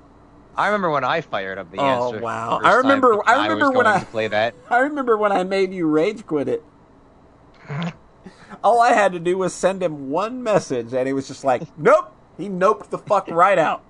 [0.56, 2.20] I remember when I fired up the Oh, answer.
[2.20, 2.60] wow.
[2.62, 4.54] I remember- I remember was when going I- to play that.
[4.70, 6.64] I remember when I made you rage quit it.
[8.64, 11.64] All I had to do was send him one message, and he was just like,
[11.78, 13.84] "Nope." He noped the fuck right out.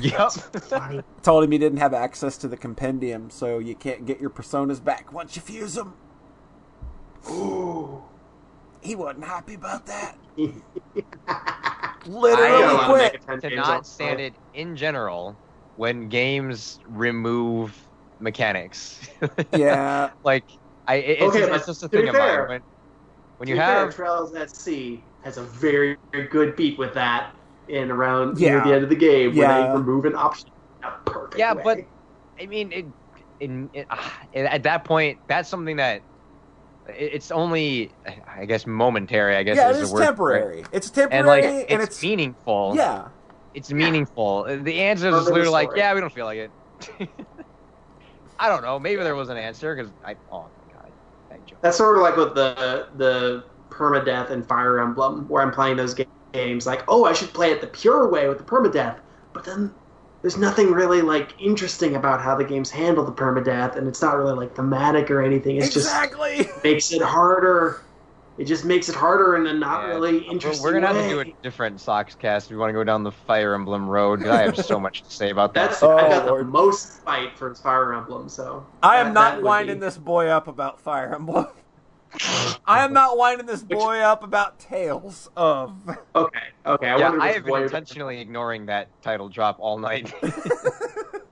[0.00, 0.32] Yep.
[1.22, 4.82] Told him he didn't have access to the compendium, so you can't get your personas
[4.82, 5.94] back once you fuse them.
[7.30, 8.02] Ooh.
[8.80, 10.16] He wasn't happy about that.
[11.28, 13.40] I Literally got a lot of quit.
[13.50, 15.36] To not stand it in general
[15.74, 17.76] when games remove
[18.20, 19.00] mechanics.
[19.52, 20.44] Yeah, like
[20.86, 22.48] I, it- it's, Okay, just, it's just a thing of mine.
[22.48, 22.60] When,
[23.38, 26.94] when you be fair, have Trails at Sea has a very, very good beat with
[26.94, 27.34] that
[27.68, 28.50] in around Yeah.
[28.50, 29.66] near the end of the game when Yeah.
[29.68, 30.50] they remove an option
[31.04, 31.62] perfect Yeah, way.
[31.64, 31.78] but-
[32.40, 32.86] I mean, it,
[33.40, 36.02] in, it, ah, at that point, that's something that
[36.88, 37.92] it- it's only,
[38.36, 39.36] I guess, momentary.
[39.36, 40.06] I guess yeah, is it the is word for it.
[40.06, 40.64] temporary.
[40.72, 42.72] It's and temporary, like and it's, it's, meaningful.
[42.76, 43.08] yeah.
[43.54, 44.44] it's meaningful.
[44.44, 47.08] The answer is Further the literally like, yeah, we don't feel like it.
[48.38, 48.78] I don't know.
[48.78, 50.14] Maybe there was an answer because I.
[50.30, 50.92] Oh my god,
[51.30, 51.58] that joke.
[51.60, 55.92] That's sort of like with the the permadeath and Fire Emblem, where I'm playing those
[55.94, 56.66] ga- games.
[56.66, 58.98] Like, oh, I should play it the pure way with the permadeath,
[59.32, 59.72] but then
[60.22, 64.16] there's nothing really like interesting about how the games handle the permadeath, and it's not
[64.16, 65.56] really like thematic or anything.
[65.56, 66.44] It's exactly.
[66.44, 67.82] just makes it harder.
[68.36, 69.94] It just makes it harder in a not Yeah.
[69.94, 71.02] really We're- interesting We're gonna way.
[71.02, 73.52] have to do a different socks cast if we want to go down the Fire
[73.54, 74.24] Emblem road.
[74.26, 75.70] I have so much to say about that.
[75.70, 76.46] That's Oh, I got oh, Lord.
[76.46, 79.98] the most fight for Fire Emblem, so I am that- not that winding be- this
[79.98, 81.48] boy up about Fire Emblem.
[82.66, 85.72] I am not winding this boy up about Tales of.
[86.14, 86.88] Okay, okay.
[86.88, 90.12] I yeah, I have been boy- intentionally ignoring that title drop all night.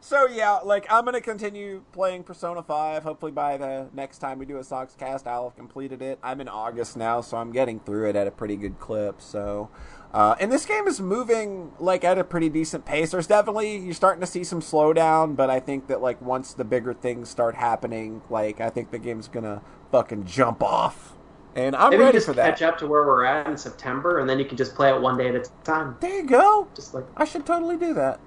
[0.00, 3.02] So yeah, like I'm gonna continue playing Persona Five.
[3.02, 6.18] Hopefully by the next time we do a Sox cast, I'll have completed it.
[6.22, 9.20] I'm in August now, so I'm getting through it at a pretty good clip.
[9.20, 9.70] So,
[10.12, 13.10] uh, and this game is moving like at a pretty decent pace.
[13.10, 16.64] There's definitely you're starting to see some slowdown, but I think that like once the
[16.64, 19.62] bigger things start happening, like I think the game's gonna
[19.92, 21.14] fucking jump off.
[21.54, 22.50] And I'm Maybe ready just for that.
[22.50, 25.00] catch up to where we're at in September, and then you can just play it
[25.00, 25.96] one day at a time.
[26.00, 26.68] There you go.
[26.74, 28.20] Just like I should totally do that.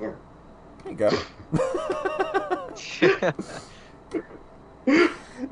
[0.00, 0.12] yeah.
[0.84, 1.10] There you go.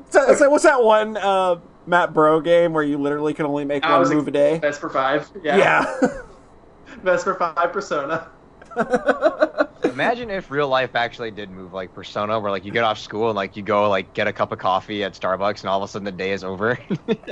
[0.09, 1.57] so, so what's that one uh,
[1.89, 4.59] Matt Bro game where you literally can only make I one move a day?
[4.59, 5.29] Best for Five.
[5.43, 5.57] Yeah.
[5.57, 7.17] Yeah.
[7.17, 8.29] for Five Persona.
[9.83, 13.29] Imagine if real life actually did move like Persona, where like you get off school
[13.29, 15.89] and like you go like get a cup of coffee at Starbucks, and all of
[15.89, 16.77] a sudden the day is over.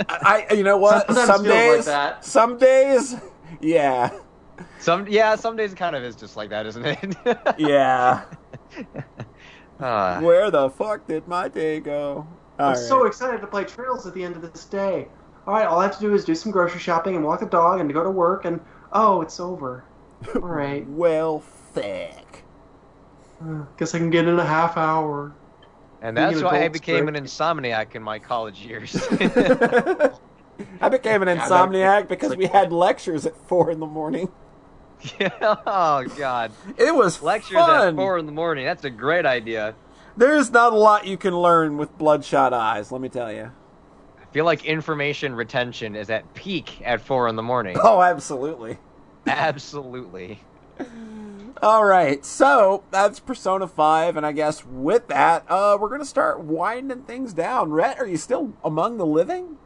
[0.10, 1.06] I, you know what?
[1.08, 2.26] Sometimes some feels like days, that.
[2.26, 3.16] some days,
[3.62, 4.10] yeah,
[4.80, 7.16] some yeah, some days it kind of is just like that, isn't it?
[7.58, 8.24] yeah.
[9.80, 10.20] Ah.
[10.22, 12.26] Where the fuck did my day go?
[12.60, 12.78] All I'm right.
[12.78, 15.08] so excited to play Trails at the end of this day.
[15.46, 17.46] All right, all I have to do is do some grocery shopping and walk the
[17.46, 18.60] dog and go to work, and
[18.94, 19.86] oh, it's over.
[20.36, 22.46] All right, well, thick.
[23.42, 25.38] Uh, guess I can get in a half hour.
[26.02, 29.08] and that's an why I adult became an insomniac in my college years.
[30.82, 34.30] I became an insomniac because we had lectures at four in the morning.
[35.20, 35.30] yeah.
[35.42, 36.52] Oh God.
[36.78, 37.88] It was Lectures fun.
[37.90, 38.66] at four in the morning.
[38.66, 39.76] That's a great idea.
[40.18, 43.52] There's not a lot you can learn with bloodshot eyes, let me tell you.
[44.20, 47.78] I feel like information retention is at peak at four in the morning.
[47.80, 48.80] Oh, absolutely.
[49.28, 50.40] Absolutely.
[51.62, 56.06] All right, so that's Persona 5, and I guess with that, uh, we're going to
[56.06, 57.72] start winding things down.
[57.72, 59.58] Rhett, are you still among the living?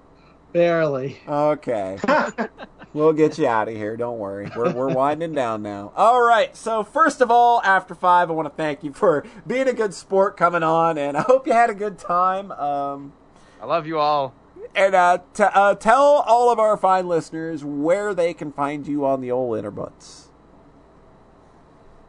[0.54, 1.20] Barely.
[1.28, 1.98] Okay.
[2.94, 3.96] we'll get you out of here.
[3.98, 4.50] Don't worry.
[4.56, 5.92] We're, we're winding down now.
[5.96, 6.56] All right.
[6.56, 9.94] So, first of all, after five, I want to thank you for being a good
[9.94, 12.52] sport coming on, and I hope you had a good time.
[12.52, 13.14] Um,
[13.62, 14.34] I love you all.
[14.76, 19.06] and uh, t- uh, tell all of our fine listeners where they can find you
[19.06, 20.26] on the old interbuts.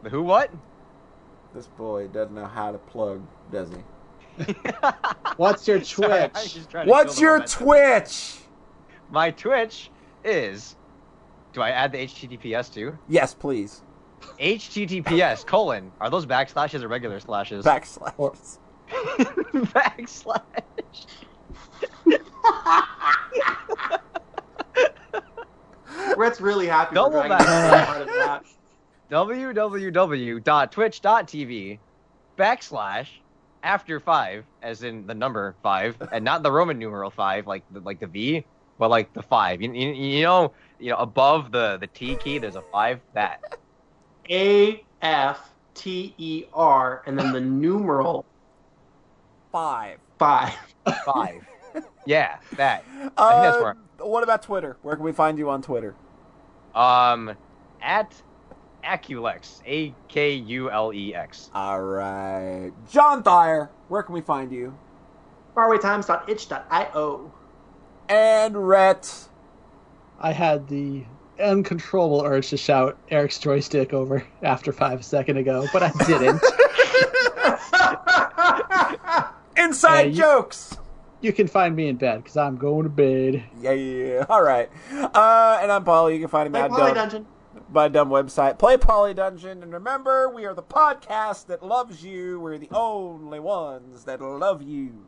[0.03, 0.51] The who what?
[1.55, 4.55] This boy doesn't know how to plug, does he?
[5.37, 6.55] What's your Sorry, I was Twitch?
[6.55, 7.41] just trying to What's your.
[7.41, 8.39] Twitch?
[9.11, 9.91] My Twitch
[10.25, 10.77] is.
[11.53, 12.97] Do I add the HTTPS too?
[13.09, 13.83] Yes, please.
[14.41, 15.93] HTTPS colon.
[16.01, 17.65] Are those backslashes or regular slashes?
[17.65, 18.59] Backslash.
[18.91, 20.43] Backslash.
[26.15, 26.95] Brett's really happy.
[26.95, 27.41] Double we're back.
[27.41, 28.45] that part of that.
[29.11, 31.79] www.twitch.tv
[32.39, 33.07] backslash
[33.63, 37.81] after five, as in the number five, and not the Roman numeral five, like the,
[37.81, 38.45] like the V,
[38.83, 39.63] but like the five.
[39.63, 43.01] You, you, you know, you know, above the the T key, there's a five.
[43.15, 43.57] That
[44.29, 48.27] A F T E R and then the numeral
[49.53, 49.99] Five.
[50.19, 50.53] five.
[51.05, 51.47] five.
[52.07, 52.85] yeah, that.
[53.17, 54.77] Uh, think that's where- What about Twitter?
[54.83, 55.95] Where can we find you on Twitter?
[56.75, 57.37] Um,
[57.81, 58.21] at
[58.83, 61.53] Akulex, A K U L E X.
[61.55, 62.73] All right.
[62.91, 64.77] John Thayer, where can we find you?
[65.55, 67.33] Farawaytimes.itch.io.
[68.09, 69.29] And Rhett.
[70.21, 71.05] I had the
[71.43, 76.41] uncontrollable urge to shout Eric's joystick over after five a second ago, but I didn't.
[79.57, 80.77] Inside Yeah, you- jokes.
[81.21, 83.45] you can find me in bed because I'm going to bed.
[83.61, 84.27] Yeah, yeah, yeah.
[84.29, 84.69] All right.
[84.93, 86.11] Uh, and I'm Paul.
[86.11, 87.27] You can find me at Poly Dumb, Dungeon.
[87.71, 88.59] my dumb website.
[88.59, 89.63] Play Poly Dungeon.
[89.63, 92.41] And remember, we are the podcast that loves you.
[92.41, 95.07] We're the only ones that love you.